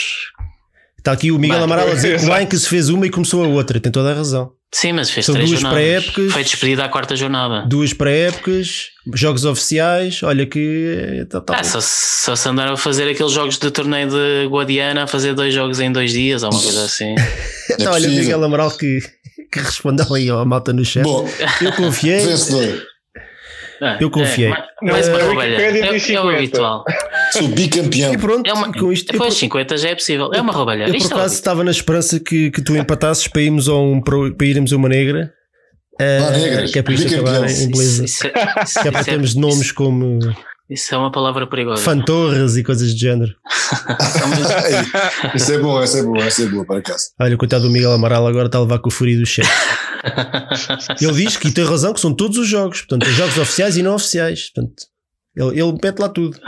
Está 1.08 1.14
aqui 1.14 1.32
o 1.32 1.38
Miguel 1.38 1.64
Amaral 1.64 1.88
a 1.90 1.94
dizer 1.94 2.20
que 2.20 2.26
o. 2.28 2.32
Ainque 2.34 2.58
se 2.58 2.68
fez 2.68 2.90
uma 2.90 3.06
e 3.06 3.10
começou 3.10 3.42
a 3.42 3.48
outra. 3.48 3.80
Tem 3.80 3.90
toda 3.90 4.10
a 4.10 4.14
razão. 4.14 4.52
Sim, 4.70 4.92
mas 4.92 5.08
fez 5.08 5.24
São 5.24 5.34
três 5.34 5.48
duas 5.48 5.62
pré-épocas. 5.62 6.30
Foi 6.30 6.42
despedido 6.44 6.82
à 6.82 6.88
quarta 6.90 7.16
jornada. 7.16 7.66
Duas 7.66 7.94
pré-épocas, 7.94 8.88
jogos 9.14 9.46
oficiais. 9.46 10.22
Olha 10.22 10.44
que. 10.44 11.26
Tá, 11.30 11.40
tá 11.40 11.56
Ah, 11.58 11.64
só, 11.64 11.78
só 11.80 12.36
se 12.36 12.46
andaram 12.50 12.74
a 12.74 12.76
fazer 12.76 13.08
aqueles 13.08 13.32
jogos 13.32 13.56
de 13.58 13.70
torneio 13.70 14.10
de 14.10 14.46
Guadiana 14.50 15.04
a 15.04 15.06
fazer 15.06 15.32
dois 15.32 15.54
jogos 15.54 15.80
em 15.80 15.90
dois 15.90 16.12
dias 16.12 16.42
ou 16.42 16.50
uma 16.52 16.60
coisa 16.60 16.84
assim. 16.84 17.14
Então, 17.70 17.90
olha 17.94 18.06
o. 18.06 18.12
Miguel 18.12 18.44
Amaral 18.44 18.70
que, 18.72 19.00
que 19.50 19.58
respondeu 19.60 20.14
aí 20.14 20.28
à 20.28 20.44
malta 20.44 20.74
no 20.74 20.84
chat. 20.84 21.02
bom, 21.02 21.26
Eu 21.62 21.72
confiei. 21.72 22.20
vencedor. 22.20 22.82
Ah, 23.80 23.96
Eu 24.00 24.10
confiei. 24.10 24.48
É, 24.52 24.64
Não, 24.82 24.92
mais 24.92 25.06
uma. 25.08 25.18
Wikipédia 25.18 25.84
É, 25.84 25.88
é 25.88 25.92
o 25.92 26.00
50. 26.00 26.36
habitual. 26.36 26.84
Sou 27.32 27.48
bicampeão. 27.48 28.12
E 28.12 28.18
pronto, 28.18 28.46
É 28.48 28.52
uma, 28.52 28.72
com 28.72 28.92
isto. 28.92 29.12
Depois 29.12 29.34
por- 29.34 29.38
50 29.40 29.76
já 29.76 29.90
é 29.90 29.94
possível. 29.94 30.30
É 30.34 30.40
uma 30.40 30.52
roubalha. 30.52 30.84
eu 30.84 30.92
por 30.92 31.02
é 31.02 31.06
acaso 31.06 31.34
estava 31.34 31.62
na 31.62 31.70
esperança 31.70 32.18
que, 32.18 32.50
que 32.50 32.60
tu 32.62 32.76
empatasses 32.76 33.28
para 33.28 33.42
irmos 33.42 33.68
a, 33.68 33.74
um, 33.76 34.00
para, 34.00 34.16
irmos 34.46 34.72
a 34.72 34.76
uma 34.76 34.88
negra. 34.88 35.32
Ah, 36.00 36.30
negras. 36.30 36.70
que 36.72 36.78
é 36.78 36.82
para 36.82 36.94
isto 36.94 37.12
acabar 37.14 37.36
em 37.50 37.70
beleza. 37.70 38.04
Isso, 38.04 38.04
isso, 38.04 38.04
isso, 38.04 38.80
Que 38.82 38.88
é 38.88 38.90
para 38.90 39.00
isso 39.00 39.10
é- 39.10 39.12
termos 39.12 39.34
nomes 39.34 39.72
como 39.72 40.18
isso 40.70 40.94
é 40.94 40.98
uma 40.98 41.10
palavra 41.10 41.46
perigosa. 41.46 41.82
Fantorras 41.82 42.56
e 42.56 42.62
coisas 42.62 42.92
do 42.92 42.98
género. 42.98 43.32
Isso 45.34 45.52
é 45.52 45.58
bom, 45.58 45.82
isso 45.82 45.96
é 45.98 46.02
bom, 46.02 46.16
isso 46.16 46.42
é 46.42 46.46
bom, 46.46 46.64
para 46.64 46.78
acaso. 46.78 47.04
Olha, 47.20 47.34
o 47.34 47.38
coitado 47.38 47.64
do 47.64 47.70
Miguel 47.70 47.92
Amaral 47.92 48.26
agora 48.26 48.46
está 48.46 48.58
a 48.58 48.62
levar 48.62 48.78
com 48.78 48.88
o 48.88 48.92
fúria 48.92 49.18
do 49.18 49.26
chefe. 49.26 49.50
Ele 51.00 51.12
diz 51.12 51.36
que 51.36 51.48
e 51.48 51.52
tem 51.52 51.64
razão 51.64 51.92
que 51.92 52.00
são 52.00 52.14
todos 52.14 52.38
os 52.38 52.46
jogos, 52.48 52.78
portanto, 52.80 53.04
tem 53.04 53.12
jogos 53.14 53.36
oficiais 53.38 53.76
e 53.76 53.82
não 53.82 53.94
oficiais. 53.94 54.50
Portanto, 54.50 54.74
ele, 55.36 55.60
ele 55.60 55.72
mete 55.82 55.98
lá 55.98 56.08
tudo. 56.08 56.38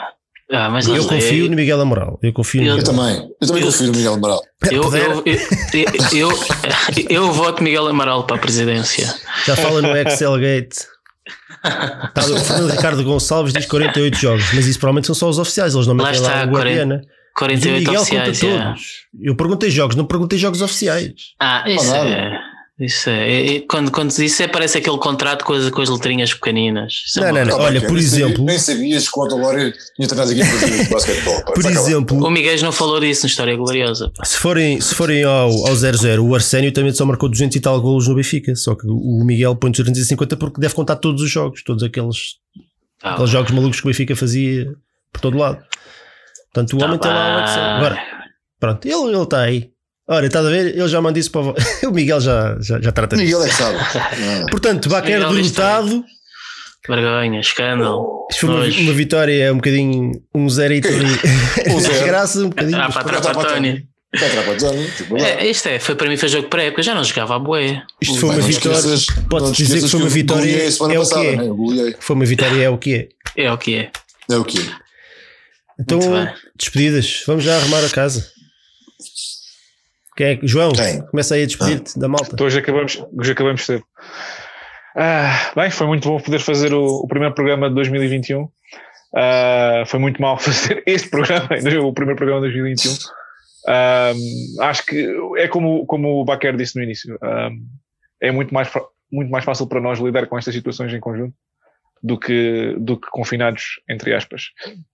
Ah, 0.53 0.69
mas 0.69 0.87
Eu 0.89 1.03
sei. 1.03 1.21
confio 1.21 1.49
no 1.51 1.57
Miguel 1.57 1.81
Amaral. 1.81 2.19
Eu 2.23 2.33
confio 2.33 2.63
no 2.63 2.69
Eu 2.79 2.83
também, 2.83 3.17
eu 3.41 3.47
também 3.47 3.63
Eu- 3.63 3.67
confio 3.71 3.87
no 3.87 3.93
Miguel 3.97 4.15
Amaral. 4.15 4.41
Eu, 4.71 4.83
Puder. 4.83 5.11
eu, 5.11 5.23
eu, 5.25 6.29
eu, 6.31 6.31
eu 7.09 7.33
voto 7.33 7.63
Miguel 7.63 7.87
Amaral 7.87 8.27
para 8.27 8.37
a 8.37 8.39
presidência. 8.39 9.13
Já 9.47 9.55
fala 9.57 9.81
no 9.83 9.97
Excel 9.97 10.37
Gate. 10.39 10.75
Tá, 12.15 12.25
o 12.25 12.37
Fernando 12.39 12.71
Ricardo 12.71 13.05
Gonçalves 13.05 13.53
diz 13.53 13.67
48 13.67 14.17
jogos, 14.17 14.45
mas 14.55 14.67
isso 14.67 14.79
provavelmente 14.79 15.07
são 15.07 15.15
só 15.15 15.29
os 15.29 15.39
oficiais, 15.39 15.75
eles 15.75 15.87
não 15.87 15.95
Lá 15.95 16.05
metem 16.05 16.21
lá 16.23 16.29
está, 16.29 16.47
o 16.47 16.51
Guardiana. 16.51 16.97
Mas 16.97 17.07
o 17.07 17.39
48 17.39 17.79
Miguel 17.79 18.01
oficiais. 18.01 18.41
conta 18.41 18.47
é. 18.47 18.65
todos. 18.65 18.83
Eu 19.21 19.37
perguntei 19.37 19.71
jogos, 19.71 19.97
não 19.97 20.07
perguntei 20.07 20.39
jogos 20.39 20.63
oficiais. 20.63 21.13
Ah, 21.39 21.65
isso 21.69 21.95
é. 21.95 22.50
Isso 22.81 23.11
é. 23.11 23.31
E- 23.31 23.57
e 23.57 23.61
Quando, 23.61 23.91
quando 23.91 24.11
isso 24.19 24.43
é, 24.43 24.49
parece 24.49 24.79
aquele 24.79 24.97
contrato 24.97 25.45
com 25.45 25.53
as, 25.53 25.69
com 25.69 25.83
as 25.83 25.89
letrinhas 25.91 26.33
pequeninas. 26.33 26.95
Isso 27.07 27.19
é 27.19 27.23
Não, 27.25 27.31
uma 27.31 27.45
não, 27.45 27.51
não. 27.51 27.61
Ah, 27.61 27.65
Olha, 27.67 27.81
por 27.87 27.99
exemplo- 27.99 28.43
Nem 28.43 28.59
sabias 28.59 29.07
que 29.07 29.21
o 29.21 29.23
Otto 29.23 29.37
Glória 29.37 29.71
tinha 29.95 30.09
treinado 30.09 30.31
aqui 30.33 30.41
para 30.41 30.95
basquetebol. 30.95 31.45
Por 31.45 31.59
está 31.59 31.71
exemplo, 31.71 32.25
O 32.27 32.31
Miguel 32.31 32.57
não 32.63 32.73
falou 32.73 32.99
disso 32.99 33.25
na 33.25 33.29
História 33.29 33.55
Gloriosa. 33.55 34.11
pá. 34.17 34.25
Se 34.25 34.39
forem, 34.39 34.81
se 34.81 34.95
forem 34.95 35.23
ao, 35.25 35.51
ao 35.67 35.75
0-0, 35.77 36.21
o 36.27 36.35
Arsénio 36.35 36.73
também 36.73 36.93
só 36.95 37.05
marcou 37.05 37.29
200 37.29 37.55
e 37.57 37.61
tal 37.61 37.79
golos 37.83 38.09
no 38.09 38.15
Benfica. 38.15 38.57
Só 38.57 38.75
que 38.75 38.87
o 38.87 39.23
Miguel 39.25 39.55
põe 39.57 39.71
250 39.71 40.37
porque 40.39 40.59
deve 40.61 40.73
contar 40.73 40.97
todos 40.97 41.23
os 41.23 41.31
jogos, 41.31 41.63
todos 41.63 41.83
aqueles, 41.83 42.37
Ah, 43.03 43.13
aqueles 43.13 43.31
jogos 43.31 43.51
malucos 43.53 43.79
que 43.81 43.87
o 43.87 43.91
Benfica 43.91 44.17
fazia 44.17 44.73
por 45.13 45.21
todo 45.21 45.37
lado. 45.37 45.63
Portanto, 46.53 46.75
o 46.75 46.79
tá 46.79 46.87
homem 46.87 46.99
tem 46.99 47.11
lá. 47.11 47.77
Agora, 47.77 48.01
pronto, 48.59 48.87
ele 48.87 48.95
ele 48.95 49.23
está 49.23 49.41
aí. 49.43 49.71
Ora, 50.11 50.27
estás 50.27 50.45
a 50.45 50.51
ver? 50.51 50.77
Ele 50.77 50.89
já 50.89 51.01
manda 51.01 51.21
isso 51.21 51.31
para 51.31 51.41
o. 51.43 51.55
o 51.89 51.93
Miguel 51.93 52.21
já, 52.21 52.57
já, 52.61 52.81
já 52.81 52.91
trata 52.91 53.17
disso. 53.17 53.27
Miguel 53.27 53.45
é 53.45 53.49
que 53.49 53.55
sabe. 53.55 54.51
Portanto, 54.51 54.89
Baquer 54.89 55.21
derrotado. 55.21 56.05
Vergonha, 56.89 57.39
escândalo. 57.39 58.27
Isto 58.29 58.47
foi 58.47 58.49
uma, 58.51 58.65
uma 58.65 58.93
vitória, 58.93 59.45
é 59.45 59.53
um 59.53 59.57
bocadinho 59.57 60.13
um 60.35 60.49
zero 60.51 60.75
e 60.75 60.81
tudo. 60.83 60.97
Um 61.69 61.79
zero. 61.79 61.95
Desgraça, 61.95 62.41
um 62.41 62.49
bocadinho. 62.49 62.79
Ah, 62.79 62.91
para 62.91 63.19
atrapar 63.19 63.47
Tony. 63.47 63.87
Tipo. 64.97 65.17
É, 65.19 65.47
isto 65.47 65.69
é, 65.69 65.79
foi 65.79 65.95
para 65.95 66.09
mim 66.09 66.17
foi 66.17 66.29
jogo 66.29 66.49
pré-época, 66.49 66.83
já 66.83 66.93
não 66.93 67.05
jogava 67.05 67.37
a 67.37 67.39
bué. 67.39 67.81
Isto 68.03 68.19
foi 68.19 68.31
uma 68.31 68.41
vitória. 68.41 68.81
te 68.81 68.89
dizer 68.89 69.05
que 69.05 69.63
esqueças 69.63 69.91
foi 69.93 70.01
uma 70.01 70.09
vitória, 70.09 70.57
a 70.57 70.93
é 70.93 70.99
o 70.99 71.09
que 71.09 71.15
é. 71.15 71.37
né? 71.37 71.95
Foi 72.01 72.17
uma 72.17 72.25
vitória, 72.25 72.63
é 72.65 72.69
o 72.69 72.77
que 72.77 72.95
é. 72.95 73.09
É 73.37 73.53
o 73.53 73.57
que 73.57 73.77
é. 73.77 73.91
É 74.29 74.37
o 74.37 74.45
quê? 74.45 74.59
Então, 75.79 75.99
Muito 76.01 76.13
bem. 76.13 76.35
despedidas. 76.59 77.23
Vamos 77.25 77.45
já 77.45 77.57
arrumar 77.57 77.85
a 77.85 77.89
casa. 77.89 78.40
Quem 80.17 80.27
é 80.27 80.39
João, 80.43 80.73
Quem? 80.73 81.01
começa 81.07 81.35
aí 81.35 81.43
a 81.43 81.47
despedir-te 81.47 81.99
da 81.99 82.09
malta. 82.09 82.31
Então 82.33 82.47
hoje 82.47 82.59
acabamos, 82.59 83.05
hoje 83.17 83.33
acabamos 83.33 83.65
cedo. 83.65 83.85
Ah, 84.97 85.53
bem, 85.55 85.71
foi 85.71 85.87
muito 85.87 86.09
bom 86.09 86.21
poder 86.21 86.41
fazer 86.41 86.75
o, 86.75 86.85
o 86.85 87.09
primeiro 87.09 87.35
programa 87.35 87.69
de 87.69 87.75
2021. 87.77 88.49
Ah, 89.15 89.85
foi 89.87 89.99
muito 90.01 90.21
mal 90.21 90.37
fazer 90.39 90.83
este 90.87 91.09
programa, 91.09 91.49
o 91.83 91.93
primeiro 91.93 92.17
programa 92.17 92.41
de 92.41 92.53
2021. 92.53 92.93
Ah, 93.69 94.13
acho 94.61 94.85
que 94.87 95.09
é 95.37 95.49
como, 95.49 95.87
como 95.87 96.21
o 96.21 96.25
Baquer 96.25 96.57
disse 96.57 96.77
no 96.77 96.83
início. 96.83 97.19
ah, 97.23 97.51
é 98.21 98.31
muito 98.31 98.53
mais, 98.53 98.71
muito 99.11 99.31
mais 99.31 99.45
fácil 99.45 99.67
para 99.67 99.81
nós 99.81 99.99
lidar 99.99 100.27
com 100.27 100.37
estas 100.37 100.55
situações 100.55 100.93
em 100.93 101.01
conjunto 101.01 101.35
do 102.03 102.19
que, 102.19 102.75
do 102.79 102.99
que 102.99 103.09
confinados, 103.11 103.81
entre 103.89 104.15
aspas, 104.15 104.47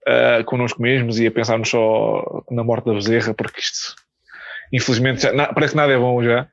ah, 0.07 0.43
connosco 0.45 0.83
mesmos 0.83 1.19
e 1.19 1.27
a 1.27 1.31
pensarmos 1.31 1.69
só 1.71 2.45
na 2.51 2.63
morte 2.63 2.87
da 2.87 2.95
bezerra, 2.95 3.35
porque 3.35 3.61
isto, 3.61 3.95
Infelizmente, 4.73 5.23
já, 5.23 5.53
parece 5.53 5.73
que 5.73 5.77
nada 5.77 5.93
é 5.93 5.99
bom 5.99 6.23
já, 6.23 6.47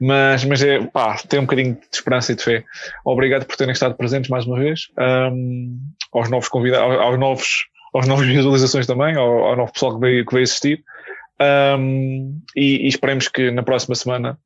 mas, 0.00 0.44
mas 0.44 0.62
é, 0.62 0.80
pá, 0.80 1.16
tem 1.28 1.38
um 1.38 1.44
bocadinho 1.44 1.74
de 1.74 1.96
esperança 1.96 2.32
e 2.32 2.34
de 2.34 2.42
fé. 2.42 2.64
Obrigado 3.04 3.46
por 3.46 3.56
terem 3.56 3.72
estado 3.72 3.94
presentes 3.94 4.30
mais 4.30 4.46
uma 4.46 4.58
vez, 4.58 4.88
um, 5.32 5.78
aos 6.12 6.28
novos 6.30 6.48
convidados, 6.48 6.98
aos, 6.98 7.18
novos, 7.18 7.64
aos 7.94 8.06
novas 8.06 8.26
visualizações 8.28 8.86
também, 8.86 9.16
ao, 9.16 9.44
ao 9.44 9.56
novo 9.56 9.72
pessoal 9.72 9.94
que 9.94 10.00
veio, 10.00 10.26
que 10.26 10.34
veio 10.34 10.44
assistir. 10.44 10.84
Um, 11.78 12.40
e, 12.54 12.84
e 12.84 12.88
esperemos 12.88 13.28
que 13.28 13.50
na 13.50 13.62
próxima 13.62 13.94
semana 13.94 14.38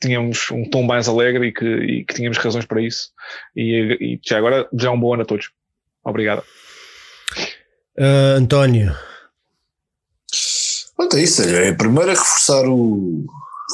tínhamos 0.00 0.50
um 0.50 0.68
tom 0.68 0.82
mais 0.82 1.08
alegre 1.08 1.48
e 1.48 1.52
que, 1.52 1.64
e 1.64 2.04
que 2.04 2.14
tínhamos 2.14 2.38
razões 2.38 2.66
para 2.66 2.82
isso. 2.82 3.10
E, 3.54 3.96
e 4.00 4.20
já 4.24 4.38
agora, 4.38 4.68
já 4.78 4.90
um 4.90 5.00
bom 5.00 5.14
ano 5.14 5.22
a 5.22 5.26
todos. 5.26 5.50
Obrigado. 6.04 6.42
Uh, 7.98 8.36
António. 8.36 8.94
Pronto, 10.96 11.16
é 11.16 11.22
isso. 11.22 11.42
É 11.42 11.72
primeiro 11.72 12.10
é 12.10 12.14
reforçar, 12.14 12.66
o, 12.66 13.24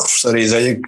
reforçar 0.03 0.35
a 0.35 0.41
ideia 0.41 0.81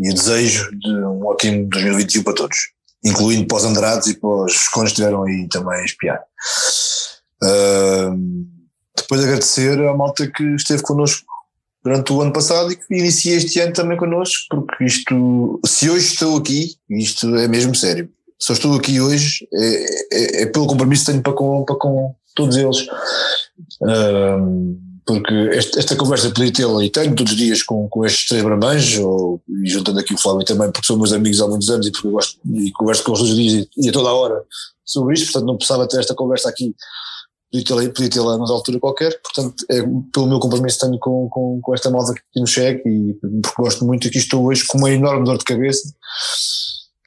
e 0.00 0.10
o 0.10 0.14
desejo 0.14 0.70
de 0.78 0.90
um 0.90 1.26
ótimo 1.26 1.68
2021 1.68 2.22
para 2.22 2.34
todos, 2.34 2.58
incluindo 3.04 3.46
para 3.46 3.58
os 3.58 3.64
Andrades 3.64 4.08
e 4.08 4.14
para 4.14 4.44
os 4.44 4.68
que 4.68 4.82
estiveram 4.84 5.24
aí 5.24 5.46
também 5.48 5.80
a 5.80 5.84
espiar. 5.84 6.22
Uh, 7.42 8.46
depois 8.96 9.22
agradecer 9.22 9.78
à 9.80 9.94
malta 9.94 10.26
que 10.26 10.44
esteve 10.54 10.82
connosco 10.82 11.26
durante 11.84 12.12
o 12.12 12.22
ano 12.22 12.32
passado 12.32 12.72
e 12.72 12.76
que 12.76 12.94
inicia 12.94 13.36
este 13.36 13.60
ano 13.60 13.72
também 13.72 13.98
connosco, 13.98 14.44
porque 14.48 14.84
isto, 14.84 15.60
se 15.66 15.90
hoje 15.90 16.06
estou 16.06 16.36
aqui, 16.36 16.76
isto 16.88 17.34
é 17.36 17.48
mesmo 17.48 17.74
sério. 17.74 18.08
Eu 18.48 18.52
estou 18.54 18.74
aqui 18.74 19.00
hoje, 19.00 19.46
é, 19.52 19.84
é, 20.12 20.42
é 20.42 20.46
pelo 20.46 20.66
compromisso 20.66 21.04
que 21.04 21.12
tenho 21.12 21.22
para 21.22 21.32
com, 21.32 21.64
para 21.64 21.76
com 21.76 22.14
todos 22.34 22.56
eles. 22.56 22.86
Porque 25.06 25.34
esta, 25.52 25.78
esta, 25.78 25.96
conversa 25.96 26.30
podia 26.30 26.52
tê-la 26.52 26.84
e 26.84 26.90
tenho 26.90 27.14
todos 27.14 27.32
os 27.32 27.38
dias 27.38 27.62
com, 27.62 27.88
com 27.88 28.04
estes 28.04 28.28
três 28.28 28.42
bramãs, 28.42 28.98
ou, 28.98 29.40
e 29.64 29.68
juntando 29.68 29.98
aqui 29.98 30.14
o 30.14 30.18
Flávio 30.18 30.44
também, 30.44 30.70
porque 30.70 30.86
são 30.86 30.96
meus 30.96 31.12
amigos 31.12 31.40
há 31.40 31.48
muitos 31.48 31.70
anos 31.70 31.86
e 31.86 31.92
porque 31.92 32.06
eu 32.06 32.12
gosto 32.12 32.38
e 32.52 32.70
converso 32.72 33.02
com 33.02 33.12
eles 33.12 33.20
todos 33.20 33.30
os 33.30 33.36
dias 33.36 33.68
e, 33.76 33.86
e 33.86 33.88
a 33.88 33.92
toda 33.92 34.08
a 34.08 34.14
hora 34.14 34.44
sobre 34.84 35.14
isto, 35.14 35.32
portanto 35.32 35.46
não 35.46 35.56
precisava 35.56 35.88
ter 35.88 35.98
esta 35.98 36.14
conversa 36.14 36.48
aqui 36.48 36.74
podia 37.52 37.64
tê-la 37.64 37.82
podia 37.92 38.10
tê 38.10 38.18
noutra 38.18 38.54
altura 38.54 38.80
qualquer, 38.80 39.20
portanto, 39.20 39.64
é 39.68 39.82
pelo 40.12 40.26
meu 40.26 40.40
compromisso 40.40 40.80
tenho 40.80 40.98
com, 40.98 41.28
com, 41.28 41.60
com 41.60 41.74
esta 41.74 41.90
malta 41.90 42.14
que 42.14 42.40
nos 42.40 42.52
segue 42.52 42.82
e 42.88 43.14
porque 43.42 43.62
gosto 43.62 43.84
muito 43.84 44.08
aqui 44.08 44.18
estou 44.18 44.46
hoje 44.46 44.66
com 44.66 44.78
uma 44.78 44.90
enorme 44.90 45.24
dor 45.24 45.36
de 45.36 45.44
cabeça. 45.44 45.94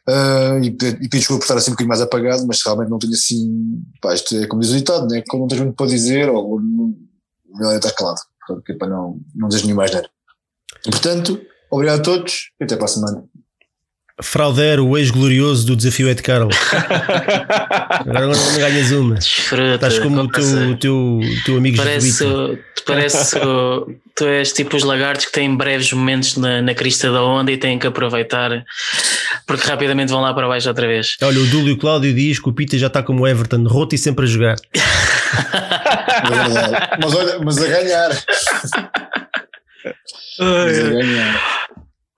Uh, 0.07 0.63
e, 0.63 0.67
e 0.67 1.09
peço 1.09 1.17
desculpa 1.17 1.39
por 1.39 1.45
estar 1.45 1.57
assim 1.57 1.72
um 1.72 1.73
bocadinho 1.73 1.89
mais 1.89 2.01
apagado, 2.01 2.45
mas 2.45 2.61
realmente 2.63 2.89
não 2.89 2.99
tenho 2.99 3.13
assim, 3.13 3.81
pá, 3.99 4.13
isto 4.13 4.35
é 4.35 4.45
como 4.45 4.61
diz 4.61 4.69
o 4.69 4.76
ditado, 4.76 5.07
né? 5.07 5.23
Quando 5.27 5.41
não 5.41 5.47
tens 5.47 5.61
muito 5.61 5.76
para 5.76 5.88
dizer, 5.88 6.30
ou 6.30 6.61
melhor 7.56 7.73
é 7.73 7.77
estar 7.77 7.91
calado, 7.91 8.19
porque 8.48 8.73
é 8.73 8.76
para 8.76 8.90
não, 8.90 9.19
não 9.34 9.48
dizer 9.48 9.64
nenhum 9.64 9.77
mais 9.77 9.91
nada. 9.91 10.10
E, 10.86 10.90
portanto, 10.90 11.41
obrigado 11.72 11.99
a 11.99 12.03
todos 12.03 12.52
e 12.60 12.64
até 12.64 12.76
para 12.76 12.86
a 12.86 12.90
semana. 12.90 13.23
Fraudero, 14.22 14.88
o 14.88 14.98
ex-glorioso 14.98 15.65
do 15.65 15.76
desafio 15.76 16.07
Ed 16.07 16.22
Carlos. 16.22 16.56
Agora 17.99 18.27
não 18.27 18.57
ganhas 18.57 18.91
uma. 18.91 19.15
Desfruta, 19.15 19.76
Estás 19.76 19.99
como 19.99 20.22
o 20.22 20.30
teu, 20.30 20.44
o 20.44 20.77
teu, 20.77 21.19
teu 21.44 21.57
amigo 21.57 21.76
parece, 21.76 22.23
parece 22.86 23.36
Tu 24.15 24.23
és 24.23 24.53
tipo 24.53 24.77
os 24.77 24.84
lagartos 24.84 25.26
que 25.26 25.34
têm 25.34 25.53
breves 25.57 25.91
momentos 25.91 26.38
na, 26.38 26.61
na 26.61 26.73
crista 26.73 27.11
da 27.11 27.22
onda 27.22 27.52
e 27.52 27.57
têm 27.57 27.77
que 27.77 27.86
aproveitar 27.86 28.64
porque 29.45 29.68
rapidamente 29.68 30.10
vão 30.10 30.22
lá 30.22 30.34
para 30.34 30.48
baixo 30.48 30.69
outra 30.69 30.88
vez. 30.88 31.18
Olha, 31.22 31.40
o 31.41 31.45
Dúlio 31.48 31.77
Cláudio 31.77 32.14
diz 32.14 32.40
que 32.40 32.48
o 32.48 32.53
Pita 32.53 32.77
já 32.77 32.88
está 32.88 33.03
como 33.03 33.23
o 33.23 33.27
Everton, 33.27 33.64
roto 33.68 33.94
e 33.94 33.98
sempre 33.98 34.23
a 34.23 34.27
jogar. 34.27 34.56
É 36.26 36.97
mas 37.02 37.15
olha, 37.15 37.39
mas 37.39 37.57
a 37.57 37.68
ganhar. 37.68 38.10
mas 40.39 40.80
a 40.80 40.89
ganhar. 40.89 41.65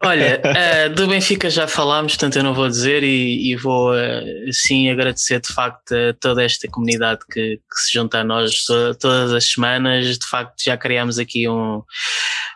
Olha, 0.04 0.40
uh, 0.46 0.94
do 0.94 1.08
Benfica 1.08 1.50
já 1.50 1.68
falámos, 1.68 2.14
portanto 2.14 2.36
eu 2.36 2.44
não 2.44 2.54
vou 2.54 2.68
dizer 2.68 3.02
e, 3.04 3.52
e 3.52 3.56
vou 3.56 3.94
uh, 3.94 4.54
sim 4.54 4.92
agradecer 4.92 5.42
de 5.42 5.52
facto 5.52 5.92
a 5.92 6.14
toda 6.14 6.44
esta 6.44 6.68
comunidade 6.68 7.22
que, 7.32 7.58
que 7.58 7.80
se 7.80 7.94
junta 7.94 8.20
a 8.20 8.24
nós 8.24 8.64
to 8.64 8.94
todas 8.96 9.34
as 9.34 9.50
semanas. 9.50 10.20
De 10.20 10.28
facto 10.28 10.64
já 10.64 10.78
criámos 10.78 11.18
aqui 11.18 11.50
um, 11.50 11.82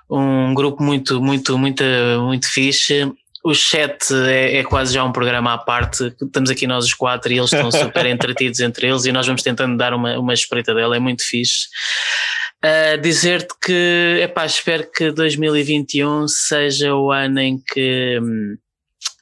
um 0.07 0.53
grupo 0.53 0.83
muito, 0.83 1.19
muito, 1.19 1.57
muito, 1.57 1.83
muito 2.21 2.47
fixe. 2.47 3.11
O 3.43 3.53
chat 3.53 3.97
é, 4.27 4.57
é, 4.57 4.63
quase 4.63 4.93
já 4.93 5.03
um 5.03 5.11
programa 5.11 5.53
à 5.53 5.57
parte. 5.57 6.13
Estamos 6.21 6.49
aqui 6.49 6.67
nós 6.67 6.85
os 6.85 6.93
quatro 6.93 7.31
e 7.31 7.37
eles 7.37 7.51
estão 7.51 7.71
super 7.71 8.05
entretidos 8.05 8.59
entre 8.59 8.87
eles 8.87 9.05
e 9.05 9.11
nós 9.11 9.25
vamos 9.25 9.41
tentando 9.41 9.75
dar 9.77 9.93
uma, 9.93 10.17
uma 10.19 10.33
espreita 10.33 10.73
dela, 10.73 10.95
é 10.95 10.99
muito 10.99 11.23
fixe. 11.23 11.67
Uh, 12.63 13.01
Dizer-te 13.01 13.55
que, 13.59 14.19
epá, 14.21 14.45
espero 14.45 14.87
que 14.91 15.11
2021 15.11 16.27
seja 16.27 16.93
o 16.93 17.11
ano 17.11 17.39
em 17.39 17.57
que 17.57 18.19
hum, 18.21 18.55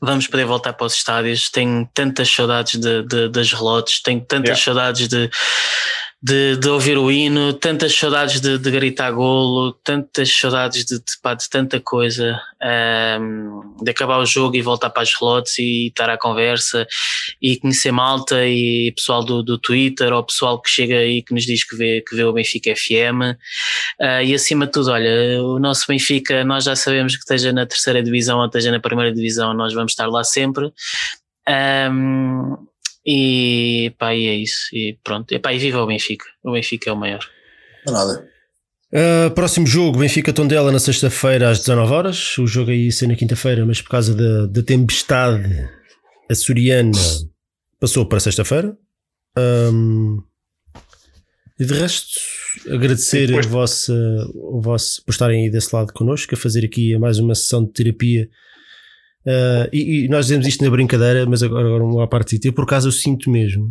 vamos 0.02 0.28
poder 0.28 0.46
voltar 0.46 0.74
para 0.74 0.88
os 0.88 0.94
estádios. 0.94 1.50
Tenho 1.50 1.90
tantas 1.94 2.30
saudades 2.30 2.80
de, 2.80 3.04
de 3.04 3.30
das 3.30 3.54
relotes, 3.54 4.02
tenho 4.02 4.20
tantas 4.20 4.60
yeah. 4.60 4.64
saudades 4.64 5.08
de 5.08 5.30
de, 6.22 6.58
de 6.58 6.68
ouvir 6.68 6.98
o 6.98 7.10
hino, 7.10 7.54
tantas 7.54 7.96
saudades 7.96 8.42
de, 8.42 8.58
de 8.58 8.72
gritar 8.72 9.10
golo, 9.12 9.72
tantas 9.72 10.30
saudades 10.30 10.84
de, 10.84 10.98
de, 10.98 11.22
pá, 11.24 11.34
de 11.34 11.50
tanta 11.50 11.80
coisa, 11.80 12.40
um, 13.22 13.76
de 13.82 13.90
acabar 13.90 14.18
o 14.20 14.26
jogo 14.26 14.58
e 14.58 14.62
voltar 14.62 14.90
para 14.90 15.04
as 15.04 15.14
relotes 15.18 15.58
e 15.60 15.88
estar 15.88 16.10
à 16.10 16.18
conversa 16.18 16.86
e 17.42 17.58
conhecer 17.58 17.94
malta 17.94 18.46
e 18.46 18.92
pessoal 18.98 19.24
do, 19.24 19.42
do 19.42 19.58
Twitter 19.58 20.12
ou 20.12 20.22
pessoal 20.22 20.62
que 20.62 20.70
chega 20.70 20.98
aí 20.98 21.22
que 21.22 21.34
nos 21.34 21.46
diz 21.46 21.64
que 21.64 21.78
vê, 21.78 22.02
que 22.02 22.14
vê 22.14 22.26
o 22.26 22.34
Benfica 22.34 22.76
FM. 22.76 23.38
Uh, 24.02 24.22
e 24.26 24.34
acima 24.34 24.66
de 24.66 24.74
tudo, 24.74 24.92
olha, 24.92 25.42
o 25.42 25.58
nosso 25.58 25.86
Benfica, 25.88 26.44
nós 26.44 26.66
já 26.66 26.76
sabemos 26.76 27.14
que 27.14 27.20
esteja 27.20 27.54
na 27.54 27.66
terceira 27.66 28.04
divisão 28.04 28.40
ou 28.40 28.46
esteja 28.46 28.72
na 28.72 28.80
primeira 28.82 29.14
divisão, 29.14 29.54
nós 29.54 29.74
vamos 29.74 29.94
estar 29.94 30.08
lá 30.08 30.26
sempre. 30.26 30.70
Um, 31.48 32.69
e 33.06 33.94
pá, 33.98 34.14
e 34.16 34.28
é 34.28 34.36
isso. 34.36 34.74
E 34.74 34.98
pronto. 35.04 35.34
E 35.34 35.40
pá, 35.40 35.54
e 35.54 35.60
viva 35.60 35.82
o 35.82 35.88
Benfica. 35.88 36.26
O 36.44 36.52
Benfica 36.52 36.90
é 36.90 36.94
o 36.94 36.98
maior. 36.98 37.26
Não 37.86 37.94
nada. 37.94 38.28
Uh, 38.92 39.30
próximo 39.32 39.68
jogo, 39.68 40.00
Benfica 40.00 40.34
Tondela 40.34 40.72
na 40.72 40.80
sexta-feira 40.80 41.50
às 41.50 41.60
19 41.60 41.94
horas. 41.94 42.38
O 42.38 42.48
jogo 42.48 42.72
aí 42.72 42.92
ser 42.92 43.08
na 43.08 43.16
quinta-feira, 43.16 43.66
mas 43.66 43.82
por 43.82 43.90
causa 43.90 44.16
da, 44.16 44.48
da 44.48 44.64
tempestade 44.64 45.70
açoriana 46.30 46.92
passou 47.80 48.06
para 48.06 48.20
sexta-feira. 48.20 48.76
Um, 49.38 50.22
e 51.60 51.66
de 51.66 51.74
resto, 51.74 52.20
agradecer 52.68 53.28
Depois... 53.28 53.46
a 53.46 53.50
vossa, 53.50 53.94
a 53.94 54.62
vossa 54.62 55.02
por 55.06 55.12
estarem 55.12 55.44
aí 55.44 55.52
desse 55.52 55.76
lado 55.76 55.94
connosco, 55.94 56.34
a 56.34 56.38
fazer 56.38 56.66
aqui 56.66 56.98
mais 56.98 57.20
uma 57.20 57.36
sessão 57.36 57.64
de 57.64 57.72
terapia 57.72 58.30
Uh, 59.30 59.70
e, 59.72 60.06
e, 60.06 60.08
nós 60.08 60.26
dizemos 60.26 60.48
isto 60.48 60.64
na 60.64 60.72
brincadeira, 60.72 61.24
mas 61.28 61.44
agora, 61.44 61.68
agora 61.68 61.84
uma 61.84 62.08
parte 62.08 62.40
de 62.40 62.48
eu 62.48 62.54
por 62.54 62.64
acaso 62.64 62.88
eu 62.88 62.92
sinto 62.92 63.30
mesmo 63.30 63.68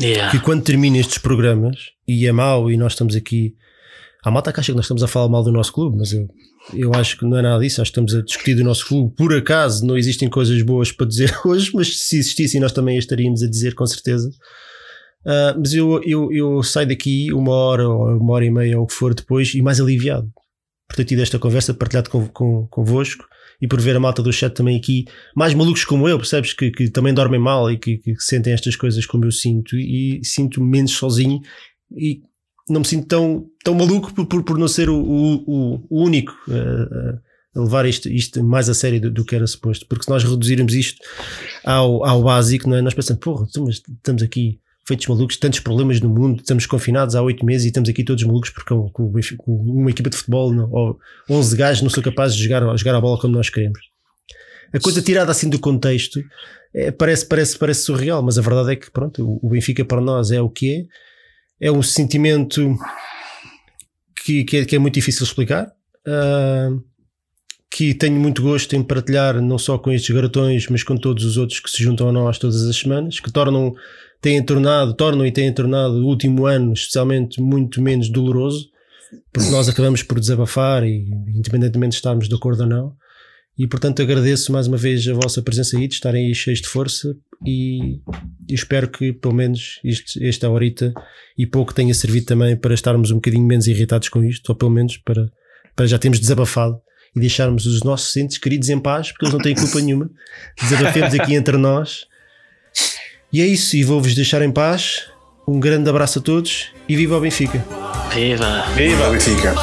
yeah. 0.00 0.30
que 0.30 0.38
quando 0.38 0.62
termina 0.62 0.98
estes 0.98 1.18
programas 1.18 1.76
e 2.06 2.26
é 2.26 2.32
mau 2.32 2.70
e 2.70 2.76
nós 2.76 2.92
estamos 2.92 3.16
aqui. 3.16 3.56
Há 4.24 4.30
malta 4.30 4.52
que 4.52 4.60
acha 4.60 4.70
que 4.70 4.76
nós 4.76 4.84
estamos 4.84 5.02
a 5.02 5.08
falar 5.08 5.28
mal 5.28 5.42
do 5.42 5.50
nosso 5.50 5.72
clube, 5.72 5.96
mas 5.98 6.12
eu, 6.12 6.28
eu 6.74 6.94
acho 6.94 7.18
que 7.18 7.24
não 7.24 7.38
é 7.38 7.42
nada 7.42 7.60
disso. 7.60 7.82
Acho 7.82 7.90
que 7.90 7.98
estamos 7.98 8.14
a 8.14 8.22
discutir 8.22 8.54
do 8.54 8.62
nosso 8.62 8.86
clube. 8.86 9.14
Por 9.16 9.34
acaso 9.34 9.84
não 9.84 9.96
existem 9.96 10.28
coisas 10.28 10.60
boas 10.62 10.92
para 10.92 11.06
dizer 11.06 11.36
hoje, 11.44 11.72
mas 11.74 11.98
se 11.98 12.18
existissem, 12.18 12.60
nós 12.60 12.72
também 12.72 12.98
estaríamos 12.98 13.42
a 13.42 13.48
dizer 13.48 13.74
com 13.74 13.86
certeza. 13.86 14.28
Uh, 15.24 15.58
mas 15.58 15.72
eu, 15.72 16.00
eu, 16.04 16.32
eu 16.32 16.62
saio 16.62 16.86
daqui 16.88 17.32
uma 17.32 17.52
hora 17.52 17.88
ou 17.88 18.16
uma 18.16 18.34
hora 18.34 18.44
e 18.44 18.50
meia 18.50 18.78
ou 18.78 18.84
o 18.84 18.86
que 18.86 18.94
for 18.94 19.12
depois 19.12 19.54
e 19.54 19.60
mais 19.60 19.80
aliviado 19.80 20.30
por 20.88 20.94
ter 20.96 21.04
tido 21.04 21.20
esta 21.20 21.38
conversa 21.38 21.74
partilhado 21.74 22.08
com, 22.08 22.28
com, 22.28 22.66
convosco 22.68 23.24
e 23.60 23.66
por 23.66 23.80
ver 23.80 23.96
a 23.96 24.00
malta 24.00 24.22
do 24.22 24.32
chat 24.32 24.54
também 24.54 24.76
aqui, 24.76 25.04
mais 25.34 25.52
malucos 25.54 25.84
como 25.84 26.08
eu, 26.08 26.16
percebes? 26.16 26.52
Que, 26.52 26.70
que 26.70 26.90
também 26.90 27.12
dormem 27.12 27.40
mal 27.40 27.70
e 27.70 27.76
que, 27.76 27.98
que, 27.98 28.14
sentem 28.18 28.52
estas 28.52 28.76
coisas 28.76 29.04
como 29.04 29.24
eu 29.24 29.32
sinto 29.32 29.76
e, 29.76 30.20
sinto 30.24 30.62
menos 30.62 30.92
sozinho 30.92 31.40
e 31.90 32.22
não 32.68 32.80
me 32.80 32.86
sinto 32.86 33.06
tão, 33.06 33.46
tão 33.64 33.74
maluco 33.74 34.12
por, 34.14 34.26
por, 34.26 34.42
por 34.44 34.58
não 34.58 34.68
ser 34.68 34.88
o, 34.88 35.00
o, 35.00 35.86
o 35.88 36.04
único 36.04 36.32
a, 37.56 37.60
levar 37.60 37.86
isto, 37.86 38.08
isto 38.08 38.44
mais 38.44 38.68
a 38.68 38.74
sério 38.74 39.00
do, 39.00 39.10
do, 39.10 39.24
que 39.24 39.34
era 39.34 39.46
suposto. 39.46 39.86
Porque 39.88 40.04
se 40.04 40.10
nós 40.10 40.22
reduzirmos 40.22 40.74
isto 40.74 41.02
ao, 41.64 42.04
ao 42.04 42.22
básico, 42.22 42.68
não 42.68 42.76
é? 42.76 42.82
nós 42.82 42.94
pensamos, 42.94 43.22
porra, 43.22 43.46
estamos 43.46 44.22
aqui 44.22 44.60
feitos 44.88 45.06
malucos, 45.06 45.36
tantos 45.36 45.60
problemas 45.60 46.00
no 46.00 46.08
mundo, 46.08 46.40
estamos 46.40 46.64
confinados 46.64 47.14
há 47.14 47.22
oito 47.22 47.44
meses 47.44 47.66
e 47.66 47.68
estamos 47.68 47.90
aqui 47.90 48.02
todos 48.02 48.24
malucos 48.24 48.48
porque 48.48 48.74
com, 48.74 48.88
com, 48.88 49.12
com 49.36 49.52
uma 49.52 49.90
equipa 49.90 50.08
de 50.08 50.16
futebol 50.16 50.52
não, 50.52 50.70
ou 50.72 50.98
11 51.28 51.56
gajos 51.56 51.82
não 51.82 51.90
são 51.90 52.02
capazes 52.02 52.36
de 52.36 52.42
jogar, 52.42 52.76
jogar 52.76 52.94
a 52.94 53.00
bola 53.00 53.20
como 53.20 53.34
nós 53.34 53.50
queremos. 53.50 53.78
A 54.72 54.80
coisa 54.80 55.02
tirada 55.02 55.30
assim 55.30 55.48
do 55.48 55.58
contexto 55.58 56.20
é, 56.74 56.90
parece, 56.90 57.26
parece, 57.26 57.58
parece 57.58 57.82
surreal, 57.82 58.22
mas 58.22 58.38
a 58.38 58.42
verdade 58.42 58.72
é 58.72 58.76
que 58.76 58.90
pronto, 58.90 59.38
o 59.42 59.48
Benfica 59.50 59.84
para 59.84 60.00
nós 60.00 60.30
é 60.30 60.40
o 60.40 60.48
que 60.48 60.88
é, 61.60 61.68
é 61.68 61.72
um 61.72 61.82
sentimento 61.82 62.74
que, 64.24 64.44
que, 64.44 64.56
é, 64.58 64.64
que 64.64 64.76
é 64.76 64.78
muito 64.78 64.94
difícil 64.94 65.24
explicar. 65.24 65.70
Uh, 66.06 66.82
que 67.70 67.92
tenho 67.92 68.18
muito 68.18 68.42
gosto 68.42 68.74
em 68.74 68.82
partilhar 68.82 69.42
não 69.42 69.58
só 69.58 69.76
com 69.76 69.92
estes 69.92 70.14
garotões, 70.14 70.66
mas 70.68 70.82
com 70.82 70.96
todos 70.96 71.24
os 71.24 71.36
outros 71.36 71.60
que 71.60 71.70
se 71.70 71.82
juntam 71.82 72.08
a 72.08 72.12
nós 72.12 72.38
todas 72.38 72.62
as 72.62 72.76
semanas, 72.76 73.20
que 73.20 73.30
tornam 73.30 73.74
têm 74.20 74.42
tornado, 74.42 74.94
tornam 74.94 75.26
e 75.26 75.32
têm 75.32 75.52
tornado 75.52 75.94
o 75.94 76.06
último 76.06 76.46
ano 76.46 76.72
especialmente 76.72 77.40
muito 77.40 77.80
menos 77.80 78.08
doloroso 78.08 78.68
porque 79.32 79.50
nós 79.50 79.68
acabamos 79.68 80.02
por 80.02 80.18
desabafar 80.20 80.84
e 80.84 81.08
independentemente 81.34 81.92
de 81.92 81.96
estarmos 81.96 82.28
de 82.28 82.34
acordo 82.34 82.62
ou 82.62 82.68
não. 82.68 82.96
E 83.56 83.66
portanto 83.66 84.00
agradeço 84.00 84.52
mais 84.52 84.68
uma 84.68 84.76
vez 84.76 85.06
a 85.08 85.14
vossa 85.14 85.42
presença 85.42 85.76
aí, 85.76 85.88
de 85.88 85.94
estarem 85.94 86.26
aí 86.26 86.34
cheios 86.34 86.60
de 86.60 86.68
força 86.68 87.16
e, 87.44 87.96
e 88.48 88.54
espero 88.54 88.88
que 88.88 89.12
pelo 89.12 89.34
menos 89.34 89.80
isto, 89.82 90.22
esta 90.22 90.48
horita 90.48 90.92
e 91.36 91.44
pouco 91.46 91.74
tenha 91.74 91.92
servido 91.92 92.26
também 92.26 92.56
para 92.56 92.74
estarmos 92.74 93.10
um 93.10 93.16
bocadinho 93.16 93.44
menos 93.44 93.66
irritados 93.66 94.08
com 94.08 94.22
isto, 94.22 94.48
ou 94.50 94.54
pelo 94.54 94.70
menos 94.70 94.96
para, 94.98 95.28
para 95.74 95.86
já 95.86 95.98
termos 95.98 96.20
desabafado 96.20 96.80
e 97.16 97.20
deixarmos 97.20 97.66
os 97.66 97.82
nossos 97.82 98.16
entes 98.16 98.38
queridos 98.38 98.68
em 98.68 98.78
paz, 98.78 99.10
porque 99.10 99.24
eles 99.24 99.34
não 99.34 99.40
têm 99.40 99.54
culpa 99.56 99.80
nenhuma. 99.80 100.10
Desabafemos 100.60 101.14
aqui 101.14 101.34
entre 101.34 101.56
nós. 101.56 102.06
E 103.32 103.42
é 103.42 103.46
isso, 103.46 103.76
e 103.76 103.84
vou-vos 103.84 104.14
deixar 104.14 104.40
em 104.42 104.50
paz. 104.50 105.06
Um 105.46 105.60
grande 105.60 105.88
abraço 105.88 106.18
a 106.18 106.22
todos 106.22 106.68
e 106.88 106.96
viva 106.96 107.16
o 107.16 107.20
Benfica! 107.20 107.64
Viva! 108.12 108.64
Viva 108.74 109.10
Benfica! 109.10 109.54